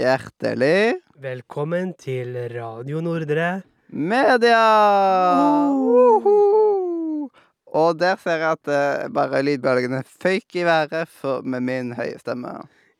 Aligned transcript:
Hjertelig 0.00 0.96
Velkommen 1.20 1.90
til 1.92 2.32
Radio 2.54 3.02
Nordre. 3.04 3.62
media! 3.88 4.62
Uh 5.68 6.24
-huh. 6.24 7.28
Og 7.66 7.98
der 8.00 8.16
ser 8.16 8.36
jeg 8.36 8.50
at 8.50 8.68
uh, 8.68 9.12
bare 9.14 9.42
lydbølgene 9.42 10.02
føyk 10.22 10.56
i 10.56 10.64
været 10.64 11.08
for, 11.08 11.42
med 11.42 11.60
min 11.60 11.92
høye 11.92 12.18
stemme. 12.18 12.48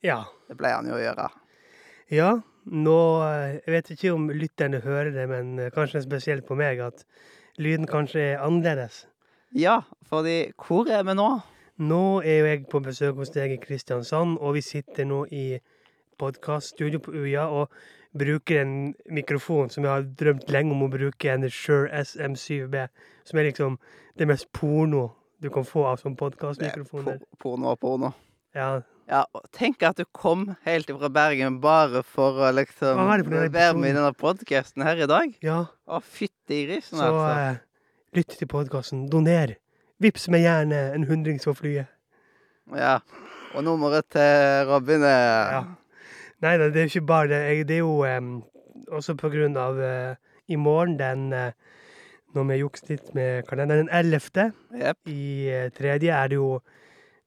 Ja. 0.02 0.24
Det 0.48 0.58
pleier 0.58 0.76
han 0.76 0.86
jo 0.86 0.94
å 0.94 0.98
gjøre. 0.98 1.28
Ja, 2.10 2.40
nå 2.64 3.22
eh, 3.22 3.60
Jeg 3.66 3.72
vet 3.74 3.90
ikke 3.90 4.12
om 4.12 4.30
lytterne 4.30 4.80
hører 4.80 5.10
det, 5.10 5.28
men 5.28 5.58
eh, 5.58 5.70
kanskje 5.70 6.02
spesielt 6.02 6.46
på 6.46 6.54
meg, 6.54 6.80
at 6.80 7.04
lyden 7.56 7.86
kanskje 7.86 8.20
er 8.20 8.38
annerledes. 8.38 9.06
Ja, 9.54 9.80
fordi 10.08 10.52
hvor 10.66 10.90
er 10.90 11.02
vi 11.02 11.14
nå? 11.14 11.40
Nå 11.78 12.20
er 12.20 12.38
jo 12.38 12.46
jeg 12.46 12.66
på 12.68 12.80
besøk 12.80 13.14
hos 13.14 13.30
deg 13.30 13.52
i 13.52 13.56
Kristiansand, 13.56 14.38
og 14.38 14.54
vi 14.54 14.60
sitter 14.60 15.04
nå 15.04 15.24
i 15.30 15.60
podkaststudio 16.20 17.00
på 17.02 17.14
UiA 17.16 17.46
og 17.48 17.72
bruker 18.16 18.60
en 18.64 18.74
mikrofon 19.14 19.70
som 19.70 19.84
jeg 19.86 19.92
har 19.92 20.06
drømt 20.20 20.48
lenge 20.50 20.74
om 20.74 20.84
å 20.86 20.90
bruke, 20.92 21.30
en 21.30 21.46
Shure 21.48 21.88
SM7B, 22.02 22.86
som 23.28 23.38
er 23.40 23.48
liksom 23.50 23.76
det 24.18 24.26
mest 24.28 24.48
porno 24.56 25.08
du 25.40 25.48
kan 25.50 25.64
få 25.64 25.86
av 25.88 26.00
sånn 26.02 26.16
por- 26.18 26.34
porno 27.40 27.70
og 27.72 27.80
porno. 27.80 28.14
Ja, 28.54 28.80
Ja, 29.10 29.24
tenk 29.50 29.82
at 29.82 29.96
du 29.98 30.04
kom 30.14 30.54
helt 30.64 30.86
fra 30.86 31.08
Bergen 31.10 31.56
bare 31.60 32.04
for 32.06 32.36
å 32.46 32.50
liksom 32.54 32.94
være 32.94 33.74
med 33.74 33.90
i 33.90 33.94
denne 33.96 34.12
podkasten 34.14 34.84
her 34.86 35.00
i 35.02 35.06
dag. 35.10 35.32
ja. 35.42 35.64
Å, 35.88 35.98
fytti 36.00 36.60
grisen, 36.68 36.98
Så 37.00 37.08
altså. 37.08 37.40
eh, 37.40 37.56
lytt 38.14 38.36
til 38.38 38.46
podkasten. 38.46 39.08
Doner. 39.10 39.56
Vips 40.00 40.28
meg 40.30 40.42
gjerne 40.44 40.94
en 40.94 41.08
hundrings 41.10 41.42
for 41.44 41.54
flyet. 41.58 41.88
Ja. 42.72 43.00
Og 43.56 43.64
nummeret 43.66 44.06
til 44.14 44.66
Robin 44.70 45.02
er 45.02 45.50
Ja. 45.56 45.64
Nei 46.40 46.56
da, 46.56 46.70
det 46.72 46.80
er 46.80 46.86
jo 46.86 46.94
ikke 46.94 47.06
bare 47.08 47.28
det. 47.28 47.38
Jeg, 47.44 47.68
det 47.68 47.74
er 47.74 47.82
jo 47.84 48.00
også 48.96 49.14
på 49.20 49.28
grunn 49.32 49.56
av 49.60 49.80
eh, 49.84 50.16
i 50.48 50.56
morgen, 50.56 50.98
den 50.98 51.32
eh, 51.32 51.52
Når 52.30 52.44
vi 52.44 52.54
har 52.54 52.60
jukset 52.60 52.90
litt 52.92 53.14
med 53.14 53.46
kalenderen, 53.48 53.88
den 53.88 54.12
11. 54.14 54.52
Yep. 54.78 54.98
i 55.10 55.48
eh, 55.50 55.70
tredje 55.74 56.14
er 56.14 56.28
det 56.28 56.36
jo 56.38 56.60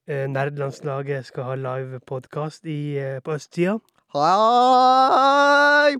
Nerdelandslaget 0.06 1.24
skal 1.24 1.44
ha 1.48 1.54
live 1.56 2.00
podkast 2.04 2.66
på 3.24 3.32
østsida. 3.32 3.78
Hei! 4.12 5.94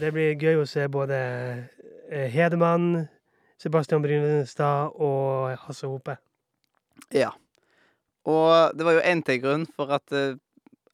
Det 0.00 0.12
blir 0.14 0.32
gøy 0.40 0.62
å 0.62 0.68
se 0.68 0.86
både 0.88 1.18
Hedemann, 2.08 3.04
Sebastian 3.60 4.00
Brynestad 4.00 4.96
og 4.96 5.58
Hasse 5.66 5.90
Hope. 5.92 6.16
Ja. 7.12 7.34
Og 8.24 8.72
det 8.78 8.88
var 8.88 8.96
jo 8.96 9.04
en 9.04 9.22
til 9.28 9.42
grunn 9.44 9.68
for 9.76 9.92
at, 9.92 10.08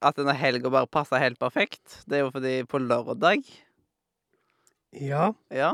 at 0.03 0.19
denne 0.19 0.35
helga 0.37 0.71
bare 0.73 0.91
passa 0.91 1.21
helt 1.21 1.39
perfekt. 1.41 2.03
Det 2.07 2.19
er 2.19 2.27
jo 2.27 2.33
fordi 2.35 2.63
på 2.69 2.79
lørdag 2.79 3.45
Ja. 4.93 5.33
Ja. 5.51 5.73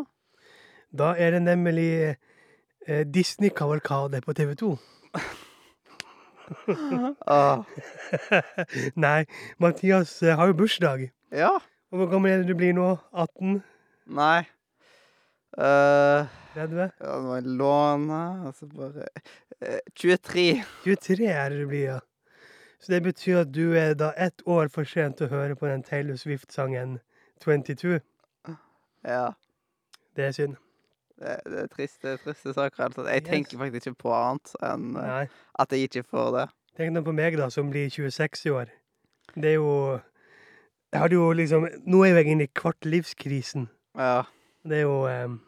Da 0.92 1.14
er 1.16 1.30
det 1.30 1.42
nemlig 1.42 2.16
eh, 2.86 3.06
Disney-kavalkade 3.06 4.20
på 4.20 4.32
TV 4.32 4.54
2. 4.54 4.76
ah. 7.26 7.64
Nei, 9.04 9.24
Mathias 9.58 10.22
eh, 10.22 10.36
har 10.36 10.46
jo 10.46 10.52
bursdag. 10.52 11.10
Ja. 11.32 11.58
Og 11.92 11.98
hvor 11.98 12.10
gammel 12.12 12.32
er 12.32 12.42
det 12.42 12.48
du 12.48 12.56
blir 12.56 12.76
nå? 12.76 12.96
18? 13.12 13.62
Nei. 14.12 14.44
Uh, 15.52 16.24
30? 16.54 16.78
ja, 16.80 17.08
nå 17.12 17.16
må 17.26 17.34
jeg 17.36 17.50
låne 17.60 18.20
Altså 18.48 18.64
bare 18.72 19.04
uh, 19.60 19.82
23. 20.00 20.62
23 20.86 21.26
er 21.28 21.52
det 21.52 21.58
du 21.60 21.66
blir, 21.68 21.82
ja. 21.90 21.98
Så 22.82 22.92
det 22.92 23.02
betyr 23.02 23.40
at 23.44 23.52
du 23.54 23.72
er 23.78 23.94
da 23.94 24.10
ett 24.18 24.42
år 24.46 24.68
for 24.74 24.84
sent 24.84 25.16
til 25.20 25.28
å 25.28 25.30
høre 25.36 25.54
på 25.56 25.68
den 25.70 25.82
Taylor 25.86 26.16
Swift-sangen 26.18 26.96
22. 27.44 28.00
Ja. 29.06 29.28
Det 30.16 30.24
er 30.24 30.34
synd. 30.34 30.56
Det, 31.22 31.36
det 31.46 31.60
er 31.62 31.68
triste, 31.70 32.16
triste 32.24 32.54
saker. 32.54 32.84
Altså. 32.88 33.04
Jeg 33.06 33.22
Yes. 33.22 33.30
tenker 33.30 33.58
faktisk 33.58 33.86
ikke 33.86 34.02
på 34.02 34.12
annet 34.16 34.54
enn 34.66 34.88
eh, 34.96 35.06
Nei. 35.06 35.26
at 35.62 35.72
jeg 35.72 35.86
ikke 35.88 36.02
får 36.10 36.30
det. 36.38 36.46
Tenk 36.76 36.92
nå 36.96 37.02
på 37.06 37.12
meg, 37.14 37.36
da, 37.38 37.46
som 37.52 37.70
blir 37.70 37.90
26 37.92 38.46
i 38.46 38.50
år. 38.50 38.72
Det 39.36 39.52
er 39.52 39.54
jo 39.60 40.00
Jeg 40.92 41.00
hadde 41.00 41.14
jo 41.16 41.30
liksom 41.32 41.68
Nå 41.86 42.02
er 42.04 42.08
jo 42.10 42.16
jeg 42.16 42.26
inne 42.34 42.44
i 42.44 42.50
kvartlivskrisen. 42.58 43.68
Ja. 43.96 44.22
Det 44.66 44.78
er 44.78 44.82
jo 44.82 45.06
um, 45.06 45.38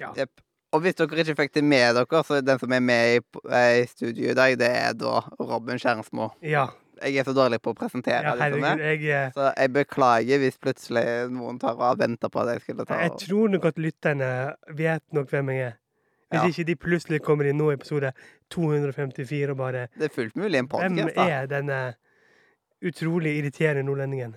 Ja. 0.00 0.10
Jepp. 0.16 0.40
Og 0.74 0.82
hvis 0.82 0.96
dere 0.98 1.22
ikke 1.22 1.36
fikk 1.38 1.52
det 1.54 1.62
med 1.64 1.94
dere, 1.94 2.22
så 2.26 2.40
den 2.42 2.58
som 2.58 2.72
er 2.74 2.80
med 2.82 3.12
i, 3.16 3.20
eh, 3.50 3.82
i 3.82 3.84
studio 3.86 4.32
i 4.32 4.34
dag, 4.34 4.56
det 4.58 4.70
er 4.70 4.96
da 4.98 5.20
Robin 5.40 5.78
Kjernsmo. 5.78 6.32
ja. 6.42 6.66
Jeg 7.02 7.18
er 7.18 7.24
så 7.26 7.32
dårlig 7.34 7.58
på 7.60 7.72
å 7.72 7.76
presentere 7.76 8.22
ja 8.22 8.32
det 8.38 8.52
som 8.54 8.62
herregud, 8.62 8.80
er. 8.80 8.82
jeg 8.94 9.08
eh, 9.10 9.30
Så 9.34 9.48
jeg 9.58 9.70
beklager 9.74 10.38
hvis 10.38 10.58
plutselig 10.62 11.02
noen 11.34 11.58
tar 11.60 11.74
og 11.74 11.98
venter 11.98 12.30
på 12.30 12.40
at 12.40 12.52
jeg 12.52 12.62
skulle 12.62 12.86
ta 12.86 13.00
Jeg 13.02 13.10
tror 13.18 13.50
nok 13.50 13.64
at 13.66 13.80
lytterne 13.82 14.28
vet 14.78 15.02
nok 15.12 15.28
hvem 15.34 15.50
jeg 15.50 15.64
er. 15.66 15.74
Hvis 16.30 16.40
Ja. 16.40 16.46
ikke 16.52 16.66
de 16.70 16.76
plutselig 16.76 17.20
kommer 17.26 17.50
inn 17.50 17.58
nå 17.58 17.72
i 17.72 17.74
episode 17.74 18.12
254 18.54 19.50
og 19.50 19.56
bare 19.58 19.88
Det 19.98 20.06
er 20.06 20.14
fullt 20.14 20.36
mulig 20.38 20.58
en 20.62 20.68
podcast, 20.68 21.14
da. 21.18 21.26
er 21.28 21.46
denne 21.50 21.80
utrolig 22.80 23.34
irriterende 23.42 23.82
nordlendingen? 23.82 24.36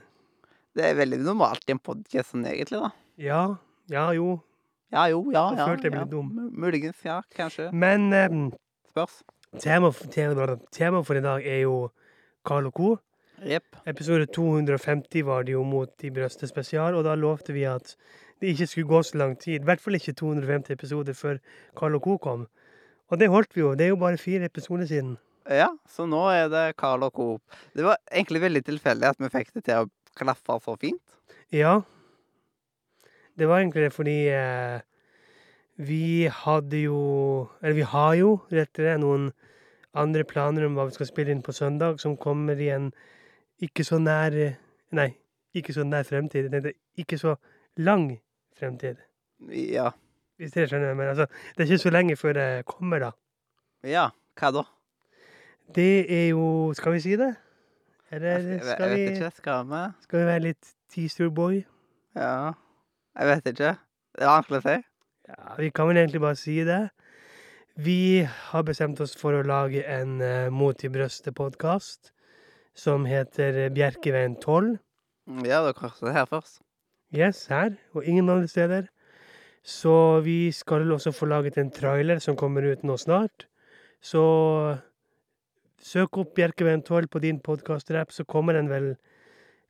Det 0.76 0.84
er 0.84 0.96
veldig 0.98 1.22
normalt 1.24 1.64
i 1.70 1.72
en 1.78 1.80
podkast 1.80 2.34
sånn 2.34 2.46
egentlig, 2.50 2.82
da. 2.82 2.92
Ja, 3.18 3.56
ja 3.88 4.12
jo. 4.18 4.42
Ja 4.94 5.08
jo, 5.12 5.26
ja, 5.34 5.50
ja. 5.58 5.66
følte 5.68 5.90
jeg 5.90 5.96
ble 5.96 6.04
ja. 6.06 6.12
dum. 6.12 6.30
Muligens, 6.56 7.02
ja. 7.06 7.20
Kanskje. 7.36 7.72
Men 7.76 8.14
eh, 8.16 8.30
Spørs. 8.92 9.20
tema, 9.60 9.92
tema 10.72 11.04
for 11.04 11.20
i 11.20 11.24
dag 11.24 11.44
er 11.48 11.66
jo 11.66 11.90
Carl 12.48 12.70
og 12.70 12.74
co. 12.74 12.96
Yep. 13.46 13.84
Episode 13.86 14.26
250 14.34 15.26
var 15.26 15.44
det 15.44 15.54
jo 15.54 15.64
Mot 15.64 16.04
i 16.04 16.10
brøstet 16.10 16.50
spesial, 16.50 16.96
og 16.98 17.04
da 17.06 17.14
lovte 17.16 17.54
vi 17.54 17.68
at 17.70 17.94
det 18.42 18.54
ikke 18.54 18.68
skulle 18.68 18.88
gå 18.88 19.02
så 19.04 19.18
lang 19.18 19.36
tid. 19.40 19.62
I 19.62 19.68
hvert 19.68 19.82
fall 19.82 19.98
ikke 20.00 20.14
250 20.14 20.74
episoder 20.74 21.14
før 21.14 21.38
Carl 21.78 21.96
og 21.96 22.02
co. 22.02 22.18
kom. 22.18 22.48
Og 23.10 23.20
det 23.20 23.30
holdt 23.30 23.56
vi 23.56 23.62
jo. 23.62 23.76
Det 23.76 23.86
er 23.86 23.94
jo 23.94 24.00
bare 24.02 24.18
fire 24.18 24.46
episoder 24.46 24.86
siden. 24.86 25.18
Ja, 25.50 25.68
så 25.90 26.06
nå 26.06 26.26
er 26.32 26.50
det 26.52 26.76
Carl 26.78 27.04
og 27.04 27.14
co. 27.14 27.28
Det 27.76 27.86
var 27.86 27.98
egentlig 28.12 28.42
veldig 28.42 28.64
tilfeldig 28.66 29.08
at 29.08 29.20
vi 29.20 29.30
fikk 29.32 29.54
det 29.54 29.64
til 29.70 29.86
å 29.86 29.92
klaffe 30.18 30.60
så 30.64 30.76
fint. 30.80 31.04
Ja. 31.54 31.82
Det 33.38 33.48
var 33.48 33.62
egentlig 33.62 33.92
fordi 33.94 34.18
eh, 34.34 34.80
vi 35.78 36.26
hadde 36.34 36.80
jo 36.82 37.02
Eller 37.62 37.76
vi 37.78 37.86
har 37.86 38.16
jo, 38.18 38.40
rettere, 38.52 38.98
noen 38.98 39.32
andre 39.98 40.24
planer 40.24 40.66
om 40.66 40.78
hva 40.78 40.88
vi 40.90 40.98
skal 40.98 41.10
spille 41.10 41.34
inn 41.34 41.44
på 41.46 41.54
søndag, 41.56 42.00
som 42.02 42.18
kommer 42.18 42.58
i 42.62 42.70
en 42.74 42.92
ikke 43.62 43.86
så 43.86 43.98
nær 44.02 44.36
Nei, 44.94 45.10
ikke 45.58 45.74
så 45.74 45.84
nær 45.84 46.06
fremtid. 46.08 46.48
Jeg 46.48 46.52
tenkte 46.54 46.74
ikke 46.98 47.18
så 47.20 47.36
lang 47.78 48.22
fremtid. 48.56 49.02
Ja. 49.52 49.90
Hvis 50.38 50.54
dere 50.54 50.70
skjønner. 50.70 50.94
Men 50.96 51.10
altså, 51.12 51.26
det 51.58 51.66
er 51.66 51.72
ikke 51.72 51.84
så 51.84 51.92
lenge 51.92 52.16
før 52.16 52.38
det 52.38 52.66
kommer, 52.70 53.02
da. 53.04 53.12
Ja, 53.84 54.08
hva 54.40 54.52
da? 54.54 54.64
Det 55.76 56.06
er 56.08 56.30
jo 56.30 56.74
Skal 56.78 56.96
vi 56.96 57.02
si 57.04 57.18
det? 57.20 57.34
Eller 58.12 58.38
Jeg, 58.38 58.46
vi 58.46 58.52
jeg 58.52 58.90
vet 58.90 59.18
ikke. 59.18 59.32
Skal 59.36 59.68
vi? 59.68 59.84
skal 60.02 60.20
vi 60.20 60.26
være 60.26 60.46
litt 60.46 60.74
teaser 60.94 61.30
boy? 61.30 61.66
Ja. 62.16 62.54
Jeg 63.18 63.28
vet 63.32 63.50
ikke. 63.52 63.74
Det 64.18 64.26
er 64.26 64.30
vanskelig 64.30 64.60
å 64.60 64.66
si. 64.68 64.76
Ja, 65.28 65.56
vi 65.58 65.70
kan 65.74 65.90
vel 65.90 65.98
egentlig 65.98 66.22
bare 66.22 66.38
si 66.40 66.60
det. 66.68 66.84
Vi 67.78 68.26
har 68.26 68.66
bestemt 68.66 69.02
oss 69.02 69.16
for 69.18 69.38
å 69.38 69.46
lage 69.46 69.82
en 69.86 70.22
uh, 70.22 70.54
Mot 70.54 70.84
i 70.86 70.90
brøstet-podkast 70.90 72.12
som 72.78 73.08
heter 73.10 73.58
eh, 73.58 73.72
Bjerkeveien 73.74 74.36
12. 74.38 74.76
Ja, 75.46 75.64
da 75.66 75.74
hørte 75.74 76.06
det 76.06 76.14
her 76.14 76.28
først. 76.30 76.62
Yes, 77.14 77.48
her, 77.50 77.74
og 77.98 78.06
ingen 78.06 78.30
andre 78.30 78.48
steder. 78.48 78.86
Så 79.66 80.20
vi 80.22 80.52
skal 80.54 80.86
også 80.94 81.12
få 81.12 81.26
laget 81.26 81.58
en 81.58 81.72
trailer 81.74 82.22
som 82.24 82.38
kommer 82.38 82.66
ut 82.70 82.86
nå 82.86 83.00
snart. 83.02 83.48
Så 84.02 84.22
søk 85.82 86.22
opp 86.22 86.36
Bjerkeveien 86.38 86.86
12 86.86 87.10
på 87.10 87.24
din 87.26 87.42
podkast-rapp, 87.42 88.14
så 88.14 88.24
kommer 88.30 88.54
den 88.54 88.70
vel 88.70 88.94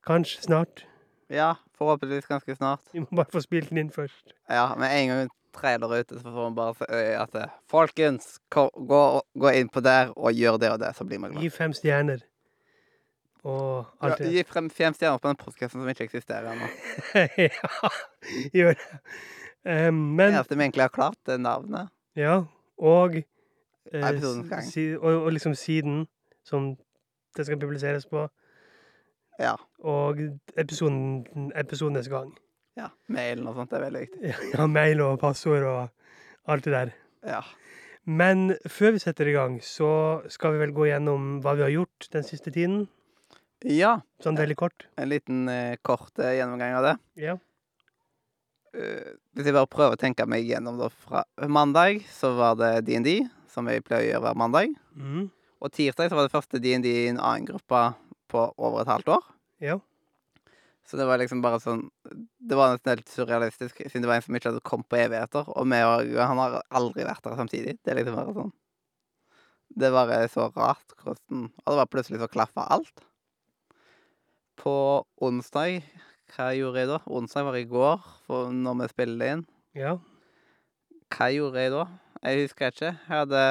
kanskje 0.06 0.44
snart. 0.50 0.84
Ja, 1.30 1.54
forhåpentligvis 1.78 2.28
ganske 2.30 2.56
snart. 2.56 2.80
Vi 2.94 3.00
må 3.04 3.08
bare 3.16 3.32
få 3.34 3.42
spilt 3.44 3.70
den 3.70 3.78
inn 3.82 3.92
først. 3.92 4.32
Ja, 4.50 4.70
med 4.80 4.94
en 4.96 5.10
gang 5.12 5.30
trailer 5.58 5.92
er 5.92 6.04
ute, 6.06 6.20
så 6.22 6.32
får 6.32 6.50
vi 6.50 6.56
bare 6.56 6.76
se 6.78 6.86
øye 6.90 7.18
at 7.22 7.32
det- 7.34 7.50
Folkens, 7.70 8.40
gå, 8.50 9.22
gå 9.40 9.50
inn 9.60 9.70
på 9.70 9.82
der 9.84 10.14
og 10.16 10.32
gjør 10.34 10.58
det 10.60 10.72
og 10.72 10.80
det, 10.80 10.96
så 10.96 11.04
blir 11.04 11.20
vi 11.20 11.28
glad. 11.34 11.42
Gi 11.42 11.50
fem 11.50 11.74
stjerner. 11.74 12.24
Og 13.44 13.86
alt 14.02 14.18
det. 14.18 14.32
gi 14.34 14.44
frem 14.44 14.70
fem 14.70 14.94
stjerner 14.94 15.18
på 15.24 15.28
den 15.30 15.36
podkasten 15.40 15.82
som 15.82 15.90
ikke 15.90 16.04
eksisterer 16.08 16.52
ennå. 16.52 16.68
ja, 17.38 17.92
gjør 18.54 18.74
det. 18.74 19.00
Um, 19.68 19.94
men 20.16 20.32
Det 20.32 20.36
eneste 20.36 20.56
vi 20.58 20.64
egentlig 20.64 20.84
har 20.84 20.90
klart, 20.96 21.18
det 21.26 21.34
er 21.34 21.38
navnet. 21.44 21.90
Ja, 22.16 22.44
og 22.78 23.16
eh, 23.94 24.62
si, 24.64 24.96
og, 24.96 25.24
og 25.26 25.32
liksom 25.32 25.56
siden 25.56 26.08
som 26.44 26.76
det 27.38 27.46
skal 27.46 27.60
publiseres 27.60 28.06
på, 28.06 28.28
Ja. 29.40 29.56
og 29.86 30.18
episoden, 30.58 31.52
episodenes 31.56 32.08
gang. 32.10 32.32
ja. 32.78 32.90
Mailen 33.14 33.48
og 33.48 33.56
sånt 33.56 33.74
er 33.74 33.84
veldig 33.86 34.02
viktig. 34.08 34.34
Ja, 34.58 34.66
mail 34.68 35.02
og 35.06 35.20
passord 35.22 35.64
og 35.64 35.90
alt 36.50 36.64
det 36.66 36.74
der. 36.74 36.92
Ja. 37.28 37.42
Men 38.08 38.54
før 38.72 38.94
vi 38.96 39.00
setter 39.04 39.28
i 39.28 39.34
gang, 39.36 39.58
så 39.62 40.22
skal 40.32 40.54
vi 40.56 40.62
vel 40.64 40.72
gå 40.74 40.88
gjennom 40.88 41.42
hva 41.44 41.54
vi 41.60 41.66
har 41.66 41.74
gjort 41.74 42.08
den 42.14 42.24
siste 42.24 42.54
tiden. 42.56 42.86
Ja, 43.66 43.98
Sånn 44.24 44.38
veldig 44.38 44.56
kort. 44.56 44.86
en 44.98 45.10
liten 45.10 45.48
eh, 45.50 45.76
kort 45.84 46.18
eh, 46.22 46.38
gjennomgang 46.38 46.76
av 46.78 46.86
det. 46.86 46.96
Ja. 47.26 47.36
Eh, 48.78 49.16
hvis 49.36 49.48
jeg 49.50 49.56
bare 49.58 49.70
prøver 49.72 49.96
å 49.98 50.00
tenke 50.00 50.26
meg 50.30 50.46
gjennom 50.48 50.78
det 50.80 50.92
fra 51.04 51.24
mandag, 51.50 52.04
så 52.14 52.32
var 52.38 52.56
det 52.60 52.72
DND, 52.88 53.28
som 53.52 53.68
jeg 53.70 53.84
pleier 53.86 54.06
å 54.06 54.10
gjøre 54.12 54.24
hver 54.28 54.40
mandag. 54.40 54.76
Mm. 54.96 55.28
Og 55.58 55.74
tirsdag 55.74 56.12
så 56.12 56.18
var 56.20 56.28
det 56.28 56.36
første 56.36 56.62
DND 56.62 56.86
i 56.90 57.08
en 57.12 57.18
annen 57.20 57.48
gruppe 57.50 57.82
på 58.32 58.44
over 58.58 58.84
et 58.84 58.92
halvt 58.92 59.14
år. 59.18 59.30
Ja. 59.64 59.78
Så 60.88 60.96
det 60.96 61.08
var 61.10 61.20
liksom 61.20 61.42
bare 61.44 61.60
sånn 61.60 61.82
Det 62.40 62.56
var 62.56 62.72
nesten 62.72 62.94
helt 62.94 63.10
surrealistisk, 63.12 63.82
siden 63.84 64.06
det 64.06 64.10
var 64.10 64.22
en 64.22 64.24
som 64.24 64.38
ikke 64.38 64.54
hadde 64.54 64.64
kommet 64.68 64.88
på 64.92 65.00
evigheter. 65.02 65.50
Og 65.52 65.68
vi 65.68 65.82
og 65.84 66.22
han 66.22 66.42
har 66.42 66.62
aldri 66.80 67.08
vært 67.08 67.26
der 67.26 67.36
samtidig. 67.40 67.76
Det 67.84 67.92
er 67.92 68.00
liksom 68.00 68.16
bare 68.16 68.36
sånn 68.38 68.54
Det 69.84 69.92
var 69.92 70.14
så 70.32 70.48
rart 70.56 70.96
hvordan 71.04 71.50
Og 71.50 71.68
det 71.68 71.80
var 71.82 71.92
plutselig 71.92 72.22
så 72.24 72.32
klaffa 72.32 72.68
alt. 72.78 73.04
På 74.58 75.04
onsdag 75.22 75.82
Hva 76.34 76.52
gjorde 76.56 76.84
jeg 76.84 76.92
da? 76.92 77.02
Onsdag 77.08 77.48
var 77.48 77.56
i 77.60 77.68
går, 77.68 78.04
for 78.28 78.52
når 78.52 78.82
vi 78.82 78.88
spiller 78.92 79.34
inn. 79.34 79.44
Ja. 79.78 79.98
Hva 81.14 81.30
gjorde 81.32 81.62
jeg 81.64 81.72
da? 81.72 81.86
Jeg 82.24 82.48
husker 82.48 82.74
ikke. 82.74 82.90
Jeg 82.92 83.22
hadde 83.22 83.44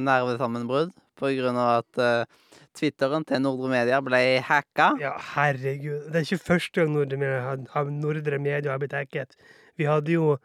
nervesammenbrudd 0.00 0.94
på 1.16 1.30
grunn 1.38 1.58
av 1.60 1.84
at 1.84 2.00
eh, 2.02 2.40
Twitteren 2.76 3.24
til 3.26 3.40
Nordre 3.40 3.68
Media 3.72 4.00
ble 4.04 4.20
hacka. 4.44 4.90
ja, 5.00 5.14
herregud. 5.34 6.10
Det 6.12 6.16
er 6.20 6.26
ikke 6.26 6.44
første 6.44 6.80
gang 6.82 6.92
Nordre 6.94 7.16
Media 7.16 7.40
har- 7.72 7.90
Nordre 7.90 8.38
Media 8.38 8.70
har 8.70 8.78
blitt 8.78 8.92
hacket. 8.92 9.36
Vi 9.78 9.84
hadde 9.84 10.12
jo 10.12 10.36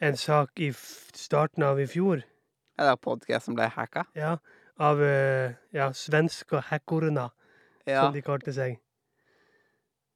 en 0.00 0.16
sak 0.16 0.50
i 0.60 0.72
starten 0.72 1.62
av 1.62 1.78
i 1.80 1.86
fjor, 1.86 2.22
Eller 2.78 2.96
podkast 2.96 3.46
som 3.46 3.54
ble 3.54 3.68
hacka. 3.68 4.04
ja, 4.14 4.36
av 4.78 5.00
eh, 5.02 5.54
ja, 5.72 5.90
svenske 5.92 6.60
hackorna, 6.62 7.30
Ja. 7.86 8.02
som 8.04 8.12
de 8.12 8.22
kalte 8.22 8.52
seg. 8.52 8.78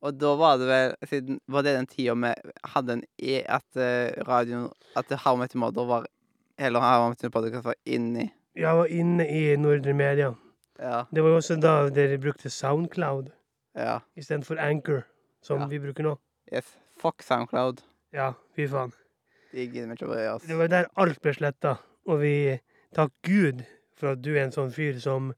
Og 0.03 0.19
da 0.19 0.35
var 0.37 0.59
det 0.59 0.67
vel 0.67 0.95
siden, 1.07 1.39
Var 1.49 1.63
det 1.63 1.77
den 1.77 1.87
tida 1.87 2.15
vi 2.15 2.35
hadde 2.75 2.93
en 2.93 3.03
e 3.23 3.45
At 3.47 3.77
eh, 3.77 4.11
radioen 4.27 4.73
At 4.97 5.09
How 5.25 5.37
Much 5.37 5.55
Mother 5.55 5.85
var 5.87 6.07
Eller 6.59 6.81
How 6.81 7.09
Much 7.09 7.23
Podcast 7.33 7.65
var 7.65 7.75
inni 7.87 8.33
Ja, 8.57 8.75
var 8.75 8.87
inne 8.87 9.25
i 9.31 9.57
Nordre 9.57 9.95
Media. 9.95 10.35
Ja. 10.81 11.05
Det 11.13 11.23
var 11.23 11.29
jo 11.31 11.37
også 11.37 11.61
da 11.61 11.89
dere 11.91 12.19
brukte 12.19 12.51
Soundcloud 12.51 13.31
Ja. 13.77 14.01
istedenfor 14.17 14.59
Anchor, 14.61 15.05
som 15.43 15.61
Ja. 15.61 15.67
vi 15.67 15.79
bruker 15.79 16.03
nå. 16.05 16.19
Yes. 16.53 16.77
Fuck 16.99 17.23
Soundcloud. 17.23 17.83
Ja, 18.13 18.33
fy 18.57 18.67
faen. 18.69 18.93
De 19.53 19.67
gidder 19.67 19.89
vi 19.89 19.95
ikke 19.95 20.07
å 20.09 20.13
bry 20.15 20.27
oss. 20.35 20.43
Det 20.47 20.57
var 20.57 20.69
der 20.69 20.87
alt 20.97 21.21
ble 21.23 21.33
sletta, 21.33 21.79
og 22.07 22.21
vi 22.21 22.61
takk 22.95 23.11
Gud 23.23 23.65
for 23.95 24.13
at 24.13 24.23
du 24.23 24.35
er 24.37 24.45
en 24.45 24.51
sånn 24.53 24.73
fyr 24.73 24.99
som 25.01 25.35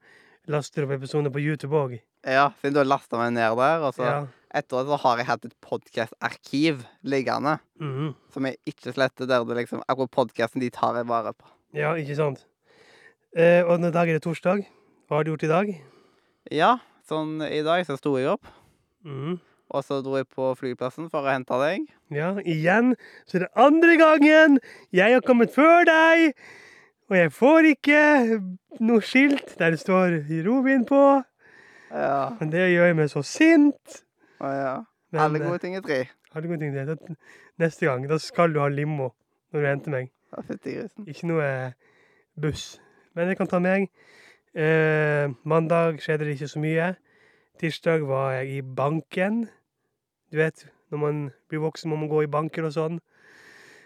laster 0.46 0.84
opp 0.84 0.90
episoder 0.90 1.30
på 1.30 1.40
YouTube 1.42 1.72
òg. 1.74 2.00
Ja, 2.24 2.50
siden 2.62 2.72
du 2.74 2.78
har 2.78 2.84
lasta 2.86 3.16
meg 3.16 3.32
ned 3.34 3.56
der. 3.56 3.80
Og 3.82 3.94
så 3.94 4.02
Ja. 4.04 4.26
etter 4.54 4.78
det 4.78 4.86
så 4.88 4.98
har 5.00 5.16
jeg 5.18 5.26
hatt 5.26 5.44
et 5.44 5.60
podkastarkiv 5.60 6.84
liggende 7.04 7.60
Mhm. 7.80 8.14
som 8.30 8.44
jeg 8.46 8.56
ikke 8.66 8.92
sletter. 8.94 9.26
Der 9.26 9.44
det 9.44 9.56
liksom 9.56 9.82
Akkurat 9.88 10.10
podkasten 10.10 10.60
de 10.60 10.70
tar 10.70 10.94
jeg 10.94 11.06
vare 11.06 11.32
på. 11.34 11.44
ja, 11.74 11.92
ikke 11.94 12.16
sant. 12.16 12.44
Eh, 13.36 13.62
og 13.62 13.80
når 13.80 13.90
dag 13.92 14.08
er 14.08 14.12
det 14.18 14.22
torsdag. 14.22 14.64
Hva 15.08 15.18
har 15.18 15.24
du 15.26 15.32
gjort 15.34 15.44
i 15.46 15.50
dag? 15.50 15.72
Ja, 16.54 16.70
sånn 17.08 17.38
i 17.44 17.60
dag 17.64 17.84
så 17.88 17.96
sto 18.00 18.14
jeg 18.18 18.28
opp, 18.34 18.46
Mm. 19.04 19.38
og 19.70 19.84
så 19.84 19.98
dro 20.02 20.16
jeg 20.16 20.28
på 20.32 20.54
flyplassen 20.56 21.10
for 21.10 21.22
å 21.24 21.32
hente 21.32 21.56
deg. 21.60 21.88
Ja, 22.10 22.32
igjen 22.40 22.94
så 23.26 23.36
er 23.36 23.44
det 23.44 23.50
andre 23.56 23.96
gangen 24.00 24.58
jeg 24.92 25.12
har 25.12 25.20
kommet 25.20 25.52
før 25.52 25.84
deg, 25.84 26.34
og 27.10 27.16
jeg 27.16 27.30
får 27.32 27.68
ikke 27.74 28.00
noe 28.80 29.00
skilt 29.04 29.56
der 29.58 29.70
det 29.76 29.80
står 29.80 30.22
Robin 30.46 30.84
på. 30.88 31.02
Ja. 31.92 32.30
Men 32.40 32.50
det 32.50 32.64
gjør 32.72 32.94
meg 32.96 33.10
så 33.12 33.22
sint. 33.22 34.00
Å 34.40 34.48
ja. 34.50 34.74
Alle 35.14 35.38
eh, 35.38 35.44
gode 35.46 35.60
ting 35.62 35.76
er 35.76 35.80
tre. 35.84 36.08
Alle 36.34 36.48
gode 36.48 36.58
ting 36.64 36.74
er 36.74 36.96
tre. 36.96 37.14
Neste 37.60 37.86
gang 37.86 38.08
da 38.08 38.16
skal 38.18 38.52
du 38.52 38.58
ha 38.58 38.66
limo 38.72 39.12
når 39.52 39.60
du 39.60 39.66
henter 39.68 39.90
meg. 39.94 40.10
Ja. 40.32 40.42
Ikke 41.06 41.28
noe 41.28 41.44
eh, 41.44 41.72
buss. 42.40 42.80
Men 43.14 43.28
jeg 43.30 43.38
kan 43.38 43.46
ta 43.46 43.60
meg. 43.62 43.90
Eh, 44.54 45.28
mandag 45.44 45.98
skjedde 46.02 46.26
det 46.28 46.36
ikke 46.38 46.48
så 46.52 46.60
mye. 46.62 46.88
Tirsdag 47.58 48.04
var 48.06 48.32
jeg 48.38 48.58
i 48.58 48.60
banken. 48.62 49.48
Du 50.30 50.38
vet, 50.38 50.66
når 50.90 50.98
man 51.02 51.18
blir 51.50 51.62
voksen 51.64 51.90
må 51.90 51.96
man 51.98 52.08
gå 52.10 52.22
i 52.24 52.30
banker 52.30 52.66
og 52.68 52.72
sånn. 52.74 53.00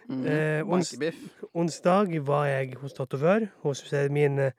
Mm. 0.08 0.26
Eh, 0.26 0.62
ons- 0.64 0.92
Bankebiff. 0.96 1.16
Onsdag 1.54 2.18
var 2.24 2.46
jeg 2.46 2.74
hos 2.80 2.92
tatovør. 2.94 3.48
Hos 3.62 3.82
min 4.10 4.38
eh, 4.38 4.52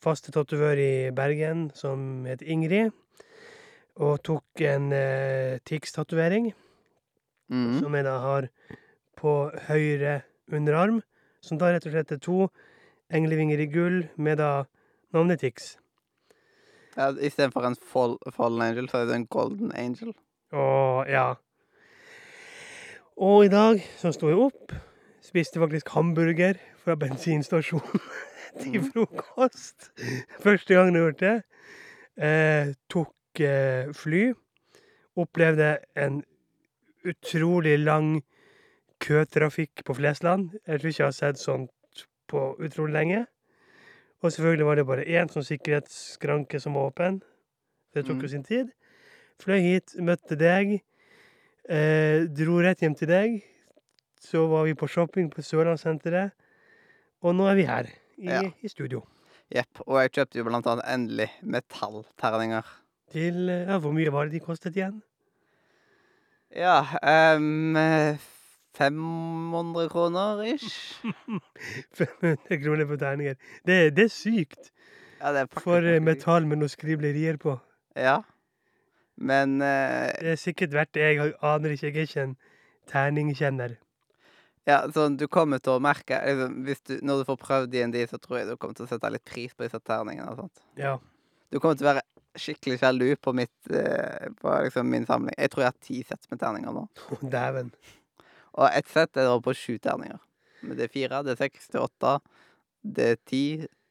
faste 0.00 0.30
tatovør 0.32 0.78
i 0.78 1.10
Bergen 1.10 1.70
som 1.74 2.24
heter 2.26 2.46
Ingrid. 2.46 2.92
Og 3.98 4.22
tok 4.22 4.60
en 4.60 4.92
eh, 4.92 5.58
Tix-tatovering, 5.66 6.52
Mm. 7.50 7.80
som 7.80 7.94
jeg 7.94 8.04
da 8.04 8.18
har 8.20 8.48
på 9.16 9.50
høyre 9.68 10.22
underarm. 10.52 11.02
Som 11.40 11.58
da 11.58 11.72
rett 11.72 11.86
og 11.86 11.92
slett 11.92 12.12
er 12.12 12.18
to 12.18 12.50
englevinger 13.10 13.58
i 13.58 13.66
gull 13.66 14.08
med 14.16 14.36
da 14.38 14.66
navnet 15.14 15.40
Tix. 15.40 15.76
Ja, 16.96 17.12
Istedenfor 17.12 17.66
en 17.66 17.76
fall, 17.76 18.16
fallen 18.34 18.62
angel, 18.62 18.88
så 18.90 19.02
er 19.02 19.10
det 19.10 19.18
en 19.18 19.28
golden 19.30 19.72
angel. 19.78 20.14
Å, 20.52 20.64
ja. 21.08 21.26
Og 23.18 23.44
i 23.46 23.52
dag 23.52 23.82
så 24.00 24.12
sto 24.14 24.30
jeg 24.30 24.40
opp. 24.48 24.74
Spiste 25.22 25.60
faktisk 25.60 25.90
hamburger 25.94 26.58
fra 26.82 26.96
bensinstasjonen 26.98 28.02
til 28.62 28.82
frokost. 28.88 29.90
Første 30.42 30.74
gang 30.74 30.90
jeg 30.94 31.04
gjort 31.04 31.22
det. 31.22 31.36
Eh, 32.18 32.74
tok 32.90 33.42
eh, 33.44 33.92
fly. 33.94 34.24
Opplevde 35.18 35.76
en 35.98 36.22
utrolig 37.06 37.78
lang 37.78 38.20
køtrafikk 39.02 39.84
på 39.86 39.94
Flesland. 39.98 40.50
Jeg 40.66 40.80
tror 40.80 40.90
ikke 40.90 41.02
jeg 41.02 41.06
har 41.06 41.18
sett 41.18 41.42
sånt 41.42 42.06
på 42.30 42.52
utrolig 42.58 42.94
lenge. 42.94 43.26
Og 44.22 44.32
selvfølgelig 44.32 44.66
var 44.66 44.74
det 44.80 44.86
bare 44.86 45.04
én 45.06 45.28
sånn 45.30 45.46
sikkerhetsskranke 45.46 46.58
som 46.60 46.74
var 46.74 46.90
åpen. 46.90 47.20
Det 47.94 48.04
tok 48.06 48.16
jo 48.22 48.28
Mhm. 48.28 48.30
sin 48.30 48.42
tid. 48.44 48.72
Fløy 49.38 49.60
hit, 49.62 49.94
møtte 49.98 50.36
deg. 50.36 50.82
Eh, 51.68 52.24
dro 52.26 52.58
rett 52.60 52.80
hjem 52.80 52.96
til 52.96 53.06
deg. 53.08 53.42
Så 54.20 54.48
var 54.48 54.64
vi 54.64 54.74
på 54.74 54.88
shopping 54.88 55.30
på 55.30 55.42
Sørlandssenteret. 55.42 56.32
Og 57.22 57.34
nå 57.34 57.46
er 57.50 57.54
vi 57.54 57.64
her, 57.64 57.86
i, 58.18 58.26
Ja. 58.26 58.42
i 58.62 58.68
studio. 58.68 59.04
Jepp. 59.54 59.80
Og 59.86 60.00
jeg 60.02 60.10
kjøpte 60.12 60.34
jo 60.38 60.44
blant 60.44 60.66
annet 60.66 60.84
endelig 60.86 61.30
metallterninger. 61.42 62.64
Til 63.10 63.46
ja, 63.48 63.78
Hvor 63.78 63.92
mye 63.92 64.10
var 64.10 64.24
det 64.26 64.32
de 64.32 64.40
kostet 64.40 64.74
igjen? 64.76 65.02
Ja, 66.54 66.80
um, 67.36 67.74
500 68.78 69.88
kroner 69.92 70.42
ish. 70.54 71.02
500 71.98 72.60
kroner 72.62 72.86
for 72.86 73.00
terninger. 73.00 73.34
Det, 73.66 73.78
det 73.96 74.04
er 74.08 74.12
sykt 74.14 74.70
Ja, 75.18 75.32
det 75.34 75.40
er 75.40 75.46
faktisk 75.50 75.64
for 75.66 75.82
eh, 75.82 75.98
metall 76.04 76.46
med 76.46 76.60
noen 76.60 76.70
skriblerier 76.70 77.38
på. 77.42 77.56
Ja. 77.98 78.20
Men 79.18 79.58
eh, 79.62 80.12
Det 80.22 80.34
er 80.36 80.38
sikkert 80.38 80.76
verdt 80.78 80.94
det. 80.94 81.02
Jeg 81.08 81.32
aner 81.42 81.74
ikke, 81.74 81.86
jeg 81.90 81.96
er 81.96 82.06
ikke 82.08 82.26
en 82.28 82.36
terningkjenner. 82.88 83.74
ja, 84.68 84.82
sånn 84.94 85.16
du 85.18 85.26
kommer 85.32 85.58
til 85.64 85.74
å 85.74 85.80
merke 85.82 86.20
liksom, 86.24 86.62
hvis 86.68 86.82
du, 86.86 86.94
Når 87.02 87.22
du 87.22 87.24
får 87.32 87.38
prøvd 87.42 87.72
DND, 87.72 87.98
så 88.10 88.18
tror 88.22 88.38
jeg 88.38 88.48
du 88.50 88.56
kommer 88.56 88.78
til 88.78 88.86
å 88.86 88.90
sette 88.92 89.10
litt 89.10 89.24
pris 89.26 89.54
på 89.56 89.66
disse 89.66 89.80
terningene. 89.80 90.30
og 90.30 90.44
sånt. 90.44 90.62
Ja. 90.78 90.94
Du 91.50 91.58
kommer 91.58 91.74
til 91.80 91.88
å 91.88 91.92
være 91.94 92.04
skikkelig 92.38 92.78
sjalu 92.78 93.08
på, 93.18 93.32
mitt, 93.34 93.70
eh, 93.74 94.28
på 94.38 94.54
liksom 94.68 94.86
min 94.92 95.06
samling. 95.08 95.34
Jeg 95.34 95.50
tror 95.50 95.64
jeg 95.64 95.72
har 95.72 95.78
ti 95.88 96.02
sett 96.06 96.28
med 96.30 96.38
terninger 96.38 96.76
nå. 96.76 96.84
Dæven. 97.32 97.72
Og 98.58 98.66
ett 98.74 98.90
sett 98.90 99.16
er 99.16 99.28
da 99.28 99.38
på 99.42 99.54
sju 99.54 99.78
terninger. 99.82 100.18
Men 100.66 100.78
det 100.78 100.88
er 100.88 100.94
fire, 100.94 101.22
det 101.22 101.36
er 101.36 101.42
seks, 101.44 101.68
det 101.70 101.78
er 101.78 101.86
åtte, 101.86 102.14
det 102.82 103.08
er 103.12 103.20
ti, 103.30 103.44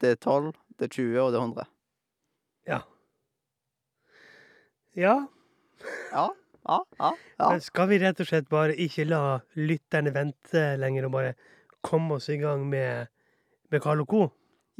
det 0.03 0.13
er 0.13 0.19
tolv, 0.19 0.57
det 0.75 0.89
er 0.89 0.93
20, 0.97 1.21
og 1.23 1.31
det 1.31 1.39
er 1.39 1.45
100. 1.45 1.69
Ja. 2.67 2.79
Ja, 4.97 5.15
ja, 6.11 6.25
ja. 6.67 6.81
ja. 6.99 7.47
Men 7.47 7.63
skal 7.63 7.87
vi 7.91 8.01
rett 8.01 8.19
og 8.19 8.27
slett 8.27 8.49
bare 8.51 8.75
ikke 8.75 9.07
la 9.07 9.39
lytterne 9.55 10.11
vente 10.15 10.65
lenger, 10.81 11.07
og 11.07 11.15
bare 11.15 11.33
komme 11.85 12.17
oss 12.17 12.27
i 12.33 12.39
gang 12.41 12.65
med, 12.67 13.07
med 13.71 13.83
Carl 13.83 14.03
og 14.03 14.11
Co.? 14.11 14.27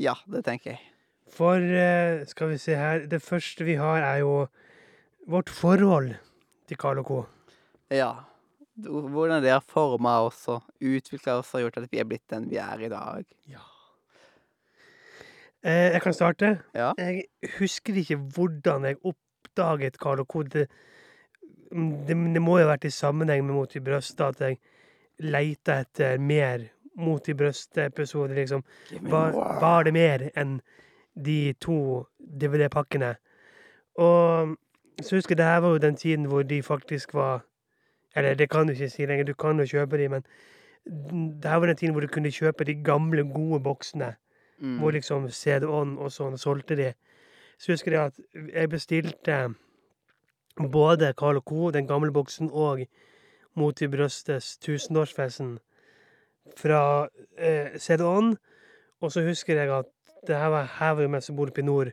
Ja, 0.02 0.18
det 0.28 0.44
tenker 0.46 0.74
jeg. 0.74 0.84
For 1.32 1.60
eh, 1.60 2.24
skal 2.28 2.54
vi 2.54 2.58
se 2.62 2.76
her 2.80 3.02
Det 3.12 3.20
første 3.20 3.66
vi 3.68 3.76
har, 3.76 4.00
er 4.00 4.22
jo 4.24 4.48
vårt 5.28 5.50
forhold 5.52 6.14
til 6.68 6.80
Carl 6.80 7.00
og 7.00 7.08
Co. 7.08 7.22
Ja. 7.92 8.12
Hvordan 8.78 9.42
det 9.42 9.52
har 9.52 9.64
forma 9.66 10.20
oss 10.28 10.44
og 10.54 10.62
utvikla 10.84 11.40
oss 11.40 11.56
og 11.58 11.64
gjort 11.66 11.80
at 11.82 11.90
vi 11.92 12.02
er 12.02 12.06
blitt 12.06 12.30
den 12.30 12.46
vi 12.52 12.60
er 12.62 12.84
i 12.86 12.90
dag. 12.92 13.26
Eh, 15.64 15.94
jeg 15.96 16.02
kan 16.02 16.14
starte. 16.14 16.52
Ja. 16.76 16.92
Jeg 16.98 17.26
husker 17.58 17.98
ikke 17.98 18.20
hvordan 18.36 18.86
jeg 18.86 19.00
oppdaget 19.02 19.98
Carl 19.98 20.22
og 20.22 20.28
Co. 20.28 20.44
Det, 20.44 20.68
det, 22.08 22.18
det 22.36 22.42
må 22.42 22.60
jo 22.60 22.68
ha 22.68 22.74
vært 22.76 22.86
i 22.86 22.94
sammenheng 22.94 23.46
med 23.46 23.58
Mot 23.58 23.76
i 23.76 23.84
brøstet 23.84 24.22
at 24.28 24.44
jeg 24.46 24.60
leita 25.26 25.82
etter 25.84 26.22
mer 26.22 26.70
Mot 26.98 27.28
i 27.30 27.34
brøstet-episoder, 27.38 28.34
liksom. 28.34 28.64
Var, 29.02 29.36
var 29.62 29.84
det 29.86 29.92
mer 29.94 30.24
enn 30.34 30.56
de 31.14 31.54
to 31.62 32.08
DVD-pakkene? 32.18 33.12
Og 34.02 34.56
Så 35.02 35.16
husker 35.16 35.36
jeg 35.36 35.38
det 35.38 35.46
her 35.46 35.60
var 35.62 35.76
jo 35.76 35.78
den 35.78 35.96
tiden 35.96 36.26
hvor 36.26 36.42
de 36.42 36.64
faktisk 36.64 37.14
var 37.14 37.44
Eller 38.18 38.36
det 38.36 38.50
kan 38.50 38.68
du 38.68 38.74
ikke 38.74 38.90
si 38.90 39.06
lenger, 39.06 39.28
du 39.28 39.34
kan 39.38 39.60
jo 39.62 39.66
kjøpe 39.70 40.00
de, 40.00 40.10
men 40.10 40.24
det 41.42 41.50
her 41.52 41.60
var 41.62 41.70
den 41.70 41.78
tiden 41.78 41.94
hvor 41.94 42.02
du 42.02 42.08
kunne 42.08 42.32
kjøpe 42.32 42.66
de 42.66 42.76
gamle, 42.84 43.24
gode 43.34 43.62
boksene. 43.64 44.16
Mm. 44.60 44.78
Hvor 44.80 44.92
liksom 44.92 45.30
CD-on 45.30 45.98
og 46.02 46.12
sånn, 46.12 46.34
og 46.34 46.42
solgte 46.42 46.76
de. 46.80 46.94
Så 47.58 47.76
husker 47.76 47.94
jeg 47.94 48.12
at 48.12 48.54
jeg 48.54 48.70
bestilte 48.70 49.36
både 50.72 51.14
Carl 51.20 51.42
Co., 51.42 51.72
den 51.72 51.88
gamle 51.88 52.12
boksen, 52.14 52.50
og 52.52 52.88
Mot 53.58 53.82
i 53.82 53.88
brøstes 53.90 54.58
tusenårsfesten 54.62 55.56
fra 56.58 57.08
eh, 57.38 57.74
CD-on. 57.82 58.36
Og 59.02 59.12
så 59.12 59.24
husker 59.26 59.58
jeg 59.58 59.72
at 59.74 59.90
det 60.28 60.38
her 60.38 60.52
var, 60.54 60.68
her 60.80 60.92
var 60.92 61.02
jo 61.02 61.10
mens 61.10 61.30
jeg 61.30 61.36
bodde 61.36 61.56
oppe 61.56 61.64
i 61.64 61.66
nord. 61.66 61.90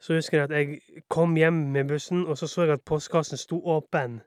Så 0.00 0.16
husker 0.18 0.38
jeg 0.38 0.48
at 0.48 0.56
jeg 0.56 1.04
kom 1.08 1.36
hjem 1.36 1.52
med 1.52 1.84
bussen, 1.92 2.26
og 2.26 2.38
så 2.38 2.46
så 2.46 2.66
jeg 2.66 2.72
at 2.72 2.82
postkassen 2.82 3.38
sto 3.38 3.60
åpen. 3.62 4.20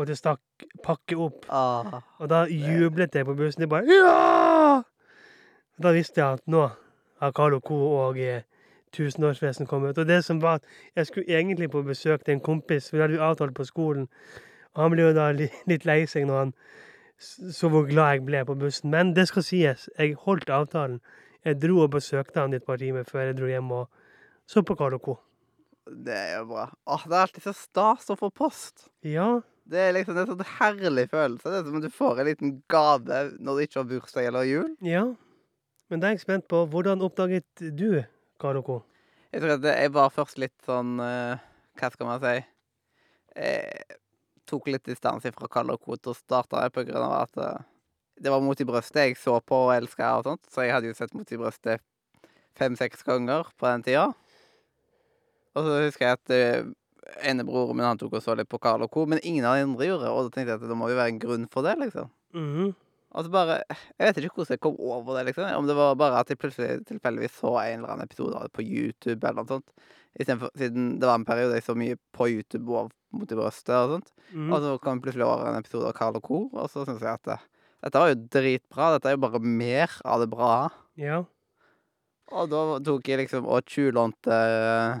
Og 0.00 0.06
det 0.08 0.16
stakk 0.16 0.64
pakke 0.84 1.18
opp. 1.20 1.44
Ah, 1.52 2.00
Og 2.18 2.30
da 2.32 2.44
jublet 2.48 3.14
jeg 3.14 3.26
på 3.28 3.34
bussen. 3.36 3.66
Jeg 3.66 3.68
bare 3.68 3.84
Ja! 3.84 4.82
Da 5.80 5.92
visste 5.96 6.20
jeg 6.20 6.38
at 6.40 6.46
nå 6.48 6.66
har 7.20 7.32
Carlo 7.36 7.60
Co. 7.60 7.76
og 8.06 8.18
eh, 8.20 8.42
tusenårsfesten 8.96 9.68
kommet. 9.68 9.98
Og 9.98 10.06
det 10.08 10.22
som 10.24 10.40
var 10.42 10.60
at 10.60 10.64
jeg 10.96 11.06
skulle 11.08 11.38
egentlig 11.38 11.70
på 11.72 11.82
besøk 11.84 12.24
til 12.24 12.38
en 12.38 12.40
kompis, 12.44 12.88
for 12.90 12.96
det 12.96 13.02
hadde 13.06 13.16
vi 13.18 13.24
avtalt 13.24 13.54
på 13.56 13.64
skolen. 13.68 14.08
Og 14.74 14.82
han 14.82 14.92
ble 14.94 15.08
jo 15.08 15.14
da 15.16 15.30
litt 15.36 15.84
lei 15.88 16.04
seg 16.08 16.28
når 16.28 16.38
han 16.38 16.52
så 17.20 17.68
hvor 17.68 17.84
glad 17.88 18.14
jeg 18.14 18.24
ble 18.28 18.44
på 18.48 18.56
bussen. 18.60 18.90
Men 18.92 19.12
det 19.16 19.26
skal 19.28 19.44
sies, 19.44 19.88
jeg 19.98 20.16
holdt 20.24 20.48
avtalen. 20.52 21.00
Jeg 21.44 21.60
dro 21.60 21.82
og 21.84 21.90
besøkte 21.96 22.40
han 22.40 22.54
et 22.56 22.64
par 22.64 22.80
timer 22.80 23.04
før 23.08 23.30
jeg 23.30 23.36
dro 23.40 23.48
hjem 23.48 23.72
og 23.72 23.88
så 24.48 24.62
på 24.66 24.76
Carlo 24.76 24.98
Co. 24.98 25.18
det 25.90 26.14
er 26.16 26.38
jo 26.38 26.44
bra. 26.52 26.66
Åh, 26.86 27.04
det 27.08 27.16
er 27.16 27.22
alltid 27.24 27.42
så 27.44 27.52
stas 27.56 28.10
å 28.12 28.16
få 28.20 28.28
post. 28.30 28.88
Ja, 29.06 29.40
Det 29.70 29.78
er 29.78 29.92
liksom 29.94 30.18
en 30.18 30.30
sånn 30.32 30.46
herlig 30.58 31.06
følelse. 31.12 31.46
Det 31.46 31.58
er 31.60 31.66
som 31.66 31.76
om 31.78 31.82
du 31.84 31.90
får 31.94 32.20
en 32.20 32.26
liten 32.26 32.54
gave 32.72 33.20
når 33.38 33.58
du 33.58 33.64
ikke 33.64 33.78
har 33.80 33.90
bursdag 33.92 34.30
eller 34.30 34.48
jul. 34.48 34.70
ja. 34.84 35.08
Men 35.90 35.98
da 35.98 36.06
er 36.06 36.14
jeg 36.14 36.22
spent 36.22 36.44
på 36.46 36.60
hvordan 36.70 37.00
oppdaget 37.02 37.62
du 37.74 38.04
Karoko? 38.38 38.76
Jeg 39.34 39.42
tror 39.42 39.56
at 39.56 39.64
jeg 39.66 39.90
var 39.90 40.12
først 40.14 40.38
litt 40.38 40.54
sånn 40.62 41.00
eh, 41.02 41.40
Hva 41.80 41.90
skal 41.90 42.06
man 42.06 42.20
si? 42.22 42.36
Jeg 43.34 43.98
tok 44.46 44.70
litt 44.70 44.86
distanse 44.86 45.32
fra 45.34 45.50
Karoko 45.50 45.98
til 45.98 46.12
å 46.12 46.18
starte 46.18 46.62
på 46.74 46.84
grunn 46.86 47.02
av 47.08 47.16
at 47.24 47.42
eh, 47.42 47.66
det 48.22 48.30
var 48.30 48.42
Mot 48.44 48.62
i 48.62 48.66
brøstet 48.68 49.02
jeg 49.02 49.18
så 49.18 49.38
på 49.42 49.64
og 49.66 49.74
elska 49.74 50.12
og 50.20 50.28
sånt. 50.28 50.46
Så 50.52 50.66
jeg 50.66 50.76
hadde 50.76 50.90
jo 50.90 50.96
sett 50.98 51.14
Mot 51.16 51.30
i 51.32 51.38
brøstet 51.40 51.82
fem-seks 52.60 53.02
ganger 53.06 53.50
på 53.58 53.66
den 53.66 53.86
tida. 53.86 54.10
Og 55.56 55.66
så 55.66 55.78
husker 55.88 56.06
jeg 56.06 56.18
at 56.18 56.34
eh, 56.36 56.70
ene 57.26 57.44
broren 57.46 57.76
min 57.76 57.86
han 57.86 57.98
tok 58.00 58.14
og 58.18 58.22
så 58.24 58.36
litt 58.38 58.48
på 58.50 58.60
Carl 58.62 58.82
og 58.86 58.90
Co., 58.94 59.06
men 59.06 59.20
ingen 59.22 59.44
av 59.48 59.56
de 59.58 59.66
andre 59.66 59.88
gjorde 59.88 60.06
det. 60.06 60.12
Og 60.14 60.28
da 60.28 60.34
tenkte 60.34 60.54
jeg 60.54 60.60
at 60.62 60.68
det 60.70 60.78
må 60.78 60.90
jo 60.90 60.98
være 60.98 61.14
en 61.14 61.20
grunn 61.22 61.48
for 61.50 61.66
det, 61.66 61.76
liksom. 61.82 62.10
Mhm. 62.36 62.70
Og 63.10 63.24
så 63.26 63.30
bare 63.34 63.56
Jeg 63.98 64.06
vet 64.06 64.18
ikke 64.22 64.36
hvordan 64.38 64.54
jeg 64.54 64.60
kom 64.62 64.76
over 64.78 65.16
det, 65.18 65.24
liksom. 65.30 65.48
Om 65.58 65.66
det 65.66 65.74
var 65.74 65.96
bare 65.98 66.20
at 66.20 66.28
jeg 66.30 66.38
plutselig 66.38 66.86
tilfeldigvis 66.86 67.40
så 67.40 67.56
en 67.58 67.80
eller 67.80 67.94
annen 67.96 68.06
episode 68.06 68.36
av 68.36 68.46
det 68.46 68.52
på 68.54 68.62
YouTube 68.62 69.26
eller 69.26 69.42
noe 69.42 69.50
sånt. 69.50 69.66
Istedenfor 70.14 70.50
Siden 70.58 71.00
det 71.00 71.06
var 71.06 71.18
en 71.18 71.24
periode 71.26 71.54
jeg 71.58 71.66
så 71.66 71.74
mye 71.74 71.98
på 72.14 72.28
YouTube 72.30 72.70
og 72.70 72.92
mot 73.12 73.30
i 73.30 73.34
brøstet 73.34 73.74
og 73.74 73.96
sånt. 73.96 74.12
Mhm. 74.32 74.52
Og 74.52 74.62
så 74.62 74.76
kom 74.78 74.98
jeg 75.00 75.08
plutselig 75.08 75.26
over 75.26 75.48
en 75.50 75.58
episode 75.58 75.86
av 75.90 75.96
Carl 75.98 76.16
og 76.16 76.22
Co., 76.22 76.38
og 76.54 76.70
så 76.70 76.86
syns 76.86 77.02
jeg 77.02 77.18
at 77.18 77.26
det, 77.26 77.38
dette 77.82 77.98
var 77.98 78.12
jo 78.12 78.22
dritbra. 78.30 78.92
Dette 78.94 79.10
er 79.10 79.16
jo 79.16 79.24
bare 79.26 79.40
mer 79.42 79.90
av 80.04 80.20
det 80.20 80.30
bra. 80.30 80.54
Ja. 80.96 81.24
Og 82.30 82.50
da 82.52 82.78
tok 82.86 83.08
jeg 83.10 83.24
liksom 83.24 83.46
og 83.50 83.66
tjuvlånte 83.66 84.30
eh, 84.30 85.00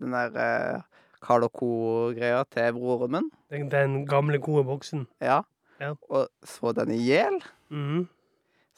den 0.00 0.12
der 0.16 0.36
eh, 0.42 0.80
Carl 1.22 1.44
og 1.46 1.52
Co.-greia 1.54 2.42
til 2.50 2.72
broren 2.76 3.12
min. 3.14 3.30
Den, 3.52 3.68
den 3.70 4.06
gamle, 4.10 4.38
gode 4.42 4.64
boksen. 4.66 5.06
Ja. 5.22 5.40
Ja. 5.80 5.92
Og 6.10 6.28
så 6.44 6.72
den 6.76 6.90
i 6.94 6.98
hjel. 7.02 7.40
Mhm. 7.70 8.08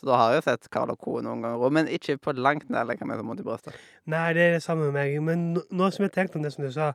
Så 0.01 0.09
da 0.11 0.17
har 0.19 0.33
jeg 0.33 0.43
jo 0.43 0.45
sett 0.51 0.67
Carl 0.75 0.91
og 0.91 0.99
Co. 1.01 1.21
noen 1.23 1.41
ganger 1.45 1.71
men 1.73 1.87
ikke 1.89 2.17
på 2.21 2.33
langt 2.37 2.67
nær 2.71 2.85
like 2.89 3.07
mye 3.07 3.17
som 3.17 3.27
mot 3.31 3.39
i 3.41 3.45
brøstet. 3.47 3.77
Nei, 4.11 4.33
det 4.37 4.43
er 4.43 4.53
det 4.59 4.63
samme 4.65 4.91
med 4.91 4.93
meg. 4.97 5.15
Men 5.23 5.45
nå- 5.55 5.63
nå 5.71 5.91
som 5.95 6.03
jeg 6.05 6.13
tenkte 6.13 6.37
om 6.37 6.43
det 6.43 6.53
som 6.53 6.65
du 6.65 6.71
sa 6.73 6.93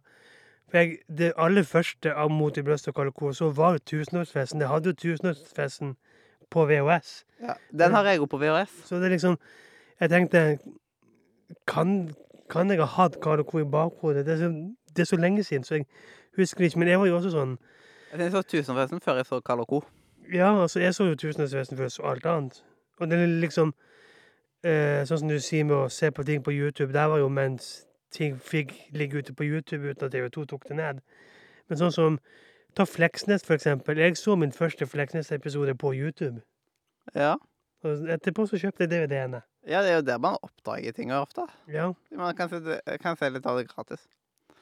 For 0.69 0.77
jeg, 0.77 0.99
Det 1.09 1.31
aller 1.37 1.63
første 1.63 2.11
av 2.13 2.29
Mot 2.29 2.57
i 2.57 2.61
brøstet 2.61 2.87
og 2.91 2.95
Karl 2.99 3.11
Co. 3.11 3.31
så 3.33 3.49
var 3.55 3.71
jo 3.73 3.79
tusenårsfesten. 3.79 4.59
Jeg 4.61 4.69
hadde 4.69 4.91
jo 4.91 4.93
tusenårsfesten 4.93 5.95
på 6.51 6.65
VHS. 6.69 7.23
Ja. 7.41 7.53
Den 7.73 7.91
har 7.95 8.03
jeg 8.05 8.19
òg 8.21 8.27
på 8.29 8.37
VHS. 8.37 8.75
Så 8.85 8.99
det 8.99 9.05
er 9.05 9.15
liksom 9.17 9.37
Jeg 10.01 10.09
tenkte 10.09 10.59
Kan, 11.67 12.13
kan 12.49 12.69
jeg 12.69 12.79
ha 12.79 12.85
hatt 12.85 13.19
Karl 13.21 13.43
Co. 13.43 13.59
i 13.59 13.63
bakhodet? 13.63 14.25
Det 14.25 14.33
er, 14.33 14.37
så, 14.37 14.49
det 14.95 14.99
er 14.99 15.09
så 15.09 15.17
lenge 15.17 15.43
siden, 15.43 15.63
så 15.63 15.75
jeg 15.75 15.85
husker 16.37 16.65
ikke. 16.65 16.79
Men 16.79 16.87
jeg 16.87 16.99
var 16.99 17.07
jo 17.07 17.15
også 17.15 17.31
sånn 17.33 17.57
Jeg 18.17 18.31
så 18.31 18.41
Tusenfesten 18.41 19.01
før 19.01 19.21
jeg 19.21 19.25
så 19.25 19.39
Karl 19.45 19.59
og 19.59 19.67
Co. 19.67 19.83
Ja, 20.33 20.61
altså, 20.61 20.79
jeg 20.79 20.95
så 20.95 21.05
jo 21.09 21.15
Tusenfesten 21.15 21.77
før 21.77 21.83
jeg 21.83 21.91
så 21.91 22.03
alt 22.09 22.25
annet. 22.25 22.63
Og 22.99 23.09
det 23.09 23.19
er 23.19 23.27
liksom 23.27 23.73
eh, 24.63 25.05
Sånn 25.05 25.23
som 25.23 25.29
du 25.29 25.39
sier 25.39 25.63
med 25.63 25.77
å 25.77 25.89
se 25.93 26.11
på 26.11 26.25
ting 26.25 26.43
på 26.43 26.53
YouTube. 26.53 26.93
Der 26.93 27.09
var 27.11 27.21
jo 27.21 27.29
mens 27.29 27.85
ting 28.11 28.39
fikk 28.41 28.73
ligge 28.91 29.21
ute 29.21 29.33
på 29.33 29.45
YouTube 29.45 29.89
uten 29.89 30.07
at 30.07 30.13
TV2 30.13 30.45
tok 30.49 30.67
det 30.67 30.79
ned. 30.81 31.03
Men 31.69 31.81
sånn 31.81 31.93
som 31.93 32.17
Ta 32.77 32.85
Fleksnes, 32.85 33.45
for 33.45 33.57
eksempel. 33.57 33.97
Jeg 33.97 34.17
så 34.17 34.35
min 34.35 34.51
første 34.53 34.85
Fleksnes-episode 34.87 35.73
på 35.77 35.93
YouTube. 35.93 36.41
Ja. 37.15 37.35
Og 37.83 38.09
etterpå 38.09 38.45
så 38.45 38.59
kjøpte 38.61 38.85
jeg 38.85 38.91
DVD-ene. 38.91 39.41
Ja, 39.67 39.81
det 39.83 39.89
er 39.91 39.97
jo 39.99 40.05
der 40.07 40.19
man 40.23 40.37
oppdager 40.45 40.93
ting 40.95 41.11
ofte. 41.13 41.45
Ja. 41.67 41.89
Man 42.15 42.35
kan 42.37 42.49
se, 42.51 42.79
kan 43.03 43.17
se 43.19 43.29
litt 43.29 43.45
av 43.49 43.57
det 43.59 43.67
gratis. 43.71 44.05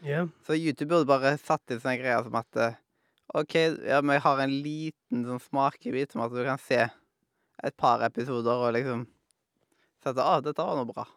Ja. 0.05 0.27
Så 0.45 0.53
YouTube 0.57 0.89
burde 0.93 1.09
bare 1.09 1.35
satt 1.41 1.69
inn 1.73 1.81
sånne 1.81 1.99
greier 2.01 2.23
som 2.25 2.35
at 2.37 2.59
eh, 2.61 2.75
OK, 3.37 3.55
ja, 3.87 4.01
men 4.01 4.15
jeg 4.17 4.23
har 4.23 4.41
en 4.43 4.55
liten 4.63 5.25
sånn 5.27 5.41
smakebit, 5.43 6.13
som 6.13 6.21
at 6.25 6.33
du 6.33 6.41
kan 6.45 6.61
se 6.61 6.83
et 6.87 7.75
par 7.77 8.03
episoder 8.05 8.61
og 8.67 8.73
liksom 8.77 9.05
sette 10.03 10.21
Å, 10.23 10.37
dette 10.45 10.61
var 10.63 10.77
noe 10.77 10.87
bra. 10.91 11.07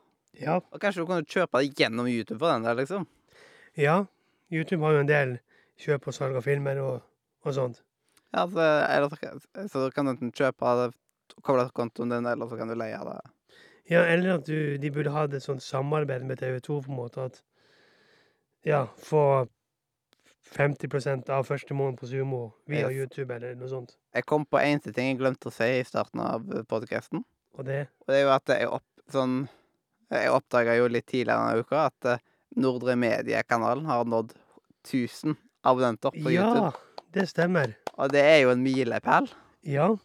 Ja. 0.41 0.57
Og 0.73 0.81
kanskje 0.81 1.03
du 1.05 1.09
kunne 1.11 1.29
kjøpe 1.29 1.61
det 1.61 1.75
gjennom 1.79 2.09
YouTube 2.09 2.41
for 2.41 2.51
den 2.55 2.65
der, 2.67 2.79
liksom. 2.81 3.07
ja. 3.79 4.03
YouTube 4.51 4.83
har 4.83 4.97
jo 4.97 5.03
en 5.05 5.07
del 5.11 5.37
kjøp 5.79 6.09
og 6.11 6.15
salg 6.17 6.35
av 6.41 6.43
filmer 6.43 6.81
og, 6.83 7.05
og 7.47 7.55
sånt. 7.55 7.77
Ja, 8.35 8.43
så, 8.51 8.65
eller 8.89 9.13
så, 9.13 9.19
kan- 9.23 10.09
du 10.09 10.11
enten 10.11 10.33
kjøpe 10.35 10.73
det, 10.81 10.89
koble 11.47 11.69
kontoen 11.77 12.11
din, 12.11 12.27
eller 12.27 12.51
så 12.51 12.59
kan 12.59 12.67
du 12.73 12.75
leie 12.75 12.99
det. 12.99 13.15
Ja, 13.91 14.05
eller 14.07 14.37
at 14.39 14.45
du, 14.47 14.77
de 14.79 14.91
burde 14.95 15.11
hatt 15.11 15.33
et 15.35 15.43
sånt 15.43 15.63
samarbeid 15.63 16.23
med 16.25 16.39
TV2 16.41 16.81
på 16.85 16.91
en 16.93 16.97
måte 16.97 17.25
at 17.27 17.41
Ja, 18.65 18.85
få 19.01 19.49
50% 20.55 21.29
av 21.33 21.47
første 21.49 21.75
måned 21.77 21.99
på 22.01 22.07
Sumo 22.11 22.53
via 22.69 22.89
Jeg- 22.89 22.97
YouTube 22.99 23.35
eller 23.35 23.55
noe 23.55 23.69
sånt. 23.69 23.97
Jeg 24.15 24.27
kom 24.27 24.45
på 24.47 24.59
én 24.59 24.81
ting 24.83 24.95
jeg 24.95 25.19
glemte 25.19 25.49
å 25.49 25.53
si 25.53 25.65
i 25.81 25.85
starten 25.85 26.21
av 26.21 26.43
podkasten. 26.69 27.25
Og 27.59 27.65
det 27.65 27.89
Og 28.01 28.07
det 28.09 28.17
er 28.17 28.23
jo 28.23 28.31
at 28.35 28.47
jeg 28.47 28.69
opp, 28.69 28.85
sånn 29.11 29.49
Jeg 30.13 30.29
oppdaga 30.31 30.77
jo 30.77 30.89
litt 30.89 31.07
tidligere 31.07 31.39
denne 31.55 31.61
uka 31.63 31.87
at 31.87 32.05
eh, 32.05 32.19
Nordre 32.57 32.97
Mediekanalen 32.97 33.85
har 33.87 34.05
nådd 34.05 34.33
1000 34.85 35.37
abonnenter 35.65 36.11
på 36.11 36.33
Ja, 36.33 36.49
YouTube. 36.53 36.77
det 37.13 37.29
stemmer. 37.29 37.75
Og 37.97 38.11
det 38.11 38.21
er 38.25 38.41
jo 38.43 38.51
en 38.51 38.63
milepæl. 38.65 39.29
Ja. 39.63 39.97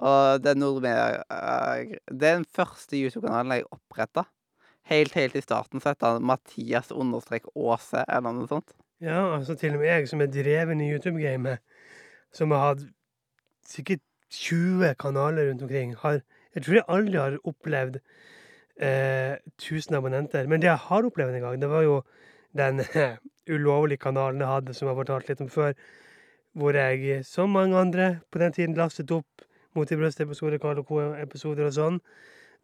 Og 0.00 0.42
det 0.42 0.54
er 0.54 0.60
Nordre 0.60 0.82
Media 0.84 1.22
eh, 1.28 1.96
Det 2.08 2.28
er 2.28 2.38
den 2.38 2.46
første 2.48 2.96
YouTube-kanalen 2.96 3.58
jeg 3.58 3.66
oppretta. 3.68 4.24
Helt, 4.88 5.14
helt 5.14 5.36
i 5.36 5.42
starten 5.44 5.82
så 5.82 5.92
het 5.92 6.04
han 6.06 6.24
Mathias 6.24 6.90
understrek 6.90 7.50
Aase, 7.52 8.04
eller 8.08 8.34
noe 8.34 8.48
sånt. 8.50 8.72
Ja, 9.00 9.36
altså 9.36 9.54
til 9.56 9.76
og 9.76 9.82
med 9.82 9.88
jeg 9.88 10.08
som 10.08 10.20
er 10.24 10.32
dreven 10.32 10.80
i 10.80 10.88
YouTube-gamet, 10.90 11.60
som 12.32 12.52
har 12.52 12.64
hatt 12.64 12.86
sikkert 13.68 14.02
20 14.30 14.94
kanaler 15.00 15.50
rundt 15.50 15.62
omkring, 15.62 15.94
har 15.98 16.22
Jeg 16.54 16.64
tror 16.64 16.74
jeg 16.74 16.84
aldri 16.88 17.18
har 17.18 17.36
opplevd 17.46 18.00
eh, 18.82 19.36
1000 19.60 19.96
abonnenter. 19.96 20.48
Men 20.50 20.60
det 20.60 20.66
jeg 20.66 20.82
har 20.82 21.06
opplevd 21.06 21.34
en 21.34 21.44
gang, 21.44 21.60
det 21.62 21.68
var 21.70 21.82
jo 21.82 22.00
den 22.58 22.82
ulovlige 23.54 24.02
kanalen 24.02 24.40
jeg 24.40 24.48
hadde, 24.48 24.74
som 24.74 24.88
jeg 24.88 24.94
har 24.94 24.98
fortalt 25.04 25.28
litt 25.28 25.44
om 25.44 25.48
før, 25.48 25.76
hvor 26.58 26.74
jeg, 26.74 27.20
som 27.24 27.54
mange 27.54 27.78
andre 27.78 28.08
på 28.32 28.42
den 28.42 28.52
tiden, 28.52 28.74
lastet 28.74 29.14
opp 29.14 29.44
Mot 29.78 29.90
i 29.90 29.96
brøstet-episoder, 29.96 30.58
Karl 30.58 30.80
og 30.82 30.86
Co.-episoder 30.88 31.68
og 31.68 31.74
sånn. 31.76 31.98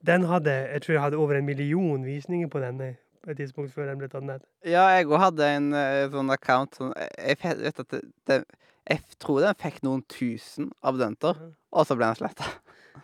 Den 0.06 0.26
hadde 0.28 0.52
Jeg 0.72 0.82
tror 0.82 0.92
jeg 0.96 1.02
hadde 1.04 1.18
over 1.22 1.38
en 1.38 1.46
million 1.46 2.02
visninger 2.04 2.48
på 2.52 2.60
den 2.60 2.80
eh, 2.84 2.94
et 3.26 3.36
tidspunkt 3.40 3.72
før 3.75 3.88
den 3.90 3.98
ble 3.98 4.08
tatt 4.10 4.22
ned. 4.26 4.42
Ja, 4.66 4.84
jeg 4.94 5.08
òg 5.08 5.18
hadde 5.18 5.46
en 5.56 5.72
eh, 5.75 6.04
sånn 6.12 6.30
account 6.30 6.76
sånn, 6.78 6.92
Jeg 7.18 7.38
vet 7.42 7.80
at 7.82 7.90
det, 7.90 8.02
det, 8.28 8.40
Jeg 8.86 9.00
tror 9.22 9.40
den 9.42 9.58
fikk 9.58 9.80
noen 9.86 10.04
tusen 10.10 10.70
abonnenter, 10.82 11.34
Ja. 11.40 11.48
og 11.72 11.86
så 11.88 11.96
ble 11.98 12.06
den 12.12 12.20
sletta. 12.20 12.50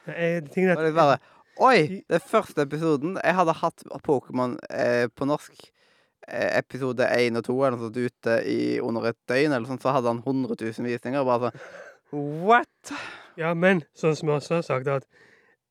Ja, 0.07 0.41
Og 0.77 0.85
det 0.87 0.95
bare 0.97 1.19
Oi! 1.61 2.03
Den 2.09 2.23
første 2.25 2.65
episoden 2.65 3.19
Jeg 3.21 3.35
hadde 3.37 3.53
hatt 3.59 3.83
Pokémon 4.07 4.55
eh, 4.71 5.07
på 5.13 5.27
norsk 5.29 5.53
eh, 6.29 6.59
episode 6.59 7.05
1 7.05 7.37
og 7.37 7.45
2 7.45 7.57
eller 7.67 7.77
noe 7.77 7.89
sånt 7.91 7.99
ute 8.01 8.39
i 8.49 8.61
under 8.81 9.11
et 9.11 9.19
døgn, 9.29 9.53
eller 9.53 9.69
sånt, 9.69 9.83
så 9.83 9.93
hadde 9.93 10.09
han 10.09 10.23
100 10.25 10.57
000 10.63 10.87
visninger. 10.89 11.27
Bare 11.29 11.51
sånn 11.53 12.41
What?! 12.47 12.95
Ja, 13.41 13.55
men 13.55 13.83
sånn 13.97 14.17
som 14.19 14.29
jeg 14.31 14.41
også 14.41 14.59
har 14.59 14.67
sagt, 14.67 14.89
at 14.89 15.07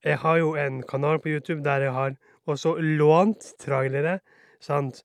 jeg 0.06 0.18
har 0.24 0.38
jo 0.41 0.53
en 0.58 0.82
kanal 0.88 1.20
på 1.22 1.30
YouTube 1.30 1.62
der 1.65 1.86
jeg 1.86 1.96
har 1.96 2.15
også 2.50 2.75
lånt 2.82 3.53
trailere, 3.62 4.20
sant. 4.60 5.03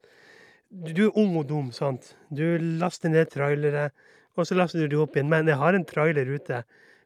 du 0.70 0.92
du 0.92 1.06
er 1.06 1.18
ung 1.18 1.36
og 1.36 1.48
dum, 1.48 1.72
sant. 1.72 2.14
Du 2.30 2.58
laster 2.80 3.12
ned 3.12 3.30
trailere, 3.30 3.90
og 4.36 4.46
så 4.46 4.56
laster 4.56 4.80
du 4.80 4.88
det 4.88 4.98
opp 5.00 5.16
igjen. 5.16 5.28
Men 5.28 5.48
jeg 5.48 5.56
har 5.56 5.74
en 5.74 5.84
trailer 5.84 6.26
ute 6.26 6.62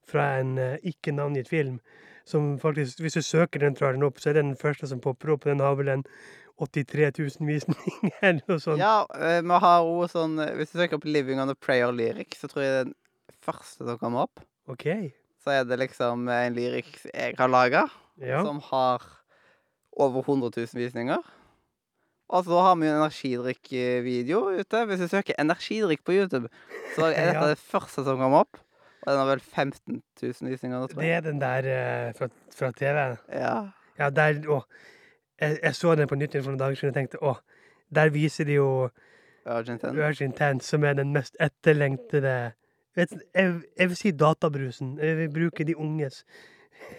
fra 0.06 0.38
en 0.40 0.58
eh, 0.58 0.78
ikke 0.82 1.12
navngitt 1.12 1.48
film, 1.48 1.80
som 2.24 2.58
faktisk 2.58 3.00
Hvis 3.00 3.18
du 3.18 3.22
søker 3.22 3.60
den 3.60 3.74
traileren 3.74 4.06
opp, 4.06 4.20
så 4.20 4.30
er 4.30 4.38
det 4.38 4.44
den 4.44 4.56
første 4.56 4.86
som 4.86 5.00
popper 5.00 5.34
opp, 5.34 5.44
den 5.44 5.60
har 5.60 5.74
vel 5.74 5.88
en 5.88 6.04
83 6.60 7.10
000 7.18 7.48
visninger 7.48 8.12
eller 8.22 8.42
noe 8.48 8.60
sånt. 8.60 8.82
Ja, 8.82 9.06
eh, 9.16 9.40
vi 9.42 9.60
har 9.64 9.86
òg 9.86 10.10
sånn 10.12 10.38
eh, 10.42 10.54
Hvis 10.58 10.74
du 10.74 10.80
søker 10.80 11.00
opp 11.00 11.06
'Living 11.08 11.40
on 11.40 11.50
a 11.50 11.56
Prayer 11.56 11.92
lyric', 11.92 12.36
så 12.38 12.50
tror 12.50 12.64
jeg 12.64 12.72
det 12.72 12.80
er 12.80 12.90
den 12.90 13.40
første 13.40 13.86
som 13.86 13.98
kommer 13.98 14.28
opp. 14.28 14.44
OK. 14.68 14.86
Så 15.44 15.50
er 15.54 15.64
det 15.64 15.78
liksom 15.80 16.28
en 16.28 16.54
lyrik 16.56 16.90
jeg 17.14 17.34
har 17.38 17.48
laga, 17.48 17.86
Ja. 18.20 18.42
som 18.44 18.58
har 18.60 19.00
over 19.96 20.20
100 20.22 20.50
000 20.56 20.66
visninger. 20.74 21.18
Og 22.30 22.44
så 22.44 22.60
har 22.62 22.74
vi 22.76 22.86
jo 22.86 22.92
en 22.92 23.00
energidrikkvideo 23.02 24.40
ute. 24.60 24.84
Hvis 24.86 25.00
du 25.00 25.08
søker 25.08 25.34
'energidrikk' 25.38 26.04
på 26.04 26.12
YouTube, 26.12 26.48
så 26.96 27.04
er 27.06 27.14
dette 27.26 27.38
Ja. 27.40 27.48
det 27.48 27.58
første 27.58 28.04
som 28.04 28.18
kommer 28.18 28.38
opp. 28.44 28.56
Og 29.06 29.12
den 29.12 29.18
har 29.18 29.26
vel 29.26 29.40
15 29.40 30.02
000 30.22 30.50
visninger 30.50 30.86
Tror 30.86 31.02
jeg. 31.02 31.08
Det 31.08 31.12
er 31.16 31.20
den 31.32 31.40
der 31.40 31.58
eh, 32.08 32.12
fra, 32.14 32.28
fra 32.54 32.70
TV. 32.72 33.16
Ja. 33.32 33.68
Ja, 33.98 34.10
der 34.10 34.34
Å. 34.48 34.62
Jeg, 35.40 35.58
jeg 35.62 35.74
så 35.74 35.94
den 35.94 36.08
på 36.08 36.14
nytt 36.14 36.32
for 36.36 36.50
noen 36.52 36.58
dager 36.60 36.74
siden 36.76 36.88
og 36.92 36.94
tenkte 36.94 37.22
å, 37.24 37.34
der 37.94 38.10
viser 38.10 38.44
de 38.44 38.52
jo 38.58 38.90
Virgin 39.46 39.78
10. 39.78 39.94
Virgin 39.96 40.32
10, 40.32 40.60
som 40.60 40.84
er 40.84 40.92
den 40.94 41.12
mest 41.12 41.36
etterlengtede 41.40 42.52
vet, 42.98 43.14
jeg, 43.34 43.60
jeg 43.78 43.92
vil 43.92 43.98
si 43.98 44.12
databrusen. 44.16 44.96
Jeg 45.02 45.16
vil 45.22 45.32
bruke 45.34 45.66
de 45.66 45.76
unges 45.76 46.24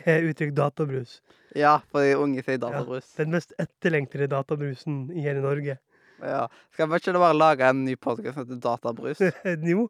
eh, 0.05 0.23
uttrykk 0.29 0.55
databrus. 0.57 1.19
Ja, 1.57 1.79
for 1.91 2.05
de 2.05 2.15
unge 2.19 2.43
sier 2.45 2.59
databrus. 2.61 3.09
Den 3.17 3.33
mest 3.35 3.55
etterlengtede 3.59 4.29
databrusen 4.31 5.03
i 5.11 5.25
hele 5.25 5.43
Norge. 5.43 5.77
Ja. 6.21 6.45
Skal 6.73 6.89
vi 6.89 6.99
ikke 7.01 7.19
bare 7.19 7.37
lage 7.37 7.67
en 7.69 7.85
ny 7.85 7.95
podkast 7.97 8.37
som 8.37 8.45
heter 8.45 8.59
Databrus? 8.61 9.21
jo, 9.73 9.87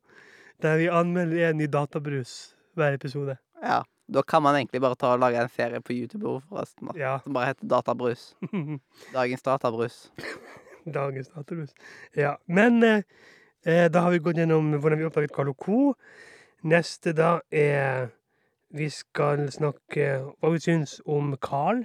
der 0.64 0.78
vi 0.80 0.88
anmelder 0.88 1.50
en 1.50 1.60
ny 1.60 1.68
databrus 1.72 2.54
hver 2.80 2.96
episode. 2.96 3.36
Ja. 3.62 3.82
Da 4.12 4.24
kan 4.28 4.44
man 4.44 4.58
egentlig 4.58 4.82
bare 4.84 4.98
ta 5.00 5.14
og 5.14 5.22
lage 5.24 5.40
en 5.40 5.52
serie 5.52 5.80
på 5.80 5.94
YouTube 5.96 6.42
forresten. 6.50 6.90
da. 6.90 6.96
Ja. 7.00 7.12
Som 7.24 7.36
bare 7.36 7.52
heter 7.54 7.68
Databrus. 7.68 8.34
Dagens 9.16 9.44
databrus. 9.46 10.00
Dagens 10.84 11.30
databrus. 11.32 11.72
Ja. 12.16 12.36
Men 12.48 12.84
eh, 12.84 13.04
da 13.66 14.02
har 14.02 14.12
vi 14.12 14.20
gått 14.20 14.38
gjennom 14.42 14.72
hvordan 14.80 15.00
vi 15.00 15.06
oppdaget 15.06 15.34
Carl 15.36 15.52
Co. 15.54 15.94
Neste 16.64 17.14
da 17.18 17.40
er 17.52 18.10
Vi 18.74 18.88
skal 18.90 19.50
snakke 19.52 20.06
hva 20.40 20.52
vi 20.54 20.60
syns 20.64 21.02
om 21.06 21.34
Carl. 21.44 21.82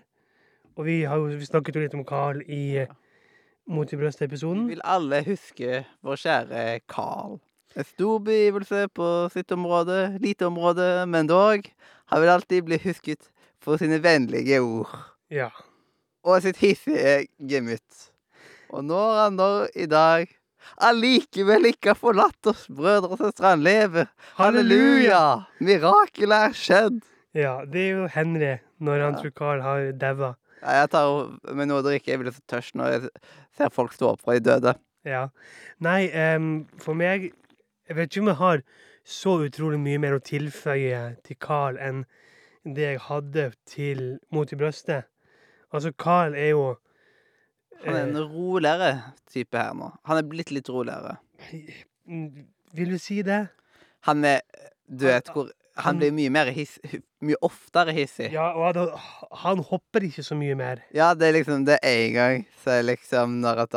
Og 0.77 0.85
vi 0.87 1.03
har 1.09 1.17
jo 1.19 1.27
vi 1.35 1.45
snakket 1.49 1.75
jo 1.75 1.83
litt 1.83 1.95
om 1.99 2.05
Carl 2.07 2.43
i 2.47 2.77
eh, 2.85 2.89
Mot 3.67 3.91
i 3.93 3.97
Vi 3.97 4.03
brøstet-episoden. 4.05 4.69
vil 4.69 4.81
alle 4.85 5.25
huske 5.27 5.81
vår 6.07 6.17
kjære 6.23 6.81
Carl. 6.89 7.41
En 7.77 7.85
stor 7.85 8.21
begivelse 8.23 8.87
på 8.95 9.29
sitt 9.35 9.51
område, 9.53 10.19
lite 10.23 10.47
område, 10.47 11.05
men 11.07 11.27
dog. 11.27 11.67
Han 12.07 12.21
vil 12.23 12.31
alltid 12.31 12.63
bli 12.65 12.79
husket 12.85 13.27
for 13.61 13.77
sine 13.77 13.99
vennlige 14.03 14.61
ord 14.63 14.95
Ja. 15.31 15.49
og 16.23 16.43
sitt 16.43 16.57
hissige 16.63 17.27
gemytt. 17.43 18.13
Og 18.71 18.85
når 18.85 19.25
han 19.25 19.33
når 19.33 19.67
i 19.75 19.87
dag 19.87 20.29
allikevel 20.83 21.69
ikke 21.73 21.93
har 21.93 21.99
forlatt 22.01 22.47
oss, 22.51 22.67
brødre 22.69 23.13
og 23.15 23.19
søstre, 23.21 23.53
han 23.55 23.63
lever. 23.65 24.09
Halleluja! 24.39 25.21
Mirakelet 25.61 26.49
er 26.51 26.57
skjedd. 26.57 26.99
Ja, 27.37 27.59
det 27.69 27.83
er 27.83 27.91
jo 28.01 28.07
Henry 28.15 28.55
når 28.81 29.03
han 29.05 29.15
Ja. 29.15 29.21
tror 29.21 29.31
Carl 29.37 29.61
har 29.63 29.93
daua. 29.93 30.35
Ja, 30.63 30.81
jeg 30.81 30.91
tar 30.91 31.55
med 31.55 31.69
noe 31.69 31.83
å 31.83 31.85
drikke. 31.85 32.09
Jeg 32.09 32.19
blir 32.21 32.33
så 32.33 32.41
tørst 32.49 32.75
når 32.75 32.93
jeg 32.93 33.11
ser 33.57 33.69
folk 33.71 33.93
stå 33.93 34.13
opp 34.15 34.23
fra 34.25 34.35
de 34.39 34.41
døde. 34.41 34.75
Ja. 35.05 35.29
Nei, 35.81 36.09
um, 36.37 36.67
for 36.79 36.95
meg 36.95 37.33
Jeg 37.89 37.95
vet 37.97 38.09
ikke 38.11 38.21
om 38.25 38.27
jeg 38.33 38.37
har 38.41 38.63
så 39.07 39.37
utrolig 39.47 39.79
mye 39.79 39.99
mer 40.03 40.17
å 40.17 40.23
tilføye 40.25 41.17
til 41.23 41.37
Carl 41.39 41.77
enn 41.79 42.01
det 42.65 42.83
jeg 42.83 42.99
hadde 43.05 43.53
til 43.65 44.19
Mot 44.33 44.51
i 44.51 44.57
brøstet. 44.59 45.05
Altså, 45.73 45.93
Carl 45.97 46.35
er 46.35 46.49
jo 46.51 46.77
Han 47.85 47.95
er 47.95 48.07
en 48.07 48.19
roligere 48.33 48.91
type 49.33 49.59
her 49.59 49.75
nå. 49.77 49.91
Han 50.09 50.19
er 50.21 50.27
blitt 50.31 50.51
litt 50.55 50.69
roligere. 50.73 51.17
eh, 51.53 51.85
Vil 52.77 52.91
du 52.95 52.99
si 52.99 53.23
det? 53.23 53.49
Han 54.09 54.25
er 54.25 54.41
Du 54.89 55.07
vet 55.07 55.29
hvor 55.35 55.51
Han- 55.79 55.99
blir 55.99 56.13
mye 56.13 56.31
mer 56.31 56.47
hiss... 56.57 56.79
Mye 57.21 57.37
oftere 57.43 57.93
hissig. 57.93 58.31
Ja, 58.33 58.53
og 58.57 58.75
han, 58.77 58.89
han 59.43 59.59
hopper 59.59 60.01
ikke 60.07 60.23
så 60.25 60.35
mye 60.39 60.55
mer. 60.57 60.81
Ja, 60.95 61.11
det 61.15 61.29
er 61.29 61.33
liksom 61.37 61.67
det 61.67 61.79
én 61.85 62.13
gang, 62.15 62.47
så 62.63 62.71
er 62.79 62.83
liksom 62.87 63.41
når 63.43 63.65
at 63.67 63.75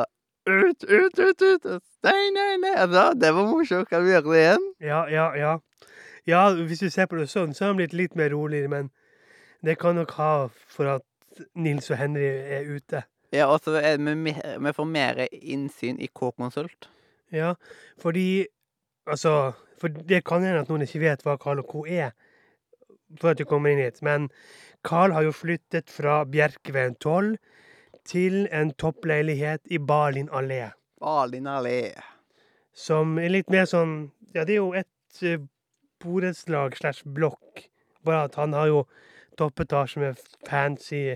Ut, 0.50 0.84
ut, 0.84 1.20
ut, 1.20 1.42
ut! 1.44 1.66
Nei, 2.04 2.30
nei, 2.34 2.58
nei! 2.62 2.72
Altså, 2.76 3.14
det 3.20 3.34
var 3.36 3.46
morsomt. 3.52 3.90
Kan 3.90 4.06
vi 4.06 4.14
gjøre 4.16 4.32
det 4.32 4.40
igjen? 4.40 4.64
Ja, 4.82 5.02
ja, 5.12 5.26
ja. 5.38 5.58
Ja, 6.26 6.54
hvis 6.56 6.80
du 6.80 6.90
ser 6.90 7.06
på 7.12 7.20
det 7.20 7.28
sånn, 7.30 7.52
så 7.54 7.66
er 7.66 7.74
han 7.74 7.78
blitt 7.78 7.94
litt 7.94 8.16
mer 8.16 8.32
rolig, 8.34 8.64
men 8.72 8.90
det 9.66 9.76
kan 9.82 9.96
nok 10.00 10.12
ha 10.18 10.32
for 10.72 10.88
at 10.96 11.04
Nils 11.56 11.92
og 11.92 11.98
Henry 12.00 12.26
er 12.26 12.66
ute. 12.72 13.04
Ja, 13.36 13.50
og 13.52 13.62
så 13.64 13.76
er 13.78 14.00
vi, 14.02 14.34
vi 14.34 14.74
får 14.74 14.88
mer 14.90 15.26
innsyn 15.32 16.00
i 16.02 16.08
K-konsult. 16.08 16.90
Ja, 17.32 17.54
fordi 18.02 18.48
Altså, 19.10 19.52
for 19.82 19.88
det 19.88 20.24
kan 20.28 20.44
hende 20.46 20.62
at 20.62 20.70
noen 20.70 20.86
ikke 20.86 21.02
vet 21.02 21.24
hva 21.26 21.38
Carl 21.42 21.64
og 21.64 21.70
Co. 21.72 21.86
er, 21.88 22.12
før 23.18 23.34
at 23.34 23.40
du 23.42 23.46
kommer 23.50 23.74
inn 23.74 23.82
hit. 23.82 24.04
Men 24.06 24.28
Carl 24.86 25.16
har 25.16 25.26
jo 25.26 25.34
flyttet 25.34 25.90
fra 25.90 26.22
Bjerkeveien 26.30 26.94
12 27.02 27.38
til 28.08 28.44
en 28.56 28.72
toppleilighet 28.78 29.66
i 29.74 29.80
Balin 29.82 30.30
allé. 30.30 30.70
Balin 31.02 31.50
allé. 31.50 31.94
Som 32.74 33.18
er 33.20 33.34
litt 33.34 33.50
mer 33.50 33.66
sånn 33.70 34.12
Ja, 34.36 34.44
det 34.46 34.54
er 34.54 34.60
jo 34.60 34.74
et 34.78 35.22
uh, 35.26 35.42
borettslag 35.98 36.76
slash 36.78 37.02
blokk. 37.02 37.64
Bare 38.06 38.28
at 38.30 38.36
han 38.38 38.54
har 38.54 38.68
jo 38.70 38.84
toppetasje 39.42 40.04
med 40.04 40.20
fancy 40.46 41.16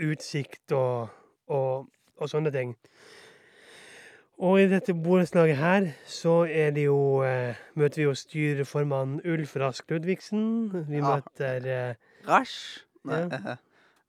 utsikt 0.00 0.72
og, 0.72 1.12
og, 1.48 1.88
og 2.18 2.28
sånne 2.30 2.52
ting. 2.54 2.74
Og 4.38 4.60
i 4.62 4.68
dette 4.70 4.94
borettslaget 4.94 5.56
her 5.58 5.86
så 6.06 6.44
er 6.46 6.70
det 6.76 6.84
jo 6.86 7.22
eh, 7.26 7.56
Møter 7.74 7.98
vi 7.98 8.04
jo 8.06 8.12
styreformann 8.14 9.16
Ulf 9.26 9.56
Rask 9.58 9.90
Ludvigsen. 9.90 10.44
Vi 10.88 11.00
Ja. 11.00 11.16
møter 11.16 11.66
eh, 11.66 11.94
Rasj. 12.28 12.84
Nei, 13.08 13.24
Ja. 13.32 13.56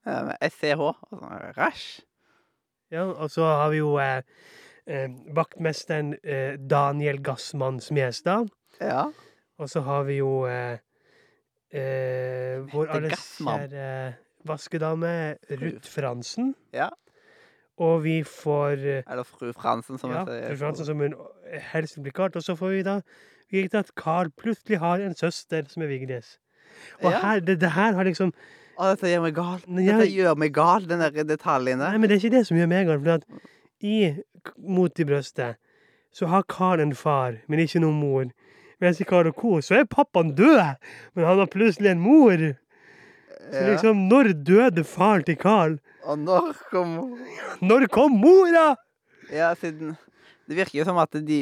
eh, 0.05 0.21
med 0.27 0.37
SCH. 0.51 0.83
Rasch? 1.11 1.57
Rasj. 1.57 1.87
Ja, 2.91 3.03
og 3.09 3.29
så 3.33 3.41
har 3.45 3.69
vi 3.73 3.77
jo 3.81 3.95
eh, 3.97 4.21
vaktmesteren 5.33 6.13
eh, 6.23 6.57
Daniel 6.69 7.21
Gassmann 7.23 7.79
Smestad. 7.81 8.49
Ja. 8.81 9.07
Og 9.57 9.69
så 9.69 9.81
har 9.81 10.03
vi 10.07 10.17
jo 10.21 10.45
eh, 10.49 10.77
eh, 11.73 12.61
vår 12.71 12.87
alles 12.95 13.25
kjære 13.41 14.13
vaskedame 14.45 15.37
Ruth 15.51 15.89
Fransen. 15.89 16.53
Ja. 16.73 16.89
Og 17.79 18.01
vi 18.03 18.17
får 18.27 18.81
eh, 18.83 19.03
Eller 19.07 19.23
fru 19.23 19.51
Fransen, 19.55 19.97
som 19.97 20.11
ja, 20.11 20.25
jeg 20.25 20.27
sier. 20.27 20.49
Ruth 20.51 20.59
Fransen 20.63 20.85
som 20.89 20.99
hun 21.03 21.13
helst 21.71 21.95
vil 21.97 22.03
bli 22.09 22.11
kalt. 22.17 22.35
Og 22.35 22.43
så 22.43 22.55
får 22.59 22.73
vi 22.75 22.81
da 22.87 22.97
vite 23.51 23.79
at 23.79 23.91
Carl 23.97 24.29
plutselig 24.37 24.79
har 24.81 24.99
en 25.01 25.15
søster 25.15 25.63
som 25.71 25.85
er 25.85 25.87
Vigdis. 25.91 26.37
Og 27.03 27.11
Ja. 27.11 27.19
her, 27.23 27.39
det, 27.39 27.59
det 27.61 27.71
her 27.71 27.95
har 27.97 28.03
liksom 28.05 28.33
Å, 28.79 28.89
dette 28.93 29.09
gjør 29.11 29.23
meg 29.25 29.33
gal. 29.35 29.63
Dette 29.67 30.05
gjør 30.11 30.35
meg 30.39 30.53
gal, 30.55 30.85
den 30.87 31.01
der 31.03 31.23
detaljene. 31.27 31.83
Nei, 31.89 31.97
men 31.97 32.07
det 32.09 32.15
er 32.17 32.21
ikke 32.21 32.35
det 32.37 32.45
som 32.47 32.59
gjør 32.59 32.69
meg 32.71 32.85
gal. 32.87 32.99
For 33.03 33.17
at 33.19 33.25
i 33.83 33.95
Mot 34.57 34.99
i 34.99 35.03
brøstet 35.03 35.57
så 36.15 36.27
har 36.31 36.45
Carl 36.47 36.79
en 36.79 36.93
far, 36.95 37.35
men 37.51 37.59
ikke 37.59 37.81
noen 37.83 37.97
mor. 37.99 38.29
Mens 38.79 39.01
i 39.03 39.07
Carl 39.07 39.27
og 39.27 39.35
Co. 39.35 39.57
så 39.61 39.75
er 39.81 39.83
pappaen 39.85 40.31
død, 40.35 40.61
men 41.13 41.25
han 41.27 41.41
har 41.41 41.49
plutselig 41.51 41.91
en 41.91 41.99
mor. 41.99 42.39
Så 43.49 43.63
liksom, 43.65 44.03
når 44.09 44.33
døde 44.45 44.83
faren 44.85 45.23
til 45.25 45.37
Carl? 45.39 45.79
Og 46.05 46.19
når 46.19 46.53
kom 46.69 46.93
Når 47.61 47.87
kom 47.91 48.11
mora?! 48.21 48.75
Ja, 49.33 49.53
siden 49.57 49.95
Det 50.49 50.57
virker 50.57 50.79
jo 50.79 50.85
som 50.87 50.97
at 50.97 51.13
de 51.25 51.39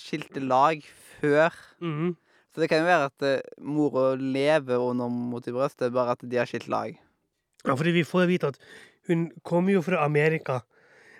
skilte 0.00 0.40
lag 0.40 0.84
før. 1.20 1.52
Mhm. 1.80 2.14
Så 2.54 2.62
det 2.62 2.68
kan 2.70 2.84
jo 2.84 2.86
være 2.86 3.08
at 3.10 3.24
eh, 3.26 3.40
mora 3.58 4.14
lever 4.14 4.78
under 4.78 5.08
mot 5.10 5.46
i 5.46 5.52
brøstet, 5.52 5.90
bare 5.92 6.14
at 6.14 6.22
de 6.22 6.38
har 6.38 6.46
skilt 6.46 6.68
lag. 6.70 6.94
Ja, 7.66 7.74
fordi 7.74 7.90
vi 7.96 8.04
får 8.06 8.28
vite 8.30 8.52
at 8.52 8.58
hun 9.08 9.32
kommer 9.42 9.74
jo 9.74 9.82
fra 9.82 10.04
Amerika. 10.04 10.60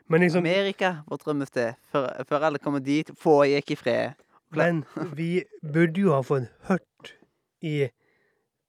Men 0.08 0.20
liksom, 0.20 0.44
Amerika, 0.44 1.02
vårt 1.08 1.24
drømmested. 1.24 1.74
Før, 1.90 2.06
før 2.28 2.46
alle 2.48 2.60
kommer 2.62 2.80
dit, 2.84 3.10
få 3.18 3.42
gikk 3.50 3.74
i 3.74 3.76
fred. 3.80 4.20
men 4.54 4.84
vi 5.16 5.42
burde 5.60 6.00
jo 6.00 6.12
ha 6.14 6.20
fått 6.22 6.46
hørt 6.68 7.14
i 7.64 7.88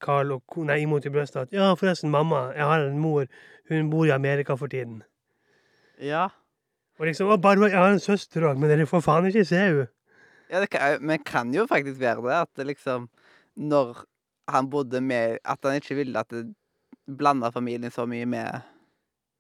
Carl 0.02 0.32
og 0.36 0.44
Co. 0.52 0.64
Nei, 0.68 0.82
imot 0.84 1.06
i 1.06 1.12
brøstet 1.14 1.46
at 1.46 1.54
ja, 1.56 1.74
forresten, 1.80 2.12
mamma, 2.12 2.50
jeg 2.56 2.66
har 2.66 2.88
en 2.88 3.00
mor, 3.00 3.28
hun 3.70 3.90
bor 3.90 4.06
i 4.06 4.14
Amerika 4.16 4.58
for 4.60 4.72
tiden. 4.72 5.04
Ja. 6.02 6.28
Og 7.00 7.10
liksom, 7.10 7.32
å, 7.32 7.38
bare, 7.42 7.70
jeg 7.70 7.80
har 7.80 7.94
en 7.94 8.04
søster 8.04 8.48
òg, 8.48 8.60
men 8.60 8.72
dere 8.72 8.88
får 8.90 9.04
faen 9.04 9.30
ikke 9.30 9.46
se 9.48 9.60
henne. 9.60 9.88
ja 10.52 10.62
det 10.62 10.70
kan, 10.70 11.02
men 11.02 11.24
kan 11.26 11.54
jo 11.54 11.66
faktisk 11.68 12.00
være 12.00 12.22
det, 12.22 12.36
at 12.36 12.50
det 12.58 12.66
liksom 12.68 13.10
Når 13.56 14.04
han 14.48 14.70
bodde 14.70 15.02
med 15.02 15.38
At 15.46 15.58
han 15.64 15.76
ikke 15.76 15.96
ville 15.96 16.20
at 16.20 16.30
det 16.30 16.54
blanda 17.08 17.50
familien 17.50 17.92
så 17.92 18.06
mye 18.06 18.26
med 18.26 18.62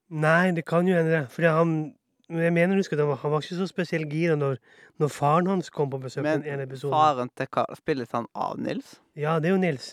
Nei, 0.09 0.51
det 0.51 0.65
kan 0.65 0.87
jo 0.87 0.95
hende 0.95 1.11
det. 1.11 1.29
Fordi 1.29 1.47
han 1.47 1.95
Men 2.29 2.41
jeg 2.41 2.53
mener 2.53 2.75
husk 2.77 2.93
at 2.93 2.99
han 2.99 3.07
var, 3.07 3.15
han 3.21 3.31
var 3.31 3.41
ikke 3.41 3.55
så 3.55 3.67
spesielt 3.67 4.09
gira 4.09 4.35
når, 4.35 4.57
når 4.97 5.07
faren 5.07 5.47
hans 5.47 5.69
kom 5.69 5.89
på 5.89 5.99
besøk. 6.01 6.23
Men 6.23 6.41
faren 6.81 7.29
til 7.37 7.47
Carl 7.53 7.75
spilles 7.77 8.11
han 8.11 8.25
av 8.33 8.57
Nils? 8.57 8.95
Ja, 9.15 9.35
det 9.39 9.51
er 9.51 9.53
jo 9.53 9.61
Nils. 9.61 9.91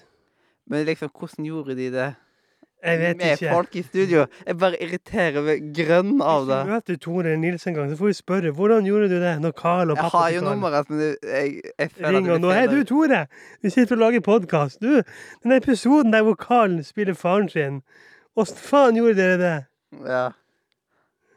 Men 0.71 0.85
liksom, 0.87 1.11
hvordan 1.11 1.47
gjorde 1.47 1.75
de 1.77 1.89
det 1.93 2.11
Jeg 2.83 2.99
vet 2.99 3.17
med 3.17 3.33
ikke. 3.37 3.51
folk 3.55 3.77
i 3.77 3.83
studio? 3.83 4.27
Jeg 4.47 4.57
bare 4.59 4.79
irriterer 4.83 5.45
meg 5.47 5.69
grønn 5.75 6.21
av 6.23 6.47
det. 6.49 6.57
Hvis 6.57 6.67
du 6.67 6.73
møter 6.73 6.97
Tore 7.05 7.37
Nils 7.39 7.67
en 7.67 7.75
gang, 7.77 7.91
så 7.91 7.97
får 8.01 8.07
vi 8.11 8.17
spørre 8.19 8.51
hvordan 8.59 8.87
gjorde 8.89 9.09
du 9.13 9.17
det 9.23 9.35
når 9.43 9.53
Carl 9.59 9.91
og 9.95 9.97
pappa 10.01 10.25
Jeg 10.33 10.41
har 10.41 10.45
jo 10.45 10.45
nummeret, 10.51 10.91
men 10.91 11.01
jeg, 11.23 11.61
jeg 11.79 11.91
føler 11.99 12.21
det 12.21 12.35
og 12.37 12.41
nå 12.43 12.51
Hei, 12.57 12.67
du 12.67 12.83
Tore! 12.85 13.21
Vi 13.63 13.71
sitter 13.71 13.95
og 13.97 14.03
lager 14.07 14.21
podkast. 14.27 14.81
Du, 14.83 15.03
den 15.43 15.53
episoden 15.59 16.13
der 16.13 16.23
hvor 16.27 16.35
Carl 16.35 16.81
spiller 16.85 17.15
faren 17.15 17.49
sin, 17.53 17.83
åssen 18.37 18.59
faen 18.59 18.99
gjorde 18.99 19.15
dere 19.21 19.39
det? 19.43 19.57
Ja. 20.09 20.25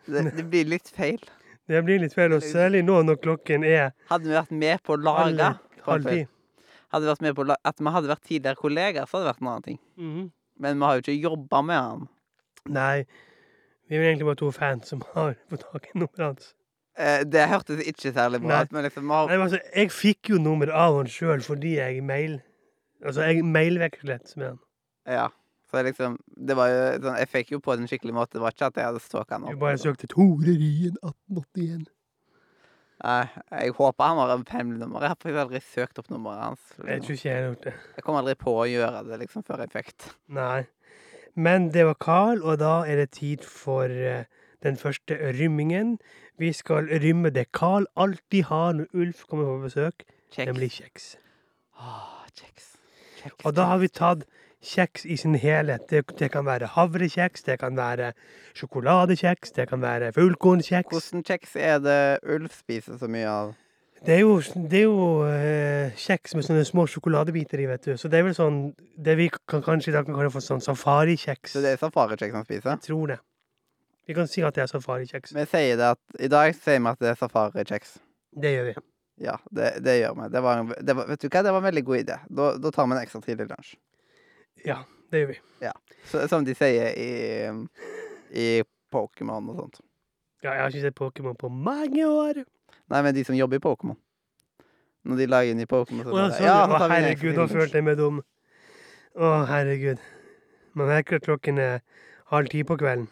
Det, 0.06 0.32
det 0.38 0.46
blir 0.50 0.66
litt 0.70 0.90
feil. 0.94 1.22
Det 1.70 1.82
blir 1.86 2.02
litt 2.02 2.14
feil, 2.14 2.34
og 2.34 2.44
særlig 2.46 2.84
nå 2.86 3.00
når 3.06 3.16
klokken 3.22 3.64
er 3.66 3.92
Hadde 4.10 4.30
vi 4.30 4.36
vært 4.38 4.52
med 4.54 4.82
på 4.86 4.94
å 4.94 5.02
lage 5.02 5.48
halv 5.86 6.10
ti. 6.10 6.26
Hadde 6.94 7.10
vært 7.10 7.24
med 7.26 7.38
på 7.38 7.46
At 7.52 7.80
vi 7.80 7.94
hadde 7.98 8.12
vært 8.12 8.26
tidligere 8.28 8.60
kollegaer, 8.60 9.08
så 9.08 9.18
hadde 9.18 9.26
det 9.26 9.32
vært 9.34 9.42
en 9.46 9.52
annen 9.54 9.70
ting. 9.70 9.80
Mhm. 9.98 10.26
Men 10.60 10.78
vi 10.80 10.88
har 10.88 10.96
jo 10.96 11.04
ikke 11.04 11.22
jobba 11.22 11.62
med 11.68 11.76
han. 11.76 12.04
Nei, 12.72 13.06
vi 13.90 13.96
er 13.98 14.00
vel 14.02 14.10
egentlig 14.14 14.30
bare 14.30 14.40
to 14.40 14.52
fans 14.56 14.88
som 14.88 15.02
har 15.14 15.36
fått 15.52 15.66
tak 15.72 15.90
i 15.92 15.98
nummeret 16.00 16.24
hans. 16.24 16.54
Eh, 16.96 17.26
det 17.28 17.50
hørtes 17.52 17.82
ikke 17.84 18.14
særlig 18.16 18.40
bra 18.42 18.62
ut, 18.64 18.72
men 18.72 18.86
liksom 18.88 19.10
har 19.12 19.28
Nei, 19.28 19.36
men 19.36 19.50
altså, 19.50 19.60
jeg 19.76 19.92
fikk 19.92 20.30
jo 20.32 20.38
nummer 20.40 20.72
av 20.72 20.96
han 21.02 21.10
sjøl 21.12 21.44
fordi 21.44 21.76
jeg 21.76 22.04
mail... 22.08 22.38
Altså, 23.04 23.26
jeg 23.28 23.44
mailvekslet 23.44 24.32
med 24.40 24.54
han. 24.54 24.62
Ja. 25.06 25.28
Så 25.70 25.82
liksom 25.84 26.16
Det 26.48 26.56
var 26.58 26.70
jo 26.70 26.82
sånn 27.04 27.18
Jeg 27.20 27.30
fikk 27.30 27.52
jo 27.56 27.60
på 27.64 27.74
en 27.74 27.88
skikkelig 27.90 28.14
måte. 28.16 28.38
Det 28.38 28.44
var 28.46 28.54
ikke 28.56 28.70
at 28.70 28.80
jeg 28.80 28.88
hadde 28.88 29.02
stalka 29.04 29.36
han 29.36 29.48
opp. 29.50 29.58
Du 29.58 29.62
bare 29.66 29.82
søkte 29.82 30.08
Tore 30.08 30.56
Ryen 30.56 30.96
1881. 31.04 31.90
Nei, 33.04 33.26
jeg 33.52 33.74
håper 33.76 34.08
han 34.08 34.18
har 34.22 34.32
en 34.38 34.46
hemmelig 34.50 34.80
nummer. 34.80 35.04
Jeg 35.04 35.12
har 35.12 35.18
faktisk 35.20 35.40
aldri 35.42 35.60
søkt 35.62 36.00
opp 36.00 36.08
nummeret 36.14 36.40
hans. 36.46 36.62
Jeg 36.88 37.02
tror 37.04 37.18
ikke 37.18 37.28
jeg 37.30 37.36
har 37.42 37.50
gjort 37.50 37.66
det. 37.68 37.74
Jeg 37.98 38.06
kom 38.08 38.16
aldri 38.22 38.36
på 38.40 38.54
å 38.56 38.68
gjøre 38.72 39.02
det 39.10 39.20
liksom 39.26 39.44
før 39.48 39.66
jeg 39.66 39.74
fikk 39.74 39.92
det. 40.06 40.14
Nei. 40.38 40.62
Men 41.36 41.68
det 41.76 41.84
var 41.90 41.98
Carl, 42.00 42.40
og 42.48 42.62
da 42.62 42.76
er 42.88 43.02
det 43.02 43.10
tid 43.18 43.44
for 43.44 43.92
eh, 43.92 44.24
den 44.64 44.78
første 44.80 45.18
rymmingen. 45.36 45.98
Vi 46.40 46.54
skal 46.56 46.88
rymme 47.04 47.30
det 47.36 47.50
Carl 47.52 47.86
alltid 48.00 48.48
har 48.48 48.72
når 48.80 48.88
Ulf 48.96 49.26
kommer 49.28 49.50
på 49.52 49.58
besøk, 49.68 50.06
Kjeks. 50.32 50.48
nemlig 50.48 50.72
kjeks. 50.80 51.10
Åh, 51.76 52.24
kjeks. 52.32 52.72
Kjeks, 53.20 53.44
Og 53.46 53.56
da 53.60 53.68
har 53.74 53.84
vi 53.84 53.92
tatt 53.92 54.24
kjeks 54.66 55.06
i 55.06 55.18
sin 55.20 55.36
helhet. 55.40 55.86
Det, 55.90 56.04
det 56.20 56.32
kan 56.34 56.46
være 56.48 56.72
havrekjeks, 56.76 57.46
det 57.46 57.60
kan 57.62 57.78
være 57.78 58.14
sjokoladekjeks, 58.58 59.54
det 59.56 59.68
kan 59.70 59.84
være 59.84 60.12
fullkornkjeks. 60.16 60.92
Hvordan 60.96 61.26
kjeks 61.28 61.56
er 61.60 61.78
det 61.84 62.00
Ulf 62.36 62.60
spiser 62.64 62.98
så 63.02 63.10
mye 63.12 63.30
av? 63.30 63.54
Det 64.06 64.18
er 64.18 64.22
jo, 64.22 64.34
det 64.70 64.80
er 64.82 64.84
jo 64.84 65.06
eh, 65.26 65.94
kjeks 65.98 66.36
med 66.38 66.46
sånne 66.46 66.66
små 66.68 66.84
sjokoladebiter 66.92 67.62
i, 67.64 67.70
vet 67.70 67.88
du. 67.88 67.94
Så 67.98 68.12
det 68.12 68.20
er 68.20 68.28
vel 68.28 68.36
sånn 68.38 68.60
Det 68.76 69.16
vi 69.18 69.30
kan 69.34 69.64
kanskje 69.66 69.94
i 69.94 69.96
dag 69.96 70.06
kan 70.06 70.18
kalle 70.18 70.34
for 70.34 70.46
sånn 70.46 70.62
safarikjeks. 70.62 71.56
Så 71.56 71.64
det 71.64 71.74
er 71.74 71.82
safarikjeks 71.82 72.36
han 72.36 72.46
spiser? 72.46 72.76
Jeg 72.76 72.86
tror 72.90 73.16
det. 73.16 73.22
Vi 74.06 74.14
kan 74.14 74.30
si 74.30 74.44
at 74.46 74.58
det 74.58 74.66
er 74.66 74.70
safarikjeks. 74.70 75.34
Vi 75.34 75.48
sier 75.50 75.80
det 75.80 75.88
at 75.96 76.20
I 76.22 76.30
dag 76.30 76.54
sier 76.54 76.84
vi 76.84 76.92
at 76.92 77.02
det 77.02 77.16
er 77.16 77.18
safarikjeks. 77.24 77.98
Det 78.44 78.52
gjør 78.54 78.70
vi. 78.70 78.76
Ja, 79.26 79.40
det, 79.50 79.72
det 79.86 80.00
gjør 80.02 80.20
vi. 80.20 80.30
Det 80.36 80.44
var, 80.44 80.64
det 80.76 80.98
var, 81.00 81.10
vet 81.10 81.24
du 81.24 81.30
hva, 81.30 81.42
det 81.48 81.56
var 81.56 81.64
en 81.64 81.70
veldig 81.72 81.86
god 81.88 82.02
idé. 82.04 82.20
Da, 82.28 82.52
da 82.62 82.72
tar 82.76 82.90
vi 82.90 82.98
en 82.98 83.02
ekstra 83.02 83.24
tidlig 83.24 83.48
lunsj. 83.50 83.76
Ja, 84.64 84.84
det 85.12 85.24
gjør 85.24 85.34
vi. 85.34 85.40
Så, 86.06 86.28
som 86.30 86.46
de 86.46 86.54
sier 86.58 86.94
i, 87.02 87.10
i 88.32 88.48
Pokémon 88.94 89.50
og 89.52 89.58
sånt. 89.64 89.80
Ja, 90.46 90.54
jeg 90.54 90.62
har 90.62 90.74
ikke 90.74 90.84
sett 90.84 90.98
Pokémon 91.00 91.38
på 91.40 91.50
mange 91.50 92.06
år. 92.06 92.44
Nei, 92.94 93.02
men 93.02 93.16
de 93.18 93.24
som 93.26 93.38
jobber 93.38 93.58
i 93.58 93.64
Pokémon. 93.64 93.98
Når 95.06 95.22
de 95.22 95.28
lager 95.30 95.58
ny 95.58 95.66
Pokémon, 95.70 96.06
Å, 96.06 96.14
sånn, 96.14 96.46
Ja, 96.46 96.60
å, 96.66 96.80
herregud, 96.90 97.36
nå 97.38 97.48
følte 97.50 97.82
jeg 97.82 97.86
meg 97.86 97.98
dum. 98.00 98.22
Å, 99.18 99.34
herregud. 99.50 100.02
Man 100.78 100.90
merker 100.92 101.20
at 101.20 101.26
klokken 101.26 101.62
er 101.62 101.82
halv 102.34 102.50
ti 102.54 102.64
på 102.68 102.78
kvelden. 102.78 103.08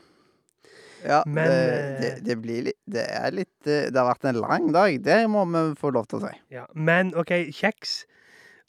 Ja, 1.03 1.19
Men, 1.27 1.49
det, 1.49 1.57
eh, 1.57 1.95
det, 1.99 2.11
det 2.23 2.35
blir 2.39 2.61
litt 2.69 2.77
Det 2.87 3.01
er 3.03 3.33
litt 3.35 3.67
eh, 3.67 3.89
Det 3.91 3.97
har 3.99 4.05
vært 4.07 4.27
en 4.29 4.37
lang 4.39 4.69
dag. 4.71 4.93
Det 5.03 5.17
må 5.27 5.41
vi 5.51 5.63
få 5.75 5.91
lov 5.91 6.07
til 6.07 6.21
å 6.21 6.29
si. 6.29 6.37
Ja. 6.53 6.63
Men 6.73 7.11
OK, 7.19 7.33
kjeks. 7.51 8.05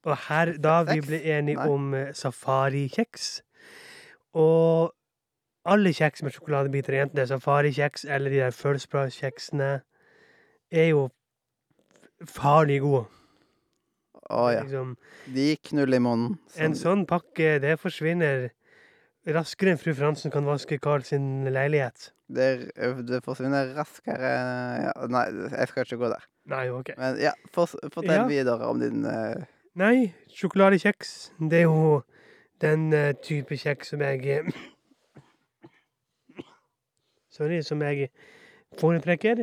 Og 0.04 0.16
her, 0.28 0.52
da 0.60 0.82
vi 0.88 0.98
ble 1.00 1.20
enige 1.38 1.64
om 1.70 1.94
eh, 1.96 2.10
safarikjeks 2.12 3.28
Og 4.36 4.92
alle 5.64 5.92
kjeks 5.96 6.20
med 6.26 6.34
sjokoladebiter, 6.34 6.98
enten 7.00 7.16
det 7.16 7.22
er 7.24 7.30
safarikjeks 7.32 8.04
eller 8.04 8.30
de 8.34 8.40
der 8.42 8.50
First 8.52 8.90
Price-kjeksene, 8.92 9.68
er 10.74 10.88
jo 10.90 11.06
farlig 12.28 12.80
gode. 12.84 13.06
Å 14.34 14.42
ja. 14.52 14.60
Liksom, 14.64 14.90
De 15.32 15.46
knuller 15.70 15.96
i 15.96 16.02
munnen. 16.04 16.36
en 16.56 16.74
sånn 16.76 17.06
pakke, 17.08 17.58
det 17.64 17.78
forsvinner 17.80 18.50
raskere 19.32 19.72
enn 19.72 19.80
fru 19.80 19.94
Fransen 19.96 20.32
kan 20.34 20.44
vaske 20.44 20.76
Carl 20.84 21.04
sin 21.04 21.44
leilighet. 21.48 22.10
det, 22.28 22.70
det 23.08 23.22
forsvinner 23.24 23.72
raskere 23.76 24.30
ja, 24.84 24.92
Nei, 25.08 25.24
jeg 25.52 25.68
skal 25.70 25.84
ikke 25.86 26.00
gå 26.02 26.12
der. 26.12 26.24
Nei, 26.52 26.66
OK. 26.72 26.92
Men 27.00 27.16
ja, 27.20 27.32
fortell 27.52 28.10
Ja. 28.12 28.26
videre 28.28 28.68
om 28.68 28.80
din 28.80 29.04
eh, 29.08 29.44
Nei, 29.74 30.12
sjokoladekjeks, 30.30 31.32
det 31.50 31.58
er 31.58 31.62
jo 31.64 32.02
den 32.62 32.92
eh, 32.94 33.08
type 33.26 33.56
kjeks 33.58 33.88
som 33.90 34.04
jeg 34.06 34.20
eh, 34.30 34.60
Sorry, 37.34 37.58
som 37.66 37.82
jeg 37.82 38.12
foretrekker. 38.78 39.42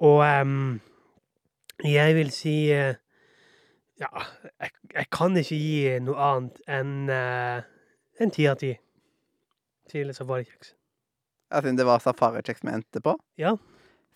Og 0.00 0.24
em, 0.24 0.80
jeg 1.84 2.16
vil 2.16 2.32
si 2.32 2.56
eh, 2.72 2.96
Ja, 4.00 4.08
jeg, 4.62 4.72
jeg 4.94 5.06
kan 5.12 5.36
ikke 5.36 5.60
gi 5.60 5.94
noe 6.08 6.16
annet 6.30 6.60
enn 6.70 6.92
uh, 7.10 7.60
en 8.22 8.30
ti 8.32 8.48
av 8.48 8.56
ti 8.62 8.76
til 9.90 10.14
safarikjeks. 10.14 10.76
Ja, 11.50 11.60
siden 11.60 11.76
det 11.76 11.84
var 11.84 12.00
safarikjeks 12.00 12.64
vi 12.64 12.78
endte 12.78 13.02
på? 13.04 13.18
Ja. 13.36 13.58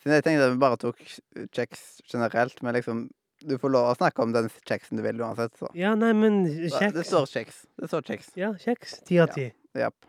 Siden 0.01 0.16
jeg 0.16 0.25
tenkte 0.25 0.46
at 0.46 0.55
vi 0.55 0.62
bare 0.62 0.79
tok 0.81 1.03
kjeks 1.51 2.01
generelt, 2.07 2.62
men 2.62 2.79
liksom 2.79 3.11
Du 3.48 3.57
får 3.59 3.72
lov 3.74 3.90
å 3.90 3.96
snakke 3.98 4.22
om 4.24 4.33
den 4.35 4.48
kjeksen 4.68 5.00
du 5.00 5.02
vil 5.05 5.20
uansett, 5.22 5.55
så. 5.59 5.70
Ja, 5.78 5.94
nei, 5.98 6.12
men 6.16 6.44
kjeks 6.46 6.94
Det 6.94 7.07
står 7.09 7.26
kjeks. 7.31 7.62
Det 7.81 7.88
står 7.90 8.07
kjeks. 8.11 8.31
Ja, 8.38 8.52
kjeks. 8.61 8.98
Ti 9.09 9.18
av 9.24 9.33
ti. 9.35 9.48
Japp. 9.78 10.09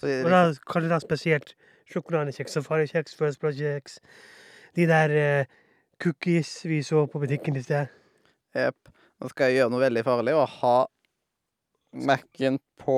Så 0.00 0.10
Og 0.24 0.30
da 0.32 0.42
kaller 0.68 0.88
du 0.88 0.94
det 0.94 1.00
spesielt 1.04 1.54
sjokoladekjeks, 1.90 2.54
safarikjeks, 2.56 3.16
First 3.18 3.40
Blood-kjeks. 3.42 3.98
De 4.78 4.86
der 4.88 5.16
eh, 5.18 5.50
cookies 6.00 6.52
vi 6.64 6.80
så 6.86 7.04
på 7.10 7.20
butikken 7.22 7.58
i 7.58 7.64
sted. 7.64 7.90
Jepp. 8.56 8.92
Nå 9.20 9.28
skal 9.32 9.50
jeg 9.50 9.60
gjøre 9.60 9.74
noe 9.74 9.82
veldig 9.82 10.04
farlig 10.06 10.36
og 10.38 10.46
ha 10.60 10.76
Mac-en 12.06 12.56
på, 12.80 12.96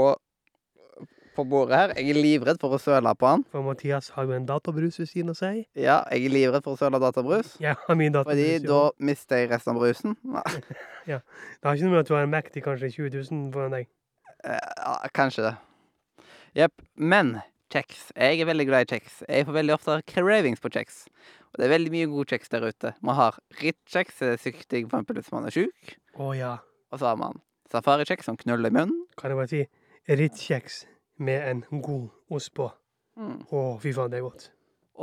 på 1.37 1.45
bordet 1.49 1.79
her. 1.79 1.93
Jeg 1.99 2.13
er 2.13 2.19
livredd 2.21 2.59
for 2.61 2.77
å 2.77 2.81
søle 2.83 3.13
på 3.19 3.29
den. 3.31 3.45
For 3.53 3.65
Mathias 3.67 4.11
har 4.17 4.27
jo 4.29 4.35
en 4.37 4.47
databrus 4.49 4.99
ved 5.01 5.09
siden 5.11 5.33
av 5.33 5.39
seg. 5.39 5.63
Ja, 5.79 6.01
jeg 6.13 6.27
er 6.29 6.35
livredd 6.35 6.65
for 6.67 6.77
å 6.77 6.81
søle 6.81 7.01
databrus. 7.03 7.55
Jeg 7.63 7.77
har 7.81 7.99
min 7.99 8.13
Fordi 8.17 8.47
databrus. 8.59 8.69
da 8.69 8.81
mister 9.11 9.43
jeg 9.43 9.51
resten 9.53 9.75
av 9.75 9.81
brusen. 9.83 10.17
ja. 11.13 11.21
Det 11.23 11.69
har 11.69 11.77
ikke 11.79 11.89
noe 11.89 11.95
med 11.97 12.03
at 12.05 12.11
du 12.11 12.15
har 12.17 12.27
en 12.27 12.35
Mac 12.35 12.51
til 12.53 12.65
kanskje 12.67 12.93
20 12.99 13.17
000 13.31 13.47
foran 13.55 13.77
deg. 13.79 13.89
eh, 14.45 14.59
ja, 14.83 14.95
kanskje 15.17 15.47
det. 15.49 15.55
Jepp. 16.63 16.85
Men 16.97 17.39
kjeks. 17.73 18.11
Jeg 18.17 18.43
er 18.43 18.49
veldig 18.51 18.67
glad 18.69 18.85
i 18.85 18.91
kjeks. 18.97 19.23
Jeg 19.29 19.47
får 19.49 19.57
veldig 19.57 19.75
ofte 19.79 19.99
cravings 20.13 20.61
på 20.61 20.69
kjeks. 20.75 21.07
Og 21.53 21.61
det 21.61 21.67
er 21.69 21.73
veldig 21.75 21.93
mye 21.93 22.09
god 22.13 22.29
kjeks 22.33 22.53
der 22.53 22.67
ute. 22.69 22.93
Man 23.05 23.17
har 23.17 23.37
Ritz-kjeks, 23.61 24.19
det 24.21 24.29
er 24.35 24.41
for 24.41 24.77
eksempel 24.79 25.19
hvis 25.21 25.33
man 25.33 25.49
er 25.49 25.53
sjuk. 25.57 25.97
Å 26.21 26.31
ja. 26.37 26.53
Og 26.93 27.01
så 27.01 27.09
har 27.11 27.19
man 27.21 27.41
safarikjeks 27.73 28.29
som 28.29 28.37
knuller 28.41 28.69
i 28.73 28.77
munnen. 28.77 29.03
Kan 29.21 29.33
jeg 29.33 29.41
bare 29.41 29.53
si 29.53 29.63
Ritz-kjeks 30.13 30.83
med 31.19 31.49
en 31.51 31.83
god 31.83 32.09
ost 32.33 32.53
på. 32.57 32.69
Mm. 33.19 33.43
Å, 33.51 33.63
fy 33.83 33.93
faen, 33.97 34.13
det 34.13 34.21
er 34.21 34.27
godt. 34.27 34.49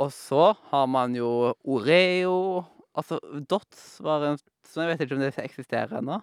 Og 0.00 0.12
så 0.14 0.50
har 0.70 0.86
man 0.90 1.14
jo 1.18 1.52
Oreo 1.66 2.64
Altså, 2.98 3.20
Dots 3.46 4.00
var 4.02 4.24
en 4.26 4.38
Så 4.66 4.82
jeg 4.82 4.90
vet 4.90 5.04
ikke 5.04 5.16
om 5.16 5.22
det 5.22 5.30
eksisterer 5.38 5.98
ennå. 6.00 6.18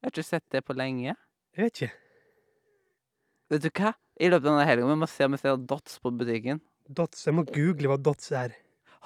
Jeg 0.00 0.08
har 0.08 0.12
ikke 0.14 0.24
sett 0.24 0.44
det 0.52 0.62
på 0.64 0.76
lenge. 0.76 1.14
Jeg 1.56 1.64
vet 1.64 1.80
ikke. 1.80 1.90
Vet 3.52 3.64
du 3.64 3.70
hva? 3.70 3.92
I 4.16 4.30
løpet 4.32 4.48
av 4.48 4.54
denne 4.54 4.66
helga 4.68 4.88
vi 4.88 4.96
må 5.00 5.08
se 5.08 5.28
om 5.28 5.36
vi 5.36 5.40
ser 5.40 5.60
Dots 5.70 6.00
på 6.02 6.12
butikken. 6.12 6.60
Dots. 6.88 7.26
Jeg 7.28 7.36
må 7.36 7.44
google 7.48 7.92
hva 7.92 7.98
Dots 8.00 8.32
er. 8.32 8.56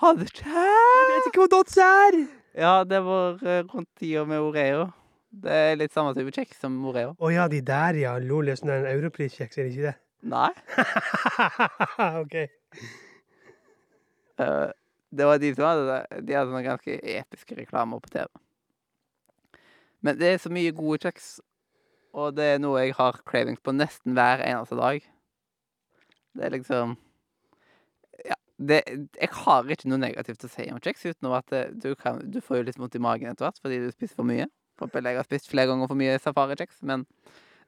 Har 0.01 0.17
du 0.17 0.25
ikke? 0.27 0.47
Jeg 0.47 1.11
vet 1.11 1.29
ikke 1.31 1.43
hva 1.45 1.51
Dots 1.53 1.77
er! 1.85 2.19
Ja, 2.59 2.73
det 2.89 3.03
var 3.07 3.39
eh, 3.47 3.63
rundt 3.71 3.91
tida 4.01 4.25
med 4.27 4.43
Oreo. 4.43 4.89
Det 5.31 5.55
er 5.55 5.77
litt 5.79 5.95
samme 5.95 6.11
type 6.17 6.33
kjeks 6.35 6.59
som 6.65 6.75
Oreo. 6.91 7.15
Å 7.15 7.31
ja, 7.31 7.47
de 7.51 7.61
der, 7.63 7.99
ja. 8.01 8.17
Lol, 8.19 8.51
det 8.51 8.57
er 8.57 8.61
sånn 8.61 8.73
en 8.75 8.89
europriskjeks, 8.91 9.59
er 9.59 9.69
det 9.69 9.75
ikke 9.77 9.87
det? 9.87 9.97
Nei. 10.31 10.51
OK. 12.23 12.35
Uh, 14.41 14.71
det 15.15 15.29
var 15.29 15.39
de 15.39 15.53
som 15.55 15.69
hadde 15.69 15.87
det. 15.87 16.23
De 16.27 16.37
hadde 16.37 16.51
noen 16.51 16.67
ganske 16.67 16.99
episke 17.15 17.59
reklamer 17.59 18.03
på 18.03 18.13
TV. 18.17 18.27
Men 20.03 20.19
det 20.19 20.35
er 20.35 20.43
så 20.43 20.51
mye 20.53 20.75
gode 20.75 20.99
kjeks, 21.05 21.33
og 22.17 22.35
det 22.35 22.55
er 22.55 22.61
noe 22.63 22.83
jeg 22.83 22.97
har 22.99 23.23
cravings 23.29 23.63
på 23.63 23.75
nesten 23.77 24.17
hver 24.19 24.43
eneste 24.43 24.79
dag. 24.81 25.05
Det 26.35 26.47
er 26.47 26.55
liksom 26.55 26.97
Ja, 28.25 28.37
det, 28.59 28.83
Jeg 29.19 29.29
har 29.45 29.67
ikke 29.67 29.91
noe 29.91 29.99
negativt 29.99 30.45
å 30.47 30.51
si 30.51 30.67
om 30.71 30.81
kjeks, 30.83 31.07
utenom 31.07 31.39
at 31.39 31.47
det, 31.53 31.65
du, 31.83 31.95
kan, 31.99 32.21
du 32.31 32.41
får 32.43 32.61
jo 32.61 32.67
litt 32.69 32.81
vondt 32.81 32.99
i 32.99 33.03
magen 33.03 33.31
etter 33.31 33.47
hvert 33.47 33.63
fordi 33.63 33.81
du 33.85 33.91
spiser 33.95 34.19
for 34.19 34.29
mye. 34.29 34.47
For 34.81 35.05
jeg 35.05 35.21
har 35.21 35.29
spist 35.29 35.51
flere 35.51 35.69
ganger 35.71 35.91
for 35.91 36.01
mye 36.01 36.17
safarikjeks, 36.23 36.81
men 36.89 37.05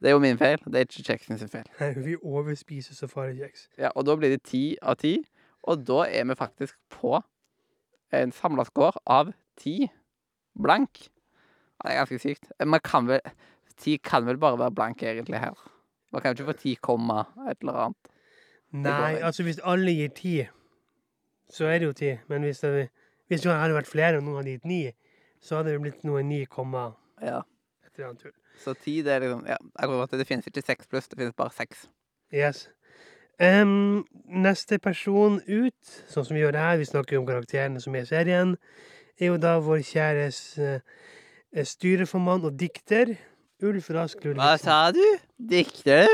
det 0.03 0.11
er 0.11 0.17
jo 0.17 0.23
min 0.25 0.41
feil. 0.41 0.59
Det 0.65 0.81
er 0.81 0.89
ikke 0.89 1.07
kjeksen 1.11 1.39
sin 1.39 1.53
feil. 1.53 1.69
Nei, 1.81 1.93
vi 2.03 2.17
overspiser 2.17 2.97
safarikjeks. 2.99 3.69
Ja, 3.79 3.93
og 3.95 4.07
da 4.09 4.17
blir 4.19 4.33
det 4.35 4.43
ti 4.49 4.65
av 4.83 4.99
ti, 5.03 5.19
og 5.63 5.85
da 5.87 6.07
er 6.09 6.27
vi 6.31 6.39
faktisk 6.39 6.79
på 6.91 7.21
en 8.13 8.33
samla 8.35 8.65
score 8.69 8.99
av 9.07 9.31
ti 9.61 9.87
blank. 10.59 11.07
Det 11.83 11.91
er 11.91 12.01
ganske 12.03 12.19
sykt. 12.23 12.51
Man 12.65 12.83
kan 12.85 13.09
vel 13.11 13.23
Ti 13.83 13.97
kan 14.05 14.27
vel 14.27 14.39
bare 14.39 14.59
være 14.59 14.71
blank, 14.71 15.03
egentlig, 15.03 15.39
her. 15.41 15.55
Man 16.13 16.23
kan 16.23 16.35
jo 16.35 16.43
ikke 16.43 16.53
få 16.53 16.59
ti 16.61 16.75
komma 16.75 17.25
et 17.51 17.63
eller 17.63 17.79
annet. 17.87 18.11
Nei, 18.73 19.15
altså 19.21 19.43
hvis 19.43 19.61
alle 19.65 19.93
gir 19.97 20.13
ti, 20.17 20.35
så 21.51 21.67
er 21.67 21.79
det 21.79 21.89
jo 21.89 21.93
ti. 21.97 22.13
Men 22.29 22.47
hvis 22.47 22.61
det, 22.63 22.89
hvis 23.29 23.43
det 23.43 23.53
hadde 23.53 23.75
vært 23.75 23.91
flere 23.91 24.21
og 24.21 24.27
noen 24.27 24.41
hadde 24.41 24.55
gitt 24.55 24.69
ni, 24.69 24.83
så 25.43 25.59
hadde 25.59 25.75
det 25.75 25.83
blitt 25.83 26.05
noe 26.07 26.23
ni 26.23 26.45
komma 26.47 26.93
Ja. 27.23 27.41
et 27.87 27.97
eller 27.97 28.11
annet 28.11 28.27
tull. 28.27 28.37
Så 28.63 28.75
tid 28.85 29.09
er 29.09 29.25
liksom 29.25 29.47
Ja, 29.49 29.57
akkurat. 29.77 30.11
Det 30.11 30.27
finnes 30.29 30.47
ikke 30.47 30.65
seks 30.65 30.87
pluss, 30.91 31.09
det 31.09 31.19
finnes 31.19 31.37
bare 31.39 31.55
seks. 31.55 31.89
Yes. 32.33 32.69
Um, 33.41 34.05
neste 34.29 34.79
person 34.79 35.41
ut, 35.49 35.95
sånn 36.13 36.27
som 36.27 36.37
vi 36.37 36.43
gjør 36.43 36.53
det 36.55 36.61
her, 36.63 36.77
vi 36.79 36.87
snakker 36.87 37.19
om 37.19 37.27
karakterene 37.27 37.81
som 37.83 37.95
er 37.97 38.05
i 38.05 38.11
serien, 38.11 38.57
er 39.19 39.33
jo 39.33 39.39
da 39.41 39.57
vår 39.65 39.83
kjæres 39.89 40.39
uh, 40.61 40.79
styreformann 41.65 42.45
og 42.47 42.59
dikter, 42.61 43.17
Ulf 43.63 43.91
Rask 43.95 44.25
Hva 44.35 44.57
sa 44.59 44.91
du? 44.95 45.03
Dikter? 45.39 46.11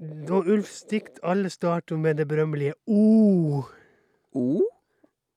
Og 0.00 0.48
Ulfs 0.48 0.82
dikt, 0.88 1.18
alle 1.22 1.50
starter 1.52 1.96
med 2.00 2.16
det 2.20 2.26
berømmelige 2.28 2.74
O. 2.86 3.64
O? 4.32 4.62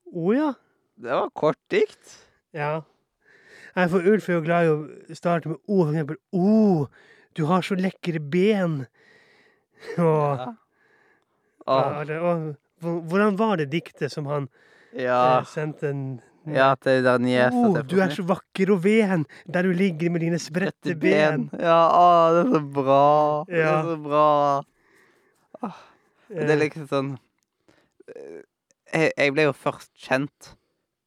O, 0.07 0.31
ja. 0.31 0.53
Det 0.95 1.11
var 1.11 1.31
kort 1.35 1.59
dikt. 1.71 2.13
Ja. 2.55 2.81
Nei, 3.73 3.87
for 3.89 4.05
Ulf 4.05 4.27
er 4.29 4.37
jo 4.37 4.43
glad 4.45 4.67
i 4.67 4.73
å 4.73 5.15
starte 5.17 5.49
med 5.49 5.57
O, 5.65 5.79
for 5.85 5.93
eksempel. 5.93 6.19
O, 6.31 6.87
du 7.33 7.45
har 7.49 7.65
så 7.65 7.77
lekre 7.79 8.19
ben. 8.21 8.83
Og, 9.97 10.37
Ja. 10.37 10.51
ja, 11.67 12.03
Åh, 12.03 12.43
og 12.83 13.07
hvordan 13.09 13.37
var 13.39 13.57
det 13.57 13.69
diktet 13.71 14.11
som 14.11 14.25
han 14.27 14.45
ja. 14.93 15.39
eh, 15.39 15.45
sendte 15.47 15.89
en 15.89 16.03
Ja, 16.45 16.73
til 16.75 17.03
den 17.05 17.23
niesa 17.23 17.55
O, 17.55 17.81
du 17.87 17.97
er 18.03 18.11
så 18.11 18.23
vakker 18.27 18.73
og 18.75 18.81
ven 18.83 19.23
der 19.47 19.63
du 19.63 19.71
ligger 19.71 20.11
med 20.11 20.25
dine 20.25 20.39
spredte 20.43 20.95
ben. 20.99 21.49
Ja, 21.55 21.79
å, 21.87 22.07
det 22.35 22.41
er 22.43 22.51
så 22.51 22.61
bra. 22.77 23.03
Det 23.47 23.63
er 23.63 23.83
så 23.87 23.97
bra. 24.03 24.27
Det 26.33 26.49
er 26.49 26.59
liksom 26.59 26.87
sånn 26.91 27.11
eh, 28.11 28.41
jeg, 28.93 29.13
jeg 29.17 29.33
ble 29.35 29.47
jo 29.47 29.53
først 29.55 29.91
kjent 29.97 30.53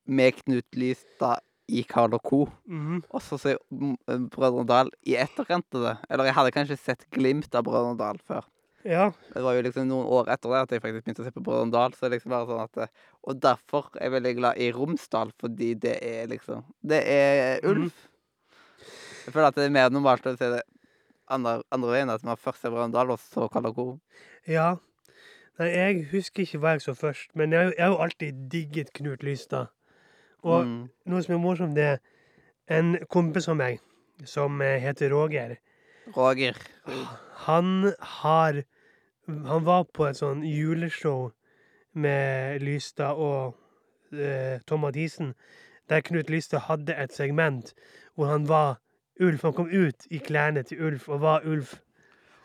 med 0.06 0.38
Knut 0.40 0.78
Lystad 0.78 1.42
i 1.68 1.82
Carl 1.88 2.14
Co. 2.22 2.44
mhm. 2.68 3.00
Og 3.10 3.22
så 3.22 3.38
mm, 3.70 3.96
eh, 4.08 4.18
Brødrene 4.30 4.66
Dal 4.68 4.90
i 5.06 5.16
etterkant 5.18 5.66
av 5.74 5.82
det. 5.82 5.96
Eller 6.10 6.24
jeg 6.30 6.34
hadde 6.34 6.52
kanskje 6.54 6.78
sett 6.78 7.06
glimt 7.10 7.54
av 7.54 7.64
Brødrene 7.66 7.98
Dal 7.98 8.18
før. 8.26 8.44
Ja. 8.86 9.08
Det 9.34 9.42
var 9.42 9.56
jo 9.56 9.62
liksom 9.66 9.88
noen 9.90 10.06
år 10.06 10.28
etter 10.30 10.52
det 10.52 10.60
at 10.62 10.70
jeg 10.76 10.82
faktisk 10.84 11.04
begynte 11.08 11.24
å 11.24 11.26
se 11.26 11.34
på 11.34 11.42
Brødrene 11.42 11.72
Dal. 11.74 11.92
Så 11.96 12.06
det 12.06 12.12
liksom 12.20 12.30
bare 12.30 12.46
sånn 12.46 12.62
at 12.62 12.76
eh, 12.84 12.92
Og 13.26 13.40
derfor 13.42 13.88
er 13.96 14.04
jeg 14.06 14.12
veldig 14.14 14.34
glad 14.38 14.60
i 14.62 14.68
Romsdal, 14.76 15.32
fordi 15.42 15.72
det 15.74 15.96
er 16.06 16.28
liksom 16.30 16.62
Det 16.86 17.02
er 17.02 17.60
Mhm. 17.64 17.70
ulv. 17.72 17.92
Jeg 19.26 19.34
føler 19.34 19.48
at 19.48 19.54
det 19.58 19.64
er 19.66 19.70
mer 19.74 19.90
normalt 19.90 20.22
å 20.30 20.36
se 20.38 20.50
det 20.52 20.62
andre, 21.28 21.62
andre 21.74 21.90
veien, 21.90 22.10
at 22.14 22.22
man 22.22 22.36
først 22.38 22.60
ser 22.62 22.70
Brødrene 22.70 22.92
Dal, 22.94 23.10
og 23.10 23.18
så 23.18 23.48
Karl 23.50 23.72
Co. 23.74 23.98
ja. 24.46 24.76
Nei, 25.58 25.70
jeg 25.72 26.08
husker 26.10 26.42
ikke 26.44 26.58
hva 26.60 26.74
jeg 26.76 26.82
så 26.84 26.92
først, 26.94 27.30
men 27.34 27.50
jeg, 27.50 27.70
jeg 27.78 27.80
har 27.80 27.94
jo 27.94 28.02
alltid 28.04 28.40
digget 28.52 28.90
Knut 28.92 29.22
Lystad. 29.24 29.70
Og 30.46 30.62
Mm. 30.64 30.88
noe 31.10 31.22
som 31.26 31.34
er 31.34 31.38
morsomt, 31.42 31.74
det 31.74 31.84
er 31.84 31.98
en 32.78 32.92
kompis 33.10 33.48
av 33.50 33.56
meg 33.58 33.80
som 34.24 34.60
eh, 34.62 34.78
heter 34.80 35.10
Roger. 35.10 35.56
Roger. 36.16 36.54
Han 37.46 37.92
har 38.00 38.62
Han 39.28 39.64
var 39.66 39.84
på 39.90 40.06
et 40.06 40.14
sånn 40.20 40.44
juleshow 40.46 41.32
med 41.98 42.60
Lystad 42.62 43.16
og 43.18 43.56
eh, 44.14 44.60
Tom 44.68 44.80
Mathisen, 44.86 45.32
der 45.90 46.00
Knut 46.06 46.30
Lystad 46.30 46.60
hadde 46.68 46.94
et 46.94 47.10
segment 47.12 47.72
hvor 48.14 48.26
han 48.30 48.46
var 48.46 48.76
Ulf. 49.20 49.42
Han 49.42 49.52
kom 49.56 49.66
ut 49.72 50.06
i 50.14 50.18
klærne 50.22 50.62
til 50.62 50.78
Ulf 50.86 51.08
og 51.08 51.20
var 51.24 51.42
Ulf. 51.44 51.74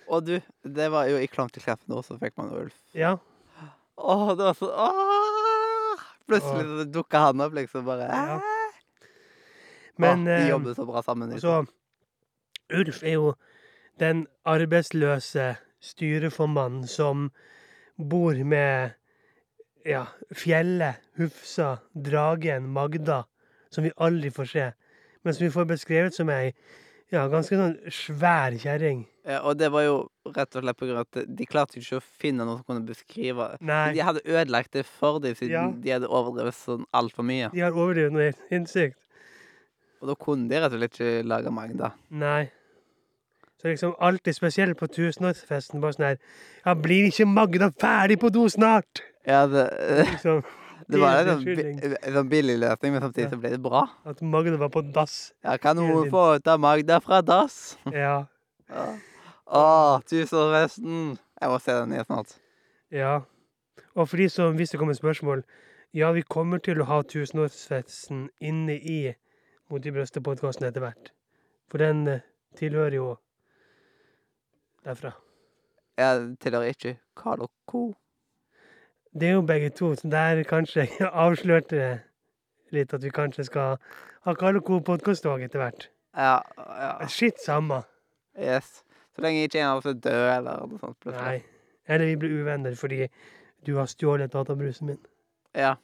Og 0.10 0.26
du, 0.26 0.40
det 0.66 0.90
var 0.92 1.06
jo 1.12 1.18
i 1.22 1.28
Klam 1.30 1.50
til 1.54 1.62
Kleppen 1.62 1.94
også, 1.94 2.16
så 2.16 2.20
fikk 2.26 2.34
man 2.42 2.50
Ulf. 2.50 2.74
Ja. 2.98 3.18
Åh, 3.98 4.30
det 4.34 4.44
var 4.50 4.54
så 4.58 4.72
Åh! 4.74 5.11
Plutselig 6.32 6.66
så 6.70 6.88
dukka 6.96 7.26
han 7.28 7.44
opp, 7.46 7.54
liksom 7.58 7.86
bare 7.86 8.08
Ja. 8.10 8.40
Men 10.02 10.24
Åh, 10.24 10.26
De 10.26 10.38
eh, 10.42 10.50
jobber 10.50 10.74
så 10.74 10.86
bra 10.86 11.04
sammen. 11.04 11.30
så 11.30 11.36
Liksom. 11.36 11.68
Ulf 12.74 13.04
er 13.04 13.14
jo 13.14 13.34
den 14.00 14.28
arbeidsløse 14.46 15.56
styreformannen 15.82 16.88
som 16.88 17.32
bor 17.98 18.34
med 18.44 18.96
ja, 19.86 20.06
Fjellet, 20.32 21.02
Hufsa, 21.18 21.78
Dragen, 21.94 22.70
Magda, 22.70 23.24
som 23.70 23.84
vi 23.84 23.92
aldri 23.98 24.32
får 24.32 24.46
se. 24.46 24.72
Men 25.24 25.34
som 25.34 25.46
vi 25.46 25.52
får 25.52 25.66
beskrevet 25.66 26.16
som 26.16 26.30
ei 26.30 26.54
ja, 27.12 27.26
ganske 27.28 27.58
sånn 27.60 27.78
svær 27.92 28.56
kjerring. 28.60 29.06
Ja, 29.28 29.42
og 29.46 29.58
det 29.60 29.68
var 29.72 29.84
jo 29.86 29.98
rett 30.34 30.56
og 30.58 30.64
slett 30.64 30.78
på 30.80 30.88
grunn 30.88 30.98
av 31.02 31.06
at 31.12 31.28
de 31.38 31.46
klarte 31.46 31.78
ikke 31.78 32.00
å 32.00 32.06
finne 32.22 32.46
noe 32.48 32.58
som 32.58 32.64
kunne 32.66 32.88
beskrive 32.88 33.52
Nei, 33.62 33.92
De 33.94 34.00
hadde 34.02 34.24
ødelagt 34.26 34.72
det 34.74 34.86
for 34.88 35.20
dem, 35.22 35.36
siden 35.36 35.52
Ja. 35.54 35.68
de 35.76 35.92
hadde 35.94 36.08
overdrevet 36.10 36.56
sånn 36.58 36.86
altfor 36.94 37.24
mye. 37.28 37.52
de 37.54 37.60
har 37.62 37.72
overdrevet 37.72 38.12
noe 38.16 38.24
helt 38.32 38.40
sinnssykt. 38.50 38.98
Og 40.02 40.08
da 40.10 40.16
kunne 40.16 40.50
de 40.50 40.56
rett 40.58 40.74
og 40.74 40.80
slett 40.80 40.98
ikke 40.98 41.28
lage 41.28 41.52
Magda. 41.54 41.92
Nei. 42.10 42.50
Så 43.62 43.68
liksom 43.70 43.94
alltid 44.02 44.34
spesielt 44.34 44.78
på 44.80 44.88
tusenårsfesten, 44.90 45.80
bare 45.80 45.94
sånn 45.94 46.06
her 46.08 46.18
Ja, 46.66 46.74
blir 46.74 47.06
ikke 47.12 47.28
Magda 47.30 47.70
ferdig 47.78 48.18
på 48.20 48.32
do 48.34 48.48
snart? 48.50 49.04
Ja, 49.28 49.46
det, 49.46 49.68
Liksom. 50.08 50.42
Det 50.88 51.00
var 51.02 51.22
en 51.22 51.30
sånn, 51.42 51.72
en 51.92 52.16
sånn 52.16 52.30
billig 52.32 52.58
løsning, 52.62 52.94
men 52.96 53.04
samtidig 53.06 53.30
så 53.34 53.40
ble 53.42 53.54
det 53.54 53.62
bra. 53.62 53.84
At 54.08 54.22
Magda 54.24 54.58
var 54.62 54.72
på 54.74 54.84
dass. 54.96 55.34
Ja, 55.44 55.58
kan 55.62 55.78
noen 55.80 56.10
få 56.14 56.26
ut 56.38 56.48
av 56.48 56.62
Magda 56.64 57.02
fra 57.04 57.22
dass? 57.26 57.78
Ja. 57.92 58.22
Ja. 58.72 58.86
Å, 59.52 60.00
tusenårsfesten! 60.08 61.18
Jeg 61.42 61.50
må 61.52 61.58
se 61.60 61.74
den 61.76 61.92
igjen 61.92 62.06
snart. 62.08 62.38
Ja. 62.96 63.16
Og 64.00 64.08
for 64.08 64.22
de 64.22 64.30
som, 64.32 64.56
hvis 64.56 64.72
det 64.72 64.80
kommer 64.80 64.96
spørsmål 64.96 65.42
Ja, 65.92 66.14
vi 66.16 66.24
kommer 66.24 66.62
til 66.64 66.80
å 66.80 66.88
ha 66.88 67.02
tusenårsfesten 67.04 68.30
inne 68.40 68.78
i 68.80 69.00
Mot 69.72 69.84
i 69.84 69.92
brøstet-podkasten 69.92 70.68
etter 70.68 70.84
hvert. 70.84 71.12
For 71.72 71.84
den 71.84 72.08
eh, 72.08 72.24
tilhører 72.60 72.96
jo 72.96 73.10
derfra. 74.84 75.14
Jeg 76.00 76.26
tilhører 76.44 76.74
ikke 76.74 76.98
Carl 77.16 77.46
og 77.46 77.52
Co. 77.68 77.84
Det 79.20 79.28
er 79.28 79.34
jo 79.36 79.42
begge 79.42 79.70
to, 79.76 79.96
så 79.96 80.08
der 80.08 80.44
kanskje 80.48 80.86
jeg 80.88 81.10
avslørte 81.26 81.76
det 81.76 81.90
litt 82.72 82.94
at 82.96 83.04
vi 83.04 83.12
kanskje 83.12 83.44
skal 83.44 83.76
ha 84.24 84.34
Karl 84.40 84.62
og 84.62 84.68
Co-podkast 84.70 85.26
òg 85.28 85.44
etter 85.44 85.60
hvert. 85.60 85.90
Ja, 86.16 86.38
ja. 86.56 86.92
Shit, 87.12 87.42
samme. 87.44 87.82
Yes. 88.40 88.82
Så 89.12 89.24
lenge 89.26 89.44
ikke 89.44 89.60
en 89.60 89.74
av 89.74 89.82
oss 89.82 89.90
er 89.92 89.98
død 90.00 90.28
eller 90.38 90.64
noe 90.64 90.80
sånt. 90.80 91.00
plutselig. 91.04 91.42
Nei. 91.42 91.74
Eller 91.92 92.08
vi 92.08 92.20
blir 92.22 92.38
uvenner 92.40 92.76
fordi 92.80 93.10
du 93.68 93.74
har 93.76 93.90
stjålet 93.92 94.32
databrusen 94.32 94.94
min. 94.94 95.02
Ja. 95.58 95.76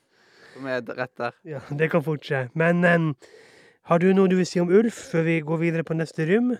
Som 0.53 0.69
er 0.71 0.79
rett 0.87 1.17
der. 1.19 1.35
Ja, 1.43 1.59
det 1.67 1.91
kan 1.91 2.05
fort 2.05 2.23
skje. 2.23 2.45
Men 2.55 2.85
um, 2.87 3.09
har 3.91 3.99
du 3.99 4.07
noe 4.15 4.31
du 4.31 4.37
vil 4.39 4.47
si 4.47 4.63
om 4.63 4.71
Ulf 4.71 5.09
før 5.11 5.27
vi 5.27 5.41
går 5.43 5.63
videre 5.65 5.83
på 5.87 5.97
neste 5.97 6.29
rom? 6.31 6.55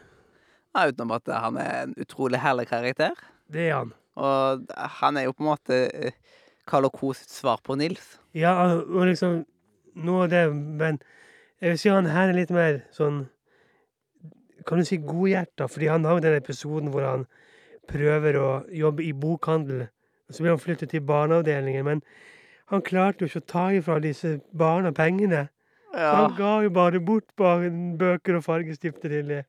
Ja, 0.75 0.89
utenom 0.91 1.15
at 1.15 1.31
han 1.31 1.57
er 1.63 1.85
en 1.85 1.95
utrolig 1.95 2.43
herlig 2.43 2.67
karakter. 2.67 3.15
Det 3.47 3.69
er 3.69 3.77
han. 3.77 3.95
Og 4.19 4.67
han 4.99 5.17
er 5.17 5.29
jo 5.29 5.37
på 5.37 5.45
en 5.45 5.53
måte 5.53 5.79
Carl 6.67 6.87
og 6.89 6.93
Co 6.99 7.13
sitt 7.15 7.31
svar 7.33 7.61
på 7.63 7.77
Nils. 7.79 8.17
Ja, 8.37 8.53
og 8.75 9.07
liksom 9.09 9.45
Noe 9.97 10.27
av 10.27 10.29
det 10.29 10.43
Men 10.53 10.99
jeg 11.57 11.71
vil 11.71 11.79
si 11.81 11.89
han 11.89 12.05
her 12.11 12.29
er 12.29 12.37
litt 12.37 12.51
mer 12.53 12.83
sånn 12.93 13.23
Kan 14.67 14.81
du 14.81 14.85
si 14.85 14.99
godhjerta? 15.01 15.65
Fordi 15.71 15.89
han 15.89 16.05
har 16.05 16.17
jo 16.17 16.25
den 16.27 16.37
episoden 16.37 16.91
hvor 16.93 17.07
han 17.07 17.25
prøver 17.87 18.35
å 18.35 18.47
jobbe 18.75 19.05
i 19.05 19.13
bokhandel. 19.15 19.85
Så 20.29 20.43
blir 20.43 20.51
han 20.51 20.59
flyttet 20.59 20.91
til 20.91 21.05
barneavdelingen, 21.07 21.85
men 21.87 22.01
han 22.67 22.83
klarte 22.83 23.23
jo 23.23 23.29
ikke 23.31 23.43
å 23.45 23.47
ta 23.47 23.63
ifra 23.77 23.95
disse 24.03 24.33
barna 24.51 24.91
pengene. 24.91 25.45
Så 25.93 26.09
han 26.17 26.35
ga 26.35 26.51
jo 26.65 26.73
bare 26.75 26.99
bort 26.99 27.31
bøker 27.39 28.41
og 28.41 28.43
fargestifter 28.43 29.13
til 29.15 29.31
dem. 29.31 29.47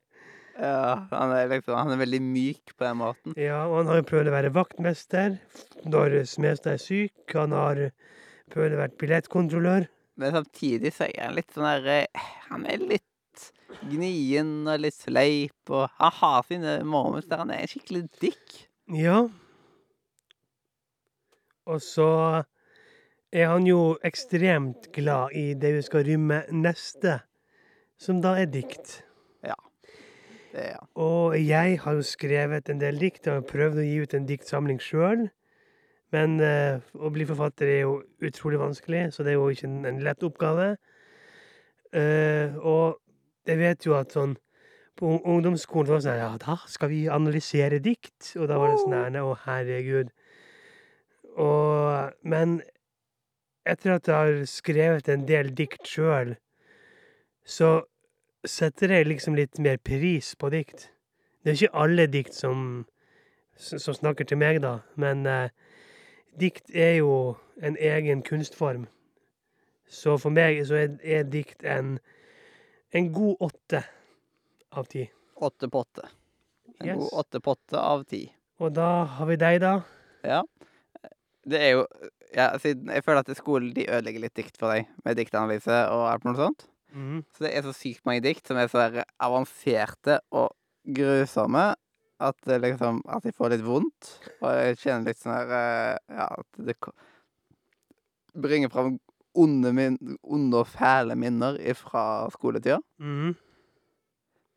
Ja 0.58 1.08
han, 1.12 1.32
er 1.34 1.50
liksom, 1.52 1.76
han 1.78 1.92
er 1.94 2.00
veldig 2.02 2.20
myk 2.24 2.74
på 2.74 2.86
den 2.86 2.98
måten. 3.00 3.36
Ja, 3.38 3.64
og 3.66 3.80
han 3.80 3.92
har 3.92 4.00
jo 4.00 4.08
prøvd 4.10 4.30
å 4.30 4.34
være 4.34 4.54
vaktmester 4.56 5.38
når 5.86 6.20
Smestad 6.28 6.74
er 6.74 6.82
syk. 6.82 7.14
Han 7.34 7.54
har 7.56 7.84
prøvd 8.52 8.74
å 8.74 8.82
være 8.82 8.98
billettkontrollør. 9.00 9.88
Men 10.18 10.34
samtidig 10.34 10.92
så 10.96 11.06
er 11.06 11.28
han 11.28 11.36
litt 11.38 11.54
sånn 11.54 11.68
der 11.68 11.92
eh, 11.92 12.26
Han 12.48 12.66
er 12.66 12.82
litt 12.82 13.04
gnien 13.86 14.66
og 14.66 14.80
litt 14.82 14.96
sleip, 14.96 15.70
og 15.70 15.86
han 16.00 16.14
har 16.18 16.46
sine 16.48 16.78
moments 16.88 17.28
der 17.30 17.44
han 17.44 17.52
er 17.54 17.68
skikkelig 17.70 18.06
dick. 18.18 18.62
Ja. 18.90 19.26
Og 21.68 21.82
så 21.84 22.08
er 23.28 23.50
han 23.52 23.66
jo 23.68 23.98
ekstremt 24.06 24.88
glad 24.96 25.36
i 25.36 25.52
det 25.54 25.74
vi 25.76 25.84
skal 25.84 26.06
rymme 26.08 26.42
neste, 26.50 27.20
som 28.00 28.22
da 28.24 28.38
er 28.40 28.48
dikt. 28.50 29.02
Er. 30.56 30.78
Og 30.96 31.36
jeg 31.36 31.78
har 31.82 31.96
jo 31.98 32.04
skrevet 32.06 32.70
en 32.72 32.80
del 32.80 33.00
dikt 33.00 33.28
og 33.28 33.46
prøvd 33.50 33.82
å 33.82 33.84
gi 33.84 33.98
ut 34.00 34.14
en 34.16 34.28
diktsamling 34.28 34.80
sjøl. 34.80 35.28
Men 36.14 36.38
eh, 36.40 36.80
å 36.96 37.10
bli 37.12 37.26
forfatter 37.28 37.68
er 37.68 37.80
jo 37.82 37.98
utrolig 38.24 38.60
vanskelig, 38.60 39.10
så 39.12 39.24
det 39.24 39.34
er 39.34 39.36
jo 39.36 39.50
ikke 39.52 39.68
en, 39.68 39.82
en 39.90 40.00
lett 40.04 40.24
oppgave. 40.24 40.70
Eh, 41.92 42.56
og 42.64 43.00
jeg 43.48 43.60
vet 43.60 43.88
jo 43.88 43.96
at 43.98 44.16
sånn 44.16 44.36
på 44.98 45.12
ungdomsskolen 45.20 45.92
var 45.92 46.00
det 46.00 46.08
sånn 46.08 46.18
Ja, 46.18 46.32
da 46.42 46.56
skal 46.68 46.90
vi 46.90 47.04
analysere 47.12 47.78
dikt. 47.82 48.32
Og 48.36 48.48
da 48.50 48.58
var 48.58 48.72
det 48.72 48.80
sånn 48.82 48.96
her 48.96 49.20
Å, 49.22 49.36
herregud. 49.44 50.10
Og 51.38 52.16
Men 52.26 52.58
etter 53.68 53.98
at 53.98 54.08
jeg 54.08 54.16
har 54.16 54.48
skrevet 54.48 55.08
en 55.12 55.26
del 55.28 55.52
dikt 55.54 55.86
sjøl, 55.86 56.34
så 57.44 57.82
setter 58.46 58.92
jeg 58.94 59.08
liksom 59.08 59.34
litt 59.38 59.58
mer 59.58 59.78
pris 59.82 60.34
på 60.38 60.50
dikt. 60.54 60.88
Det 61.42 61.52
er 61.52 61.58
ikke 61.58 61.80
alle 61.82 62.06
dikt 62.10 62.36
som, 62.36 62.84
som 63.56 63.94
snakker 63.96 64.28
til 64.28 64.38
meg, 64.40 64.60
da, 64.62 64.78
men 65.00 65.26
eh, 65.26 65.50
dikt 66.38 66.70
er 66.74 66.98
jo 67.00 67.12
en 67.62 67.76
egen 67.80 68.22
kunstform. 68.26 68.86
Så 69.88 70.18
for 70.20 70.34
meg 70.34 70.60
så 70.68 70.76
er, 70.82 70.96
er 71.02 71.24
dikt 71.24 71.64
en, 71.64 71.96
en 72.94 73.12
god 73.14 73.40
åtte 73.48 73.82
av 74.76 74.90
ti. 74.92 75.06
Åtte 75.40 75.70
på 75.72 75.84
åtte. 75.86 76.08
En 76.78 76.86
Yes. 76.86 76.98
god 77.00 77.10
åtte 77.24 77.40
på 77.42 77.50
åtte 77.56 77.80
av 77.82 78.04
ti. 78.06 78.20
Og 78.62 78.70
da 78.76 79.04
har 79.16 79.26
vi 79.26 79.34
deg, 79.40 79.56
da. 79.64 79.72
Ja. 80.22 80.44
Det 81.48 81.58
er 81.58 81.72
jo 81.72 81.84
ja, 82.36 82.52
Jeg 82.62 83.02
føler 83.02 83.22
at 83.24 83.30
skolen 83.38 83.72
de 83.74 83.86
ødelegger 83.88 84.22
litt 84.22 84.36
dikt 84.38 84.58
for 84.60 84.70
deg, 84.70 84.86
med 85.02 85.16
diktanalyse 85.18 85.78
og 85.90 86.04
alt 86.12 86.26
noe 86.28 86.36
sånt. 86.38 86.66
Mhm. 86.92 87.24
Så 87.34 87.44
det 87.44 87.52
er 87.54 87.66
så 87.66 87.74
sykt 87.76 88.06
mange 88.08 88.24
dikt 88.24 88.46
som 88.48 88.56
er 88.56 88.70
så 88.72 88.86
avanserte 89.20 90.20
og 90.32 90.54
grusomme 90.84 91.74
at 92.18 92.36
liksom 92.46 93.02
At 93.06 93.24
jeg 93.24 93.34
får 93.36 93.52
litt 93.54 93.66
vondt. 93.66 94.14
Og 94.40 94.48
jeg 94.50 94.78
kjenner 94.82 95.10
litt 95.10 95.20
sånn 95.20 95.36
her 95.36 95.52
eh, 95.58 95.98
Ja, 96.10 96.28
at 96.40 96.64
det 96.66 96.74
bringer 98.38 98.70
fram 98.72 98.96
onde, 99.38 99.70
min, 99.74 99.98
onde 100.22 100.62
og 100.62 100.70
fæle 100.70 101.14
minner 101.18 101.58
fra 101.78 102.26
skoletida. 102.34 102.80
Mm. 102.98 103.36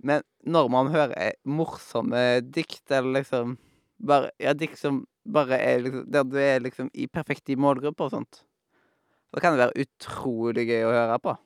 Men 0.01 0.23
når 0.41 0.69
man 0.73 0.89
hører 0.89 1.13
eh, 1.17 1.37
morsomme 1.45 2.41
dikt, 2.41 2.85
eller 2.89 3.21
liksom 3.21 3.57
bare 4.01 4.31
Ja, 4.41 4.55
dikt 4.57 4.79
som 4.81 5.03
bare 5.21 5.59
er 5.61 5.83
liksom 5.83 6.07
Der 6.09 6.23
du 6.25 6.37
er 6.41 6.63
liksom 6.63 6.89
i 6.93 7.05
perfekt 7.07 7.49
i 7.53 7.55
målgruppe 7.55 8.07
og 8.07 8.15
sånt, 8.15 8.41
så 9.31 9.39
kan 9.39 9.53
det 9.53 9.67
være 9.67 9.85
utrolig 9.85 10.65
gøy 10.67 10.87
å 10.87 10.95
høre 10.95 11.19
på. 11.23 11.37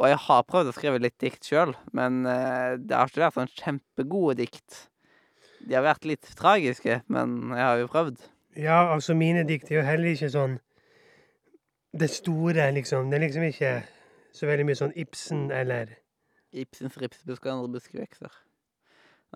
Og 0.00 0.08
jeg 0.08 0.16
har 0.24 0.46
prøvd 0.48 0.70
å 0.70 0.72
skrive 0.72 1.00
litt 1.02 1.18
dikt 1.20 1.44
sjøl, 1.44 1.74
men 1.96 2.22
eh, 2.24 2.78
det 2.80 2.96
har 2.96 3.10
ikke 3.10 3.20
vært 3.26 3.36
sånn 3.36 3.52
kjempegode 3.52 4.38
dikt. 4.40 4.86
De 5.60 5.76
har 5.76 5.84
vært 5.84 6.06
litt 6.08 6.30
tragiske, 6.38 7.02
men 7.12 7.52
jeg 7.52 7.66
har 7.66 7.80
jo 7.82 7.90
prøvd. 7.92 8.22
Ja, 8.56 8.78
altså, 8.94 9.12
mine 9.14 9.44
dikt 9.46 9.68
er 9.68 9.82
jo 9.82 9.86
heller 9.86 10.14
ikke 10.14 10.30
sånn 10.32 10.56
det 12.00 12.08
store, 12.14 12.70
liksom. 12.72 13.10
Det 13.10 13.18
er 13.18 13.24
liksom 13.26 13.44
ikke 13.50 13.72
så 14.32 14.48
veldig 14.48 14.66
mye 14.68 14.78
sånn 14.78 14.96
Ibsen 14.98 15.48
eller 15.52 15.96
Ibsens 16.56 16.96
ripsbusk 16.98 17.44
og 17.46 17.52
andre 17.52 17.74
buskevekster. 17.76 18.32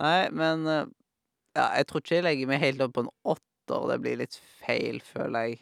Nei, 0.01 0.31
men 0.35 0.65
eh, 0.71 0.85
Ja, 1.55 1.69
jeg 1.79 1.87
tror 1.87 2.03
ikke 2.03 2.17
jeg 2.17 2.27
legger 2.27 2.49
meg 2.51 2.65
helt 2.65 2.81
opp 2.83 2.97
på 2.97 3.05
en 3.05 3.13
åtter. 3.31 3.85
Det 3.93 4.01
blir 4.03 4.17
litt 4.19 4.41
feil, 4.65 4.99
føler 5.07 5.51
jeg. 5.53 5.61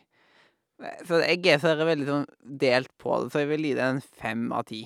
Så 1.06 1.20
jeg 1.22 1.46
er 1.54 1.84
veldig 1.86 2.08
sånn 2.08 2.26
delt 2.62 2.90
på 2.98 3.20
det, 3.22 3.30
så 3.32 3.42
jeg 3.42 3.50
vil 3.52 3.68
gi 3.68 3.76
det 3.78 3.86
en 3.86 4.02
fem 4.22 4.48
av 4.54 4.66
ti. 4.70 4.82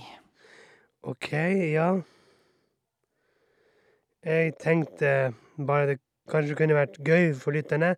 OK, 1.06 1.30
ja. 1.72 1.90
Jeg 4.26 4.56
tenkte 4.61 5.11
bare 5.56 5.92
det 5.92 5.98
kanskje 6.30 6.56
kunne 6.59 6.76
vært 6.76 6.98
gøy 7.06 7.30
for 7.38 7.54
lytterne 7.54 7.94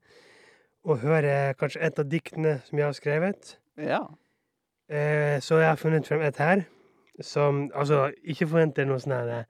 å 0.89 0.97
høre 1.01 1.55
kanskje 1.59 1.83
et 1.89 2.01
av 2.01 2.09
diktene 2.09 2.59
som 2.67 2.81
jeg 2.81 2.87
har 2.87 2.97
skrevet. 2.97 3.55
Ja. 3.81 4.03
Eh, 4.89 5.39
så 5.45 5.61
jeg 5.63 5.71
har 5.71 5.81
funnet 5.81 6.09
frem 6.09 6.23
et 6.25 6.39
her 6.41 6.65
som 7.21 7.67
Altså, 7.75 8.13
ikke 8.23 8.47
forventer 8.47 8.87
noe 8.87 9.01
sånn 9.03 9.17
her 9.17 9.33
eh, 9.35 9.49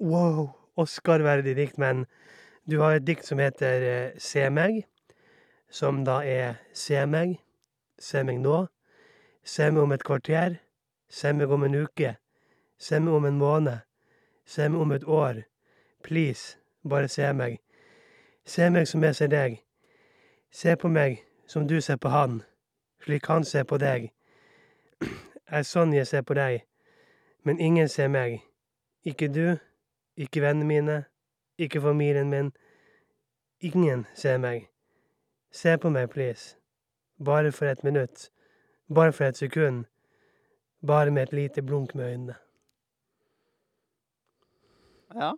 wow, 0.00 0.48
Oscar-verdig 0.80 1.54
dikt, 1.58 1.78
men 1.78 2.06
du 2.66 2.80
har 2.80 2.96
et 2.96 3.06
dikt 3.06 3.28
som 3.28 3.38
heter 3.42 3.86
eh, 3.86 4.18
Se 4.18 4.48
meg, 4.50 4.82
som 5.70 6.02
da 6.08 6.22
er 6.26 6.58
Se 6.74 7.02
meg, 7.06 7.36
se 8.02 8.22
meg 8.26 8.40
nå, 8.42 8.66
se 9.46 9.70
meg 9.70 9.82
om 9.82 9.94
et 9.94 10.04
kvarter, 10.04 10.58
se 11.08 11.32
meg 11.32 11.50
om 11.54 11.64
en 11.66 11.78
uke, 11.84 12.16
se 12.78 12.98
meg 13.00 13.14
om 13.14 13.26
en 13.28 13.38
måned, 13.38 13.84
se 14.44 14.68
meg 14.68 14.80
om 14.80 14.92
et 14.92 15.04
år, 15.06 15.44
please, 16.02 16.58
bare 16.82 17.08
se 17.08 17.30
meg. 17.32 17.60
Se 18.44 18.66
meg 18.70 18.88
som 18.90 19.04
jeg 19.06 19.14
ser 19.14 19.30
deg. 19.30 19.60
Se 20.50 20.74
på 20.76 20.88
meg 20.90 21.20
som 21.46 21.68
du 21.70 21.78
ser 21.80 21.96
på 22.02 22.10
han, 22.10 22.40
slik 23.04 23.28
han 23.30 23.46
ser 23.46 23.64
på 23.64 23.78
deg 23.78 24.10
er 25.56 25.62
sånn 25.66 25.92
jeg 25.94 26.08
ser 26.08 26.24
på 26.26 26.34
deg, 26.38 26.64
men 27.46 27.60
ingen 27.60 27.88
ser 27.88 28.10
meg. 28.10 28.40
Ikke 29.04 29.28
du, 29.28 29.58
ikke 30.16 30.42
vennene 30.44 30.68
mine, 30.68 30.98
ikke 31.58 31.82
familien 31.82 32.30
min. 32.30 32.52
Ingen 33.60 34.06
ser 34.14 34.38
meg. 34.42 34.68
Se 35.50 35.76
på 35.78 35.90
meg, 35.90 36.10
please. 36.10 36.61
Bare 37.24 37.52
for 37.52 37.70
et 37.70 37.84
minutt. 37.84 38.30
Bare 38.94 39.12
for 39.12 39.24
et 39.24 39.36
sekund. 39.36 39.84
Bare 40.86 41.10
med 41.10 41.22
et 41.22 41.32
lite 41.32 41.62
blunk 41.62 41.94
med 41.94 42.10
øynene. 42.10 42.34
Ja. 45.14 45.32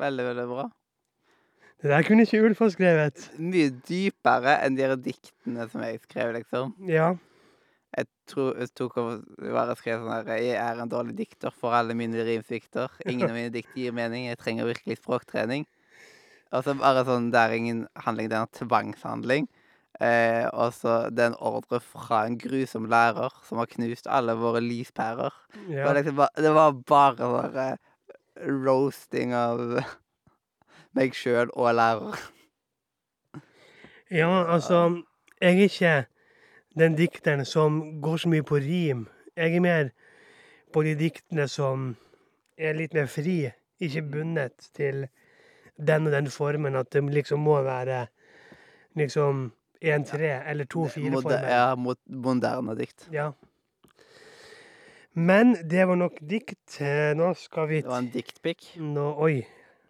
Veldig, 0.00 0.24
veldig 0.24 0.46
bra. 0.48 0.70
Det 1.82 1.90
der 1.90 2.02
kunne 2.02 2.22
ikke 2.22 2.42
Ulf 2.44 2.58
ha 2.58 2.68
skrevet. 2.68 3.26
Mye 3.40 3.70
dypere 3.88 4.58
enn 4.66 4.76
de 4.76 4.88
diktene 5.00 5.68
som 5.70 5.84
jeg 5.84 6.00
skrev, 6.02 6.32
liksom. 6.36 6.74
Ja. 6.88 7.14
Jeg 7.96 8.06
tror 8.30 8.58
jeg 8.60 8.70
tok 8.78 8.98
over 9.00 9.22
bare 9.54 9.74
skrev 9.78 10.02
sånn 10.04 10.12
her 10.12 10.28
Jeg 10.38 10.58
er 10.62 10.78
en 10.78 10.90
dårlig 10.90 11.16
dikter 11.18 11.54
for 11.54 11.74
alle 11.74 11.96
mine 11.98 12.22
rimsvikter. 12.26 12.92
Ingen 13.08 13.30
av 13.30 13.34
mine 13.36 13.52
dikt 13.54 13.72
gir 13.76 13.96
mening. 13.96 14.28
Jeg 14.28 14.38
trenger 14.42 14.68
virkelig 14.68 15.00
språktrening. 15.00 15.66
Og 16.52 16.66
så 16.66 16.74
bare 16.78 17.06
sånn 17.06 17.30
Det 17.32 17.40
er 17.40 17.56
ingen 17.56 17.82
handling, 18.04 18.28
det 18.30 18.38
er 18.38 18.46
en 18.46 18.54
tvangshandling. 18.60 19.48
Eh, 20.00 20.46
og 20.52 20.72
så 20.72 21.10
det 21.12 21.24
er 21.24 21.32
en 21.34 21.40
ordre 21.44 21.80
fra 21.80 22.22
en 22.24 22.38
grusom 22.40 22.86
lærer 22.88 23.34
som 23.44 23.58
har 23.60 23.68
knust 23.68 24.06
alle 24.08 24.32
våre 24.32 24.62
lyspærer. 24.64 25.34
Det, 25.52 25.74
ja. 25.76 25.84
var 25.84 25.98
liksom 25.98 26.22
det 26.36 26.54
var 26.56 26.72
bare 26.88 27.16
bare 27.16 27.66
eh, 27.72 28.46
roasting 28.48 29.34
av 29.36 29.60
meg 30.96 31.12
sjøl 31.14 31.52
og 31.52 31.74
lærer. 31.74 32.16
Ja, 34.10 34.52
altså 34.52 35.02
Jeg 35.40 35.56
er 35.56 35.62
ikke 35.62 36.04
den 36.78 36.96
dikteren 36.96 37.44
som 37.44 38.00
går 38.02 38.16
så 38.16 38.28
mye 38.28 38.42
på 38.42 38.56
rim. 38.56 39.06
Jeg 39.36 39.56
er 39.56 39.60
mer 39.60 39.88
på 40.72 40.82
de 40.82 40.94
diktene 40.94 41.48
som 41.48 41.96
er 42.58 42.76
litt 42.76 42.94
mer 42.94 43.06
fri, 43.06 43.50
ikke 43.80 44.02
bundet 44.02 44.68
til 44.76 45.06
den 45.76 46.06
og 46.06 46.12
den 46.12 46.28
formen, 46.30 46.76
at 46.76 46.92
det 46.92 47.04
liksom 47.04 47.40
må 47.40 47.62
være 47.62 48.06
liksom 48.96 49.52
én-tre 49.80 50.30
eller 50.46 50.64
Moder, 50.64 50.72
to-fire-former. 50.74 51.46
ja, 51.48 51.74
mot 51.76 51.98
moderne 52.06 52.74
dikt. 52.78 53.08
Ja. 53.12 53.30
Men 55.14 55.56
det 55.70 55.86
var 55.88 55.96
nok 55.98 56.20
dikt. 56.30 56.80
Eh, 56.80 57.14
Nå 57.18 57.32
skal 57.34 57.68
vi 57.68 57.80
Det 57.82 57.90
var 57.90 57.98
en 57.98 58.10
diktpikk 58.12 58.76
Nå, 58.78 59.08
Oi. 59.18 59.40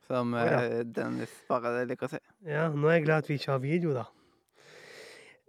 som 0.06 0.32
oh, 0.34 0.40
da. 0.40 0.62
eh, 0.64 0.84
Dennis 0.84 1.34
bare 1.48 1.84
liker 1.86 2.08
å 2.08 2.10
si. 2.14 2.20
Ja, 2.48 2.68
nå 2.72 2.88
er 2.88 2.96
jeg 2.98 3.04
glad 3.04 3.24
at 3.24 3.28
vi 3.28 3.36
ikke 3.38 3.52
har 3.52 3.60
video, 3.62 3.92
da. 3.94 4.06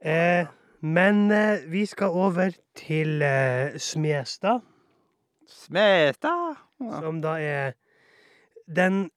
Eh, 0.03 0.45
men 0.81 1.31
eh, 1.31 1.63
vi 1.71 1.85
skal 1.85 2.09
over 2.13 2.51
til 2.77 3.21
eh, 3.25 3.77
Smestad, 3.81 4.61
Smestad! 5.47 6.59
Ja. 6.81 6.99
som 7.01 7.19
da 7.21 7.35
er 7.37 7.73
den 8.65 9.11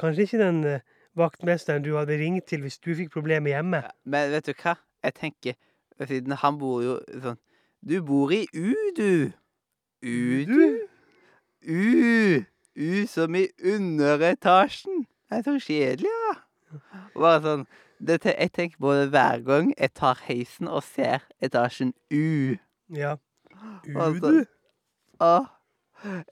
Kanskje 0.00 0.26
ikke 0.26 0.40
den 0.40 0.64
eh, 0.68 0.80
vaktmesteren 1.18 1.84
du 1.84 1.94
hadde 1.96 2.18
ringt 2.18 2.46
til 2.50 2.64
hvis 2.64 2.78
du 2.78 2.94
fikk 2.96 3.12
problemer 3.12 3.54
hjemme. 3.54 3.82
Men 4.04 4.32
vet 4.32 4.48
du 4.48 4.54
hva? 4.56 4.76
Jeg 5.02 5.14
tenker 5.18 5.58
Siden 6.02 6.32
han 6.40 6.56
bor 6.58 6.80
jo 6.82 6.96
sånn 7.22 7.38
Du 7.82 8.00
bor 8.06 8.32
i 8.34 8.46
U, 8.54 8.72
du. 8.96 9.30
U, 10.02 10.44
du? 10.48 10.62
U. 11.62 12.42
U 12.74 13.06
som 13.06 13.34
i 13.34 13.48
underetasjen. 13.58 15.04
Det 15.30 15.40
er 15.40 15.44
så 15.46 15.56
kjedelig, 15.62 16.12
ja. 16.26 16.34
Bare 17.14 17.40
sånn 17.44 17.64
dette, 18.02 18.34
Jeg 18.34 18.52
tenker 18.52 18.78
på 18.82 18.94
det 18.96 19.10
hver 19.12 19.42
gang 19.46 19.72
jeg 19.78 19.92
tar 19.94 20.18
heisen 20.26 20.68
og 20.68 20.82
ser 20.82 21.26
etasjen 21.42 21.92
U. 22.10 22.56
Ja. 22.90 23.16
Altså, 23.94 24.30
du. 24.30 24.44
Åh. 25.20 25.50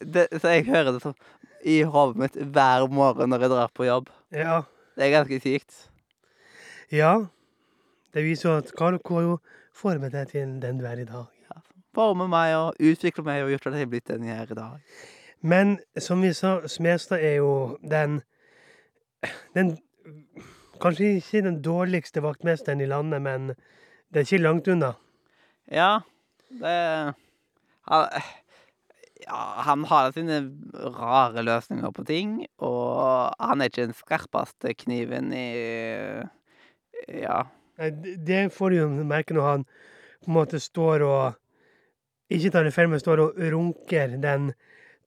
Det, 0.03 0.27
så 0.41 0.57
jeg 0.57 0.67
hører 0.67 0.97
det 0.97 1.03
sånn 1.05 1.19
i 1.65 1.81
hodet 1.83 2.17
mitt 2.21 2.39
hver 2.55 2.87
morgen 2.93 3.33
når 3.33 3.45
jeg 3.45 3.53
drar 3.53 3.73
på 3.75 3.87
jobb. 3.89 4.11
Ja. 4.33 4.63
Det 4.97 5.07
er 5.07 5.15
ganske 5.15 5.41
sykt. 5.41 5.91
Ja. 6.93 7.27
Det 8.15 8.25
viser 8.25 8.51
jo 8.51 8.57
at 8.57 8.73
Carl 8.77 8.99
har 8.99 9.23
jo 9.23 9.37
formet 9.77 10.13
deg 10.13 10.33
til 10.33 10.57
den 10.63 10.81
du 10.81 10.87
er 10.87 11.03
i 11.03 11.09
dag. 11.09 11.29
Forme 11.95 12.29
meg 12.31 12.55
og 12.55 12.79
utvikler 12.79 13.27
meg 13.27 13.45
og 13.45 13.51
gjort 13.51 13.67
at 13.71 13.79
jeg 13.79 13.87
er 13.87 13.91
blitt 13.91 14.11
den 14.11 14.27
jeg 14.29 14.39
er 14.39 14.53
i 14.53 14.59
dag. 14.59 14.99
Men 15.41 15.79
som 15.99 16.23
vi 16.23 16.33
sa, 16.37 16.61
Smestad 16.69 17.19
er 17.19 17.41
jo 17.41 17.79
den 17.83 18.21
Den 19.55 19.79
Kanskje 20.81 21.19
ikke 21.19 21.43
den 21.45 21.59
dårligste 21.63 22.23
vaktmesteren 22.25 22.81
i 22.81 22.87
landet, 22.89 23.21
men 23.23 23.51
det 24.09 24.17
er 24.17 24.25
ikke 24.25 24.39
langt 24.39 24.69
unna. 24.69 24.95
Ja, 25.69 25.99
det 26.49 27.15
han, 27.91 28.07
ja, 29.31 29.63
han 29.65 29.85
har 29.87 30.11
sine 30.15 30.41
rare 30.97 31.45
løsninger 31.47 31.93
på 31.95 32.05
ting, 32.09 32.33
og 32.59 33.31
han 33.39 33.61
er 33.61 33.71
ikke 33.71 33.87
den 33.87 33.97
skarpeste 33.97 34.75
kniven 34.85 35.33
i 35.37 35.49
Ja. 37.23 37.45
Det 37.81 38.53
får 38.53 38.75
du 38.75 39.05
merke 39.09 39.33
når 39.33 39.47
han 39.47 39.63
på 40.21 40.29
en 40.29 40.37
måte 40.37 40.61
står 40.61 41.05
og 41.07 41.39
Ikke 42.31 42.51
tar 42.55 42.63
det 42.63 42.75
feil, 42.75 42.87
men 42.87 43.01
står 43.03 43.19
og 43.25 43.39
runker 43.51 44.13
den 44.23 44.53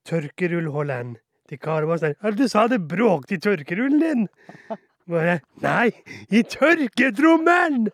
tørkerullholderen 0.09 1.13
til 1.47 1.59
Kari. 1.61 1.87
Bare 1.87 2.01
sånn 2.01 2.35
du 2.35 2.47
sa 2.51 2.65
det 2.67 2.81
bråk 2.83 3.31
i 3.31 3.39
tørkerullen 3.39 4.01
din?' 4.01 4.27
Bare 5.07 5.39
'Nei, 5.61 5.91
i 6.31 6.43
tørketrommelen!' 6.43 7.91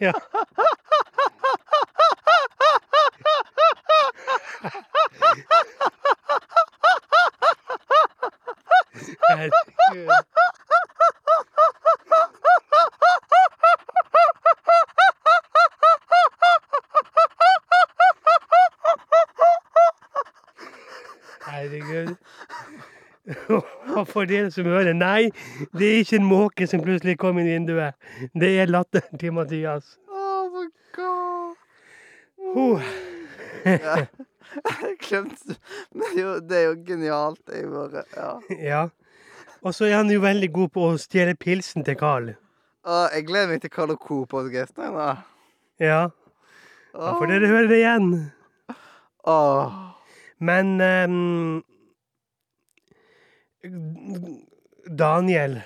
Ja. 0.00 0.12
Herregud. 9.28 10.08
Herregud. 21.46 22.16
Og 23.96 24.08
for 24.08 24.24
dere 24.24 24.50
som 24.50 24.64
hører, 24.64 24.92
nei, 24.92 25.30
det 25.78 25.88
er 25.88 25.96
ikke 26.02 26.16
en 26.16 26.24
måke 26.28 26.66
som 26.66 26.82
plutselig 26.84 27.18
kom 27.20 27.38
inn 27.38 27.48
i 27.48 27.54
vinduet. 27.56 27.92
Det 28.32 28.52
er 28.60 28.72
latteren 28.72 29.18
til 29.20 29.32
Mathias. 29.36 29.98
Oh 30.08 30.48
my 30.52 30.68
god. 30.96 31.56
Huh. 32.54 32.80
Men 35.94 36.14
det 36.14 36.22
jo, 36.22 36.34
det 36.40 36.58
er 36.58 36.66
jo 36.68 36.76
genialt. 36.86 37.42
Jeg 37.50 37.70
bare 37.72 38.04
Ja. 38.16 38.30
Ja. 38.58 38.82
Og 39.64 39.72
så 39.74 39.86
er 39.88 39.96
han 39.96 40.10
jo 40.12 40.20
veldig 40.20 40.50
god 40.52 40.72
på 40.74 40.88
å 40.90 40.96
stjele 41.00 41.32
pilsen 41.40 41.86
til 41.86 41.96
Carl. 41.96 42.34
Å, 42.84 43.06
jeg 43.14 43.24
gleder 43.30 43.48
meg 43.48 43.62
til 43.62 43.72
Carl 43.72 43.94
Co-podkasten. 43.96 44.92
Ja. 44.92 45.14
Ja, 45.80 46.02
da 46.92 47.14
får 47.16 47.30
dere 47.32 47.48
høre 47.48 47.70
det 47.70 47.78
igjen. 47.80 48.10
Åh. 49.24 49.78
Men 50.44 50.74
um, 50.84 51.62
Daniel 54.84 55.62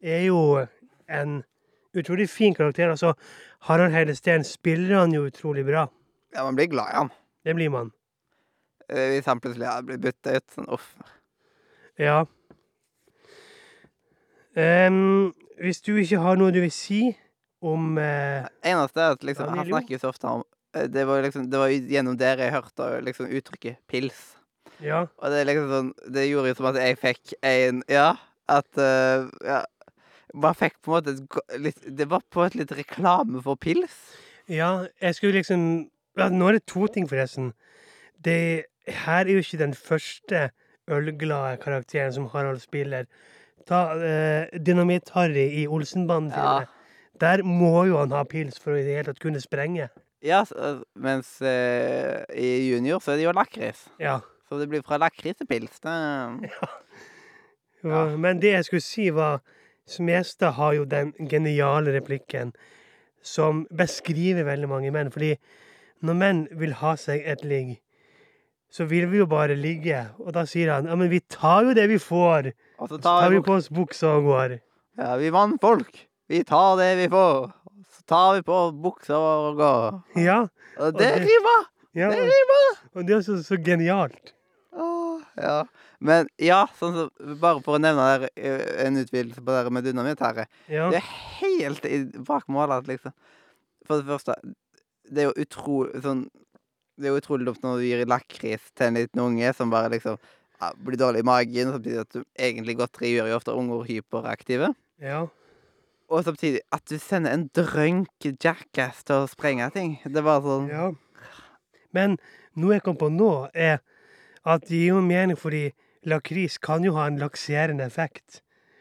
er 0.00 0.24
jo 0.24 0.40
en 1.12 1.42
utrolig 1.92 2.30
fin 2.32 2.56
karakter. 2.56 2.88
Altså, 2.88 3.12
Harald 3.68 3.92
Heide 3.92 4.16
Steen 4.16 4.44
spiller 4.48 5.02
han 5.02 5.12
jo 5.12 5.26
utrolig 5.28 5.66
bra. 5.68 5.86
Ja, 6.32 6.44
man 6.46 6.56
blir 6.56 6.72
glad 6.72 6.94
i 6.94 6.96
han. 7.02 7.12
Det 7.44 7.54
blir 7.58 7.70
man. 7.70 7.92
Eh, 8.90 9.14
Hvis 9.14 9.28
han 9.30 9.40
plutselig 9.40 9.68
hadde 9.70 9.86
blitt 9.88 10.04
bytta 10.04 10.36
ut. 10.36 10.46
Sånn, 10.54 10.68
uff. 10.74 10.92
Ja. 12.00 12.24
Um, 14.56 15.30
hvis 15.62 15.78
du 15.86 15.92
ikke 16.00 16.18
har 16.24 16.38
noe 16.40 16.50
du 16.50 16.58
vil 16.64 16.72
si 16.74 17.04
om 17.62 17.92
uh, 18.00 18.48
Eneste 18.66 18.98
er 18.98 19.14
at 19.14 19.22
liksom, 19.22 19.52
han 19.52 19.68
snakker 19.68 19.94
jo 19.94 20.00
så 20.02 20.10
ofte 20.10 20.26
om 20.26 20.42
eh, 20.74 20.88
Det 20.90 21.04
var 21.06 21.22
liksom, 21.22 21.44
det 21.52 21.60
var 21.60 21.70
gjennom 21.70 22.16
dere 22.18 22.48
jeg 22.48 22.54
hørte 22.56 22.88
liksom, 23.06 23.28
uttrykket 23.38 23.78
'pils'. 23.86 24.24
Ja. 24.82 25.04
Og 25.20 25.30
det 25.30 25.44
liksom 25.46 25.68
sånn 25.70 25.92
Det 26.16 26.24
gjorde 26.26 26.50
jo 26.50 26.56
som 26.58 26.70
at 26.72 26.80
jeg 26.80 26.98
fikk 26.98 27.34
en 27.46 27.84
Ja, 27.86 28.14
at 28.48 28.80
uh, 28.80 29.28
Ja. 29.44 29.62
Bare 30.30 30.54
fikk 30.54 30.80
på 30.82 30.94
en 30.94 30.96
måte 30.96 31.14
et 31.14 31.60
litt 31.60 31.86
Det 31.86 32.08
var 32.10 32.24
på 32.30 32.42
et 32.46 32.56
litt 32.58 32.72
reklame 32.72 33.42
for 33.42 33.60
pils. 33.60 33.94
Ja, 34.50 34.86
jeg 35.02 35.14
skulle 35.14 35.40
liksom 35.42 35.90
ja, 36.18 36.28
Nå 36.30 36.48
er 36.48 36.58
det 36.58 36.66
to 36.66 36.86
ting, 36.90 37.06
forresten. 37.08 37.52
Det 38.18 38.66
her 38.88 39.24
er 39.26 39.32
jo 39.32 39.38
ikke 39.42 39.58
den 39.60 39.74
første 39.74 40.50
ølglade 40.90 41.56
karakteren 41.62 42.12
som 42.12 42.26
Harald 42.32 42.60
spiller. 42.62 43.04
Ta 43.68 43.92
eh, 44.00 44.48
Dynamitt-Harry 44.58 45.48
i 45.62 45.66
Olsenbanden-filmene. 45.68 46.66
Der 47.20 47.42
må 47.44 47.84
jo 47.84 47.98
han 48.00 48.10
ha 48.16 48.22
pils 48.24 48.56
for 48.58 48.72
å 48.72 48.78
i 48.80 48.84
det 48.86 48.94
hele 48.96 49.10
tatt 49.10 49.20
kunne 49.20 49.40
sprenge. 49.42 49.90
Ja, 50.24 50.40
s- 50.44 50.52
eh, 50.56 50.80
mens 50.96 51.36
eh, 51.42 52.24
i 52.34 52.70
junior 52.72 52.98
så 53.04 53.12
er 53.12 53.20
det 53.20 53.26
jo 53.28 53.32
lakris. 53.36 53.86
Ja. 54.00 54.18
Så 54.48 54.58
det 54.58 54.68
blir 54.72 54.82
fra 54.82 54.96
lakris 54.98 55.36
til 55.38 55.46
pils. 55.46 55.80
Det, 55.84 56.50
Ja. 57.84 58.16
Men 58.16 58.40
det 58.42 58.50
jeg 58.52 58.64
skulle 58.66 58.84
si, 58.84 59.06
var 59.16 59.38
Smestad 59.88 60.52
har 60.58 60.74
jo 60.76 60.84
den 60.84 61.12
geniale 61.30 61.94
replikken 61.96 62.52
som 63.24 63.62
beskriver 63.74 64.44
veldig 64.44 64.68
mange 64.68 64.90
menn. 64.94 65.08
Fordi 65.10 65.32
når 66.04 66.18
menn 66.20 66.42
vil 66.60 66.74
ha 66.82 66.92
seg 67.00 67.24
et 67.26 67.40
ligg, 67.44 67.78
så 68.70 68.86
vil 68.86 69.08
vi 69.10 69.18
jo 69.20 69.26
bare 69.30 69.56
ligge. 69.58 70.04
Og 70.22 70.32
da 70.36 70.44
sier 70.48 70.70
han 70.76 70.86
ja, 70.90 70.96
men 70.98 71.10
vi 71.10 71.20
tar 71.20 71.66
jo 71.66 71.74
det 71.76 71.88
vi 71.90 71.98
får. 71.98 72.52
og 72.78 72.88
så 72.92 72.98
tar 73.02 73.30
vi 73.30 73.40
på 73.44 73.56
oss 73.58 73.68
buksa 73.68 74.16
og 74.18 74.28
går. 74.30 74.58
Ja, 75.00 75.16
vi 75.20 75.30
mannfolk. 75.34 76.06
Vi 76.30 76.44
tar 76.46 76.76
det 76.78 76.92
vi 77.00 77.08
får. 77.10 77.50
Så 77.90 78.02
tar 78.06 78.34
vi 78.38 78.42
på 78.46 78.58
buksa 78.82 79.18
og 79.18 79.56
går. 79.58 80.00
Ja. 80.22 80.46
Og 80.78 80.94
det 80.98 81.08
det- 81.16 81.26
rimer! 81.26 81.66
ja. 81.94 82.10
Det 82.10 82.22
rimer! 82.30 82.68
Og 82.94 83.06
det 83.06 83.16
er 83.16 83.22
så, 83.26 83.42
så 83.42 83.58
genialt. 83.58 84.34
Åh, 84.72 85.20
ja. 85.36 85.64
Men 86.00 86.28
ja, 86.38 86.62
sånn 86.78 86.94
så, 86.96 87.04
Bare 87.42 87.60
for 87.60 87.76
å 87.76 87.80
nevne 87.82 88.06
der, 88.06 88.28
eh, 88.36 88.86
en 88.86 88.96
utvidelse 88.96 89.42
på 89.44 89.52
det 89.52 89.72
med 89.74 89.84
dynamitt 89.84 90.22
her. 90.24 90.46
Ja. 90.70 90.88
Det 90.90 91.02
er 91.02 91.10
helt 91.42 91.84
bak 92.24 92.46
målet, 92.48 92.86
liksom. 92.88 93.12
For 93.86 94.00
det 94.00 94.06
første, 94.06 94.36
det 95.10 95.24
er 95.24 95.28
jo 95.32 95.42
utrolig 95.44 96.02
sånn 96.04 96.28
Det 97.00 97.08
er 97.08 97.14
jo 97.14 97.20
utrolig 97.22 97.48
dumt 97.48 97.64
når 97.64 97.80
du 97.80 97.86
gir 97.88 98.06
lakris 98.08 98.70
til 98.76 98.90
en 98.90 98.98
liten 99.00 99.22
unge 99.24 99.52
som 99.56 99.72
bare 99.72 99.88
liksom 99.94 100.18
ja, 100.20 100.70
blir 100.76 101.00
dårlig 101.00 101.22
i 101.24 101.28
magen, 101.28 101.72
samtidig 101.72 102.00
at 102.02 102.12
du 102.12 102.24
egentlig 102.36 102.76
godteri 102.76 103.14
gjør 103.14 103.30
jo 103.30 103.36
ofte 103.40 103.54
unger 103.56 103.86
hyperaktive. 103.88 104.74
ja. 105.00 105.26
Og 106.10 106.24
samtidig 106.26 106.58
at 106.74 106.82
du 106.90 106.96
sender 106.98 107.30
en 107.30 107.44
drønk 107.54 108.26
jackass 108.42 109.04
til 109.06 109.22
å 109.22 109.28
sprenge 109.30 109.68
ting. 109.70 109.92
Det 110.02 110.18
er 110.18 110.26
bare 110.26 110.42
sånn 110.42 110.66
Ja. 110.68 110.88
Men 111.94 112.18
noe 112.58 112.74
jeg 112.74 112.82
kom 112.82 112.96
på 112.98 113.08
nå, 113.14 113.48
er 113.54 113.78
at 114.44 114.66
det 114.66 114.74
gir 114.74 114.96
jo 114.96 115.00
mening 115.06 115.38
fordi 115.38 115.70
lakris 116.02 116.58
kan 116.58 116.82
jo 116.82 116.96
ha 116.96 117.06
en 117.06 117.20
lakserende 117.20 117.86
effekt. 117.86 118.40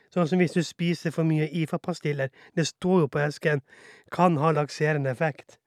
Sånn 0.10 0.26
som 0.26 0.42
hvis 0.42 0.58
du 0.58 0.64
spiser 0.66 1.14
for 1.14 1.28
mye 1.28 1.46
IFA-pastiller. 1.54 2.32
Det 2.58 2.66
står 2.66 3.04
jo 3.04 3.08
på 3.14 3.22
esken. 3.22 3.62
Kan 4.12 4.40
ha 4.42 4.50
lakserende 4.58 5.12
effekt. 5.14 5.60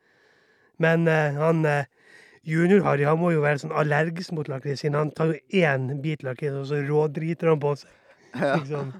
Men 0.82 1.06
eh, 1.06 1.38
han 1.38 1.62
eh, 1.64 1.86
junior-Harry 2.46 3.06
han 3.06 3.20
må 3.20 3.32
jo 3.34 3.42
være 3.44 3.62
sånn 3.62 3.74
allergisk 3.76 4.34
mot 4.36 4.48
lakris, 4.50 4.82
siden 4.82 4.98
han 4.98 5.12
tar 5.14 5.32
jo 5.32 5.62
én 5.62 5.88
bit 6.02 6.24
lakris, 6.26 6.54
og 6.58 6.68
så 6.70 6.80
rådriter 6.86 7.52
han 7.52 7.62
på 7.62 7.74
seg. 7.80 7.92
Ja. 8.34 8.54
Liksom. 8.56 8.92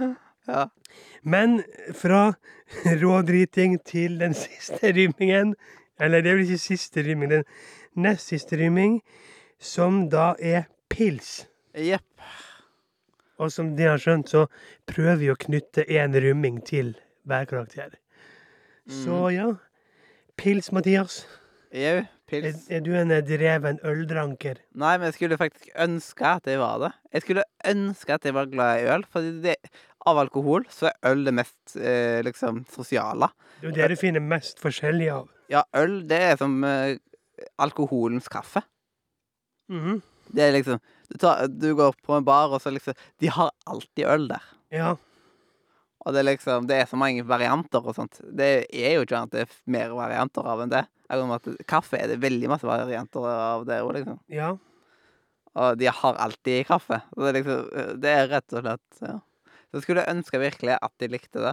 ja. 0.50 0.66
Men 1.22 1.60
fra 1.96 2.22
rådriting 3.02 3.78
til 3.86 4.18
den 4.20 4.36
siste 4.36 4.92
rymingen, 4.96 5.54
eller 6.00 6.24
det 6.24 6.32
er 6.32 6.38
vel 6.38 6.48
ikke 6.48 6.62
siste 6.62 7.04
ryming, 7.04 7.32
den 7.32 7.44
nest 7.94 8.32
siste 8.32 8.56
ryming, 8.60 9.00
som 9.60 10.06
da 10.12 10.32
er 10.40 10.68
pils. 10.92 11.44
Jepp. 11.76 12.04
Og 13.40 13.52
som 13.52 13.74
de 13.76 13.86
har 13.88 14.00
skjønt, 14.00 14.28
så 14.28 14.46
prøver 14.88 15.20
vi 15.20 15.30
å 15.32 15.38
knytte 15.40 15.86
én 15.88 16.16
rymming 16.16 16.60
til 16.66 16.94
hver 17.28 17.46
karakter. 17.48 17.96
Så 18.90 19.28
ja, 19.32 19.46
pils, 20.40 20.72
Mathias. 20.72 21.22
Jau, 21.70 22.00
pils. 22.30 22.64
er 22.70 22.82
du 22.86 22.92
en 22.96 23.10
eh, 23.14 23.22
dreven 23.26 23.80
øldranker? 23.86 24.60
Nei, 24.78 24.94
men 24.96 25.08
jeg 25.10 25.16
skulle 25.18 25.38
faktisk 25.40 25.70
ønske 25.86 26.26
at 26.30 26.48
jeg 26.50 26.60
var 26.62 26.80
det. 26.84 26.92
Jeg 27.16 27.26
skulle 27.26 27.46
ønske 27.72 28.16
at 28.16 28.28
jeg 28.28 28.36
var 28.36 28.50
glad 28.52 28.82
i 28.82 28.88
øl, 28.94 29.06
for 29.10 29.26
av 30.10 30.20
alkohol 30.22 30.64
så 30.72 30.88
er 30.88 31.10
øl 31.12 31.26
det 31.28 31.34
mest 31.36 31.76
eh, 31.76 32.20
liksom 32.24 32.64
sosiale. 32.72 33.28
Det 33.60 33.66
er 33.66 33.70
jo 33.70 33.76
det 33.76 33.90
du 33.92 34.00
finner 34.00 34.24
mest 34.24 34.62
forskjellig 34.62 35.10
av. 35.12 35.28
Ja, 35.52 35.64
øl, 35.76 36.00
det 36.08 36.20
er 36.30 36.38
som 36.40 36.56
eh, 36.64 36.96
alkoholens 37.60 38.30
kaffe. 38.32 38.62
Mhm. 39.70 40.00
Det 40.30 40.44
er 40.46 40.52
liksom 40.54 40.78
du, 41.10 41.16
tar, 41.18 41.48
du 41.50 41.72
går 41.74 41.96
på 42.06 42.14
en 42.14 42.24
bar, 42.24 42.52
og 42.54 42.62
så 42.62 42.70
liksom 42.70 42.94
De 43.18 43.30
har 43.34 43.50
alltid 43.66 44.06
øl 44.06 44.28
der. 44.30 44.44
Ja. 44.70 44.94
Og 46.06 46.14
det 46.14 46.20
er 46.22 46.28
liksom 46.30 46.66
Det 46.66 46.78
er 46.80 46.86
så 46.88 46.96
mange 46.96 47.24
varianter 47.28 47.84
og 47.84 47.94
sånt. 47.96 48.20
Det 48.24 48.66
er 48.72 48.94
jo 48.96 49.04
ikke 49.04 49.18
annet 49.18 49.34
det 49.36 49.42
er 49.44 49.54
mer 49.74 49.92
varianter 49.96 50.46
av 50.48 50.62
enn 50.64 50.72
det. 50.72 50.84
At 51.10 51.48
Kaffe 51.68 51.98
er 51.98 52.08
det 52.08 52.20
veldig 52.22 52.48
masse 52.48 52.66
varianter 52.68 53.26
av 53.26 53.66
det 53.68 53.80
òg, 53.82 53.92
liksom. 53.98 54.20
Ja. 54.32 54.52
Og 55.58 55.76
de 55.80 55.88
har 55.90 56.14
alltid 56.22 56.66
kaffe. 56.68 57.00
Så 57.10 57.20
det 57.24 57.30
er 57.32 57.38
liksom 57.40 58.00
Det 58.00 58.12
er 58.14 58.28
rett 58.30 58.54
og 58.54 58.62
slett 58.64 59.02
ja. 59.02 59.18
Så 59.70 59.82
skulle 59.84 60.02
jeg 60.02 60.16
ønske 60.16 60.38
virkelig 60.42 60.78
at 60.82 60.92
de 60.98 61.08
likte 61.12 61.42
det. 61.44 61.52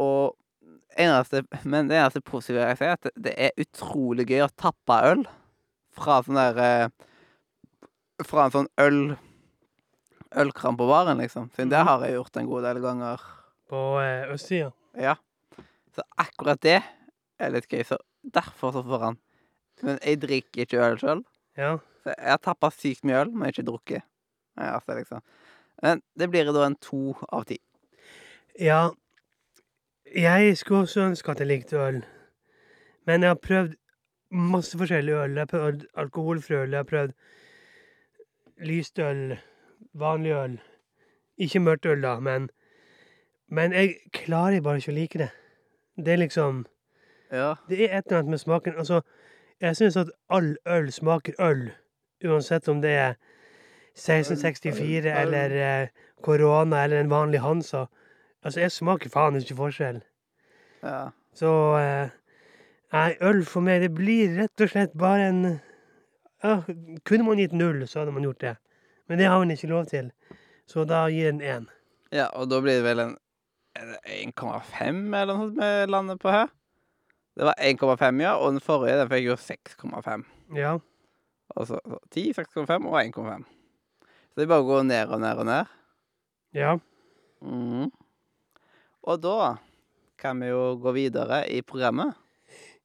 Og 0.00 0.36
eneste, 0.96 1.42
men 1.68 1.88
det 1.90 1.98
eneste 1.98 2.22
positive 2.24 2.62
jeg 2.70 2.78
sier, 2.78 2.88
er 2.88 2.92
at 2.96 3.02
det- 3.02 3.22
det 3.26 3.34
er 3.36 3.64
utrolig 3.64 4.26
gøy 4.30 4.44
å 4.46 4.54
tappe 4.56 4.96
øl 5.10 5.26
fra 5.92 6.22
sånn 6.22 6.38
der 6.38 6.58
eh, 6.58 6.88
Fra 8.24 8.44
en 8.44 8.50
sånn 8.52 8.68
øl 8.78 9.16
Ølkram 10.36 10.76
på 10.78 10.86
baren, 10.86 11.18
liksom. 11.18 11.50
Siden 11.56 11.70
det 11.70 11.78
Mhm. 11.78 11.86
har 11.88 12.04
jeg 12.04 12.14
gjort 12.14 12.36
en 12.36 12.46
god 12.46 12.62
del 12.62 12.80
ganger. 12.82 13.20
På 13.68 14.00
eh, 14.00 14.32
østsida. 14.32 14.72
Ja. 14.96 15.14
Så 15.94 16.02
akkurat 16.18 16.60
det 16.60 16.82
er 17.38 17.50
litt 17.50 17.68
gøy. 17.68 17.82
Så 17.84 17.96
derfor 18.24 18.72
så 18.72 18.82
får 18.84 19.00
han. 19.00 19.18
Men 19.82 19.98
jeg 20.04 20.20
drikker 20.20 20.62
ikke 20.66 20.78
øl 20.90 20.98
sjøl. 20.98 21.24
Ja. 21.56 21.78
Så 22.04 22.14
jeg 22.16 22.28
har 22.30 22.38
tappa 22.38 22.70
sykt 22.70 23.02
mye 23.04 23.20
øl, 23.24 23.30
men 23.32 23.48
ikke 23.50 23.64
drukket. 23.66 24.02
Ja, 24.56 24.78
så 24.80 24.94
liksom. 24.96 25.20
Men 25.82 26.02
det 26.18 26.30
blir 26.30 26.44
da 26.52 26.66
en 26.66 26.76
to 26.76 27.16
av 27.32 27.44
ti. 27.44 27.58
ja. 28.58 28.90
Jeg 30.12 30.56
skulle 30.58 30.82
også 30.82 31.00
ønske 31.06 31.30
at 31.30 31.38
jeg 31.38 31.46
likte 31.46 31.76
øl. 31.78 32.04
Men 33.06 33.22
jeg 33.22 33.30
har 33.30 33.34
prøvd 33.36 33.76
masse 34.32 34.76
forskjellig 34.78 35.12
øl. 35.14 35.34
Jeg 35.36 35.38
har 35.38 35.46
prøvd 35.46 35.84
alkoholfri 35.96 36.54
øl. 36.56 36.70
Jeg 36.70 36.78
har 36.78 36.84
prøvd 36.84 37.12
lyst 38.58 38.98
øl, 38.98 39.38
vanlig 39.94 40.32
øl. 40.36 40.58
Ikke 41.38 41.60
mørkt 41.60 41.86
øl, 41.86 42.02
da, 42.02 42.18
men 42.20 42.50
Men 43.52 43.72
jeg 43.72 43.96
klarer 44.12 44.60
bare 44.62 44.76
ikke 44.78 44.92
å 44.92 44.94
like 44.94 45.18
det. 45.18 45.30
Det 45.96 46.12
er 46.12 46.16
liksom 46.16 46.66
Ja. 47.32 47.54
Det 47.68 47.80
er 47.80 47.98
et 47.98 48.06
eller 48.06 48.18
annet 48.18 48.30
med 48.30 48.38
smaken. 48.38 48.74
Altså, 48.78 49.00
jeg 49.60 49.76
syns 49.76 49.96
at 49.96 50.10
all 50.30 50.56
øl 50.66 50.92
smaker 50.92 51.34
øl. 51.38 51.70
Uansett 52.24 52.68
om 52.68 52.80
det 52.82 52.90
er 52.90 53.14
1664 53.96 55.06
Øl, 55.06 55.06
øl. 55.06 55.34
eller 55.34 55.82
eh, 55.82 55.88
korona 56.22 56.84
eller 56.84 57.00
en 57.00 57.10
vanlig 57.10 57.40
Hansa. 57.40 57.84
Altså, 58.44 58.60
jeg 58.60 58.70
smaker 58.72 59.10
faen 59.10 59.36
ikke 59.36 59.56
forskjell. 59.56 60.02
ja. 60.82 61.08
Så 61.34 61.76
eh, 61.78 62.08
Nei, 62.92 63.14
øl 63.22 63.44
for 63.44 63.60
meg, 63.60 63.80
det 63.82 63.94
blir 63.94 64.32
rett 64.36 64.60
og 64.60 64.68
slett 64.68 64.96
bare 64.98 65.28
en 65.28 65.60
ja, 66.42 66.62
Kunne 67.06 67.22
man 67.24 67.38
gitt 67.38 67.52
null, 67.52 67.86
så 67.86 68.00
hadde 68.00 68.12
man 68.12 68.22
gjort 68.22 68.40
det. 68.40 68.56
Men 69.10 69.18
det 69.18 69.26
har 69.26 69.42
hun 69.42 69.50
ikke 69.50 69.72
lov 69.72 69.88
til. 69.90 70.12
Så 70.70 70.86
da 70.86 71.08
gir 71.10 71.32
den 71.32 71.42
én. 71.42 71.66
Ja, 72.14 72.28
og 72.30 72.46
da 72.50 72.60
blir 72.62 72.78
det 72.78 72.86
vel 72.86 73.02
en 73.02 73.16
er 73.74 73.96
1,5 74.04 75.14
eller 75.14 75.34
noe 75.34 75.48
sånt 75.48 75.58
vi 75.60 75.70
lander 75.90 76.18
på 76.20 76.32
her? 76.34 76.50
Det 77.38 77.46
var 77.46 77.58
1,5, 77.62 78.22
ja, 78.22 78.34
og 78.36 78.54
den 78.54 78.62
forrige 78.64 78.98
den 78.98 79.10
fikk 79.10 79.26
jo 79.28 79.36
6,5. 79.38 80.24
Ja. 80.58 80.76
Altså 81.56 81.78
så 81.82 81.98
10, 82.10 82.24
6,5 82.38 82.88
og 82.90 82.98
1,5. 83.00 83.46
Så 84.30 84.42
det 84.42 84.48
bare 84.50 84.66
går 84.66 84.86
ned 84.86 85.14
og 85.14 85.20
ned 85.22 85.42
og 85.42 85.46
ned. 85.48 85.74
Ja. 86.54 86.76
Mm. 87.42 87.90
Og 89.02 89.22
da 89.22 89.54
kan 90.20 90.42
vi 90.42 90.50
jo 90.50 90.76
gå 90.82 90.92
videre 90.92 91.44
i 91.50 91.62
programmet. 91.62 92.14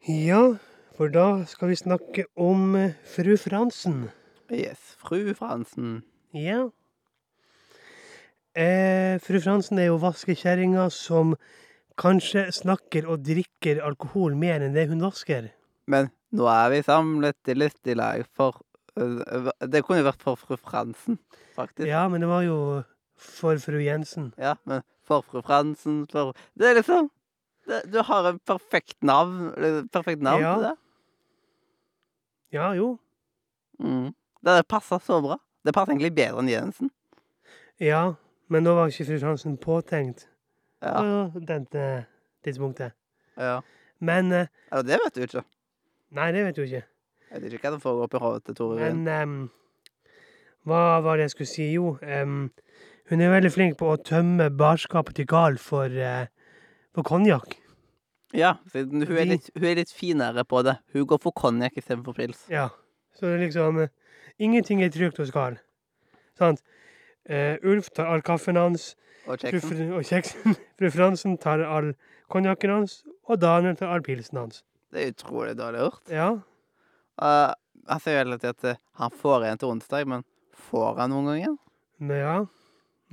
Ja, 0.08 0.56
for 0.96 1.12
da 1.12 1.44
skal 1.50 1.74
vi 1.74 1.82
snakke 1.82 2.26
om 2.38 2.76
eh, 2.80 2.94
fru 3.16 3.36
Fransen. 3.42 4.06
Yes, 4.54 4.94
fru 5.02 5.34
Fransen. 5.34 6.04
Ja. 6.36 6.66
Eh, 8.56 9.18
fru 9.24 9.40
Fransen 9.44 9.80
er 9.82 9.90
jo 9.90 9.98
vaskekjerringa 10.00 10.88
som 10.94 11.34
kanskje 12.00 12.46
snakker 12.56 13.08
og 13.12 13.24
drikker 13.28 13.82
alkohol 13.84 14.36
mer 14.40 14.64
enn 14.64 14.76
det 14.76 14.88
hun 14.92 15.04
vasker. 15.04 15.50
Men 15.92 16.10
nå 16.36 16.48
er 16.52 16.72
vi 16.74 16.82
samlet 16.88 17.52
i 17.52 17.56
lystig 17.56 17.96
lag 18.00 18.24
for 18.36 18.62
øh, 19.00 19.52
Det 19.68 19.84
kunne 19.86 20.02
jo 20.02 20.08
vært 20.08 20.24
for 20.24 20.40
fru 20.40 20.56
Fransen, 20.60 21.20
faktisk. 21.56 21.88
Ja, 21.88 22.08
men 22.12 22.24
det 22.24 22.30
var 22.32 22.44
jo 22.48 22.58
for 23.16 23.60
fru 23.64 23.80
Jensen. 23.84 24.34
Ja, 24.40 24.56
men 24.68 24.84
for 25.08 25.24
fru 25.28 25.44
Fransen 25.46 26.04
for 26.12 26.34
Det 26.58 26.72
er 26.72 26.80
liksom 26.80 27.12
det, 27.68 27.84
Du 27.92 28.02
har 28.04 28.32
en 28.32 28.40
perfekt 28.40 28.98
navn 29.04 29.52
perfekt 29.92 30.22
navn 30.24 30.42
Ja. 30.42 30.54
til 30.56 30.64
det. 30.70 30.76
Ja, 32.56 32.72
jo. 32.74 32.98
Mm. 33.80 34.14
Det 34.46 34.68
passer 34.68 35.00
så 35.04 35.20
bra. 35.22 35.40
Det 35.66 35.74
passer 35.74 35.94
egentlig 35.96 36.14
bedre 36.16 36.40
enn 36.44 36.50
Jensen. 36.52 36.92
Ja, 37.82 38.04
men 38.54 38.64
nå 38.64 38.76
var 38.78 38.92
ikke 38.92 39.08
fru 39.10 39.18
Fransen 39.24 39.58
påtenkt 39.58 40.28
Ja. 40.84 41.00
på 41.34 41.42
dette 41.46 42.06
tidspunktet. 42.46 42.94
ja. 43.38 43.62
Men 44.00 44.30
Ja, 44.32 44.46
Eller 44.72 44.84
det 44.84 45.00
vet 45.04 45.16
du 45.16 45.22
ikke. 45.24 45.44
Nei, 46.12 46.32
det 46.32 46.44
vet 46.46 46.56
du 46.56 46.62
ikke. 46.64 46.84
Jeg 47.32 47.42
vet 47.42 47.54
ikke 47.54 47.64
hva 47.70 47.72
som 47.76 47.82
foregår 47.82 48.04
oppi 48.10 48.20
hodet 48.22 48.44
til 48.46 48.56
Tore 48.56 48.78
Ryen. 48.80 49.04
Men 49.04 49.30
um, 49.30 49.50
hva 50.68 51.02
var 51.04 51.18
det 51.18 51.24
jeg 51.30 51.34
skulle 51.34 51.48
si? 51.52 51.68
Jo, 51.74 51.98
um, 52.04 52.52
hun 53.10 53.22
er 53.22 53.32
veldig 53.34 53.52
flink 53.54 53.78
på 53.80 53.90
å 53.94 53.98
tømme 54.04 54.50
barskapet 54.56 55.16
til 55.16 55.28
Gal 55.32 55.58
for, 55.58 55.88
uh, 55.90 56.28
for 56.94 57.04
konjakk. 57.08 57.58
Ja, 58.36 58.56
hun 58.74 59.02
er, 59.04 59.26
litt, 59.30 59.50
hun 59.56 59.64
er 59.70 59.80
litt 59.80 59.92
finere 59.96 60.44
på 60.44 60.62
det. 60.68 60.78
Hun 60.94 61.06
går 61.08 61.22
for 61.24 61.32
konjakk 61.32 61.78
istedenfor 61.80 62.14
pils. 62.18 62.46
Ja. 62.52 62.70
Så 63.16 63.30
det 63.30 63.36
er 63.38 63.44
liksom 63.46 63.78
eh, 63.80 63.92
Ingenting 64.40 64.84
er 64.84 64.90
trygt 64.90 65.18
hos 65.18 65.32
Karl. 65.32 65.58
Sant? 66.38 66.62
Uh, 67.30 67.56
Ulf 67.64 67.90
tar 67.96 68.12
all 68.12 68.22
kaffen 68.22 68.56
hans, 68.60 68.96
Og 69.26 69.40
kjeksen. 69.42 69.94
Og 69.98 70.04
kjeksen. 70.06 70.56
Fru 70.78 70.90
Fransen 70.94 71.38
tar 71.42 71.64
all 71.66 71.94
konjakken 72.30 72.70
hans, 72.70 73.04
og 73.26 73.40
Daniel 73.42 73.76
tar 73.80 73.94
all 73.96 74.04
pilsen 74.06 74.38
hans. 74.38 74.64
Det 74.94 75.02
er 75.02 75.14
utrolig 75.16 75.56
dårlig 75.58 75.80
gjort. 75.82 76.12
Ja. 76.14 76.28
Uh, 77.18 77.54
jeg 77.90 78.02
tiden 78.02 78.34
at 78.50 78.64
eh, 78.64 78.76
han 79.00 79.12
får 79.12 79.44
en 79.46 79.58
til 79.58 79.68
onsdag, 79.68 80.08
men 80.08 80.24
får 80.70 81.00
han 81.00 81.10
noen 81.14 81.26
gang 81.32 81.40
igjen? 81.42 81.58
Ja. 82.12 82.36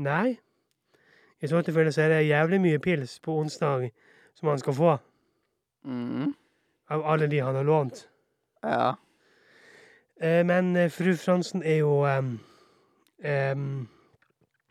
Nei. 0.02 0.38
I 1.42 1.48
så 1.50 1.62
tilfelle 1.62 1.92
så 1.92 2.04
er 2.04 2.08
det 2.14 2.20
jævlig 2.28 2.60
mye 2.62 2.78
pils 2.82 3.18
på 3.22 3.34
onsdag 3.40 3.88
som 4.34 4.48
han 4.48 4.58
skal 4.62 4.74
få, 4.74 4.98
Mm. 5.84 6.34
av 6.90 7.02
alle 7.10 7.26
de 7.26 7.40
han 7.42 7.54
har 7.58 7.64
lånt. 7.64 8.04
Ja. 8.62 8.94
Eh, 10.22 10.46
men 10.46 10.76
eh, 10.76 10.90
fru 10.90 11.16
Fransen 11.16 11.62
er 11.62 11.76
jo 11.76 12.06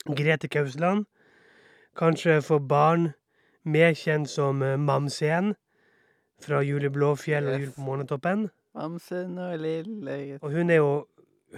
Grete 0.05 0.47
Kausland. 0.47 1.05
Kanskje 1.97 2.41
for 2.41 2.59
barn 2.59 3.11
mer 3.63 3.93
kjent 3.93 4.29
som 4.29 4.61
uh, 4.61 4.79
Mamsen 4.79 5.55
fra 6.41 6.61
Jul 6.61 6.85
i 6.85 6.89
Blåfjell 6.89 7.47
og 7.47 7.53
Jule 7.53 7.65
Jul 7.65 7.73
på 7.75 7.81
Månetoppen. 7.81 8.49
Mamsen 8.75 9.37
og 9.37 9.59
lille 9.59 10.39
Og 10.41 10.51
hun 10.51 10.69
er 10.69 10.75
jo 10.75 11.07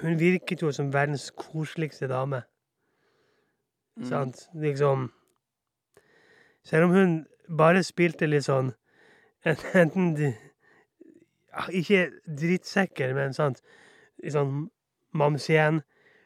Hun 0.01 0.19
virket 0.19 0.61
jo 0.61 0.71
som 0.71 0.93
verdens 0.93 1.31
koseligste 1.37 2.07
dame. 2.07 2.41
Mm. 3.95 4.05
Sant? 4.05 4.49
Liksom 4.53 5.11
Selv 6.63 6.83
om 6.83 6.89
hun 6.89 7.25
bare 7.57 7.83
spilte 7.83 8.25
litt 8.25 8.47
sånn 8.49 8.73
Enten 9.81 10.33
Ikke 11.69 12.09
drittsekker, 12.25 13.13
men 13.13 13.33
sant 13.33 13.61
Litt 14.23 14.33
sånn 14.37 14.69
igjen. 15.13 15.81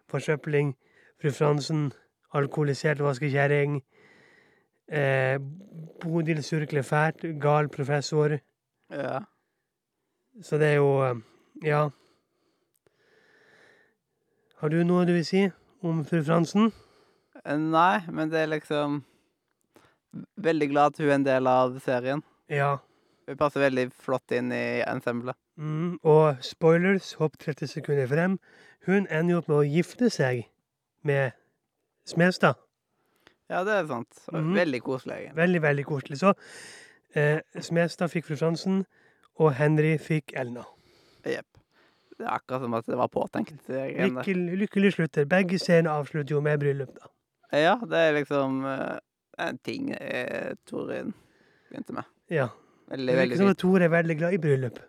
forsøpling, 0.07 0.75
fru 1.19 1.31
Fransen, 1.31 1.91
alkoholisert 2.33 3.01
vaskekjerring, 3.03 3.81
eh, 4.87 5.37
Bodil 5.99 6.43
surkler 6.43 6.81
fælt, 6.81 7.25
gal 7.41 7.67
professor. 7.67 8.39
Ja. 8.89 9.19
Så 10.41 10.57
det 10.57 10.67
er 10.67 10.75
jo 10.75 11.03
eh, 11.03 11.15
Ja. 11.63 11.89
Har 14.57 14.69
du 14.69 14.83
noe 14.83 15.05
du 15.05 15.13
vil 15.13 15.25
si 15.25 15.51
om 15.83 16.05
fru 16.05 16.23
Fransen? 16.23 16.71
Eh, 17.45 17.57
Nei, 17.57 18.01
men 18.09 18.29
det 18.29 18.39
er 18.39 18.47
liksom 18.47 19.03
Veldig 20.37 20.69
glad 20.69 20.85
at 20.93 20.97
hun 20.97 21.09
er 21.09 21.15
en 21.15 21.25
del 21.25 21.47
av 21.47 21.79
serien. 21.79 22.23
Ja. 22.49 22.77
Passer 23.36 23.59
veldig 23.59 23.89
flott 23.91 24.32
inn 24.32 24.53
i 24.55 24.80
ensemblet. 24.88 25.36
Mm, 25.59 25.97
og 26.07 26.38
spoilers, 26.45 27.13
hopp 27.19 27.36
30 27.41 27.67
sekunder 27.67 28.07
frem. 28.07 28.38
Hun 28.88 29.07
ender 29.11 29.34
jo 29.34 29.41
opp 29.41 29.49
med 29.51 29.57
å 29.57 29.67
gifte 29.67 30.07
seg 30.13 30.45
med 31.03 31.36
Smestad. 32.07 32.55
Ja, 33.51 33.63
det 33.67 33.73
er 33.73 33.88
sant. 33.88 34.21
Mhm. 34.32 34.53
Veldig 34.55 34.82
koselig. 34.84 35.15
egentlig. 35.17 35.36
Veldig, 35.36 35.61
veldig 35.61 35.86
koselig. 35.86 36.17
Så 36.19 36.34
eh, 37.15 37.41
Smestad 37.59 38.11
fikk 38.11 38.25
fru 38.30 38.36
Fransen, 38.39 38.86
og 39.39 39.53
Henry 39.59 39.97
fikk 39.97 40.32
Elna. 40.36 40.63
Jepp. 41.28 41.59
Det 42.17 42.25
er 42.25 42.32
akkurat 42.34 42.61
som 42.63 42.73
at 42.73 42.86
det 42.88 42.97
var 42.97 43.07
påtenkt. 43.13 43.67
Lykkelig, 43.69 44.57
lykkelig 44.63 44.93
slutter. 44.95 45.25
Begge 45.30 45.59
scener 45.59 45.91
avslutter 45.91 46.34
jo 46.36 46.41
med 46.41 46.59
bryllup, 46.59 46.95
da. 46.95 47.11
Ja, 47.53 47.75
det 47.84 47.97
er 47.97 48.15
liksom 48.15 48.63
eh, 48.65 48.97
en 49.39 49.59
ting 49.63 49.91
eh, 49.99 50.55
Torin 50.65 51.13
begynte 51.69 51.93
med. 51.93 52.03
Ja. 52.34 52.47
Veldig, 52.88 53.07
Det 53.07 53.15
er 53.15 53.25
virker 53.25 53.41
som 53.41 53.51
at 53.51 53.59
Tor 53.59 53.83
er 53.83 53.91
veldig 53.91 54.15
glad 54.19 54.35
i 54.38 54.39
bryllup. 54.41 54.79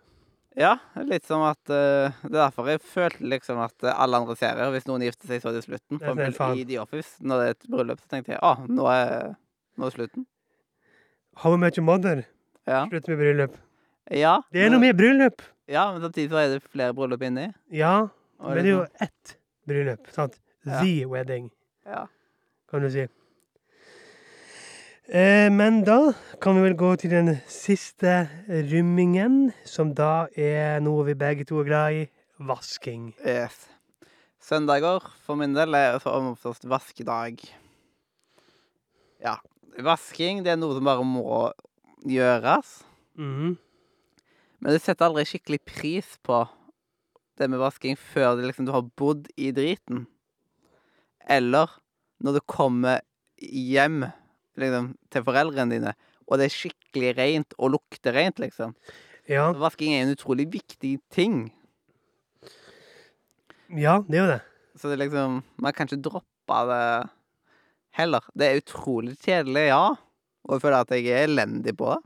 Ja, 0.59 0.73
litt 1.07 1.27
som 1.29 1.43
at 1.45 1.59
uh, 1.71 2.09
Det 2.25 2.33
er 2.33 2.33
derfor 2.33 2.67
jeg 2.67 2.81
følte 2.83 3.27
liksom 3.31 3.59
at 3.63 3.85
eh, 3.85 3.93
alle 3.93 4.17
andre 4.17 4.35
serier, 4.35 4.71
hvis 4.73 4.87
noen 4.89 5.05
gifter 5.05 5.29
seg 5.29 5.43
så 5.43 5.53
til 5.55 5.63
slutten 5.63 5.99
Det 5.99 6.01
slutten 6.01 6.17
For 6.17 6.25
eksempel 6.25 6.59
i 6.59 6.65
The 6.71 6.79
Office, 6.81 7.11
når 7.21 7.39
det 7.39 7.45
er 7.45 7.55
et 7.55 7.69
bryllup, 7.75 8.01
så 8.01 8.11
tenkte 8.15 8.33
jeg 8.33 8.41
ah, 8.43 8.63
nå 8.67 8.87
er, 8.91 9.35
nå 9.79 9.87
er 9.87 9.95
slutten. 9.95 10.25
How 11.43 11.55
much 11.55 11.79
Mother. 11.79 12.25
Ja. 12.67 12.81
Slutt 12.89 13.07
med 13.11 13.21
bryllup. 13.21 13.55
ja 14.11 14.39
Det 14.51 14.65
er 14.65 14.73
noe 14.73 14.83
med 14.83 14.97
bryllup! 14.97 15.45
Ja, 15.69 15.85
men 15.93 16.01
samtidig 16.01 16.31
så 16.33 16.41
er 16.41 16.55
det 16.55 16.63
flere 16.65 16.95
bryllup 16.97 17.23
inni. 17.29 17.45
Ja, 17.71 18.09
men 18.41 18.57
det 18.57 18.65
er 18.65 18.71
jo 18.71 18.81
liksom- 18.81 19.07
ett 19.07 19.37
bryllup. 19.69 20.11
Sant? 20.15 20.39
Ja. 20.65 20.81
The 20.81 21.05
wedding, 21.07 21.51
ja. 21.85 22.07
kan 22.69 22.81
du 22.81 22.89
si. 22.91 23.07
Eh, 25.09 25.49
men 25.49 25.79
da 25.81 26.11
kan 26.37 26.53
vi 26.53 26.61
vel 26.67 26.75
gå 26.77 26.91
til 27.01 27.09
den 27.09 27.31
siste 27.49 28.27
rymmingen, 28.69 29.47
som 29.65 29.95
da 29.97 30.27
er 30.37 30.83
noe 30.85 31.01
vi 31.07 31.15
begge 31.17 31.47
to 31.49 31.63
er 31.63 31.65
glad 31.65 31.95
i 31.97 32.03
vasking. 32.45 33.07
Yes. 33.25 33.55
Søndager 34.37 35.01
for 35.25 35.39
min 35.39 35.55
del 35.57 35.73
er 35.73 35.97
så 36.03 36.13
oftest 36.13 36.67
vaskedag. 36.69 37.41
Ja. 39.25 39.39
Vasking 39.81 40.43
det 40.45 40.53
er 40.53 40.61
noe 40.61 40.77
som 40.77 40.85
bare 40.85 41.01
må 41.01 41.41
gjøres. 42.05 42.83
Mhm. 43.17 43.57
Men 44.61 44.77
du 44.77 44.77
setter 44.77 45.09
aldri 45.09 45.25
skikkelig 45.25 45.63
pris 45.65 46.13
på 46.21 46.43
det 47.41 47.49
med 47.49 47.57
vasking 47.57 47.97
før 47.97 48.37
det 48.37 48.45
liksom, 48.45 48.69
du 48.69 48.75
har 48.77 48.85
bodd 48.85 49.25
i 49.41 49.49
driten. 49.49 50.05
Eller 51.25 51.65
når 52.21 52.37
du 52.37 52.45
kommer 52.45 53.01
hjem 53.41 54.03
liksom, 54.63 54.91
til 55.11 55.25
foreldrene 55.27 55.75
dine, 55.75 55.93
og 56.29 56.39
det 56.39 56.47
er 56.47 56.55
skikkelig 56.55 57.13
rent 57.17 57.55
og 57.57 57.73
lukter 57.77 58.15
rent, 58.15 58.41
liksom. 58.41 58.75
Ja, 59.29 59.51
vasking 59.53 59.93
er 59.93 60.05
en 60.05 60.15
utrolig 60.15 60.47
viktig 60.49 60.97
ting. 61.13 61.51
ja, 63.69 63.99
det 64.07 64.17
er 64.17 64.23
jo 64.23 64.31
det. 64.31 64.41
Så 64.79 64.89
det 64.89 64.95
er 64.95 65.03
liksom 65.03 65.41
Man 65.61 65.73
kan 65.73 65.89
ikke 65.89 66.01
droppe 66.09 66.59
det 66.69 67.09
heller. 67.99 68.25
Det 68.33 68.47
er 68.47 68.61
utrolig 68.61 69.17
kjedelig, 69.21 69.67
ja. 69.69 69.83
Og 70.47 70.55
jeg 70.55 70.63
føler 70.63 70.79
at 70.79 70.93
jeg 70.95 71.11
er 71.13 71.27
elendig 71.27 71.75
på 71.77 71.91
det. 71.91 71.99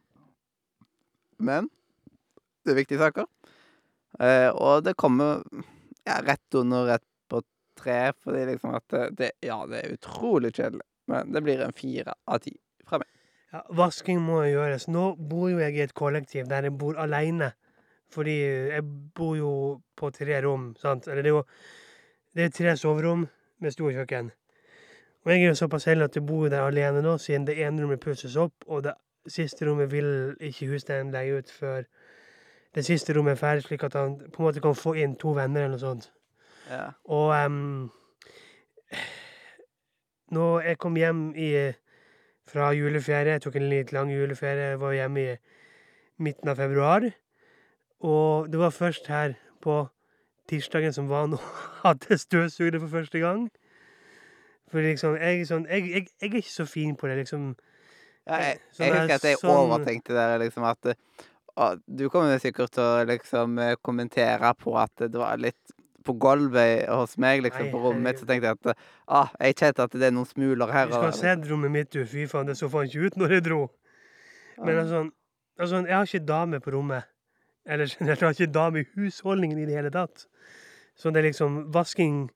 Men 1.39 1.69
det 2.63 2.73
er 2.73 2.79
viktige 2.81 2.99
saker. 2.99 3.27
Eh, 4.19 4.49
og 4.51 4.83
det 4.85 4.97
kommer 4.99 5.43
ja, 6.05 6.19
rett 6.23 6.59
under 6.59 6.89
rett 6.91 7.05
på 7.31 7.41
tre, 7.79 8.13
fordi 8.23 8.45
liksom 8.51 8.75
at 8.77 8.87
det, 8.93 9.05
det 9.19 9.31
Ja, 9.47 9.63
det 9.69 9.83
er 9.83 9.95
utrolig 9.95 10.53
kjedelig. 10.55 10.85
Men 11.11 11.33
det 11.33 11.43
blir 11.43 11.61
en 11.63 11.75
fire 11.75 12.15
av 12.27 12.39
ti 12.43 12.53
fra 12.87 12.99
meg. 13.01 13.09
Ja, 13.53 13.61
vasking 13.77 14.21
må 14.23 14.43
gjøres. 14.47 14.87
Nå 14.89 15.13
bor 15.17 15.49
jo 15.51 15.59
jeg 15.61 15.77
i 15.77 15.83
et 15.85 15.95
kollektiv 15.97 16.47
der 16.49 16.69
jeg 16.69 16.77
bor 16.79 16.97
aleine. 17.01 17.51
Fordi 18.13 18.37
jeg 18.73 18.85
bor 19.17 19.35
jo 19.37 19.53
på 19.97 20.09
tre 20.13 20.39
rom, 20.45 20.71
sant. 20.79 21.07
Eller 21.09 21.25
det 21.25 21.31
er 21.31 21.37
jo 21.39 21.45
det 22.33 22.45
er 22.45 22.49
tre 22.49 22.77
soverom 22.77 23.27
med 23.61 23.71
stort 23.71 23.93
kjøkken. 23.93 24.31
Og 25.23 25.31
jeg 25.31 25.43
er 25.43 25.47
jo 25.47 25.55
såpass 25.55 25.85
heldig 25.85 26.09
at 26.09 26.15
jeg 26.17 26.25
bor 26.25 26.47
der 26.49 26.65
alene 26.65 27.01
nå, 27.01 27.17
siden 27.21 27.45
det 27.47 27.59
ene 27.61 27.83
rommet 27.83 28.01
pusses 28.01 28.35
opp, 28.35 28.65
og 28.67 28.83
det 28.83 28.95
siste 29.31 29.67
rommet 29.67 29.91
vil 29.91 30.35
ikke 30.41 30.67
husstanden 30.73 31.13
leie 31.13 31.37
ut 31.37 31.51
før 31.51 31.85
det 32.75 32.85
siste 32.85 33.13
rommet 33.13 33.37
er 33.37 33.39
ferdig, 33.39 33.63
slik 33.67 33.83
at 33.85 33.93
han 33.93 34.17
på 34.17 34.41
en 34.41 34.47
måte 34.47 34.61
kan 34.61 34.75
få 34.75 34.95
inn 34.99 35.13
to 35.21 35.35
venner 35.37 35.63
eller 35.63 35.77
noe 35.77 35.83
sånt. 35.83 36.09
Ja. 36.71 36.87
Og 37.05 37.29
um, 37.45 37.91
når 40.34 40.67
jeg 40.69 40.79
kom 40.81 40.97
hjem 40.99 41.23
i, 41.39 41.49
fra 42.49 42.71
juleferie, 42.75 43.38
jeg 43.38 43.43
tok 43.45 43.57
en 43.59 43.69
litt 43.71 43.93
lang 43.95 44.11
juleferie, 44.11 44.73
jeg 44.73 44.81
var 44.81 44.95
hjemme 44.97 45.23
i 45.23 45.36
midten 46.23 46.51
av 46.51 46.59
februar, 46.59 47.05
og 48.03 48.49
det 48.51 48.59
var 48.59 48.73
først 48.75 49.07
her 49.11 49.38
på 49.63 49.77
tirsdagen 50.51 50.93
som 50.95 51.09
var 51.11 51.29
nå, 51.31 51.39
at 51.91 52.07
jeg 52.09 52.19
støvsugde 52.25 52.81
for 52.84 52.91
første 52.99 53.21
gang. 53.23 53.45
For 54.73 54.81
liksom, 54.84 55.15
jeg, 55.21 55.45
sånn, 55.47 55.67
jeg, 55.69 55.86
jeg, 55.91 56.07
jeg 56.17 56.31
er 56.31 56.39
ikke 56.41 56.49
så 56.49 56.65
fin 56.67 56.95
på 56.97 57.07
det, 57.09 57.19
liksom. 57.21 57.53
Ja, 58.25 58.39
jeg, 58.39 58.59
jeg 58.79 58.89
er 58.89 58.97
husker 58.97 59.19
at 59.19 59.27
jeg 59.27 59.39
sånn- 59.41 59.53
overtenkte 59.59 60.15
det 60.15 60.27
liksom 60.45 60.63
at 60.63 60.93
ah, 61.59 61.73
Du 61.86 62.05
kommer 62.09 62.39
sikkert 62.39 62.71
til 62.73 62.84
å 62.84 63.03
liksom 63.05 63.59
kommentere 63.84 64.53
på 64.57 64.77
at 64.79 65.03
det 65.03 65.19
var 65.19 65.38
litt 65.43 65.72
på 66.03 66.13
gulvet 66.19 66.87
hos 66.89 67.17
meg, 67.21 67.41
liksom, 67.45 67.69
på 67.71 67.79
rommet 67.83 68.03
mitt, 68.03 68.19
så 68.19 68.27
tenkte 68.29 68.49
jeg 68.51 68.59
at 68.59 68.83
ah, 69.07 69.31
jeg 69.39 69.55
kjente 69.61 69.85
at 69.87 69.95
det 69.95 70.09
er 70.09 70.13
noen 70.15 70.27
smuler 70.29 70.71
her. 70.73 70.89
Du 70.91 70.95
skal 70.97 71.09
ha 71.09 71.15
sett 71.15 71.47
rommet 71.49 71.71
mitt, 71.71 71.89
du. 71.93 72.03
Fy 72.09 72.25
faen, 72.31 72.47
det 72.49 72.57
så 72.59 72.69
faen 72.71 72.89
ikke 72.89 73.07
ut 73.07 73.17
når 73.21 73.37
jeg 73.37 73.45
dro. 73.47 73.61
Men 74.59 74.77
altså, 74.83 75.01
altså, 75.59 75.81
jeg 75.87 75.95
har 75.95 76.09
ikke 76.09 76.25
dame 76.27 76.59
på 76.63 76.75
rommet. 76.75 77.09
Eller 77.65 77.87
generelt, 77.87 78.21
jeg 78.21 78.27
har 78.27 78.37
ikke 78.37 78.53
dame 78.53 78.83
i 78.83 78.87
husholdningen 78.95 79.59
i 79.63 79.65
det 79.69 79.75
hele 79.79 79.91
tatt. 79.93 80.27
Så 80.95 81.09
det 81.09 81.23
er 81.23 81.29
liksom 81.31 81.73
vasking 81.73 82.29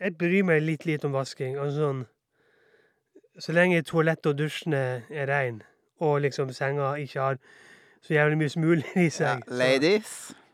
Jeg 0.00 0.16
bryr 0.18 0.42
meg 0.42 0.64
litt 0.64 0.86
lite 0.86 1.06
om 1.06 1.12
vasking. 1.14 1.54
Altså 1.62 1.78
sånn 1.84 2.00
Så 3.38 3.52
lenge 3.54 3.84
toalettet 3.86 4.32
og 4.32 4.38
dusjene 4.40 4.80
er 5.12 5.28
rein, 5.30 5.60
og 6.00 6.22
liksom 6.24 6.50
senga 6.56 6.94
ikke 6.98 7.20
har 7.20 7.38
så 8.02 8.14
jævlig 8.16 8.38
mye 8.40 8.50
smuler 8.50 8.96
i 8.96 9.04
ja, 9.06 9.12
seg 9.12 9.44
så- 9.44 9.58
ladies. 9.60 10.12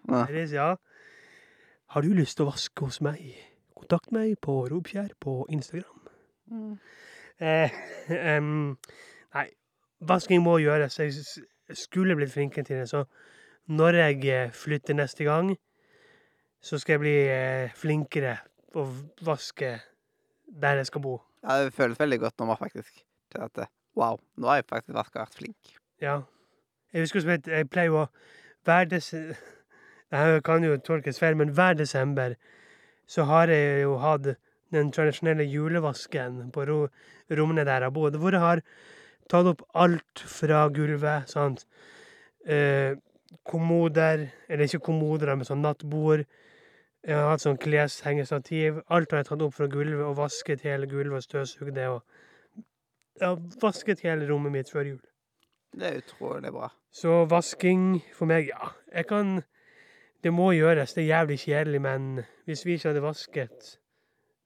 Ja. 0.08 0.24
Ladies, 0.26 0.52
ja. 0.52 0.68
Har 1.92 2.00
du 2.00 2.14
lyst 2.16 2.38
til 2.38 2.46
å 2.46 2.48
vaske 2.48 2.86
hos 2.86 3.02
meg? 3.04 3.20
Kontakt 3.76 4.14
meg 4.16 4.38
på 4.40 4.54
Robkjær 4.70 5.10
på 5.20 5.42
Instagram. 5.52 6.06
Mm. 6.48 6.70
Eh, 7.44 7.74
um, 8.38 8.70
nei, 9.36 9.42
vasking 10.00 10.40
må 10.40 10.54
gjøres. 10.62 10.96
Jeg 11.02 11.76
skulle 11.76 12.16
blitt 12.16 12.32
flinkere 12.32 12.64
til 12.64 12.80
det. 12.80 12.88
Så 12.88 13.04
når 13.76 14.00
jeg 14.00 14.24
eh, 14.32 14.56
flytter 14.56 14.96
neste 14.96 15.28
gang, 15.28 15.52
så 16.64 16.80
skal 16.80 16.96
jeg 16.96 17.04
bli 17.04 17.14
eh, 17.28 17.76
flinkere 17.76 18.38
på 18.72 18.86
å 18.86 18.90
vaske 19.28 19.74
der 20.48 20.80
jeg 20.80 20.88
skal 20.94 21.04
bo. 21.04 21.18
Ja, 21.44 21.60
det 21.60 21.76
føles 21.76 22.00
veldig 22.00 22.22
godt 22.24 22.40
når 22.40 22.54
man 22.54 22.62
faktisk 22.64 23.04
til 23.04 23.48
at 23.50 23.66
eh, 23.66 23.74
Wow, 24.00 24.22
nå 24.40 24.48
har 24.48 24.62
jeg 24.62 24.70
faktisk 24.72 24.96
vært 24.96 25.36
flink. 25.36 25.74
Ja. 26.00 26.22
Jeg 26.88 27.04
husker 27.04 27.20
som 27.20 27.36
jeg 27.36 27.68
pleier 27.68 27.92
å 27.92 28.06
hver 28.64 28.88
des... 28.88 29.12
Det 30.12 30.20
her 30.20 30.42
kan 30.44 30.64
jo 30.64 30.76
tolkes 30.76 31.16
feil, 31.18 31.36
men 31.40 31.54
hver 31.56 31.72
desember 31.78 32.34
så 33.08 33.24
har 33.24 33.48
jeg 33.48 33.86
jo 33.86 33.94
hatt 34.00 34.34
den 34.72 34.90
tradisjonelle 34.92 35.46
julevasken 35.48 36.50
på 36.52 36.66
ro, 36.68 36.76
rommene 37.32 37.64
der 37.64 37.86
jeg 37.86 37.94
bor, 37.96 38.12
hvor 38.20 38.36
jeg 38.36 38.42
har 38.42 38.60
tatt 39.32 39.48
opp 39.48 39.62
alt 39.72 40.24
fra 40.28 40.66
gulvet, 40.68 41.30
sant. 41.32 41.64
Eh, 42.44 42.98
kommoder, 43.48 44.26
eller 44.48 44.68
ikke 44.68 44.82
kommoder, 44.90 45.32
men 45.32 45.48
sånn 45.48 45.64
nattbord. 45.64 46.26
Jeg 47.02 47.16
har 47.16 47.32
hatt 47.32 47.44
sånn 47.46 47.58
kleshengestativ. 47.58 48.82
Alt 48.92 49.14
har 49.14 49.22
jeg 49.22 49.30
tatt 49.30 49.46
opp 49.46 49.56
fra 49.56 49.70
gulvet 49.72 50.04
og 50.04 50.18
vasket 50.20 50.66
hele 50.66 50.86
gulvet 50.90 51.22
og 51.22 51.24
støvsugd 51.24 51.72
det. 51.78 51.88
og 51.88 52.04
Jeg 53.18 53.26
har 53.32 53.40
vasket 53.64 54.04
hele 54.04 54.28
rommet 54.28 54.52
mitt 54.52 54.70
før 54.70 54.92
jul. 54.92 55.00
Det 55.72 55.88
er 55.88 55.98
utrolig 56.02 56.52
bra. 56.52 56.68
Så 56.92 57.24
vasking 57.24 58.02
for 58.12 58.28
meg, 58.28 58.52
ja. 58.52 58.74
Jeg 58.92 59.08
kan 59.08 59.40
Det 60.22 60.32
må 60.32 60.52
gjøres. 60.54 60.94
Det 60.94 61.02
er 61.02 61.08
jævlig 61.16 61.38
kjedelig, 61.38 61.80
men 61.82 62.24
hvis 62.46 62.66
vi 62.66 62.76
ikke 62.76 62.88
hadde 62.88 63.02
vasket, 63.02 63.78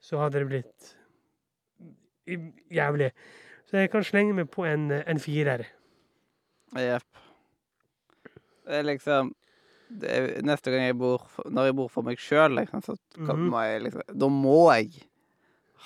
så 0.01 0.19
hadde 0.19 0.41
det 0.41 0.47
blitt 0.47 0.93
jævlig. 2.73 3.11
Så 3.67 3.83
jeg 3.83 3.91
kan 3.91 4.05
slenge 4.05 4.35
meg 4.37 4.49
på 4.51 4.65
en, 4.65 4.91
en 4.91 5.21
firer. 5.21 5.67
Jepp. 6.77 7.21
Det 8.67 8.79
er 8.81 8.87
liksom 8.87 9.35
det 10.01 10.11
er, 10.11 10.25
Neste 10.43 10.73
gang 10.73 10.83
jeg 10.89 10.97
bor 10.99 11.23
Når 11.47 11.69
jeg 11.69 11.75
bor 11.79 11.91
for 11.93 12.07
meg 12.07 12.19
sjøl, 12.19 12.57
liksom, 12.59 12.83
så 12.83 12.97
mm 13.17 13.29
-hmm. 13.31 13.51
må 13.53 13.61
jeg 13.63 13.83
liksom 13.83 14.03
Da 14.21 14.29
må 14.29 14.73
jeg 14.73 14.91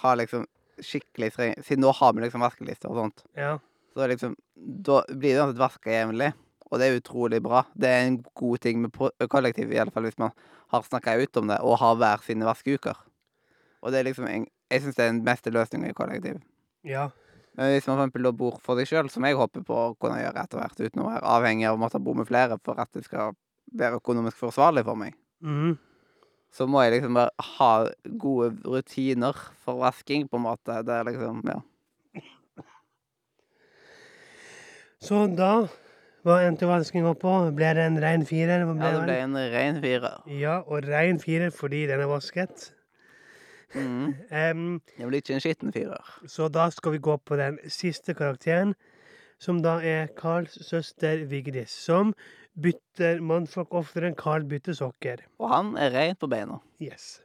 ha 0.00 0.14
liksom 0.14 0.46
skikkelig 0.80 1.32
streng 1.32 1.64
Siden 1.64 1.80
nå 1.84 1.92
har 1.92 2.12
vi 2.12 2.20
liksom 2.20 2.40
vaskelister 2.40 2.88
og 2.88 2.96
sånt. 2.96 3.24
Ja. 3.36 3.58
Så 3.94 4.06
liksom 4.06 4.36
Da 4.86 5.02
blir 5.08 5.34
det 5.34 5.40
uansett 5.40 5.58
vaska 5.58 5.90
jevnlig. 5.90 6.32
Og 6.70 6.78
det 6.78 6.86
er 6.86 7.00
utrolig 7.00 7.40
bra. 7.42 7.64
Det 7.74 7.88
er 7.88 8.04
en 8.06 8.20
god 8.38 8.58
ting 8.62 8.80
med 8.82 8.92
kollektiv, 9.28 9.72
i 9.72 9.78
alle 9.82 9.90
fall 9.90 10.04
hvis 10.06 10.18
man 10.18 10.30
har 10.70 10.82
snakka 10.86 11.16
ut 11.22 11.36
om 11.40 11.48
det 11.50 11.58
og 11.66 11.78
har 11.82 11.96
hver 11.98 12.22
sine 12.22 12.46
vaskeuker. 12.46 12.96
Og 13.82 13.90
det 13.92 14.00
er 14.00 14.04
liksom 14.10 14.26
en, 14.30 14.46
Jeg 14.70 14.82
syns 14.84 14.94
det 14.94 15.02
er 15.04 15.10
den 15.10 15.24
beste 15.26 15.50
løsningen 15.50 15.90
i 15.90 15.92
kollektiv. 15.98 16.36
Ja. 16.86 17.08
Men 17.58 17.72
hvis 17.72 17.88
man 17.88 17.96
for 17.96 18.04
eksempel 18.06 18.32
bor 18.38 18.60
for 18.62 18.78
seg 18.78 18.86
sjøl, 18.86 19.08
som 19.10 19.24
jeg 19.26 19.34
håper 19.34 19.64
på 19.66 19.74
å 19.74 19.96
kunne 19.98 20.20
gjøre 20.20 20.44
etter 20.44 20.60
hvert, 20.60 20.78
uten 20.78 21.02
å 21.02 21.08
være 21.10 21.26
avhengig 21.26 21.66
av 21.66 21.74
å 21.74 21.80
måtte 21.82 21.98
bo 21.98 22.14
med 22.14 22.28
flere 22.28 22.56
for 22.62 22.78
at 22.78 22.92
det 22.94 23.02
skal 23.04 23.34
være 23.74 23.98
økonomisk 23.98 24.36
forsvarlig 24.38 24.84
for 24.86 24.94
meg, 24.94 25.14
Mhm. 25.42 25.76
så 26.52 26.68
må 26.70 26.84
jeg 26.84 27.00
liksom 27.02 27.14
bare 27.14 27.30
ha 27.58 27.88
gode 28.16 28.62
rutiner 28.62 29.34
for 29.64 29.74
vasking, 29.82 30.28
på 30.28 30.36
en 30.38 30.42
måte. 30.46 30.84
Det 30.86 30.94
er 30.94 31.04
liksom 31.10 31.42
Ja. 31.44 31.60
Så 35.00 35.26
da 35.34 35.66
var 36.26 36.44
endte 36.46 36.66
vaskinga 36.68 37.14
på. 37.20 37.32
Ble 37.56 37.70
det 37.76 37.86
en 37.88 37.98
rein 38.02 38.24
firer? 38.28 38.64
Hva 38.68 38.74
ja 38.76 38.90
det 38.96 39.04
ble 39.06 39.16
en 39.24 39.38
rein 39.54 39.80
firer. 39.82 40.18
Ja, 40.40 40.58
og 40.66 40.84
rein 40.88 41.18
firer 41.22 41.50
fordi 41.54 41.86
den 41.90 42.00
er 42.04 42.10
vasket. 42.10 42.70
Mm. 43.74 44.14
um, 44.50 44.80
Det 44.98 45.06
blir 45.08 45.22
ikke 45.22 45.36
en 45.38 45.44
skitten 45.44 45.72
firer. 45.74 46.14
Så 46.28 46.48
da 46.52 46.68
skal 46.74 46.96
vi 46.96 47.02
gå 47.06 47.16
på 47.22 47.38
den 47.40 47.58
siste 47.70 48.14
karakteren, 48.18 48.74
som 49.40 49.62
da 49.64 49.78
er 49.80 50.10
Karls 50.18 50.58
søster 50.66 51.22
Vigdis. 51.30 51.70
Som 51.86 52.12
bytter 52.60 53.22
mannfolk 53.24 53.72
oftere 53.78 54.10
enn 54.10 54.18
Karl 54.18 54.44
bytter 54.50 54.74
sokker. 54.76 55.22
Og 55.40 55.48
han 55.54 55.76
er 55.80 55.94
rein 55.94 56.18
på 56.18 56.28
beina. 56.28 56.58
Yes. 56.82 57.20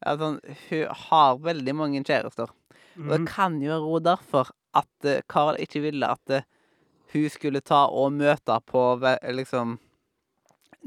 Sånn, 0.00 0.38
hun 0.70 0.86
har 1.02 1.34
veldig 1.44 1.74
mange 1.76 2.00
kjærester. 2.06 2.48
Og 2.96 3.10
det 3.10 3.20
Mhm. 3.20 3.26
kan 3.28 3.60
jo 3.60 3.76
være 3.82 4.04
derfor 4.16 4.50
at 4.74 5.26
Karl 5.28 5.56
ikke 5.60 5.82
ville 5.82 6.06
at 6.08 6.30
eh, 6.30 6.42
hun 7.12 7.30
skulle 7.32 7.62
ta 7.64 7.86
og 7.88 8.12
møte 8.14 8.56
på 8.70 8.84
liksom 9.34 9.78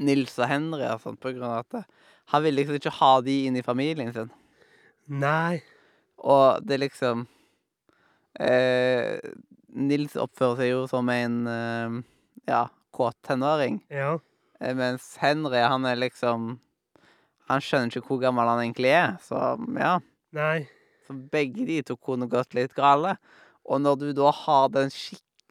Nils 0.00 0.38
og 0.40 0.48
Henry 0.50 0.86
og 0.88 1.02
sånt, 1.02 1.20
på 1.22 1.34
grunn 1.34 1.50
av 1.50 1.62
at 1.64 1.84
han 2.32 2.42
ville 2.44 2.62
liksom 2.62 2.78
ikke 2.80 2.96
ha 2.98 3.12
de 3.24 3.34
inn 3.46 3.58
i 3.60 3.64
familien 3.64 4.12
sin. 4.14 4.30
Nei. 5.12 5.60
Og 6.24 6.64
det 6.64 6.80
liksom 6.80 7.26
eh, 8.40 9.20
Nils 9.74 10.16
oppfører 10.16 10.62
seg 10.62 10.70
jo 10.70 10.84
som 10.88 11.10
en 11.12 11.36
eh, 11.50 11.98
ja, 12.48 12.62
kåt 12.94 13.18
tenåring. 13.26 13.82
Ja. 13.92 14.16
Eh, 14.60 14.74
Mens 14.78 15.14
Henry, 15.20 15.60
han 15.60 15.84
er 15.84 16.00
liksom 16.00 16.54
Han 17.44 17.60
skjønner 17.60 17.92
ikke 17.92 18.08
hvor 18.08 18.22
gammel 18.22 18.48
han 18.48 18.62
egentlig 18.62 18.94
er. 18.96 19.18
Så 19.20 19.36
ja. 19.76 19.98
Nei. 20.32 20.64
Så 21.04 21.12
begge 21.12 21.66
de 21.68 21.82
to 21.84 21.98
kunne 22.00 22.24
gått 22.32 22.56
litt 22.56 22.72
gale. 22.72 23.18
Og 23.68 23.82
når 23.84 23.98
du 24.00 24.06
da 24.16 24.30
har 24.32 24.70
den 24.72 24.88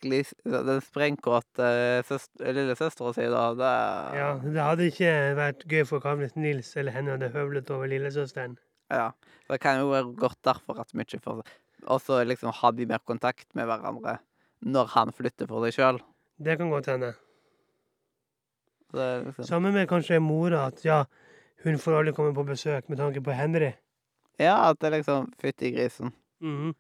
skikkelig 0.03 0.67
Den 0.67 0.81
sprengkåte 0.81 2.03
søst- 2.07 2.41
lillesøstera 2.43 3.13
si, 3.15 3.21
da 3.31 3.53
det, 3.53 4.17
Ja, 4.17 4.33
det 4.43 4.61
hadde 4.61 4.87
ikke 4.91 5.35
vært 5.35 5.65
gøy 5.67 5.85
for 5.87 5.99
hvis 5.99 6.35
Nils 6.35 6.75
eller 6.77 6.91
henne 6.91 7.11
hadde 7.11 7.31
høvlet 7.33 7.69
over 7.71 7.87
lillesøsteren. 7.87 8.57
ja. 8.91 9.11
Det 9.49 9.59
kan 9.59 9.79
jo 9.79 9.89
være 9.91 10.15
godt 10.15 10.41
derfor 10.43 10.79
at 10.79 10.87
ikke 10.93 11.19
får 11.21 11.43
Og 11.87 11.99
så 12.01 12.25
liksom 12.25 12.51
ha 12.53 12.71
de 12.71 12.85
mer 12.85 12.99
kontakt 13.05 13.45
med 13.53 13.65
hverandre 13.65 14.19
når 14.61 14.87
han 14.87 15.11
flytter 15.11 15.47
for 15.47 15.65
seg 15.65 15.73
sjøl. 15.73 15.99
Det 16.41 16.57
kan 16.57 16.69
godt 16.69 16.85
hende. 16.85 17.13
Liksom 18.93 19.43
Sammen 19.45 19.73
med 19.73 19.87
kanskje 19.89 20.19
mora, 20.21 20.67
at 20.67 20.83
ja, 20.85 21.03
hun 21.63 21.75
får 21.77 21.99
aldri 21.99 22.13
komme 22.13 22.33
på 22.33 22.45
besøk 22.45 22.87
med 22.89 22.97
tanke 22.97 23.21
på 23.21 23.31
Henry. 23.33 23.73
Ja, 24.39 24.69
at 24.69 24.79
det 24.79 24.87
er 24.93 24.97
liksom 24.97 25.33
Fytti 25.41 25.71
grisen. 25.75 26.13
Mhm. 26.41 26.73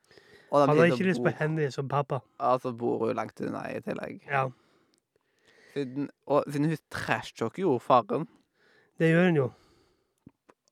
Og 0.53 0.67
Han 0.67 0.77
har 0.77 0.91
ikke 0.91 1.07
lyst 1.07 1.23
på 1.25 1.31
Henry 1.39 1.69
som 1.73 1.87
pappa. 1.89 2.19
Altså 2.37 2.71
bor 2.77 3.07
hun 3.07 3.15
langt 3.17 3.41
unna 3.41 3.63
i 3.73 3.79
tillegg. 3.81 4.19
Ja, 4.29 4.47
Siden, 5.73 6.09
og 6.29 6.43
siden 6.45 6.69
hun 6.69 6.77
trashtalker 6.93 7.63
jo 7.63 7.79
faren. 7.81 8.27
det 9.01 9.09
gjør 9.09 9.25
hun 9.25 9.39
jo. 9.39 9.47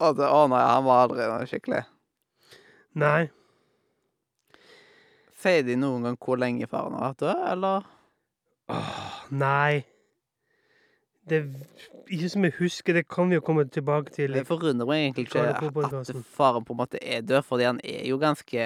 Og 0.01 0.17
det, 0.17 0.27
å 0.29 0.43
nei, 0.49 0.59
han 0.61 0.85
var 0.85 1.07
aldri 1.07 1.25
noe 1.25 1.47
skikkelig. 1.49 1.81
Nei. 3.01 3.29
Sier 5.41 5.65
de 5.65 5.77
noen 5.79 6.05
gang 6.05 6.17
hvor 6.21 6.37
lenge 6.37 6.69
faren 6.69 6.93
har 6.99 7.11
vært 7.15 7.23
død, 7.23 7.41
eller? 7.55 7.87
Åh, 8.69 9.07
nei. 9.33 9.81
Det 11.29 11.41
Ikke 12.11 12.29
som 12.29 12.45
jeg 12.45 12.53
husker, 12.59 12.93
det 12.97 13.07
kan 13.09 13.29
vi 13.29 13.37
jo 13.39 13.43
komme 13.45 13.65
tilbake 13.69 14.13
til. 14.13 14.33
Det 14.37 14.45
forundrer 14.45 14.85
meg 14.89 15.05
egentlig 15.07 15.27
ikke 15.29 15.47
at 15.49 16.11
faren 16.29 16.65
på 16.65 16.75
en 16.75 16.81
måte 16.81 17.01
er 17.01 17.21
død, 17.25 17.41
fordi 17.47 17.69
han 17.69 17.81
er 17.83 18.05
jo 18.09 18.17
ganske 18.21 18.65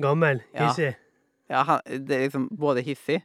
Gammel, 0.00 0.42
Ja. 0.54 0.68
hissig. 0.68 0.94
Ja, 1.50 1.62
han, 1.62 1.80
det 1.86 2.10
er 2.16 2.22
liksom 2.26 2.48
både 2.56 2.82
hissig, 2.82 3.20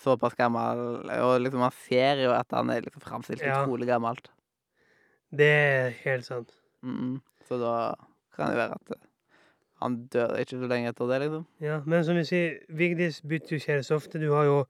såpass 0.00 0.34
gammel, 0.38 1.04
og 1.20 1.40
liksom 1.42 1.60
man 1.60 1.74
ser 1.84 2.22
jo 2.24 2.32
at 2.32 2.46
han 2.54 2.70
er 2.70 2.80
liksom 2.86 3.02
framstilt 3.02 3.42
Ja. 3.42 3.62
utrolig 3.64 3.86
gammelt. 3.88 4.30
Det 5.30 5.46
er 5.46 5.90
helt 6.04 6.24
sant. 6.24 6.50
Mm, 6.82 7.20
så 7.48 7.58
da 7.60 7.94
kan 8.36 8.48
det 8.48 8.56
være 8.56 8.74
at 8.78 8.90
eh, 8.96 9.02
han 9.82 10.06
dør 10.08 10.36
ikke 10.40 10.58
så 10.58 10.66
lenge 10.70 10.88
etter 10.88 11.06
det, 11.10 11.20
liksom. 11.26 11.46
Ja, 11.60 11.80
men 11.86 12.04
som 12.04 12.16
vi 12.16 12.24
sier, 12.24 12.58
Vigdis 12.68 13.20
bytter 13.20 13.56
jo 13.56 13.60
kjæreste 13.62 13.94
ofte. 13.94 14.18
Du 14.22 14.32
har 14.32 14.44
jo 14.48 14.66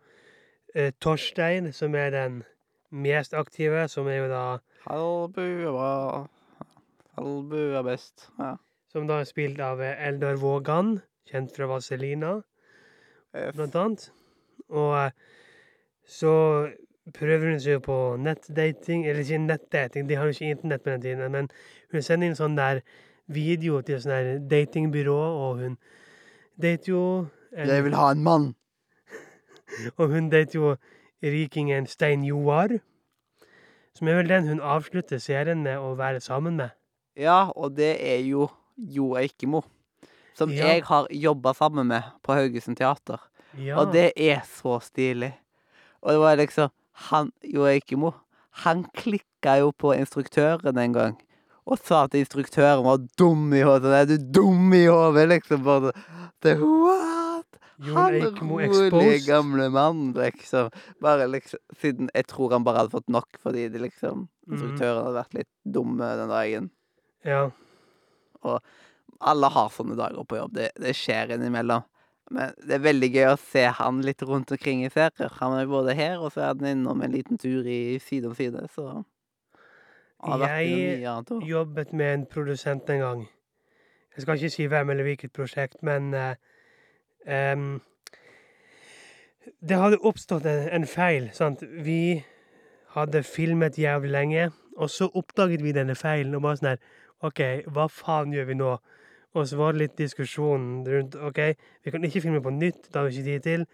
eh, 0.75 0.91
Torstein, 1.01 1.73
som 1.73 1.95
er 1.95 2.11
den 2.11 2.43
mest 2.91 3.33
aktive, 3.35 3.87
som 3.89 4.07
er 4.09 4.19
jo 4.25 4.29
da 4.29 4.43
Halvbu 4.89 5.41
er 5.45 5.73
bra. 5.73 6.27
Halvbu 7.19 7.57
er 7.79 7.83
best. 7.87 8.29
Ja. 8.39 8.57
Som 8.93 9.07
da 9.09 9.21
er 9.21 9.29
spilt 9.29 9.61
av 9.61 9.81
eh, 9.85 9.95
Eldar 10.09 10.37
Vågan, 10.41 10.99
kjent 11.29 11.55
fra 11.57 11.69
Vazelina, 11.71 12.39
blant 13.33 13.77
annet. 13.77 14.09
Og 14.69 14.95
eh, 15.05 15.11
så 16.09 16.33
prøver 17.15 17.51
hun 17.53 17.61
seg 17.61 17.79
jo 17.79 17.85
på 17.85 17.99
nettdating, 18.21 19.07
eller 19.07 19.23
ikke 19.25 19.41
nettdating, 19.45 20.09
de 20.09 20.17
har 20.17 20.29
jo 20.29 20.37
ikke 20.37 20.51
internett 20.51 20.85
på 20.85 20.91
den 20.91 21.03
tiden, 21.03 21.33
men 21.33 21.49
hun 21.93 22.05
sender 22.05 22.29
inn 22.29 22.37
sånn 22.37 22.57
der 22.59 22.83
video 23.33 23.81
til 23.85 24.01
sånn 24.03 24.15
der 24.15 24.43
datingbyrå, 24.51 25.17
og 25.17 25.63
hun 25.63 25.79
dater 26.61 26.93
jo 26.93 27.03
Jeg 27.57 27.85
vil 27.85 27.97
ha 27.97 28.11
en 28.13 28.23
mann! 28.23 28.51
Og 30.01 30.11
hun 30.13 30.29
dater 30.29 30.53
jo 30.59 30.75
rikingen 31.25 31.87
Stein 31.89 32.25
Joar, 32.25 32.75
som 33.97 34.09
er 34.09 34.19
vel 34.21 34.29
den 34.29 34.49
hun 34.49 34.61
avslutter 34.61 35.19
serien 35.19 35.63
med 35.65 35.81
å 35.81 35.95
være 35.97 36.21
sammen 36.21 36.59
med. 36.61 36.77
Ja, 37.17 37.49
og 37.57 37.77
det 37.77 37.97
er 38.05 38.21
jo 38.23 38.51
Jo 38.77 39.15
Eikemo. 39.17 39.65
Som 40.39 40.51
Ja. 40.55 40.67
jeg 40.75 40.85
har 40.87 41.09
jobba 41.11 41.53
sammen 41.55 41.89
med 41.91 42.05
på 42.23 42.35
Haugesund 42.39 42.77
Teater. 42.79 43.19
Ja, 43.59 43.79
Og 43.81 43.93
det 43.93 44.13
er 44.17 44.43
så 44.47 44.79
stilig. 44.85 45.33
Og 46.03 46.13
det 46.15 46.21
var 46.23 46.37
liksom 46.39 46.71
Han 47.11 47.33
Jo 47.45 47.65
Eikemo, 47.67 48.13
han 48.65 48.85
klikka 48.97 49.59
jo 49.61 49.71
på 49.73 49.93
instruktøren 49.95 50.77
en 50.79 50.93
gang. 50.93 51.17
Og 51.67 51.79
sa 51.79 52.05
at 52.05 52.15
instruktøren 52.19 52.83
var 52.85 52.99
dum 53.19 53.53
i 53.55 53.61
hodet. 53.63 53.93
Er 53.95 54.05
du 54.07 54.17
dum 54.19 54.73
i 54.75 54.87
hodet, 54.87 55.29
liksom? 55.29 55.63
Bare 55.65 55.93
det, 56.43 56.57
What? 56.59 57.47
Han 57.81 58.15
rolige, 58.41 59.21
gamle 59.27 59.69
mann, 59.71 60.13
liksom. 60.13 60.71
Bare 61.01 61.29
liksom 61.31 61.59
Siden 61.81 62.11
jeg 62.15 62.27
tror 62.27 62.51
han 62.51 62.65
bare 62.65 62.79
hadde 62.83 62.91
fått 62.91 63.09
nok 63.09 63.29
fordi 63.43 63.69
det 63.71 63.81
liksom 63.81 64.29
Mhm. 64.49 64.55
Instruktøren 64.57 65.05
hadde 65.05 65.15
vært 65.25 65.35
litt 65.35 65.49
dum 65.73 66.01
eh, 66.01 66.17
den 66.17 66.29
dagen. 66.29 66.71
Ja. 67.25 67.51
Alle 69.19 69.51
har 69.51 69.71
sånne 69.75 69.97
dager 69.99 70.27
på 70.29 70.39
jobb. 70.39 70.55
Det, 70.55 70.71
det 70.79 70.95
skjer 70.97 71.35
innimellom. 71.35 71.87
Men 72.31 72.53
det 72.61 72.77
er 72.77 72.85
veldig 72.85 73.09
gøy 73.15 73.27
å 73.31 73.39
se 73.41 73.65
han 73.79 74.03
litt 74.05 74.23
rundt 74.27 74.53
omkring 74.53 74.85
i 74.85 74.91
serier. 74.93 75.33
Han 75.41 75.57
er 75.57 75.71
både 75.71 75.97
her, 75.97 76.19
og 76.21 76.35
så 76.35 76.45
er 76.45 76.53
han 76.53 76.75
innom 76.75 77.03
en 77.03 77.15
liten 77.15 77.41
tur 77.41 77.67
i 77.67 77.99
Side 78.05 78.29
om 78.29 78.37
side, 78.37 78.67
så 78.75 79.03
Jeg 80.43 81.01
jobbet 81.47 81.93
med 81.93 82.15
en 82.15 82.27
produsent 82.27 82.91
en 82.91 83.01
gang. 83.01 83.27
Jeg 84.17 84.23
skal 84.23 84.35
ikke 84.35 84.51
si 84.51 84.67
hvem 84.67 84.91
eller 84.91 85.07
hvilket 85.07 85.33
prosjekt, 85.33 85.83
men 85.83 86.15
uh, 86.15 86.35
um, 87.55 87.81
Det 89.63 89.79
hadde 89.79 90.01
oppstått 90.03 90.47
en, 90.47 90.69
en 90.69 90.87
feil, 90.87 91.31
sant. 91.33 91.63
Vi 91.63 92.25
hadde 92.97 93.23
filmet 93.23 93.79
jævlig 93.79 94.11
lenge, 94.11 94.51
og 94.77 94.91
så 94.91 95.09
oppdaget 95.15 95.63
vi 95.63 95.73
denne 95.73 95.95
feilen, 95.95 96.35
og 96.35 96.43
bare 96.43 96.61
sånn 96.61 96.73
her 96.75 96.83
OK, 97.25 97.41
hva 97.75 97.89
faen 97.91 98.35
gjør 98.35 98.51
vi 98.51 98.59
nå? 98.59 98.75
Og 99.39 99.49
så 99.49 99.59
var 99.59 99.75
det 99.75 99.85
litt 99.85 99.99
diskusjon 100.01 100.69
rundt 100.87 101.17
OK, 101.29 101.41
vi 101.85 101.95
kan 101.95 102.05
ikke 102.05 102.25
filme 102.25 102.43
på 102.45 102.53
nytt, 102.55 102.89
det 102.89 102.99
har 102.99 103.07
vi 103.07 103.15
ikke 103.15 103.29
tid 103.31 103.47
til. 103.47 103.67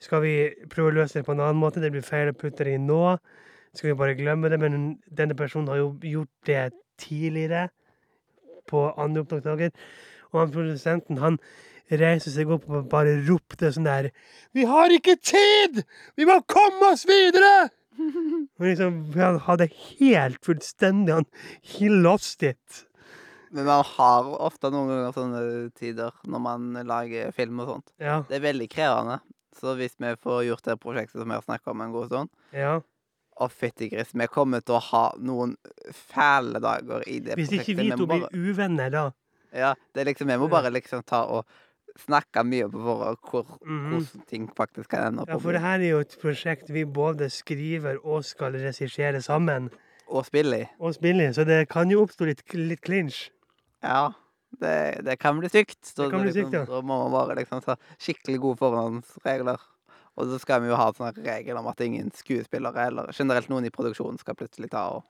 Skal 0.00 0.22
vi 0.24 0.34
prøve 0.72 0.92
å 0.92 0.96
løse 1.00 1.18
det 1.18 1.26
på 1.26 1.34
en 1.34 1.42
annen 1.44 1.60
måte? 1.60 1.82
Det 1.82 1.90
blir 1.92 2.04
feil 2.06 2.30
å 2.30 2.36
putte 2.36 2.64
det 2.64 2.76
inn 2.78 2.86
nå. 2.88 3.18
Skal 3.76 3.92
vi 3.92 3.98
bare 3.98 4.16
glemme 4.18 4.48
det? 4.50 4.58
Men 4.62 4.94
denne 5.06 5.36
personen 5.36 5.68
har 5.68 5.80
jo 5.82 5.90
gjort 6.06 6.48
det 6.48 6.70
tidligere, 7.00 7.68
på 8.70 8.86
andre 9.00 9.24
opptaksdager. 9.24 9.74
Og 10.30 10.40
han 10.40 10.54
produsenten, 10.54 11.18
han 11.18 11.40
reiste 11.98 12.30
seg 12.30 12.50
opp 12.54 12.68
og 12.70 12.86
bare 12.90 13.16
ropte 13.26 13.72
sånn 13.74 13.88
der 13.88 14.12
Vi 14.54 14.66
har 14.68 14.92
ikke 14.94 15.16
tid! 15.18 15.82
Vi 16.14 16.26
må 16.28 16.38
komme 16.46 16.92
oss 16.94 17.02
videre! 17.08 17.70
Og 18.60 18.68
liksom, 18.68 19.00
han 19.16 19.40
hadde 19.44 19.66
helt 19.98 20.38
fullstendig 20.46 21.16
Han 21.16 21.26
he 21.66 21.90
lost 21.90 22.44
it. 22.46 22.84
Men 23.50 23.66
man 23.66 23.84
har 23.84 24.28
ofte 24.46 24.70
noen 24.70 24.88
ganger 24.92 25.14
sånne 25.16 25.42
tider 25.74 26.14
når 26.30 26.42
man 26.44 26.72
lager 26.86 27.32
film 27.34 27.60
og 27.64 27.72
sånt. 27.74 27.92
Ja. 27.98 28.20
Det 28.28 28.38
er 28.38 28.44
veldig 28.46 28.68
krevende. 28.70 29.18
Så 29.60 29.74
hvis 29.78 29.96
vi 29.98 30.12
får 30.22 30.44
gjort 30.46 30.68
det 30.68 30.76
prosjektet 30.80 31.18
som 31.18 31.28
vi 31.28 31.34
har 31.36 31.42
snakka 31.42 31.72
om 31.72 31.80
en 31.84 31.92
god 31.92 32.06
stund 32.10 32.30
ja. 32.56 32.76
Å, 33.40 33.48
fytti 33.48 33.88
gris, 33.90 34.12
vi 34.14 34.28
kommer 34.30 34.62
til 34.64 34.76
å 34.76 34.82
ha 34.90 35.02
noen 35.18 35.56
fæle 35.96 36.60
dager 36.62 37.02
i 37.08 37.18
det 37.24 37.34
Hvis 37.40 37.50
ikke 37.56 37.74
prosjektet. 37.74 37.80
vi 37.82 37.90
må 37.90 37.98
to 37.98 38.06
blir 38.06 38.22
bare- 38.26 38.44
uvenner, 38.52 38.90
da 38.94 39.04
Ja, 39.50 39.74
det 39.94 40.00
er 40.02 40.10
liksom 40.12 40.30
Vi 40.30 40.38
må 40.38 40.48
bare 40.52 40.70
liksom 40.70 41.02
ta 41.02 41.24
og 41.24 41.44
snakke 41.98 42.44
mye 42.46 42.68
på 42.70 42.78
forhånd 42.78 43.18
hvor, 43.26 43.44
-hmm. 43.66 43.88
hvordan 43.90 44.26
ting 44.28 44.48
faktisk 44.56 44.90
kan 44.90 45.06
ende 45.08 45.22
opp 45.22 45.28
Ja, 45.28 45.38
for 45.38 45.52
det 45.52 45.60
her 45.60 45.80
er 45.80 45.90
jo 45.90 45.98
et 45.98 46.16
prosjekt 46.22 46.70
vi 46.70 46.84
både 46.84 47.30
skriver 47.30 47.98
og 48.04 48.24
skal 48.24 48.52
regissere 48.52 49.20
sammen. 49.20 49.70
Og 50.06 50.26
spille 50.26 50.60
i. 50.60 50.66
Og 50.78 50.94
spille 50.94 51.28
i, 51.28 51.32
så 51.32 51.44
det 51.44 51.68
kan 51.68 51.90
jo 51.90 52.02
oppstå 52.02 52.24
litt, 52.26 52.54
litt 52.54 52.80
clinch. 52.80 53.30
Ja. 53.84 54.12
Det, 54.50 55.00
det 55.06 55.16
kan 55.22 55.38
bli 55.38 55.48
sykt. 55.48 55.78
Så 55.86 56.02
Det 56.02 56.10
kan 56.10 56.24
bli 56.24 56.32
liksom, 56.32 56.54
ja. 56.54 56.64
Da 56.66 56.80
må 56.82 56.96
man 57.04 57.12
bare 57.14 57.36
liksom 57.38 57.62
ta 57.64 57.76
skikkelig 57.98 58.40
gode 58.42 58.60
forhåndsregler. 58.64 59.62
Og 60.18 60.26
så 60.26 60.40
skal 60.42 60.64
vi 60.64 60.72
jo 60.72 60.78
ha 60.78 60.90
sånne 60.92 61.14
regel 61.24 61.56
om 61.60 61.68
at 61.70 61.80
ingen 61.84 62.10
skuespillere 62.14 62.88
eller 62.90 63.14
generelt 63.16 63.48
noen 63.48 63.68
i 63.68 63.72
produksjonen 63.72 64.18
skal 64.20 64.36
plutselig 64.36 64.72
ta 64.74 64.88
og 64.98 65.06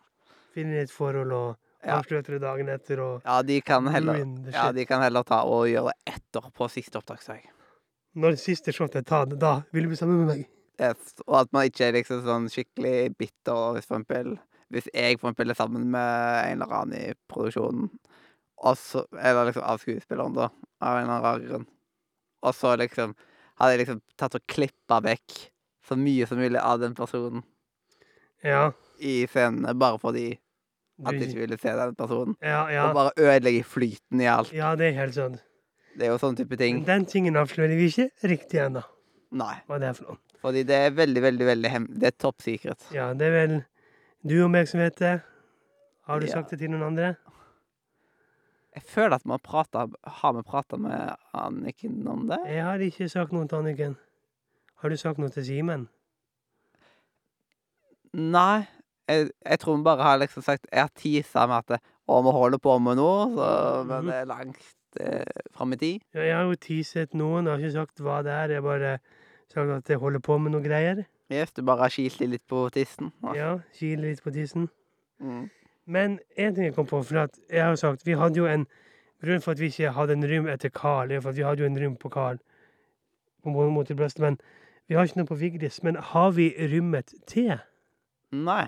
Finne 0.50 0.80
et 0.82 0.90
forhold 0.90 1.30
og 1.30 1.50
avslutte 1.86 2.34
det 2.34 2.40
dagen 2.42 2.68
etter 2.72 3.00
og 3.04 3.26
Ja, 3.26 3.38
de 3.46 3.60
kan 3.62 3.86
heller, 3.86 4.18
ja, 4.50 4.68
de 4.74 4.84
kan 4.86 5.02
heller 5.02 5.22
ta 5.26 5.44
og 5.46 5.68
gjøre 5.70 5.94
det 5.94 6.16
etter 6.16 6.48
på 6.54 6.68
siste 6.68 6.98
opptaksdag. 6.98 7.44
Når 8.18 8.34
det 8.34 8.42
siste 8.42 8.74
shotet 8.74 9.04
er 9.04 9.06
tatt, 9.06 9.36
da 9.38 9.60
vil 9.70 9.86
du 9.86 9.92
bli 9.92 9.98
sammen 9.98 10.24
med 10.24 10.32
meg. 10.32 10.48
Yes. 10.80 11.14
Og 11.28 11.36
at 11.44 11.52
man 11.54 11.68
ikke 11.68 11.86
er 11.86 11.96
liksom 11.98 12.22
sånn 12.26 12.48
skikkelig 12.50 13.12
bitter 13.20 13.76
hvis 13.76 13.86
for 13.86 13.98
eksempel 13.98 14.38
Hvis 14.70 14.86
jeg 14.94 15.18
for 15.18 15.28
eksempel 15.28 15.52
er 15.52 15.58
sammen 15.58 15.88
med 15.92 16.44
en 16.46 16.62
eller 16.62 16.74
annen 16.78 16.94
i 17.10 17.14
produksjonen, 17.28 17.88
så 18.76 19.06
Eller 19.16 19.46
liksom 19.48 19.62
av 19.64 19.78
skuespilleren, 19.80 20.34
da, 20.36 20.50
av 20.84 20.98
en 20.98 21.04
eller 21.08 21.26
annen 21.30 21.46
grunn. 21.48 21.66
Og 22.42 22.54
så 22.54 22.74
liksom 22.80 23.14
hadde 23.60 23.72
jeg 23.74 23.80
liksom 23.82 24.00
tatt 24.20 24.34
og 24.38 24.44
klippa 24.48 25.00
vekk 25.04 25.38
så 25.88 25.96
mye 25.98 26.26
som 26.28 26.38
mulig 26.40 26.60
av 26.60 26.78
den 26.80 26.94
personen 26.94 27.42
Ja. 28.44 28.70
i 29.00 29.26
scenene, 29.26 29.74
bare 29.76 29.98
fordi 30.00 30.38
at 31.04 31.14
jeg 31.16 31.30
ikke 31.30 31.40
ville 31.46 31.58
se 31.60 31.72
den 31.76 31.94
personen. 31.96 32.36
ja, 32.44 32.66
ja. 32.72 32.88
Og 32.88 32.94
bare 32.94 33.12
ødelegge 33.16 33.64
flyten 33.64 34.20
i 34.20 34.26
alt. 34.28 34.52
ja, 34.52 34.74
det 34.76 34.90
er 34.90 34.98
helt 35.00 35.14
sant. 35.14 35.40
Det 35.96 36.06
er 36.06 36.12
jo 36.12 36.18
sånne 36.22 36.36
type 36.36 36.56
ting. 36.56 36.76
Men 36.80 36.86
den 36.86 37.06
tingen 37.06 37.36
avslører 37.36 37.76
vi 37.76 37.88
ikke 37.88 38.10
riktig 38.28 38.60
ennå, 38.62 38.82
Nei. 39.32 39.56
hva 39.66 39.78
det 39.80 39.88
er 39.88 39.92
for 39.98 40.04
noe. 40.12 40.18
Fordi 40.40 40.62
det 40.64 40.76
er 40.76 40.90
veldig, 40.96 41.22
veldig 41.22 41.46
veldig 41.46 41.70
hem... 41.70 41.86
Det 42.00 42.06
er 42.06 42.16
top 42.16 42.40
secret. 42.40 42.78
Ja, 42.94 43.12
det 43.12 43.26
er 43.26 43.34
vel 43.34 43.56
du 44.24 44.38
og 44.44 44.50
meg 44.50 44.68
som 44.68 44.80
vet 44.80 44.96
det. 44.96 45.18
Har 46.08 46.20
du 46.20 46.26
sagt 46.30 46.50
det 46.50 46.58
til 46.62 46.70
noen 46.72 46.86
andre? 46.86 47.16
Jeg 48.74 48.82
føler 48.86 49.16
at 49.18 49.24
har 49.26 49.38
prata 49.42 49.86
Har 50.20 50.32
vi 50.36 50.42
prata 50.46 50.76
med 50.78 51.16
Anniken 51.34 52.06
om 52.08 52.28
det? 52.28 52.38
Jeg 52.46 52.62
har 52.64 52.78
ikke 52.78 53.08
sagt 53.10 53.32
noe 53.34 53.48
til 53.50 53.58
Anniken. 53.58 53.96
Har 54.82 54.88
du 54.88 54.96
sagt 54.96 55.18
noe 55.18 55.28
til 55.34 55.44
Simen? 55.44 55.88
Nei. 58.14 58.66
Jeg, 59.10 59.30
jeg 59.42 59.58
tror 59.62 59.76
vi 59.76 59.82
bare 59.86 60.02
har 60.06 60.18
liksom 60.22 60.42
sagt 60.46 60.66
Jeg 60.70 60.84
har 60.84 60.92
tisa 60.94 61.46
med 61.50 61.56
at 61.64 61.72
det, 61.74 61.80
Å, 62.10 62.20
vi 62.26 62.30
holder 62.34 62.58
på 62.62 62.76
med 62.82 62.98
noe, 62.98 63.26
så, 63.34 63.48
men 63.86 64.04
Mhm. 64.04 64.06
det 64.10 64.14
er 64.20 64.24
langt 64.26 64.64
eh, 64.98 65.42
fram 65.54 65.72
i 65.72 65.76
tid. 65.78 66.00
Ja, 66.14 66.20
jeg 66.26 66.34
har 66.34 66.42
jo 66.48 66.56
tiset 66.58 67.12
noen, 67.14 67.46
jeg 67.46 67.52
har 67.54 67.60
ikke 67.62 67.76
sagt 67.76 68.00
hva 68.02 68.16
det 68.26 68.32
er. 68.34 68.48
Jeg 68.50 68.58
har 68.62 68.66
bare 68.66 68.94
sagt 69.52 69.70
at 69.76 69.88
jeg 69.94 69.98
holder 70.02 70.18
på 70.26 70.38
med 70.42 70.50
noe 70.50 70.62
greier. 70.64 71.04
Yes, 71.30 71.52
du 71.54 71.62
bare 71.62 71.84
har 71.86 71.94
kilt 71.94 72.18
litt 72.26 72.42
på 72.50 72.64
tissen. 72.74 73.12
Ja, 73.34 73.52
kiler 73.78 74.08
litt 74.10 74.22
på 74.24 74.32
tissen. 74.34 74.66
Mm. 75.22 75.46
Men 75.86 76.18
en 76.36 76.54
ting 76.54 76.68
jeg 76.68 76.76
kom 76.76 76.86
på, 76.86 77.02
for 77.02 77.26
jeg 77.50 77.62
har 77.62 77.72
jo 77.72 77.80
sagt 77.80 78.06
Vi 78.06 78.18
hadde 78.18 78.38
jo 78.38 78.46
en 78.46 78.66
grunn 79.24 79.42
for 79.44 79.52
at 79.52 79.60
vi 79.60 79.70
ikke 79.72 79.92
hadde 79.96 80.16
en 80.16 80.26
rym 80.28 80.48
etter 80.48 80.72
Carl, 80.72 81.12
er 81.12 81.20
for 81.20 81.32
at 81.32 81.36
vi 81.36 81.44
hadde 81.44 81.64
jo 81.64 81.68
en 81.68 81.78
rym 81.80 81.96
på 82.00 82.08
Carl 82.12 82.40
på 83.42 83.52
mot 83.52 83.86
til 83.86 83.96
brøstet, 83.96 84.20
men 84.20 84.36
vi 84.88 84.96
har 84.96 85.06
ikke 85.06 85.20
noe 85.20 85.28
på 85.30 85.38
Vigdis. 85.40 85.80
Men 85.86 85.96
har 85.96 86.32
vi 86.36 86.50
rymmet 86.72 87.14
te? 87.30 87.60
Nei. 88.36 88.66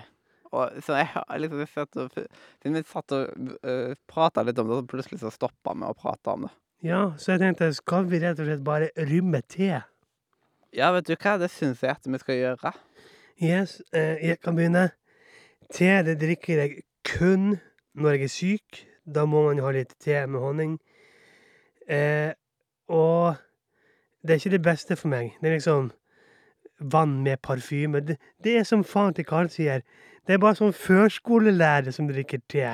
Og, 0.53 0.77
så 0.85 0.97
jeg 0.99 1.09
har 1.13 1.39
liksom 1.41 1.63
sett 1.65 1.97
og, 1.97 2.17
vi 2.63 2.83
satt 2.85 3.15
og 3.17 3.47
uh, 3.65 3.93
prata 4.09 4.43
litt 4.45 4.59
om 4.61 4.69
det, 4.69 4.79
så 4.79 4.89
plutselig 4.91 5.21
så 5.23 5.31
stoppa 5.33 5.73
vi 5.73 5.87
å 5.89 5.97
prate 5.97 6.33
om 6.33 6.45
det. 6.47 6.53
Ja, 6.83 7.01
så 7.17 7.33
jeg 7.33 7.41
tenkte, 7.41 7.71
skal 7.73 8.09
vi 8.11 8.19
rett 8.21 8.41
og 8.43 8.49
slett 8.49 8.65
bare 8.65 8.89
rymme 9.09 9.41
te? 9.49 9.81
Ja, 10.73 10.89
vet 10.93 11.07
du 11.07 11.15
hva, 11.15 11.37
det 11.41 11.49
syns 11.53 11.81
jeg 11.85 11.95
at 11.95 12.09
vi 12.09 12.19
skal 12.21 12.39
gjøre. 12.39 12.73
Yes, 13.41 13.79
eh, 13.95 14.19
jeg 14.21 14.41
kan 14.43 14.57
begynne. 14.57 14.89
Te 15.73 15.89
det 16.05 16.19
drikker 16.21 16.59
jeg 16.59 16.83
kun 17.07 17.57
når 17.93 18.17
jeg 18.17 18.23
er 18.23 18.33
syk. 18.33 18.83
Da 19.15 19.25
må 19.25 19.43
man 19.47 19.59
jo 19.59 19.65
ha 19.67 19.73
litt 19.75 19.95
te 19.99 20.21
med 20.27 20.39
honning. 20.39 20.77
Eh, 21.89 22.31
og 22.87 23.35
det 24.23 24.35
er 24.35 24.39
ikke 24.39 24.55
det 24.55 24.63
beste 24.63 24.95
for 24.95 25.11
meg. 25.11 25.33
Det 25.41 25.49
er 25.49 25.57
liksom 25.57 25.91
vann 26.79 27.21
med 27.23 27.41
parfyme. 27.43 27.99
Det, 27.99 28.17
det 28.43 28.57
er 28.57 28.63
som 28.67 28.83
faren 28.83 29.13
til 29.13 29.27
Karl 29.27 29.51
sier. 29.51 29.83
Det 30.27 30.35
er 30.35 30.41
bare 30.41 30.55
sånn 30.55 30.75
førskolelærer 30.75 31.91
som 31.95 32.07
drikker 32.07 32.41
te. 32.51 32.67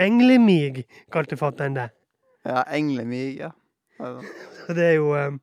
Englemig, 0.00 0.84
kalte 1.14 1.38
fatter'n 1.38 1.76
det. 1.78 1.88
Ja, 2.46 2.62
englemig, 2.74 3.38
ja. 3.38 3.50
Så 3.98 4.22
Og 4.68 4.74
det 4.74 4.84
er 4.84 4.96
jo 4.98 5.14
um, 5.14 5.40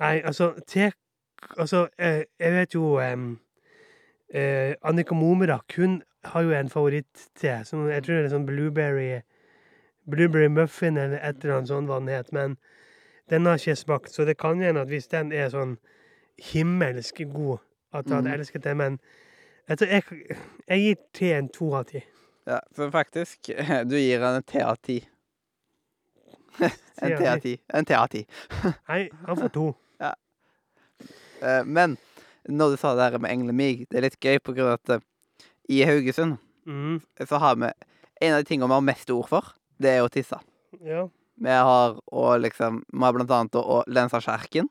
Nei, 0.00 0.20
altså, 0.24 0.52
te 0.66 0.90
Altså, 1.60 1.86
eh, 1.98 2.24
jeg 2.40 2.52
vet 2.52 2.74
jo 2.74 2.96
um, 3.00 3.26
uh, 4.34 4.72
Annika 4.82 5.14
Momerak, 5.14 5.76
hun 5.76 6.00
har 6.32 6.42
jo 6.46 6.52
en 6.56 6.68
favoritt-te. 6.72 7.64
som 7.64 7.88
Jeg 7.90 8.02
tror 8.04 8.16
det 8.20 8.24
er 8.30 8.34
sånn 8.36 8.46
blueberry 8.48 9.22
Blueberry 10.06 10.46
muffin 10.48 10.96
eller 11.02 11.18
et 11.18 11.42
eller 11.42 11.56
annet 11.56 11.68
sånt 11.68 11.88
hva 11.90 11.96
den 11.98 12.08
het. 12.14 12.28
Men 12.32 12.56
den 13.30 13.46
har 13.46 13.56
ikke 13.58 13.72
jeg 13.72 13.78
smakt, 13.80 14.12
så 14.14 14.24
det 14.24 14.36
kan 14.38 14.60
hende 14.62 14.80
at 14.84 14.88
hvis 14.92 15.08
den 15.10 15.32
er 15.34 15.48
sånn 15.50 15.76
himmelsk 16.52 17.24
god, 17.32 17.58
at 17.92 18.06
jeg 18.06 18.14
hadde 18.14 18.28
Mhm. 18.30 18.36
elsket 18.38 18.62
det. 18.62 18.76
Men 18.76 19.00
jeg, 19.68 19.78
tror 19.78 19.88
jeg, 19.88 20.04
jeg 20.68 20.78
gir 20.84 20.94
te 21.12 21.32
en 21.34 21.48
to 21.48 21.72
av 21.74 21.84
ti. 21.90 22.04
ja, 22.46 22.60
for 22.72 22.90
faktisk, 22.90 23.50
du 23.90 23.96
gir 23.98 24.20
han 24.22 24.36
en 24.36 24.42
te 24.46 24.60
av 24.62 24.76
ti. 24.82 25.00
En 27.02 27.12
Te 27.18 27.26
av 27.28 27.40
ti. 27.40 27.56
En 27.74 27.84
te 27.84 27.94
av 27.94 28.06
ti. 28.08 28.22
Nei, 28.88 29.10
han 29.26 29.36
får 29.36 29.48
to. 29.52 29.66
Ja. 30.00 30.14
Men 31.64 31.98
når 32.48 32.70
du 32.70 32.76
sa 32.80 32.94
det 32.94 33.10
der 33.12 33.18
med 33.18 33.30
englemig, 33.34 33.86
det 33.90 33.98
er 33.98 34.06
litt 34.06 34.20
gøy 34.22 34.38
på 34.40 34.54
grunn 34.56 34.70
av 34.70 34.78
at 34.78 34.94
eh, 34.96 35.02
i 35.68 35.82
Haugesund 35.88 36.38
Mm, 36.66 37.00
så 37.28 37.38
har 37.38 37.54
vi 37.56 37.68
En 38.20 38.32
av 38.34 38.40
de 38.42 38.48
tingene 38.48 38.66
vi 38.66 38.74
har 38.74 38.80
mest 38.82 39.10
ord 39.14 39.28
for, 39.28 39.52
det 39.78 39.90
er 39.90 40.02
å 40.02 40.08
tisse. 40.10 40.38
ja. 40.82 41.06
Vi 41.38 41.52
har 41.52 41.98
å 42.10 42.24
liksom 42.40 42.82
Vi 42.90 43.02
har 43.04 43.12
blant 43.12 43.30
annet 43.30 43.54
å, 43.54 43.60
å 43.60 43.82
lense 43.86 44.18
kjerken. 44.24 44.68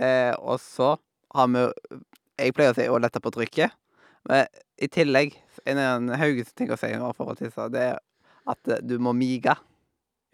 Eh, 0.00 0.34
og 0.38 0.58
så 0.60 0.96
har 1.34 1.48
vi 1.52 1.66
Jeg 2.38 2.54
pleier 2.54 2.72
å 2.72 2.76
si 2.78 2.86
å 2.88 2.98
lette 3.02 3.20
på 3.20 3.30
trykket. 3.34 3.72
Men 4.28 4.46
i 4.78 4.86
tillegg, 4.88 5.34
en 5.66 5.78
annen 5.78 6.18
Haugesund-ting 6.18 6.70
å 6.70 6.78
si 6.78 6.92
for 7.16 7.32
å 7.32 7.36
tisse, 7.38 7.68
det 7.74 7.82
er 7.92 7.98
at 8.48 8.70
du 8.86 8.98
må 8.98 9.12
mige. 9.12 9.54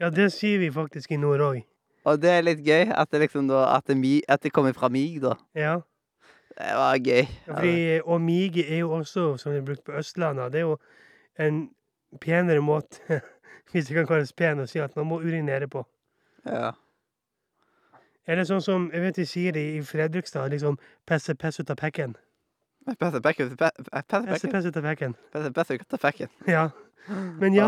ja, 0.01 0.11
det 0.11 0.33
sier 0.33 0.59
vi 0.59 0.71
faktisk 0.71 1.13
i 1.13 1.17
nord 1.17 1.41
òg. 1.41 1.63
Og 2.05 2.21
det 2.21 2.31
er 2.31 2.43
litt 2.43 2.61
gøy 2.61 2.93
at 2.93 3.11
det 3.11 3.21
liksom 3.21 3.49
da 3.49 3.77
At 3.77 3.87
det, 3.87 3.97
mi, 3.97 4.23
at 4.29 4.43
det 4.43 4.53
kommer 4.53 4.73
fra 4.73 4.89
mig, 4.89 5.19
da. 5.21 5.35
Ja. 5.55 5.81
Det 6.59 6.75
var 6.79 6.99
gøy. 7.03 7.25
Fordi, 7.49 8.01
og 8.05 8.21
mige 8.23 8.63
er 8.69 8.79
jo 8.85 8.93
også, 9.01 9.37
som 9.43 9.53
det 9.53 9.61
er 9.63 9.67
brukt 9.67 9.85
på 9.85 9.93
Østlandet, 9.99 10.53
det 10.53 10.61
er 10.61 10.69
jo 10.69 10.77
en 11.39 11.71
penere 12.21 12.63
måte, 12.63 13.01
hvis 13.73 13.87
det 13.89 13.97
kan 13.97 14.07
kalles 14.07 14.33
pen, 14.33 14.61
å 14.63 14.67
si 14.71 14.79
at 14.79 14.95
man 14.97 15.09
må 15.11 15.19
urinere 15.25 15.67
på. 15.69 15.83
Ja. 16.47 16.71
Er 18.27 18.39
det 18.41 18.47
sånn 18.49 18.63
som, 18.65 18.87
jeg 18.95 19.03
vet 19.05 19.19
de 19.19 19.27
sier 19.29 19.53
det 19.57 19.65
i 19.75 19.83
Fredrikstad, 19.85 20.49
liksom 20.55 20.79
pesse 21.09 21.35
pess 21.37 21.59
ut 21.61 21.71
av 21.75 21.77
pekken. 21.81 22.15
Pesse 22.87 23.21
Pesse 23.25 23.51
Pesse 23.51 24.49
pess 24.53 24.67
ut 24.69 24.77
av 24.77 24.85
pekken. 24.85 25.15
Pesse 25.33 25.51
pesse 25.57 25.77
ut 25.81 25.95
av 25.99 26.03
pekken. 26.07 26.29
Ja. 26.55 26.69
Men 27.37 27.53
ja, 27.53 27.67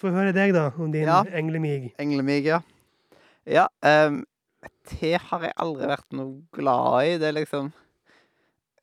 få 0.00 0.08
høre 0.08 0.32
deg 0.32 0.54
da, 0.56 0.70
om 0.80 0.88
din 0.92 1.04
Ja. 1.04 1.18
englemig. 1.36 1.90
Englemig, 2.00 2.46
ja. 2.46 2.62
Ja, 3.44 3.66
um, 3.84 4.22
te 4.88 5.10
har 5.20 5.42
jeg 5.44 5.52
aldri 5.60 5.88
vært 5.90 6.06
noe 6.16 6.38
glad 6.56 7.04
i. 7.10 7.18
Det 7.20 7.28
er 7.28 7.36
liksom 7.36 7.68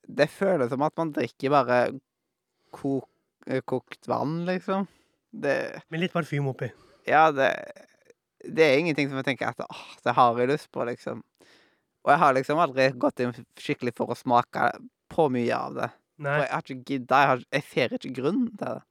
Det 0.07 0.29
føles 0.31 0.71
som 0.71 0.83
at 0.85 0.95
man 0.97 1.11
drikker 1.15 1.51
bare 1.51 1.77
kok, 2.75 3.07
eh, 3.47 3.61
kokt 3.67 4.07
vann, 4.07 4.45
liksom. 4.47 4.87
Det 5.31 5.83
Med 5.91 5.99
litt 6.01 6.13
parfyme 6.13 6.53
oppi. 6.53 6.71
Ja, 7.07 7.31
det 7.31 7.51
Det 8.47 8.63
er 8.63 8.77
ingenting 8.79 9.09
som 9.09 9.17
jeg 9.17 9.25
tenker 9.25 9.49
at 9.49 9.59
åh, 9.59 9.85
det 10.05 10.13
har 10.15 10.37
jeg 10.39 10.47
lyst 10.47 10.71
på, 10.71 10.85
liksom. 10.85 11.23
Og 12.05 12.11
jeg 12.13 12.19
har 12.19 12.33
liksom 12.33 12.59
aldri 12.63 12.91
gått 12.95 13.19
inn 13.19 13.33
skikkelig 13.59 13.95
for 13.97 14.13
å 14.13 14.15
smake 14.15 14.69
på 15.11 15.25
mye 15.33 15.55
av 15.55 15.73
det. 15.75 15.89
For 16.17 16.23
Nei. 16.23 16.37
jeg 16.39 16.51
har 16.53 16.61
ikke 16.63 16.85
gidda. 16.91 17.17
Jeg, 17.27 17.45
jeg 17.51 17.63
ser 17.73 17.95
ikke 17.97 18.13
grunnen 18.21 18.47
til 18.55 18.77
det. 18.77 18.83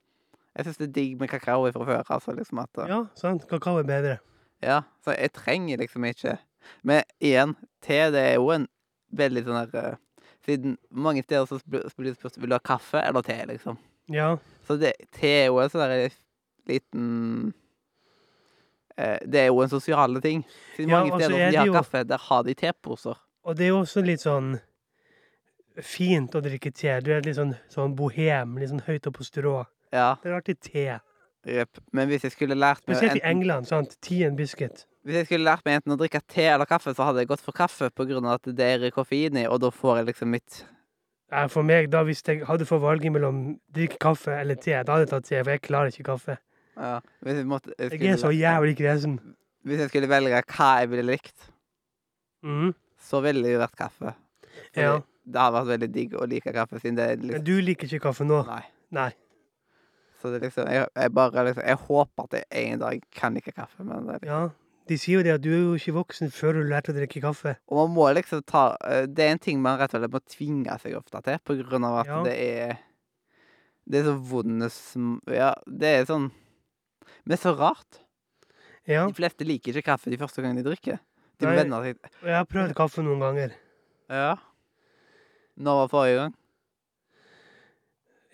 Jeg 0.57 0.65
syns 0.65 0.77
det 0.77 0.87
er 0.87 0.93
digg 0.93 1.19
med 1.19 1.29
kakao 1.29 1.71
fra 1.71 1.85
før. 1.87 2.03
Altså 2.17 2.35
liksom 2.37 2.61
at 2.61 2.83
Ja, 2.89 2.99
sant. 3.17 3.47
Kakao 3.49 3.79
er 3.81 3.87
bedre. 3.87 4.17
Ja, 4.61 4.81
så 5.05 5.13
jeg 5.17 5.33
trenger 5.33 5.77
liksom 5.77 6.05
ikke 6.05 6.37
Men 6.83 7.03
igjen, 7.21 7.55
te 7.81 7.99
det 8.11 8.21
er 8.21 8.35
jo 8.35 8.49
en 8.51 8.67
veldig 9.15 9.43
sånn 9.45 9.69
der 9.71 9.81
eh, 9.81 9.99
Siden 10.47 10.77
mange 10.91 11.23
steder 11.23 11.45
så 11.45 11.59
blir 11.67 11.83
det 11.83 12.15
spurt 12.15 12.37
vil 12.39 12.49
du 12.49 12.55
ha 12.55 12.59
kaffe 12.63 13.01
eller 13.03 13.21
te, 13.21 13.35
liksom. 13.49 13.77
Ja. 14.09 14.37
Så 14.67 14.77
det, 14.79 14.93
te 15.11 15.27
er 15.41 15.45
jo 15.49 15.57
en 15.59 15.69
sånn 15.73 16.09
liten 16.67 17.53
eh, 18.97 19.17
Det 19.27 19.41
er 19.41 19.49
jo 19.51 19.59
en 19.61 19.69
sosiale 19.71 20.21
ting. 20.23 20.45
Siden 20.77 20.89
Ja, 20.93 21.01
mange 21.03 21.19
steder 21.19 21.35
altså, 21.35 21.51
de 21.51 21.57
har 21.57 21.65
jo- 21.67 21.73
kaffe, 21.73 22.03
der 22.07 22.17
har 22.29 22.43
de 22.43 22.53
teposer. 22.53 23.17
Og 23.43 23.55
det 23.57 23.65
er 23.65 23.69
jo 23.69 23.81
også 23.83 24.01
litt 24.05 24.19
sånn 24.23 24.59
fint 25.81 26.33
å 26.35 26.41
drikke 26.41 26.71
te. 26.73 26.99
Du 27.01 27.11
er 27.13 27.21
litt 27.21 27.35
sånn, 27.37 27.55
sånn 27.69 27.95
bohem, 27.95 28.57
litt 28.59 28.69
sånn 28.71 28.81
høyt 28.87 29.05
oppe 29.07 29.19
på 29.19 29.27
strå. 29.27 29.65
Ja, 29.93 30.15
Det 30.23 30.31
er 30.31 30.35
alltid 30.39 30.59
te. 30.61 30.99
jep. 31.45 31.77
Men 31.93 32.09
hvis 32.09 32.23
jeg 32.23 32.31
skulle 32.31 32.55
lært 32.55 32.81
meg 32.87 32.97
Spesielt 32.97 33.15
i 33.21 33.21
England, 33.23 33.67
sant. 33.67 33.95
Tea 34.01 34.27
and 34.27 34.35
biscuit. 34.37 34.85
Hvis 35.07 35.15
jeg 35.21 35.27
skulle 35.29 35.47
lært 35.47 35.63
meg 35.63 35.77
enten 35.79 35.93
å 35.95 35.99
drikke 36.01 36.19
te 36.27 36.43
eller 36.51 36.67
kaffe, 36.67 36.91
så 36.91 37.05
hadde 37.07 37.21
jeg 37.23 37.29
gått 37.29 37.43
for 37.45 37.55
kaffe 37.55 37.87
av 37.87 38.25
at 38.33 38.49
det 38.57 38.65
er 38.67 38.89
koffein 38.91 39.37
i, 39.39 39.45
og 39.47 39.61
da 39.63 39.69
får 39.71 40.01
jeg 40.01 40.07
liksom 40.09 40.33
mitt 40.35 40.65
For 41.47 41.63
meg, 41.63 41.89
da 41.91 42.03
hvis 42.03 42.21
jeg 42.27 42.43
hadde 42.47 42.65
fått 42.67 42.81
valget 42.83 43.11
mellom 43.15 43.57
drikke 43.71 43.97
kaffe 44.03 44.35
eller 44.35 44.55
te, 44.55 44.71
da 44.83 44.97
hadde 44.97 45.05
jeg 45.07 45.09
tatt 45.13 45.25
te, 45.29 45.43
for 45.43 45.51
jeg 45.51 45.61
klarer 45.63 45.91
ikke 45.91 46.07
kaffe. 46.11 46.37
Ja, 46.77 46.99
hvis 47.23 47.39
jeg 47.39 47.47
måtte 47.47 47.71
jeg 47.79 48.01
Jeg 48.01 48.11
er 48.13 48.17
så 48.21 48.31
jævlig 48.35 48.75
kresen. 48.77 49.19
Hvis 49.63 49.79
jeg 49.79 49.89
skulle 49.89 50.09
velge 50.11 50.43
hva 50.43 50.69
jeg 50.81 50.89
ville 50.91 51.07
likt, 51.15 51.51
Mm. 52.43 52.73
så 52.99 53.19
ville 53.23 53.41
det 53.43 53.53
jo 53.55 53.59
vært 53.59 53.75
kaffe. 53.75 54.13
Fordi 54.73 54.83
Ja. 54.83 54.99
Det 55.27 55.39
har 55.41 55.51
vært 55.51 55.67
veldig 55.67 55.91
digg 55.91 56.13
å 56.13 56.27
like 56.29 56.53
kaffe, 56.53 56.79
siden 56.79 56.95
det 56.95 57.09
er 57.09 57.17
Men 57.17 57.27
liksom 57.29 57.43
du 57.45 57.61
liker 57.61 57.87
ikke 57.87 57.99
kaffe 57.99 58.23
nå? 58.27 58.45
Nei. 58.47 58.63
Nei. 58.91 59.11
Så 60.21 60.31
det 60.31 60.41
liksom 60.41 60.69
Jeg, 60.71 60.87
jeg 60.95 61.13
bare 61.13 61.43
liksom 61.45 61.63
Jeg 61.65 61.77
håper 61.77 62.23
at 62.23 62.31
jeg 62.51 62.71
en 62.71 62.79
dag 62.79 63.01
kan 63.11 63.33
like 63.33 63.51
kaffe, 63.51 63.83
men 63.83 64.05
det 64.07 64.15
er 64.15 64.19
liksom 64.19 64.27
Ja. 64.27 64.49
De 64.87 64.95
sier 64.97 65.17
jo 65.19 65.23
det 65.25 65.33
at 65.35 65.41
du 65.43 65.49
er 65.51 65.59
jo 65.65 65.73
ikke 65.75 65.93
voksen 65.97 66.29
før 66.31 66.53
du 66.53 66.61
lærte 66.69 66.93
å 66.93 66.95
drikke 66.95 67.19
kaffe. 67.21 67.57
Og 67.67 67.77
man 67.81 67.93
må 67.95 68.05
liksom 68.15 68.41
ta 68.47 68.77
eh, 68.87 69.05
Det 69.05 69.25
er 69.25 69.33
en 69.35 69.39
ting 69.43 69.59
man 69.61 69.79
rett 69.81 69.93
og 69.93 69.99
slett 70.01 70.13
må 70.13 70.21
tvinge 70.31 70.77
seg 70.79 70.95
ofte 70.95 71.21
til, 71.25 71.39
på 71.43 71.57
grunn 71.61 71.83
av 71.87 71.97
at 72.05 72.07
Ja. 72.07 72.23
det 72.23 72.35
er 72.37 72.77
Det 73.87 73.99
er 74.01 74.03
så 74.09 74.15
vonde. 74.19 74.69
Ja, 75.31 75.53
det 75.67 75.87
er 75.99 76.05
sånn 76.05 76.29
Men 76.31 77.27
det 77.33 77.37
er 77.39 77.43
så 77.43 77.55
rart. 77.59 77.99
Ja. 78.87 79.05
De 79.07 79.13
fleste 79.13 79.43
liker 79.43 79.75
ikke 79.75 79.89
kaffe 79.91 80.09
de 80.09 80.17
første 80.17 80.41
gangene 80.41 80.63
de 80.63 80.69
drikker. 80.69 80.99
De 81.39 81.45
Nei. 81.45 81.55
venner 81.59 81.83
seg 81.83 81.97
jeg 82.23 82.33
har 82.35 82.45
prøvd 82.45 82.73
kaffe 82.75 83.03
noen 83.03 83.19
ganger. 83.19 83.51
Ja. 84.09 84.37
Når 85.59 85.81
var 85.83 85.87
forrige 85.91 86.15
gang? 86.21 86.33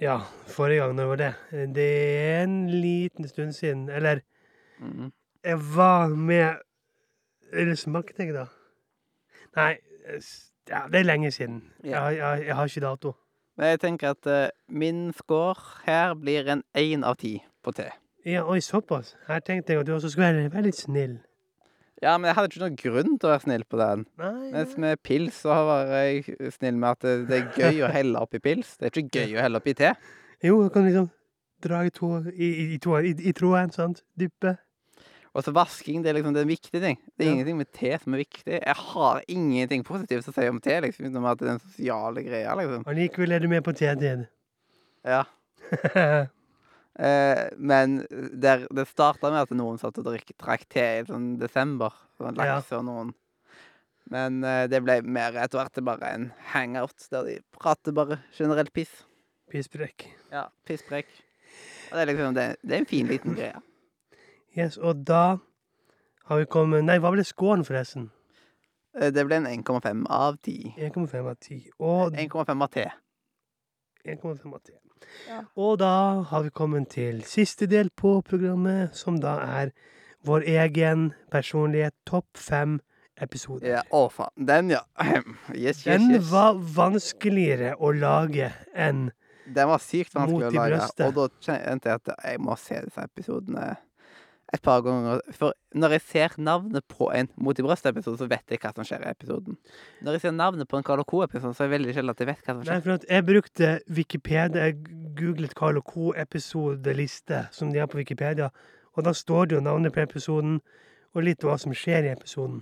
Ja, 0.02 0.18
forrige 0.52 0.82
gang, 0.84 0.96
når 0.98 1.08
var 1.14 1.20
det? 1.22 1.32
Det 1.74 1.86
er 1.88 2.44
en 2.44 2.56
liten 2.70 3.28
stund 3.30 3.54
siden. 3.56 3.90
Eller 3.90 4.22
Mhm. 4.80 5.12
Jeg 5.44 5.60
var 5.76 6.08
med 6.08 6.62
Eller 7.54 7.76
smakte 7.76 8.24
jeg, 8.24 8.34
da? 8.34 8.46
Nei, 9.56 9.76
ja, 10.70 10.88
det 10.90 11.00
er 11.00 11.04
lenge 11.06 11.30
siden. 11.32 11.60
Jeg, 11.84 12.18
jeg, 12.18 12.46
jeg 12.48 12.56
har 12.56 12.66
ikke 12.66 12.82
dato. 12.82 13.12
Men 13.58 13.68
jeg 13.68 13.80
tenker 13.84 14.16
at 14.16 14.26
eh, 14.26 14.50
min 14.68 15.12
score 15.14 15.84
her 15.86 16.16
blir 16.18 16.50
en 16.50 16.64
én 16.74 17.06
av 17.06 17.20
ti 17.22 17.36
på 17.62 17.72
te. 17.78 17.92
Ja, 18.26 18.42
oi, 18.50 18.58
såpass. 18.66 19.14
Her 19.28 19.44
tenkte 19.46 19.74
jeg 19.74 19.84
at 19.84 19.88
du 19.88 19.94
også 19.94 20.10
skulle 20.10 20.32
være, 20.34 20.50
være 20.54 20.66
litt 20.72 20.80
snill. 20.80 21.20
Ja, 22.02 22.18
men 22.18 22.28
jeg 22.28 22.36
hadde 22.36 22.50
ikke 22.50 22.64
noen 22.64 22.80
grunn 22.80 23.14
til 23.20 23.30
å 23.30 23.32
være 23.36 23.46
snill 23.46 23.64
på 23.70 23.80
den. 23.80 24.08
Nei, 24.20 24.50
Mens 24.56 24.74
med 24.82 25.00
pils 25.06 25.44
så 25.46 25.60
var 25.70 25.94
jeg 25.94 26.52
snill 26.58 26.80
med 26.82 26.90
at 26.90 27.06
det, 27.06 27.14
det 27.30 27.38
er 27.38 27.62
gøy 27.62 27.84
å 27.86 27.92
helle 27.94 28.24
oppi 28.26 28.42
pils. 28.44 28.74
Det 28.80 28.90
er 28.90 29.04
ikke 29.04 29.14
gøy 29.28 29.38
å 29.38 29.46
helle 29.46 29.62
oppi 29.62 29.76
te. 29.78 29.94
Jo, 30.44 30.58
du 30.66 30.74
kan 30.74 30.88
liksom 30.90 31.12
dra 31.64 31.86
i, 31.86 31.94
to, 31.96 32.16
i, 32.34 32.50
i, 32.50 32.66
i, 32.76 32.80
i, 32.82 33.14
i 33.30 33.36
tråden, 33.38 33.72
sant? 33.76 34.02
Dyppe. 34.20 34.58
Og 35.34 35.42
så 35.44 35.52
vasking, 35.56 36.04
det 36.04 36.12
er 36.12 36.20
liksom 36.20 36.34
det 36.36 36.44
er 36.44 36.46
en 36.46 36.52
viktig 36.54 36.80
ting. 36.84 36.98
Det 37.18 37.26
er 37.26 37.30
Ja. 37.30 37.34
ingenting 37.34 37.58
med 37.58 37.72
te 37.74 37.98
som 37.98 38.14
er 38.14 38.22
viktig. 38.22 38.60
Jeg 38.62 38.76
har 38.76 39.24
ingenting 39.28 39.84
positivt 39.84 40.28
å 40.30 40.34
si 40.36 40.48
om 40.48 40.60
te, 40.62 40.76
liksom, 40.82 41.08
utenom 41.10 41.26
at 41.32 41.40
det 41.40 41.48
er 41.48 41.54
en 41.56 41.60
sosiale 41.64 42.24
greie, 42.24 42.56
liksom. 42.60 42.84
likevel 42.94 43.32
er 43.34 43.40
du 43.40 43.48
med 43.50 43.64
på 43.66 43.74
te-tiden. 43.74 44.28
Ja. 45.04 45.24
Eh, 46.94 47.48
men 47.58 48.04
der, 48.38 48.68
det 48.70 48.84
starta 48.86 49.32
med 49.34 49.48
at 49.48 49.54
noen 49.58 49.80
satt 49.82 49.98
og 49.98 50.06
drakk 50.06 50.66
te 50.70 50.84
i 51.00 51.06
sånn 51.08 51.40
desember. 51.42 51.90
Sånn 52.22 52.38
Ja. 52.38 52.60
laks 52.60 52.70
og 52.78 52.84
noen. 52.86 53.14
Men 54.12 54.44
eh, 54.44 54.68
det 54.68 54.84
ble 54.84 55.00
mer 55.02 55.34
etter 55.42 55.58
hvert 55.58 55.84
bare 55.84 56.12
en 56.14 56.28
hangout, 56.54 57.08
der 57.10 57.24
de 57.24 57.40
prater 57.58 57.92
bare 57.98 58.20
generelt 58.38 58.72
piss. 58.72 58.92
Pisspreik. 59.50 60.06
Ja, 60.32 60.50
pisspreik. 60.68 61.08
Og 61.90 61.98
det 61.98 62.02
er 62.04 62.12
liksom 62.14 62.36
det, 62.38 62.46
det 62.62 62.76
er 62.78 62.84
en 62.84 62.86
fin 62.94 63.08
liten 63.10 63.34
greie. 63.34 63.58
Yes, 64.58 64.78
og 64.78 65.06
da 65.08 65.38
har 66.30 66.38
vi 66.40 66.46
kommet 66.46 66.86
Nei, 66.86 67.00
hva 67.02 67.12
ble 67.14 67.24
scoren, 67.26 67.66
forresten? 67.66 68.12
Eh, 69.00 69.10
Det 69.12 69.26
ble 69.26 69.42
en 69.42 69.48
1,5 69.50 70.06
av 70.10 70.38
10. 70.44 70.76
1,5 70.78 71.30
av 71.30 71.36
10. 71.42 71.72
Og 71.80 72.14
1,5 72.14 72.62
av 72.62 72.70
T. 72.70 72.86
1,5 74.06 74.54
av 74.54 74.62
10. 74.62 74.78
Ja. 75.28 75.42
Og 75.60 75.78
da 75.80 76.22
har 76.30 76.44
vi 76.46 76.50
kommet 76.50 76.90
til 76.94 77.24
siste 77.28 77.68
del 77.68 77.90
på 77.90 78.22
programmet, 78.24 78.96
som 78.96 79.18
da 79.20 79.36
er 79.60 79.74
vår 80.24 80.46
egen 80.48 81.10
personlige 81.32 81.90
topp 82.08 82.38
fem-episode. 82.40 83.68
Ja, 83.68 83.82
å 83.92 84.06
faen. 84.12 84.32
Den, 84.48 84.72
ja. 84.72 84.84
Yes, 85.54 85.82
yes, 85.82 85.84
Den 85.84 86.12
yes. 86.14 86.30
var 86.32 86.56
vanskeligere 86.56 87.76
å 87.80 87.92
lage 87.92 88.52
enn 88.76 89.10
Den 89.46 89.68
var 89.68 89.82
sykt 89.84 90.14
vanskelig 90.16 90.54
å 90.56 90.68
lage. 90.70 91.08
Og 91.10 91.18
da 91.18 91.28
kjente 91.44 91.90
jeg 91.90 92.00
at 92.00 92.14
jeg 92.24 92.40
må 92.40 92.56
se 92.56 92.80
disse 92.86 93.04
episodene 93.04 93.74
et 94.54 94.62
par 94.62 94.82
ganger. 94.86 95.22
For 95.34 95.54
når 95.74 95.96
jeg 95.96 96.02
ser 96.08 96.36
navnet 96.38 96.84
på 96.88 97.08
en 97.16 97.28
Mot 97.42 97.58
i 97.58 97.64
brøstet-episode, 97.66 98.20
så 98.22 98.28
vet 98.30 98.54
jeg 98.54 98.60
hva 98.62 98.72
som 98.76 98.86
skjer 98.86 99.02
i 99.08 99.10
episoden. 99.12 99.56
Når 100.06 100.18
jeg 100.18 100.22
ser 100.28 100.36
navnet 100.38 100.70
på 100.70 100.78
en 100.78 100.86
Carl 100.86 101.02
Co-episode, 101.10 101.56
så 101.58 101.64
er 101.66 101.72
det 101.72 101.76
veldig 101.80 101.96
sjelden 101.98 102.14
at 102.14 102.22
jeg 102.22 102.30
vet 102.30 102.44
hva 102.46 102.54
som 102.54 102.62
skjer. 102.64 102.78
Nei, 102.78 102.84
for 102.86 102.94
at 103.00 103.08
jeg 103.10 103.26
brukte 103.26 103.72
Wikipedia, 104.00 104.68
jeg 104.70 104.78
googlet 105.18 105.56
Carl 105.58 105.82
Co-episodeliste, 105.82 107.48
som 107.52 107.74
de 107.74 107.82
har 107.82 107.90
på 107.90 107.98
Wikipedia, 107.98 108.52
og 108.94 109.08
da 109.08 109.14
står 109.18 109.50
det 109.50 109.58
jo 109.58 109.64
navnet 109.66 109.94
på 109.96 110.04
episoden, 110.06 110.60
og 111.14 111.26
litt 111.26 111.42
hva 111.46 111.58
som 111.62 111.74
skjer 111.78 112.06
i 112.08 112.14
episoden. 112.14 112.62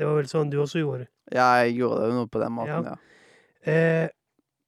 Det 0.00 0.08
var 0.08 0.16
vel 0.16 0.28
sånn 0.32 0.48
du 0.52 0.56
også 0.62 0.80
gjorde. 0.80 1.06
Ja, 1.32 1.50
jeg 1.60 1.76
gjorde 1.78 2.00
det 2.00 2.08
jo 2.10 2.16
noe 2.22 2.28
på 2.32 2.40
den 2.40 2.56
måten, 2.56 2.88
ja. 2.88 2.96
Eh, 3.68 4.08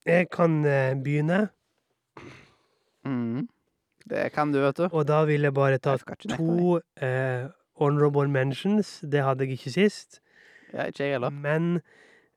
jeg 0.05 0.29
kan 0.31 0.61
eh, 0.69 0.93
begynne, 1.01 1.47
Mhm. 3.05 3.49
Det 4.11 4.33
kan 4.33 4.53
du, 4.53 4.61
vet 4.61 4.77
du. 4.77 4.89
og 4.93 5.07
da 5.09 5.25
vil 5.25 5.43
jeg 5.43 5.55
bare 5.55 5.79
ta 5.79 5.97
Jeg 5.97 6.37
to 6.37 6.81
eh, 7.03 7.49
honorable 7.81 8.29
mentions. 8.29 9.01
Det 9.13 9.23
hadde 9.23 9.45
jeg 9.45 9.59
ikke 9.59 9.71
sist. 9.71 10.21
Ja, 10.73 10.85
ikke 10.85 11.05
jeg 11.05 11.13
heller. 11.13 11.31
Men 11.31 11.81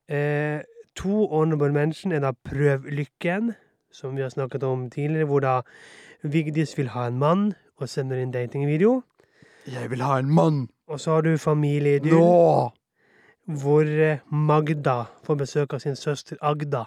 eh, 0.08 0.60
to 0.96 1.26
honorable 1.26 1.72
mentions 1.72 2.14
er 2.14 2.20
da 2.20 2.32
Prøv 2.32 2.86
lykken, 2.90 3.54
som 3.92 4.16
vi 4.16 4.22
har 4.22 4.28
snakket 4.28 4.62
om 4.62 4.90
tidligere, 4.90 5.24
hvor 5.26 5.40
da 5.40 5.60
Vigdis 6.22 6.78
vil 6.78 6.88
ha 6.88 7.06
en 7.06 7.18
mann 7.18 7.54
og 7.76 7.88
sender 7.88 8.16
inn 8.16 8.32
datingvideo. 8.32 9.02
Jeg 9.66 9.90
vil 9.90 10.02
ha 10.02 10.18
en 10.18 10.30
mann! 10.30 10.68
Og 10.86 11.00
så 11.00 11.10
har 11.10 11.20
du 11.20 11.36
Familieidyll, 11.36 12.14
Nå! 12.14 12.70
hvor 13.46 13.82
eh, 13.82 14.18
Magda 14.30 15.04
får 15.26 15.34
besøk 15.34 15.74
av 15.74 15.82
sin 15.82 15.96
søster 15.96 16.36
Agda 16.42 16.84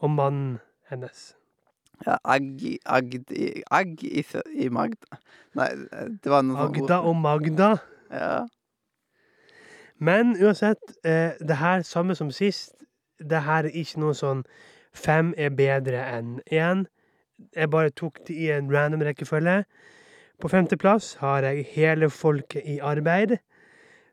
og 0.00 0.10
mannen 0.10 0.58
hennes. 0.90 1.34
Ja, 2.06 2.16
agg 2.24 2.62
i 2.64 2.78
Agd 2.86 3.30
i 3.36 3.62
Agg 3.70 4.04
i, 4.04 4.22
sø- 4.24 4.46
i 4.56 4.68
Magda. 4.72 5.18
Nei, 5.58 5.68
det 6.22 6.30
var 6.32 6.42
noe 6.46 6.56
sånt 6.56 6.78
ord. 6.78 6.84
Agda 6.84 6.98
og 7.10 7.16
Magda. 7.20 7.70
Ja. 8.10 8.46
Men 10.00 10.32
uansett, 10.40 10.80
eh, 11.04 11.36
det 11.40 11.56
her 11.60 11.82
samme 11.82 12.14
som 12.16 12.30
sist. 12.30 12.72
Det 13.20 13.42
her 13.44 13.66
er 13.68 13.74
ikke 13.76 14.00
noe 14.00 14.14
sånn 14.16 14.44
fem 14.96 15.34
er 15.36 15.50
bedre 15.52 16.00
enn 16.16 16.38
én. 16.50 16.86
Jeg 17.56 17.70
bare 17.72 17.90
tok 17.90 18.18
det 18.26 18.36
i 18.36 18.48
en 18.54 18.70
random 18.72 19.02
rekkefølge. 19.04 19.64
På 20.40 20.48
femteplass 20.48 21.14
har 21.20 21.42
jeg 21.44 21.66
Hele 21.74 22.08
folket 22.10 22.64
i 22.64 22.78
arbeid. 22.80 23.36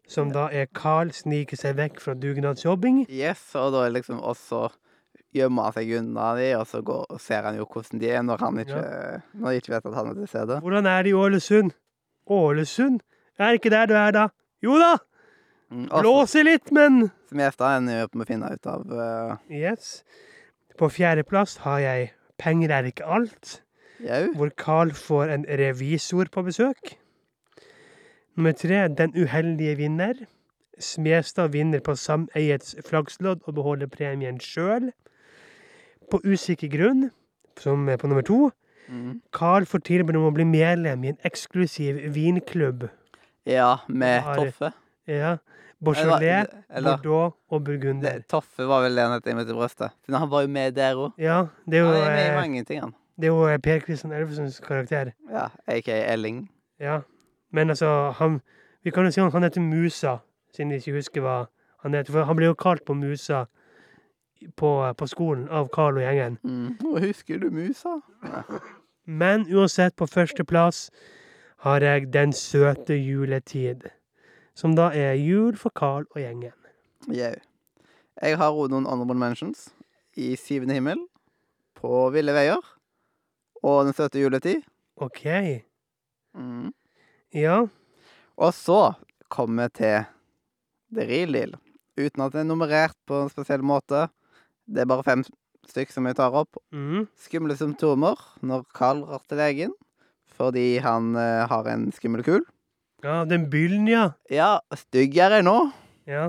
Som 0.07 0.31
da 0.31 0.47
er 0.51 0.67
Carl 0.75 1.11
sniker 1.11 1.57
seg 1.59 1.75
vekk 1.79 1.99
fra 2.03 2.13
dugnadsjobbing. 2.15 3.05
Yes, 3.11 3.55
og 3.55 3.71
da 3.73 3.85
er 3.87 3.95
liksom 3.95 4.19
også 4.23 4.69
gjemmer 5.37 5.67
han 5.69 5.75
seg 5.77 5.91
unna 5.99 6.29
de, 6.37 6.47
og 6.59 6.65
så 6.69 6.81
går, 6.85 7.03
og 7.13 7.21
ser 7.23 7.47
han 7.47 7.59
jo 7.59 7.67
hvordan 7.69 8.01
de 8.01 8.09
er 8.11 8.23
når 8.25 8.43
han 8.45 8.63
ikke, 8.63 8.85
når 9.33 9.49
de 9.49 9.61
ikke 9.61 9.73
vet 9.75 9.89
at 9.89 9.97
han 9.97 10.11
er 10.11 10.17
til 10.21 10.31
stede. 10.31 10.59
Hvordan 10.65 10.89
er 10.93 11.05
det 11.05 11.13
i 11.13 11.17
Ålesund? 11.17 11.75
Ålesund? 12.27 12.99
Er 13.37 13.59
ikke 13.59 13.71
der 13.73 13.85
du 13.89 13.93
er, 13.97 14.11
da. 14.15 14.27
Jo 14.65 14.79
da! 14.81 14.95
Mm, 15.69 15.87
Blåser 15.91 16.45
litt, 16.47 16.71
men 16.71 17.09
Som 17.27 17.41
gjester 17.43 17.77
ender 17.77 17.99
jo 17.99 18.07
opp 18.07 18.13
med 18.15 18.23
å 18.23 18.29
finne 18.29 18.51
ut 18.55 18.69
av 18.71 18.85
uh... 18.87 19.33
Yes. 19.51 20.01
På 20.79 20.87
fjerdeplass 20.93 21.57
har 21.65 21.81
jeg 21.83 22.11
Penger 22.39 22.71
er 22.71 22.87
ikke 22.87 23.05
alt. 23.05 23.57
Jau. 23.97 24.27
hvor 24.37 24.49
Carl 24.53 24.91
får 24.93 25.31
en 25.33 25.45
revisor 25.49 26.29
på 26.31 26.43
besøk. 26.45 26.97
Nummer 28.37 28.51
tre, 28.51 28.87
Den 28.87 29.13
uheldige 29.17 29.75
vinner. 29.75 30.13
Smestad 30.79 31.49
vinner 31.51 31.81
på 31.81 31.95
sameiets 31.95 32.75
flagglodd 32.85 33.41
og 33.45 33.55
beholder 33.57 33.89
premien 33.89 34.37
sjøl. 34.39 34.91
På 36.11 36.21
usikker 36.23 36.69
grunn, 36.71 37.09
som 37.59 37.87
er 37.89 37.97
på 37.97 38.07
nummer 38.07 38.23
to, 38.23 38.51
Mm. 38.87 39.17
Carl 39.35 39.65
får 39.67 39.81
tilbud 39.83 40.15
om 40.15 40.29
å 40.29 40.31
bli 40.31 40.45
medlem 40.47 41.01
i 41.03 41.09
en 41.09 41.17
eksklusiv 41.27 41.97
vinklubb. 42.15 42.85
Ja, 43.45 43.79
med 43.89 44.21
Har- 44.23 44.35
Toffe. 44.37 44.69
Ja. 45.05 45.33
Beaujolais, 45.83 46.47
eller 46.69 46.95
Bordeaux 46.97 47.33
og 47.51 47.63
Burgunder. 47.65 48.13
det, 48.13 48.27
Toffe 48.29 48.63
var 48.65 48.81
vel 48.83 48.95
det 48.95 49.03
han 49.03 49.11
het 49.11 49.27
i 49.27 49.33
mitt 49.33 49.49
i 49.49 49.53
brøstet. 49.53 49.91
Han 50.09 50.29
var 50.29 50.41
jo 50.41 50.47
med 50.47 50.73
der 50.75 50.95
òg. 50.95 51.11
Ja, 51.17 51.47
det 51.69 51.79
er 51.79 51.83
jo, 51.83 51.87
Han 51.91 51.95
er 52.01 52.15
med 52.15 52.25
i 52.25 52.29
eh, 52.29 52.35
mange 52.41 52.63
ting, 52.63 52.79
han. 52.79 52.93
det 53.19 53.25
er 53.27 53.27
jo 53.33 53.45
eh, 53.47 53.57
Per 53.57 53.79
Kristian 53.79 54.13
Elvesens 54.13 54.59
karakter. 54.61 55.11
Ja, 55.29 55.49
aka 55.67 55.91
Elling. 56.13 56.49
Ja, 56.79 57.01
men 57.51 57.69
altså, 57.69 58.11
han, 58.11 58.41
vi 58.83 58.89
kan 58.91 59.03
jo 59.03 59.11
si 59.11 59.19
han, 59.21 59.31
han 59.31 59.43
heter 59.43 59.61
Musa, 59.61 60.17
siden 60.55 60.69
vi 60.71 60.75
ikke 60.79 60.95
husker 60.95 61.21
hva 61.21 61.47
han 61.83 61.93
heter. 61.93 62.11
For 62.13 62.23
han 62.23 62.35
ble 62.37 62.45
jo 62.45 62.53
kalt 62.53 62.85
på 62.85 62.95
Musa 62.95 63.45
på, 64.55 64.71
på 64.97 65.07
skolen 65.07 65.47
av 65.49 65.69
Carl 65.73 65.99
og 65.99 66.05
gjengen. 66.05 66.37
Mm. 66.43 66.77
Husker 67.03 67.41
du 67.41 67.49
musa? 67.53 67.99
Men 69.21 69.47
uansett, 69.47 69.95
på 69.95 70.07
førsteplass 70.07 70.89
har 71.65 71.81
jeg 71.81 72.11
Den 72.13 72.33
søte 72.33 72.97
juletid. 72.99 73.87
Som 74.57 74.75
da 74.75 74.89
er 74.93 75.13
jul 75.21 75.55
for 75.57 75.71
Carl 75.75 76.05
og 76.15 76.21
gjengen. 76.21 76.55
Jau. 77.07 77.35
Jeg 78.17 78.37
har 78.37 78.49
også 78.49 78.73
noen 78.73 78.89
honorable 78.89 79.17
mentions. 79.17 79.69
I 80.17 80.35
Syvende 80.35 80.73
himmel, 80.73 81.03
På 81.77 82.09
ville 82.09 82.33
veier 82.33 82.63
og 83.63 83.85
Den 83.85 83.93
søte 83.93 84.21
juletid. 84.21 84.61
OK. 84.95 85.23
Mm. 86.37 86.73
Ja. 87.33 87.65
Og 88.37 88.53
så 88.53 88.93
kommer 89.29 89.67
vi 89.67 89.77
til 89.81 90.05
The 90.93 91.07
Real 91.09 91.33
Deal. 91.33 91.55
Uten 91.97 92.23
at 92.23 92.33
det 92.33 92.43
er 92.43 92.49
nummerert 92.49 92.95
på 93.09 93.23
en 93.23 93.31
spesiell 93.33 93.65
måte. 93.65 94.07
Det 94.67 94.83
er 94.83 94.89
bare 94.89 95.05
fem 95.07 95.23
stykk 95.67 95.91
som 95.93 96.07
jeg 96.07 96.17
tar 96.19 96.35
opp. 96.35 96.59
Mm. 96.75 97.07
Skumle 97.19 97.57
symptomer 97.59 98.19
når 98.45 98.65
Carl 98.75 99.03
drar 99.05 99.23
til 99.27 99.41
legen 99.41 99.75
fordi 100.37 100.77
han 100.83 101.15
eh, 101.17 101.47
har 101.49 101.65
en 101.71 101.87
skummel 101.95 102.21
kul. 102.21 102.43
Ja, 103.01 103.23
den 103.25 103.47
byllen, 103.49 103.87
ja. 103.89 104.11
Ja, 104.29 104.59
stygg 104.77 105.17
er 105.17 105.33
jeg 105.33 105.45
nå. 105.47 105.55
Ja. 106.09 106.27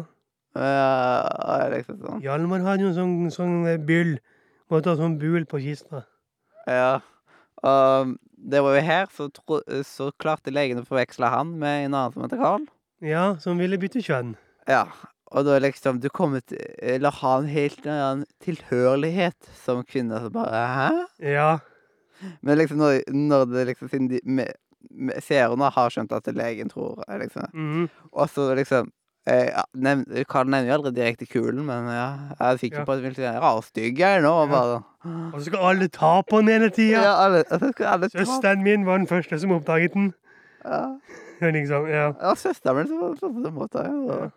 Uh, 0.57 1.69
liksom 1.75 1.99
sånn. 2.01 2.23
Hjalmar 2.25 2.65
hadde 2.65 2.87
jo 2.87 2.93
en 2.93 2.97
sånn, 2.97 3.13
sånn 3.35 3.59
eh, 3.69 3.77
byll. 3.77 4.17
Måtte 4.73 4.93
ha 4.93 4.99
sånn 4.99 5.19
bul 5.21 5.45
på 5.49 5.61
kista. 5.61 6.07
Ja. 6.69 6.99
Og 7.65 8.17
det 8.39 8.63
var 8.65 8.77
jo 8.79 8.83
her, 8.87 9.07
så, 9.13 9.29
tro, 9.35 9.61
så 9.87 10.11
klarte 10.21 10.53
legen 10.55 10.81
å 10.81 10.87
forveksle 10.89 11.31
han 11.33 11.55
med 11.61 11.87
en 11.87 11.95
annen 11.95 12.17
som 12.17 12.25
heter 12.25 12.41
Carl. 12.41 12.67
Ja, 13.05 13.31
som 13.43 13.61
ville 13.61 13.79
bytte 13.81 14.03
kjønn. 14.05 14.35
Ja. 14.69 14.87
Og 15.31 15.45
da 15.45 15.59
liksom 15.61 16.01
Du 16.01 16.09
kommer 16.09 16.41
til 16.41 16.63
Eller 16.83 17.11
ha 17.11 17.39
en 17.39 17.49
helt 17.53 17.87
annen 17.87 18.25
tilhørighet 18.45 19.51
som 19.65 19.83
kvinne. 19.85 20.21
Så 20.25 20.31
bare 20.33 20.63
Hæ? 20.75 20.91
Ja. 21.35 21.51
Men 22.43 22.59
liksom 22.59 22.79
når, 22.81 23.03
når 23.13 23.45
det 23.53 23.67
liksom 23.73 23.89
Siden 23.93 24.09
de 24.11 24.21
med, 24.25 24.55
med 24.91 25.21
seerne 25.23 25.71
har 25.75 25.91
skjønt 25.91 26.13
at 26.13 26.31
legen 26.35 26.71
tror 26.73 27.05
liksom 27.21 27.51
Mm. 27.55 27.89
Og 28.13 28.29
så 28.31 28.55
liksom 28.55 28.93
Eh, 29.29 29.51
ja, 29.51 29.63
nevn, 29.77 30.07
Karl 30.25 30.49
nevner 30.49 30.71
jo 30.71 30.75
aldri 30.79 30.91
direkte 30.97 31.27
kulen, 31.29 31.61
men 31.69 31.85
ja, 31.93 32.07
jeg 32.39 32.53
er 32.55 32.61
sikker 32.63 32.79
Ja. 32.79 32.85
på 32.89 32.95
at 32.95 33.03
vilt 33.03 33.19
vil 33.19 33.27
si 33.27 33.41
rarstygg 33.45 33.93
stygg 33.93 33.99
jeg 34.01 34.23
nå. 34.25 34.31
og 34.33 34.49
Ja. 34.49 34.55
Bare, 34.55 34.83
Og 35.35 35.41
så 35.41 35.45
skal 35.45 35.59
alle 35.69 35.89
ta 35.89 36.23
på 36.23 36.39
den 36.41 36.49
hele 36.49 36.65
ja. 36.65 36.71
tida. 36.71 37.13
alle, 37.25 37.45
skal 37.73 37.87
alle 37.87 38.09
ta 38.09 38.25
Søsteren 38.25 38.63
min 38.63 38.87
var 38.87 38.97
den 38.99 39.07
første 39.07 39.39
som 39.41 39.51
oppdaget 39.53 39.93
den. 39.93 40.15
ja. 40.65 40.97
Liksom, 41.41 41.87
ja. 41.89 42.07
ja, 42.23 42.35
søsteren 42.35 42.77
min 42.77 42.87
som 42.89 43.01
var 43.01 43.15
sånn 43.21 43.43
som 43.45 43.55
måtte 43.55 43.85
ja. 43.85 44.15
Ja. 44.25 44.31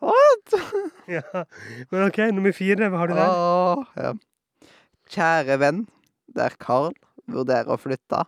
What? 0.00 0.54
ja. 1.16 1.44
Men 1.90 2.06
OK, 2.06 2.18
nummer 2.32 2.54
fire. 2.56 2.88
Hva 2.88 3.02
har 3.02 3.10
du 3.10 3.16
der? 3.18 3.36
Åh, 3.36 3.84
ja. 3.96 4.14
Kjære 5.10 5.58
venn, 5.60 5.84
der 6.36 6.54
Carl 6.62 6.94
vurderer 7.30 7.70
å 7.74 7.78
flytte. 7.80 8.24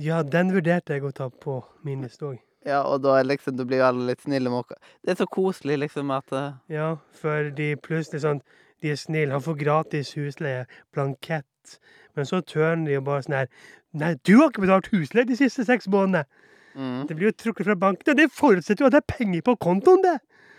Ja, 0.00 0.22
den 0.26 0.52
vurderte 0.54 0.96
jeg 0.96 1.06
å 1.06 1.12
ta 1.14 1.28
på 1.28 1.60
min 1.86 2.02
liste 2.06 2.28
òg. 2.32 2.40
Ja, 2.64 2.80
og 2.88 3.02
da 3.04 3.18
liksom, 3.22 3.58
blir 3.68 3.82
jo 3.82 3.88
alle 3.90 4.06
litt 4.08 4.24
snille 4.24 4.50
med 4.50 4.62
oss. 4.62 4.78
Det 5.04 5.12
er 5.12 5.20
så 5.20 5.28
koselig, 5.28 5.76
liksom, 5.82 6.12
at 6.14 6.32
uh... 6.32 6.54
Ja, 6.72 6.94
for 7.12 7.50
de 7.54 7.74
plutselig 7.76 8.24
sånn 8.24 8.40
De 8.82 8.90
er 8.92 8.98
snille. 9.00 9.32
Han 9.32 9.44
får 9.44 9.58
gratis 9.60 10.14
husleie, 10.16 10.64
blankett. 10.92 11.76
Men 12.16 12.28
så 12.28 12.40
tørner 12.44 12.88
de 12.88 12.96
jo 12.98 13.04
bare 13.04 13.24
sånn 13.24 13.38
her 13.42 13.50
Nei, 13.94 14.14
du 14.26 14.36
har 14.40 14.50
ikke 14.50 14.64
betalt 14.64 14.90
husleie 14.90 15.28
de 15.28 15.36
siste 15.38 15.66
seks 15.68 15.86
månedene! 15.86 16.24
mm. 16.74 17.04
Det 17.06 17.14
blir 17.14 17.30
jo 17.30 17.36
trukket 17.38 17.68
fra 17.68 17.76
banken, 17.78 18.10
og 18.10 18.18
det 18.18 18.32
forutsetter 18.34 18.82
jo 18.82 18.88
at 18.90 18.96
det 18.96 19.04
er 19.04 19.12
penger 19.18 19.44
på 19.46 19.54
kontoen, 19.62 20.02
det! 20.02 20.16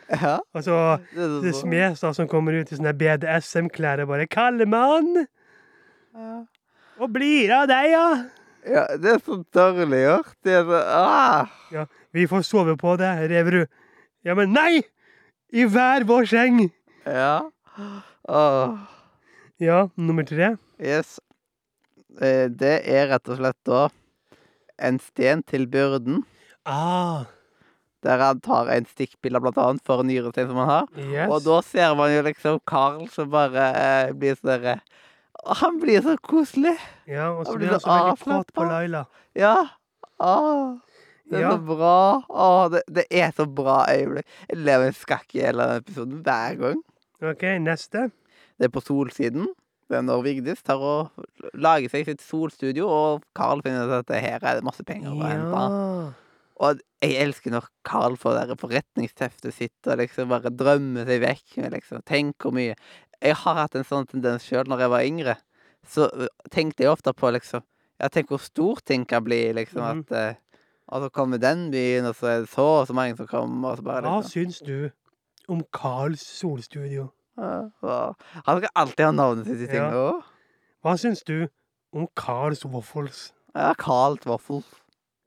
Ja. 0.10 0.36
Og 0.54 0.64
så 0.64 0.76
Det 1.14 1.18
er 1.18 1.30
så 1.30 1.42
det 1.42 1.52
bra. 1.52 1.60
smes 1.62 2.00
da 2.04 2.12
som 2.14 2.28
kommer 2.30 2.54
ut 2.60 2.72
i 2.72 2.76
sånne 2.78 2.94
BDSM-klær 2.94 4.04
og 4.04 4.08
bare 4.14 4.28
'Kallemann! 4.28 5.26
Ja. 6.16 6.44
Og 7.00 7.10
blir 7.14 7.52
av 7.52 7.68
deg, 7.68 7.92
ja!' 7.92 8.26
ja, 8.66 8.86
det 8.98 9.12
er 9.16 9.20
så 9.20 9.44
dårlig 9.54 10.04
gjort. 10.06 10.36
Det 10.44 10.54
er 10.54 10.64
så 10.64 10.80
ah. 10.86 11.48
Ja, 11.72 11.86
vi 12.14 12.26
får 12.28 12.42
sove 12.46 12.78
på 12.78 12.98
det, 12.98 13.30
Reverud. 13.30 13.68
Ja, 14.24 14.34
men 14.34 14.54
nei! 14.54 14.82
I 15.54 15.66
hver 15.66 16.04
vår 16.06 16.26
seng! 16.26 16.72
Ja. 17.06 17.42
Åh. 18.30 18.78
Ja, 19.60 19.88
nummer 19.98 20.24
tre. 20.26 20.58
Yes. 20.80 21.20
Eh, 22.22 22.48
Det 22.50 22.82
er 22.88 23.08
rett 23.12 23.30
og 23.30 23.38
slett 23.38 23.58
da 23.66 23.88
en 24.80 25.00
sten 25.00 25.44
til 25.44 25.68
byrden, 25.68 26.24
Ah, 26.66 27.26
der 28.06 28.22
han 28.22 28.40
tar 28.46 28.70
en 28.76 28.86
stikkpille 28.86 29.42
blant 29.42 29.58
annet 29.62 29.82
for 29.86 30.04
nyrestein 30.06 30.48
som 30.52 30.60
han 30.62 30.70
har. 30.70 30.88
yes. 31.02 31.30
Og 31.34 31.42
da 31.48 31.60
ser 31.66 31.96
man 31.98 32.14
jo 32.14 32.22
liksom 32.28 32.60
Carl 32.70 33.08
som 33.14 33.32
bare 33.34 33.66
eh, 33.82 34.14
blir 34.14 34.38
sånn 34.38 34.52
derre 34.54 34.76
Han 35.62 35.80
blir 35.82 36.02
så 36.06 36.16
koselig. 36.26 36.76
ja, 37.10 37.32
og 37.34 37.46
så 37.46 37.58
blir 37.60 37.74
han 37.74 37.80
så, 37.82 37.86
så 37.86 37.98
veldig 37.98 38.22
prat 38.24 38.54
på 38.56 38.64
Laila. 38.70 39.04
Ja. 39.38 39.56
Åh. 40.24 40.78
Det 41.26 41.38
er 41.40 41.42
Ja. 41.42 41.52
så 41.58 41.60
bra. 41.66 41.98
Åh, 42.30 42.64
det, 42.72 42.82
det 42.88 43.06
er 43.10 43.32
så 43.34 43.46
bra 43.50 43.80
øyeblikk. 43.90 44.26
Jeg 44.50 44.58
lever 44.62 44.88
en 44.92 44.98
skakk 44.98 45.36
i 45.36 45.42
hele 45.42 45.66
denne 45.66 45.82
episoden 45.84 46.20
hver 46.26 46.58
gang. 46.62 46.82
OK, 47.26 47.44
neste. 47.66 48.08
Det 48.58 48.70
er 48.70 48.74
på 48.74 48.82
Solsiden. 48.86 49.48
Det 49.90 49.98
er 50.00 50.06
når 50.06 50.22
Vigdis 50.26 50.62
tar 50.66 50.82
og 50.82 51.26
lager 51.54 51.90
seg 51.94 52.06
sitt 52.10 52.22
solstudio, 52.26 52.88
og 52.90 53.26
Carl 53.38 53.62
finner 53.66 53.86
ut 53.86 54.00
at 54.10 54.14
her 54.22 54.40
er 54.42 54.58
det 54.60 54.66
masse 54.66 54.82
penger 54.86 55.14
å 55.14 55.20
ja. 55.20 55.34
hente. 55.36 56.16
Og 56.64 56.80
jeg 57.04 57.18
elsker 57.20 57.52
når 57.52 57.66
Carl 57.84 58.16
får 58.20 58.38
det 58.48 58.58
forretningsteftet 58.62 59.54
sitt 59.54 59.90
og 59.90 60.00
liksom 60.00 60.30
bare 60.32 60.52
drømmer 60.54 61.08
seg 61.10 61.22
vekk. 61.26 61.58
med 61.62 61.74
liksom, 61.76 62.04
Tenk 62.08 62.36
hvor 62.42 62.56
mye 62.56 62.76
Jeg 63.22 63.36
har 63.42 63.56
hatt 63.56 63.76
en 63.76 63.88
sånn 63.88 64.08
tendens 64.08 64.44
sjøl 64.48 64.68
når 64.68 64.86
jeg 64.86 64.92
var 64.94 65.04
yngre. 65.08 65.36
Så 65.88 66.08
tenkte 66.52 66.84
jeg 66.84 66.92
ofte 66.92 67.14
på 67.14 67.32
liksom 67.36 67.64
Ja, 68.00 68.10
tenk 68.12 68.32
hvor 68.32 68.42
stor 68.44 68.80
ting 68.84 69.06
kan 69.08 69.24
bli, 69.24 69.54
liksom. 69.56 69.82
Mm. 69.82 70.00
At 70.06 70.12
eh, 70.12 70.36
Og 70.88 71.02
så 71.06 71.10
kommer 71.10 71.38
den 71.38 71.72
byen, 71.72 72.06
og 72.06 72.16
så 72.16 72.28
er 72.28 72.40
det 72.44 72.50
så 72.50 72.66
og 72.82 72.88
så 72.88 72.94
mange 72.94 73.18
som 73.18 73.28
kommer, 73.28 73.70
og 73.70 73.78
så 73.78 73.84
bare 73.84 74.02
Hva 74.06 74.20
liksom 74.22 74.32
syns 74.32 74.60
du 74.60 74.90
om 75.48 75.62
Carls 75.74 76.22
solstudio? 76.26 77.12
ja. 77.38 78.14
Han 78.48 78.58
skal 78.58 78.70
alltid 78.76 79.06
ha 79.06 79.12
navnet 79.12 79.46
sitt 79.46 79.62
i 79.62 79.68
ting. 79.68 79.84
Ja. 79.84 80.22
Hva 80.82 80.96
syns 80.98 81.22
du 81.28 81.48
om 81.94 82.08
Carls 82.16 82.66
Waffles? 82.66 83.32
ja, 83.56 83.74
Carl 83.74 84.18
Twaffel. 84.18 84.64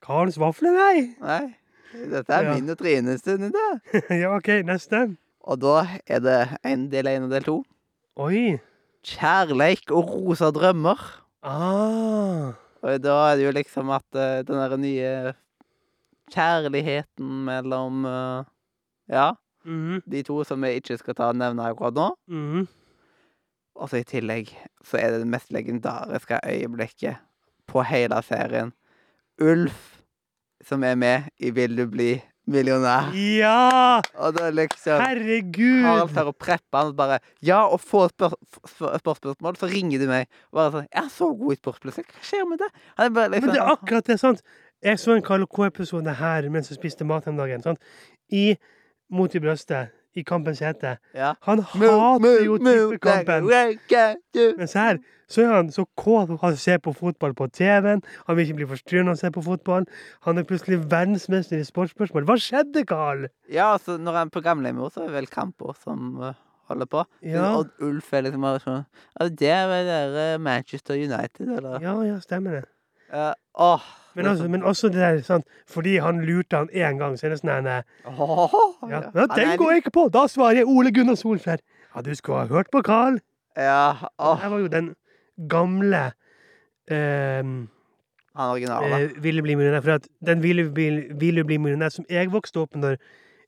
Carls 0.05 0.39
vafler, 0.39 0.73
nei! 0.77 1.15
Nei, 1.21 1.55
dette 2.13 2.33
er 2.35 2.43
Ja. 2.49 2.55
min 2.55 2.71
og 2.71 2.79
Trines 2.79 3.21
stund, 3.21 3.53
ja, 4.11 4.31
OK, 4.37 4.49
neste. 4.65 5.17
Og 5.49 5.61
da 5.63 5.87
er 6.07 6.21
det 6.21 6.39
en 6.65 6.89
del 6.93 7.07
én 7.11 7.25
og 7.25 7.31
del 7.33 7.45
to. 7.47 7.57
Oi. 8.21 8.59
Kjærleik 9.07 9.91
og 9.95 10.11
rosa 10.13 10.51
drømmer. 10.53 10.99
Ah. 11.43 12.53
Og 12.83 13.01
da 13.03 13.15
er 13.33 13.37
det 13.39 13.45
jo 13.47 13.53
liksom 13.57 13.91
at 13.95 14.05
eh, 14.15 14.43
den 14.47 14.59
der 14.59 14.77
nye 14.77 15.35
kjærligheten 16.33 17.45
mellom 17.49 18.05
eh, 18.07 18.45
Ja, 19.09 19.31
Mhm. 19.65 20.03
de 20.11 20.23
to 20.23 20.45
som 20.45 20.61
vi 20.63 20.69
ikke 20.81 20.99
skal 20.99 21.15
ta 21.15 21.29
og 21.29 21.37
nevne 21.37 21.65
akkurat 21.65 21.95
nå. 21.95 22.11
Mhm. 22.29 22.69
Og 23.77 23.89
så 23.89 23.97
i 24.01 24.05
tillegg 24.05 24.49
så 24.85 24.99
er 24.99 25.11
det 25.11 25.21
det 25.21 25.27
mest 25.29 25.51
legendariske 25.53 26.39
øyeblikket 26.45 27.17
på 27.67 27.83
hele 27.85 28.23
serien. 28.23 28.73
Ulf 29.41 29.85
som 30.67 30.83
er 30.85 30.97
med 30.99 31.29
i 31.39 31.51
Vil 31.55 31.77
du 31.79 31.87
bli 31.91 32.17
millionær. 32.49 33.11
Ja! 33.15 34.01
Og 34.17 34.33
da 34.37 34.49
liksom 34.55 35.03
Herregud! 35.03 35.83
Harald 35.85 36.15
tar 36.17 36.31
og 36.31 36.37
prepper 36.41 36.81
han 36.81 36.95
bare 36.97 37.19
Ja, 37.45 37.65
og 37.67 37.83
får 37.85 38.15
spør 38.15 38.37
spør 38.71 38.97
sportsspørsmål, 39.03 39.59
så 39.61 39.69
ringer 39.71 40.03
du 40.03 40.09
meg. 40.11 40.31
Og 40.51 40.61
bare 40.61 40.73
sånn 40.77 40.89
Jeg 40.89 41.05
er 41.05 41.13
så 41.13 41.29
god 41.43 41.53
i 41.55 41.61
sportsspørsmål. 41.61 42.09
Hva 42.15 42.25
skjer 42.31 42.49
med 42.49 42.65
det? 42.65 42.71
Han 43.01 43.15
bare 43.19 43.29
Men 43.29 43.37
liksom 43.39 43.55
det 43.55 43.63
er 43.63 43.75
akkurat 43.75 44.11
det, 44.11 44.19
sant? 44.23 44.43
Jeg 44.85 45.03
så 45.03 45.15
en 45.17 45.25
Karl 45.27 45.47
K-episode 45.51 46.19
her 46.21 46.49
mens 46.55 46.71
jeg 46.71 46.79
spiste 46.81 47.07
mat 47.07 47.29
den 47.29 47.39
dagen. 47.41 47.63
sant? 47.63 47.83
I 48.33 48.57
Mot 49.09 49.33
i 49.33 49.41
brøstet, 49.41 49.89
i 50.19 50.25
Kampens 50.27 50.63
hete. 50.65 50.97
Ja. 51.17 51.35
Han 51.47 51.63
hater 51.75 52.43
jo 52.45 52.59
tippekampen. 52.63 53.49
Men 53.49 54.75
her 54.75 55.01
så 55.29 55.43
er 55.45 55.51
han 55.53 55.69
så 55.73 55.85
kåt 55.99 56.31
av 56.33 56.45
å 56.49 56.51
se 56.57 56.79
på 56.81 56.95
fotball 56.97 57.35
på 57.37 57.51
TV-en. 57.53 58.01
Han 58.27 58.37
vil 58.37 58.47
ikke 58.47 58.61
bli 58.63 58.69
forstyrret 58.71 59.05
når 59.05 59.13
han 59.13 59.21
ser 59.21 59.35
på 59.35 59.45
fotball. 59.45 59.85
Han 60.25 60.41
er 60.41 60.47
plutselig 60.49 60.81
verdensmester 60.89 61.61
i 61.61 61.67
sportsspørsmål. 61.69 62.25
Hva 62.29 62.39
skjedde, 62.41 62.87
Carl? 62.89 63.27
Ja, 63.53 63.75
altså, 63.75 63.99
når 64.01 64.23
han 64.23 64.33
er 64.33 64.47
gamlehjemmet, 64.47 64.95
så 64.95 65.05
er 65.05 65.11
det 65.11 65.19
vel 65.19 65.29
kamper 65.33 65.77
som 65.85 66.23
eh, 66.25 66.41
holder 66.73 66.89
på. 66.97 67.05
Ja. 67.29 67.51
Og 67.59 67.85
Ulf 67.85 68.09
er 68.17 68.25
liksom 68.25 68.49
bare 68.49 68.65
sånn 68.65 68.83
det 69.37 69.53
er 69.53 69.69
vel 69.69 69.93
dere 69.93 70.27
Manchester 70.41 70.97
United, 70.97 71.45
eller? 71.59 71.81
Ja, 71.85 71.95
ja, 72.07 72.19
stemmer 72.25 72.61
det. 72.61 72.67
Ja, 73.13 73.33
oh, 73.55 73.81
Men, 74.15 74.27
er 74.27 74.31
altså, 74.31 74.45
så- 74.45 74.51
men 74.51 74.63
også 74.63 74.89
det 74.89 75.01
der, 75.01 75.23
sant? 75.23 75.45
fordi 75.67 75.97
han 75.99 76.21
lurte 76.27 76.57
han 76.57 76.69
én 76.75 76.99
gang, 76.99 77.17
så 77.19 77.27
er 77.27 77.31
det 77.31 77.41
sånn 77.41 77.57
Åh, 78.07 78.55
ja. 78.91 79.01
ja. 79.15 79.27
Den 79.37 79.57
går 79.59 79.71
jeg 79.71 79.83
ikke 79.85 79.91
på! 79.95 80.09
Da 80.13 80.27
svarer 80.27 80.57
jeg 80.63 80.67
Ole 80.67 80.91
Gunnar 80.93 81.15
Solskjær. 81.17 81.59
Ja, 81.95 82.01
du 82.03 82.15
skulle 82.15 82.39
ha 82.39 82.47
hørt 82.47 82.71
på 82.73 82.83
Carl. 82.83 83.21
Ja, 83.57 83.95
oh. 84.19 84.37
Det 84.43 84.51
var 84.51 84.59
jo 84.59 84.69
den 84.69 84.95
gamle 85.49 86.13
eh, 86.91 87.43
Han 87.43 88.51
originale. 88.51 89.03
eh, 89.05 89.23
Ville 89.23 89.43
bli 89.43 89.55
millionær. 89.55 89.81
For 89.83 89.91
at 89.99 90.09
den 90.25 90.43
Ville 90.43 90.69
bli, 90.71 90.89
ville 91.19 91.45
bli 91.45 91.57
millionær 91.59 91.89
som 91.95 92.05
jeg 92.11 92.31
vokste 92.33 92.61
opp 92.61 92.75
med 92.77 92.83
når 92.85 92.97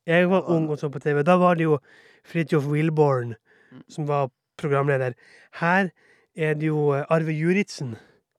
jeg 0.06 0.30
var 0.30 0.48
ung 0.50 0.68
og 0.70 0.78
så 0.78 0.88
på 0.90 0.98
TV, 0.98 1.22
da 1.22 1.36
var 1.36 1.54
det 1.54 1.64
jo 1.68 1.78
Fridtjof 2.24 2.66
Wilborn 2.66 3.34
Mm. 3.70 3.82
som 3.88 4.06
var 4.08 4.30
programleder. 4.58 5.12
Her 5.60 5.90
er 6.36 6.54
det 6.54 6.66
jo 6.66 6.90
eh, 6.92 7.04
Arve 7.10 7.30
Juritzen, 7.32 7.96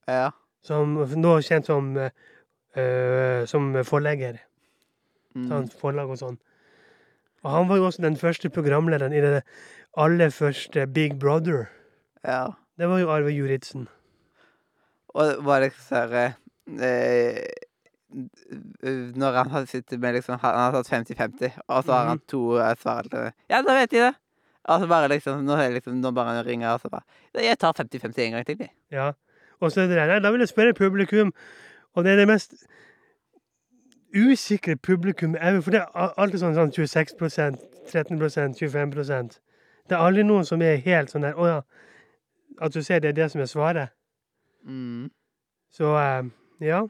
Ja. 0.07 0.30
Som 0.63 0.93
nå 0.95 1.33
er 1.38 1.41
kjent 1.47 1.65
som, 1.69 1.91
eh, 1.97 3.45
som 3.49 3.73
forlegger. 3.88 4.39
Mm. 5.35 5.47
Sånn, 5.49 5.69
forlag 5.79 6.09
og 6.11 6.17
sånn. 6.19 6.38
Og 7.43 7.51
han 7.51 7.67
var 7.69 7.77
jo 7.79 7.88
også 7.88 8.03
den 8.03 8.17
første 8.19 8.49
programlederen 8.53 9.13
i 9.15 9.21
det 9.23 9.43
aller 9.97 10.29
første 10.29 10.85
Big 10.93 11.17
Brother. 11.19 11.69
ja. 12.25 12.49
Det 12.79 12.88
var 12.89 12.97
jo 12.97 13.09
Arve 13.13 13.29
Juritzen. 13.29 13.88
Og 15.13 15.43
var 15.45 15.59
det 15.61 15.73
sånn 15.75 16.13
eh, 16.81 17.45
Når 19.13 19.35
han 19.38 19.49
hadde 19.51 19.67
sittet 19.69 19.99
med 19.99 20.15
liksom 20.15 20.39
Han 20.41 20.55
har 20.55 20.71
tatt 20.71 20.89
50-50, 20.89 21.59
og 21.67 21.83
så 21.85 21.91
har 21.93 22.07
han 22.07 22.21
to 22.31 22.57
eh, 22.57 22.73
svar. 22.79 23.05
eller- 23.11 23.33
Ja, 23.49 23.61
da 23.61 23.73
vet 23.75 23.89
de 23.91 23.99
det! 23.99 24.15
Og 24.69 24.81
så 24.81 24.88
bare 24.88 25.09
liksom 25.09 25.43
Nå 25.45 25.57
liksom 25.73 25.99
Nå 26.01 26.11
bare 26.13 26.35
han 26.38 26.45
ringer, 26.45 26.73
og 26.73 26.81
så 26.81 26.89
bare 26.89 27.03
Jeg 27.35 27.59
tar 27.59 27.73
50-50 27.73 28.17
en 28.25 28.31
gang 28.31 28.45
til, 28.45 28.57
de. 28.57 28.69
Ja. 28.91 29.11
Og 29.61 29.71
så 29.71 29.85
det 29.88 29.97
der, 29.97 30.19
da 30.19 30.31
vil 30.33 30.43
jeg 30.43 30.49
spørre 30.49 30.73
publikum, 30.73 31.33
og 31.93 32.03
det 32.03 32.11
er 32.11 32.23
det 32.23 32.27
mest 32.27 32.55
usikre 34.15 34.75
publikum 34.75 35.35
ever, 35.39 35.61
for 35.61 35.71
det 35.71 35.83
er 35.83 36.15
alltid 36.19 36.41
sånn, 36.41 36.57
sånn 36.57 36.73
26% 36.75 37.61
13% 37.91 38.59
25% 38.59 39.39
Det 39.89 39.97
er 39.97 40.03
aldri 40.03 40.23
noen 40.23 40.45
som 40.47 40.61
er 40.63 40.81
helt 40.85 41.11
sånn 41.11 41.25
der, 41.25 41.38
å 41.38 41.47
ja, 41.47 41.61
at 42.61 42.73
du 42.73 42.81
ser 42.83 43.01
det 43.01 43.11
er 43.11 43.17
det 43.17 43.29
som 43.31 43.41
er 43.41 43.49
svaret. 43.49 43.93
Mm. 44.63 45.09
Så, 45.73 45.95
eh, 45.97 46.27
ja. 46.67 46.83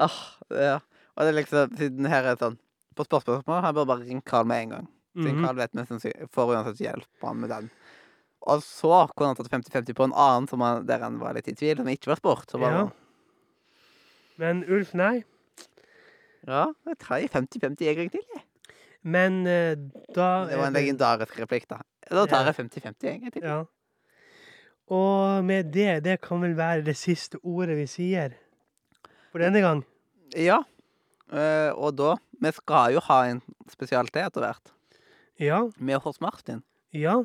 Åh, 0.00 0.18
ja. 0.50 0.78
Og 1.16 1.26
det 1.26 1.32
er 1.32 1.36
liksom 1.36 1.76
Siden 1.76 2.06
her 2.08 2.24
er 2.30 2.38
sånn 2.40 2.54
På 2.96 3.04
spørsmål 3.04 3.60
han 3.64 3.74
bør 3.76 3.88
bare 3.90 4.06
ringe 4.06 4.24
Carl 4.24 4.46
med 4.48 4.62
en 4.62 4.70
gang. 4.70 4.86
Siden 5.14 5.36
-hmm. 5.36 5.44
Carl 5.44 5.56
vet 5.56 5.74
mest 5.74 5.88
sannsynlig 5.88 6.30
får 6.32 6.54
uansett 6.54 6.80
hjelp 6.80 7.22
han 7.22 7.36
med 7.36 7.50
den. 7.50 7.70
Og 8.48 8.62
så 8.64 9.06
kunne 9.16 9.34
han 9.34 9.36
tatt 9.36 9.50
50-50 9.52 9.94
på 9.98 10.04
en 10.08 10.14
annen 10.16 10.46
som 10.48 10.62
han, 10.64 10.86
der 10.88 11.02
han 11.04 11.18
var 11.20 11.34
litt 11.36 11.48
i 11.48 11.54
tvil, 11.54 11.76
som 11.76 11.88
ikke 11.92 12.08
var 12.12 12.16
sport. 12.22 12.50
Så 12.50 12.58
bare, 12.62 12.86
Ja. 12.86 12.88
Men 14.40 14.62
Ulf, 14.72 14.94
nei. 14.96 15.24
ja, 16.48 16.62
jeg 16.88 16.96
tar 16.98 17.20
50-50 17.20 17.88
en 17.90 17.96
gang 17.98 18.08
til, 18.14 18.22
jeg. 18.34 18.44
Men 19.02 19.40
uh, 19.44 19.74
da 20.16 20.46
Det 20.48 20.56
var 20.56 20.66
en 20.70 20.76
legendarisk 20.78 21.36
replikk, 21.40 21.66
da. 21.68 21.82
Da 22.08 22.24
tar 22.26 22.46
Ja. 22.46 22.52
jeg 22.52 22.56
50-50, 22.70 23.08
egentlig. 23.10 23.42
Ja. 23.44 23.64
Og 24.90 25.44
med 25.44 25.70
det, 25.72 26.02
det 26.04 26.16
kan 26.24 26.40
vel 26.42 26.56
være 26.58 26.82
det 26.84 26.96
siste 26.98 27.38
ordet 27.44 27.76
vi 27.78 27.86
sier 27.86 28.32
for 29.30 29.38
denne 29.44 29.60
gang. 29.62 29.84
Ja. 30.34 30.62
Uh, 31.30 31.70
og 31.76 31.94
da 32.00 32.16
Vi 32.40 32.50
skal 32.56 32.94
jo 32.96 33.00
ha 33.04 33.18
en 33.28 33.42
spesial 33.70 34.08
til 34.08 34.22
etter 34.24 34.40
hvert. 34.40 34.72
Ja, 35.38 35.68
Med 35.78 36.00
Horst 36.00 36.20
Martin. 36.24 36.62
ja. 36.92 37.20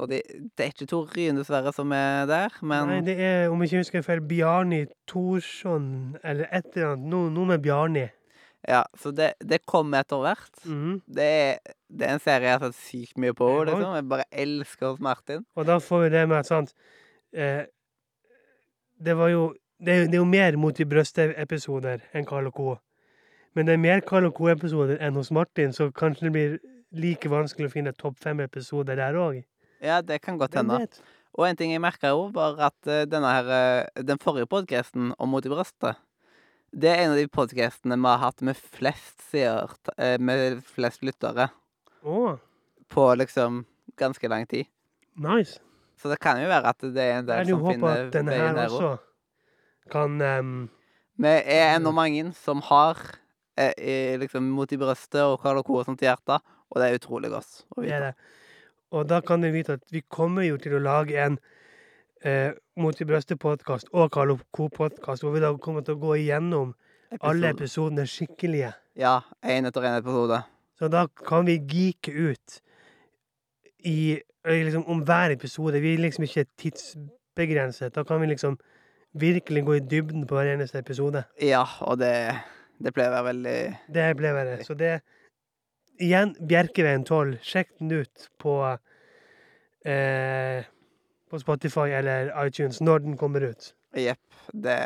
Fordi 0.00 0.20
det 0.56 0.64
er 0.64 0.70
ikke 0.72 0.86
Tor 0.88 1.10
Ryen, 1.12 1.36
dessverre, 1.36 1.72
som 1.76 1.90
er 1.92 2.24
der, 2.30 2.54
men 2.64 2.88
Nei, 2.88 3.00
det 3.04 3.16
er, 3.20 3.50
om 3.52 3.60
jeg 3.60 3.68
ikke 3.68 3.82
husker 3.82 4.04
feil, 4.06 4.22
Bjarni 4.30 4.86
Thorsson, 5.10 6.16
eller 6.24 6.48
et 6.48 6.70
eller 6.72 6.94
annet. 6.94 7.10
Noe, 7.12 7.28
noe 7.34 7.50
med 7.50 7.60
Bjarni. 7.66 8.06
Ja, 8.68 8.82
så 9.00 9.12
det, 9.16 9.34
det 9.44 9.60
kommer 9.68 10.00
etter 10.04 10.20
hvert. 10.24 10.50
Mhm. 10.64 10.98
Det 11.08 11.26
er, 11.26 11.74
det 11.88 12.06
er 12.08 12.14
en 12.16 12.20
serie 12.24 12.48
jeg 12.48 12.58
har 12.58 12.70
sett 12.70 12.80
sykt 12.86 13.20
mye 13.20 13.36
på, 13.36 13.48
Ja. 13.58 13.66
liksom. 13.68 13.94
Jeg 13.98 14.08
bare 14.08 14.26
elsker 14.32 14.90
hos 14.94 15.00
Martin. 15.04 15.44
Og 15.56 15.66
da 15.68 15.78
får 15.84 16.02
vi 16.06 16.10
det 16.16 16.24
med 16.28 16.36
at 16.42 16.48
sånt 16.48 16.72
eh, 17.32 17.64
Det 19.04 19.16
var 19.16 19.28
jo 19.32 19.54
det 19.80 19.94
er, 19.94 20.04
det 20.12 20.14
er 20.18 20.20
jo 20.20 20.28
mer 20.28 20.56
Mot 20.60 20.76
de 20.76 20.84
brøste 20.84 21.30
episoder 21.40 22.02
enn 22.12 22.26
Carl 22.28 22.50
Co. 22.52 22.74
Men 23.56 23.66
det 23.66 23.72
er 23.74 23.80
mer 23.80 24.00
Carl 24.06 24.28
Co-episoder 24.30 25.00
enn 25.00 25.16
hos 25.16 25.30
Martin, 25.32 25.72
så 25.72 25.88
kanskje 25.90 26.28
det 26.28 26.32
blir 26.34 26.58
like 26.92 27.30
vanskelig 27.32 27.70
å 27.70 27.72
finne 27.72 27.92
topp 27.96 28.18
fem-episoder 28.22 28.98
der 29.00 29.16
òg. 29.18 29.40
Ja, 29.80 30.00
det 30.04 30.20
kan 30.22 30.38
godt 30.38 30.54
hende. 30.58 30.82
Og 31.38 31.46
en 31.46 31.56
ting 31.56 31.72
jeg 31.72 31.80
merka 31.82 32.10
jo, 32.12 32.26
var 32.34 32.58
at 32.70 32.88
eh, 32.90 33.04
denne 33.08 33.30
her 33.30 33.50
eh, 33.54 34.02
Den 34.02 34.18
forrige 34.18 34.48
podkasten 34.50 35.12
om 35.18 35.30
Mot 35.30 35.46
i 35.46 35.52
brøstet, 35.52 35.96
det 36.70 36.90
er 36.90 37.04
en 37.04 37.14
av 37.14 37.18
de 37.18 37.26
podkastene 37.30 37.96
vi 37.98 38.06
har 38.10 38.20
hatt 38.22 38.42
med 38.46 38.58
flest 38.58 39.22
seer, 39.30 39.70
eh, 39.96 40.18
med 40.18 40.60
flest 40.66 41.02
lyttere, 41.06 41.50
Oh. 42.02 42.36
på 42.88 43.02
liksom 43.20 43.64
ganske 44.00 44.28
lang 44.28 44.46
tid. 44.48 44.66
nice. 45.16 45.60
Så 46.00 46.08
det 46.08 46.18
kan 46.18 46.38
jo 46.40 46.48
være 46.48 46.70
at 46.72 46.80
det 46.80 46.96
er 46.96 47.18
en 47.18 47.26
del 47.28 47.44
veien 47.44 47.46
der 47.46 47.52
òg. 47.52 47.70
Jeg 47.70 47.80
håper 47.80 47.88
at 48.06 48.12
denne 48.14 48.32
her 48.32 48.60
også 48.70 48.92
kan 49.90 50.20
um... 50.22 50.70
Vi 51.20 51.28
er 51.28 51.74
ennå 51.76 51.92
mange 51.92 52.32
som 52.32 52.62
har 52.64 52.96
eh, 53.58 54.16
liksom 54.18 54.46
Mot 54.56 54.72
i 54.72 54.78
brøstet 54.80 55.20
og 55.20 55.42
Karl 55.42 55.60
og 55.60 55.84
sånt 55.84 56.00
i 56.00 56.08
hjertet, 56.08 56.40
og 56.70 56.80
det 56.80 56.86
er 56.88 56.96
utrolig 56.96 57.28
godt 57.34 57.66
å 57.76 57.82
Det 57.82 57.90
er 57.92 58.00
vite. 58.00 58.06
det. 58.06 58.39
Og 58.90 59.06
da 59.10 59.20
kan 59.22 59.42
dere 59.42 59.54
vite 59.54 59.78
at 59.78 59.84
vi 59.94 60.02
kommer 60.02 60.46
jo 60.46 60.58
til 60.60 60.76
å 60.78 60.82
lage 60.82 61.18
en 61.22 61.38
eh, 62.24 62.52
Mot 62.80 62.96
i 62.96 63.04
brøstet-podkast 63.04 63.90
og 63.92 64.08
Carl 64.14 64.32
Co-podkast, 64.56 65.20
hvor 65.20 65.34
vi 65.34 65.42
da 65.42 65.50
kommer 65.60 65.84
til 65.84 65.98
å 65.98 66.00
gå 66.00 66.14
igjennom 66.22 66.72
alle 67.20 67.50
episodene 67.52 68.06
skikkelige. 68.08 68.70
Ja, 68.96 69.18
én 69.44 69.68
etter 69.68 69.84
én 69.84 69.98
episode. 69.98 70.38
Så 70.80 70.88
da 70.88 71.04
kan 71.28 71.44
vi 71.44 71.58
geeke 71.60 72.14
ut 72.14 72.60
i 73.84 74.16
liksom 74.48 74.86
om 74.88 75.02
hver 75.04 75.34
episode. 75.34 75.82
Vi 75.82 75.94
er 75.94 76.00
liksom 76.06 76.24
ikke 76.24 76.46
tidsbegrenset. 76.62 77.94
Da 77.94 78.04
kan 78.08 78.20
vi 78.22 78.30
liksom 78.32 78.56
virkelig 79.12 79.64
gå 79.66 79.76
i 79.76 79.84
dybden 79.84 80.26
på 80.26 80.38
hver 80.38 80.54
eneste 80.54 80.80
episode. 80.80 81.24
Ja, 81.42 81.66
og 81.80 81.98
det, 82.00 82.14
det 82.80 82.94
pleier 82.94 83.12
å 83.12 83.18
være 83.18 83.28
veldig 83.32 83.58
Det 83.92 84.08
ble 84.16 84.34
det. 84.38 84.60
Så 84.66 84.78
det 84.78 85.00
Igjen, 86.00 86.34
Bjerkeveien 86.40 87.04
12. 87.04 87.38
Sjekk 87.44 87.74
den 87.78 87.92
ut 88.00 88.28
på 88.40 88.54
eh, 89.84 90.64
på 91.30 91.38
Spotify 91.38 91.92
eller 91.94 92.32
iTunes 92.46 92.80
når 92.80 93.04
den 93.06 93.16
kommer 93.20 93.44
ut. 93.52 93.72
Jepp. 93.96 94.18
Det, 94.52 94.76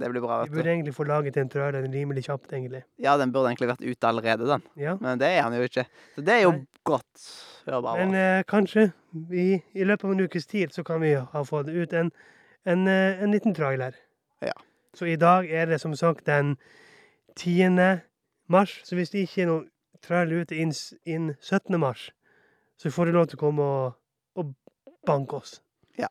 det 0.00 0.08
blir 0.08 0.22
bra, 0.24 0.38
vet 0.40 0.50
du. 0.50 0.56
burde 0.56 0.70
egentlig 0.72 0.94
få 0.96 1.04
laget 1.04 1.36
en 1.36 1.48
den 1.48 1.92
rimelig 1.92 2.24
kjapt, 2.24 2.52
egentlig. 2.52 2.82
Ja, 2.96 3.16
den 3.20 3.32
burde 3.32 3.50
egentlig 3.50 3.68
vært 3.68 3.84
ute 3.84 4.08
allerede, 4.08 4.46
den. 4.48 4.62
Ja. 4.80 4.96
Men 5.00 5.18
det 5.20 5.28
er 5.28 5.42
han 5.42 5.56
jo 5.56 5.66
ikke. 5.68 5.84
Så 6.14 6.24
det 6.24 6.34
er 6.34 6.42
jo 6.46 6.52
Nei. 6.52 6.66
godt. 6.88 7.26
Hør 7.66 7.80
bare. 7.80 8.06
Men 8.06 8.14
eh, 8.14 8.44
kanskje 8.48 8.90
vi, 9.12 9.62
i 9.74 9.84
løpet 9.84 10.04
av 10.08 10.14
en 10.14 10.24
ukes 10.24 10.46
tid 10.48 10.72
så 10.72 10.84
kan 10.86 11.02
vi 11.04 11.12
ha 11.14 11.44
fått 11.44 11.68
ut 11.68 11.92
en, 11.92 12.12
en, 12.64 12.86
eh, 12.88 13.20
en 13.22 13.34
liten 13.34 13.54
trailer. 13.54 13.98
Ja. 14.40 14.56
Så 14.96 15.06
i 15.08 15.16
dag 15.16 15.50
er 15.50 15.68
det 15.68 15.80
som 15.80 15.94
sagt 15.96 16.26
den 16.26 16.56
10. 17.36 18.00
mars. 18.48 18.80
Så 18.84 18.96
hvis 18.96 19.12
det 19.12 19.26
ikke 19.26 19.44
er 19.44 19.52
noe 19.52 19.68
trailer 20.04 20.42
ute 20.42 20.58
innen 20.58 20.98
inn 21.04 21.30
17. 21.40 21.78
mars, 21.80 22.10
så 22.80 22.90
får 22.92 23.08
du 23.08 23.16
lov 23.16 23.28
til 23.30 23.38
å 23.38 23.42
komme 23.44 23.68
og, 23.68 23.94
og 24.38 24.52
banke 25.06 25.38
oss. 25.42 25.60
Ja. 25.98 26.10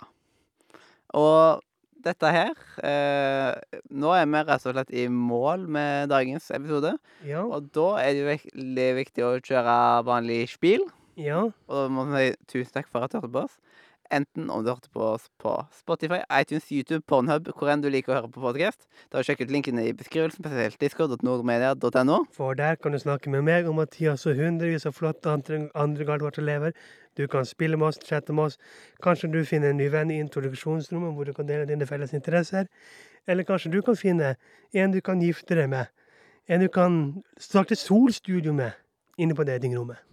Og 1.17 1.61
dette 2.01 2.29
her 2.33 2.53
eh, 2.87 3.81
Nå 3.91 4.13
er 4.15 4.27
vi 4.29 4.41
rett 4.47 4.65
og 4.65 4.75
slett 4.75 4.93
i 4.95 5.05
mål 5.11 5.67
med 5.69 6.09
dagens 6.11 6.49
episode. 6.55 6.95
Ja. 7.27 7.43
Og 7.45 7.69
da 7.75 7.89
er 8.01 8.13
det 8.13 8.23
jo 8.23 8.29
veldig 8.31 8.87
viktig 9.01 9.25
å 9.27 9.35
kjøre 9.43 9.75
vanlig 10.07 10.43
spil. 10.55 10.87
ja. 11.19 11.43
Og 11.67 11.75
da 11.77 11.87
må 11.93 12.07
vi 12.09 12.29
si 12.31 12.37
tusen 12.55 12.79
takk 12.79 12.89
for 12.89 13.05
at 13.05 13.13
du 13.13 13.19
hørte 13.19 13.33
på 13.35 13.45
oss. 13.45 13.59
Enten 14.11 14.49
om 14.51 14.63
du 14.63 14.69
hørte 14.69 14.89
på 14.91 15.03
oss 15.13 15.29
på 15.39 15.53
Spotify, 15.71 16.17
iTunes, 16.35 16.65
YouTube, 16.71 17.05
Pornhub, 17.07 17.47
hvor 17.55 17.69
enn 17.71 17.79
du 17.79 17.87
liker 17.87 18.11
å 18.11 18.15
høre 18.17 18.31
på 18.33 18.41
podcast. 18.43 18.83
Da 19.13 19.21
Sjekk 19.23 19.45
ut 19.45 19.53
linkene 19.55 19.85
i 19.87 19.93
beskrivelsen, 19.95 20.43
spesielt 20.43 20.75
discord.nordmedia.no. 20.83 22.17
For 22.35 22.57
der 22.59 22.75
kan 22.75 22.91
du 22.91 22.99
snakke 22.99 23.31
med 23.31 23.45
meg 23.47 23.69
og 23.71 23.77
Mathias 23.79 24.27
og 24.27 24.35
hundrevis 24.35 24.83
av 24.89 24.97
flotte 24.97 25.31
andre, 25.31 25.61
andre 25.79 26.09
Gardvart-elever. 26.09 26.75
Du 27.15 27.23
kan 27.31 27.47
spille 27.47 27.79
med 27.79 27.93
oss, 27.93 28.01
chatte 28.03 28.35
med 28.35 28.49
oss. 28.49 28.59
Kanskje 29.03 29.31
du 29.31 29.45
finner 29.47 29.71
en 29.71 29.79
ny 29.79 29.87
venn 29.95 30.11
i 30.11 30.19
introduksjonsrommet 30.19 31.15
hvor 31.15 31.31
du 31.31 31.33
kan 31.37 31.47
dele 31.47 31.69
dine 31.71 31.87
felles 31.87 32.11
interesser. 32.11 32.67
Eller 33.31 33.47
kanskje 33.47 33.71
du 33.71 33.79
kan 33.85 33.95
finne 33.95 34.35
en 34.75 34.91
du 34.91 34.99
kan 34.99 35.23
gifte 35.23 35.55
deg 35.55 35.71
med. 35.71 35.87
En 36.51 36.59
du 36.59 36.67
kan 36.67 37.23
starte 37.39 37.79
solstudio 37.79 38.51
med 38.51 38.75
inne 39.15 39.39
på 39.39 39.47
datingrommet. 39.47 40.03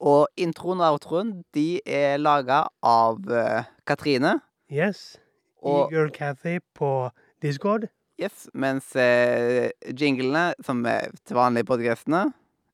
Og 0.00 0.26
introen 0.36 0.80
og 0.84 0.96
outroen 0.98 1.30
de 1.56 1.80
er 1.88 2.18
laga 2.20 2.66
av 2.84 3.22
eh, 3.32 3.64
Katrine. 3.88 4.34
Yes. 4.70 5.16
Og- 5.62 5.90
Girl 5.92 6.10
Cathy 6.12 6.58
på 6.76 7.10
Discord. 7.42 7.88
Yes, 8.20 8.46
mens 8.56 8.94
eh, 8.96 9.70
jinglene, 9.92 10.54
som 10.64 10.80
er 10.88 11.10
til 11.26 11.36
vanlig 11.36 11.64
i 11.64 11.68
podkastene, 11.68 12.22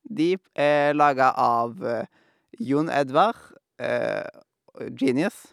de 0.07 0.37
er 0.59 0.95
laga 0.95 1.33
av 1.39 1.79
eh, 1.83 2.05
Jon 2.63 2.91
Edvard, 2.91 3.39
eh, 3.83 4.23
Genius, 4.99 5.53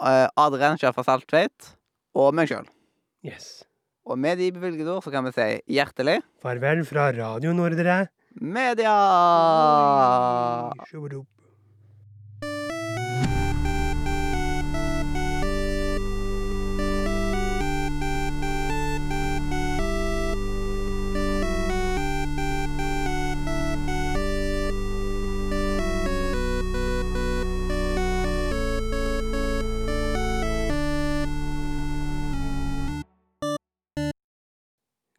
eh, 0.00 0.26
Adrian 0.40 0.78
Schaffer 0.80 1.04
Saltveit 1.04 1.74
og 2.16 2.32
meg 2.36 2.48
sjøl. 2.48 2.68
Yes. 3.24 3.62
Og 4.08 4.16
med 4.20 4.38
de 4.40 4.48
bevilgede 4.56 4.88
ord 4.94 5.04
så 5.04 5.12
kan 5.12 5.26
vi 5.28 5.34
si 5.36 5.48
hjertelig 5.76 6.20
Farvel 6.40 6.80
fra 6.88 7.10
Radio 7.12 7.52
Nordre. 7.56 8.06
Media! 8.34 8.92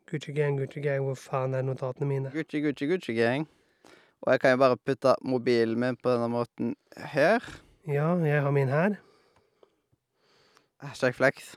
Gucci 0.09 0.33
gang, 0.33 0.57
Gucci 0.57 0.81
gang, 0.81 1.03
hvor 1.05 1.13
faen 1.13 1.53
er 1.53 1.61
notatene 1.61 2.07
mine? 2.09 2.31
Gucci, 2.33 2.63
Gucci, 2.63 2.87
Gucci 2.89 3.13
gang. 3.13 3.47
Og 4.21 4.31
jeg 4.33 4.41
kan 4.41 4.51
jo 4.55 4.57
bare 4.57 4.77
putte 4.77 5.13
mobilen 5.21 5.79
min 5.79 5.97
på 6.01 6.09
denne 6.09 6.27
måten 6.33 6.75
her. 6.97 7.45
Ja, 7.87 8.15
jeg 8.25 8.41
har 8.41 8.51
min 8.51 8.73
her. 8.73 8.97
Hashtag 10.81 11.15
flex. 11.15 11.53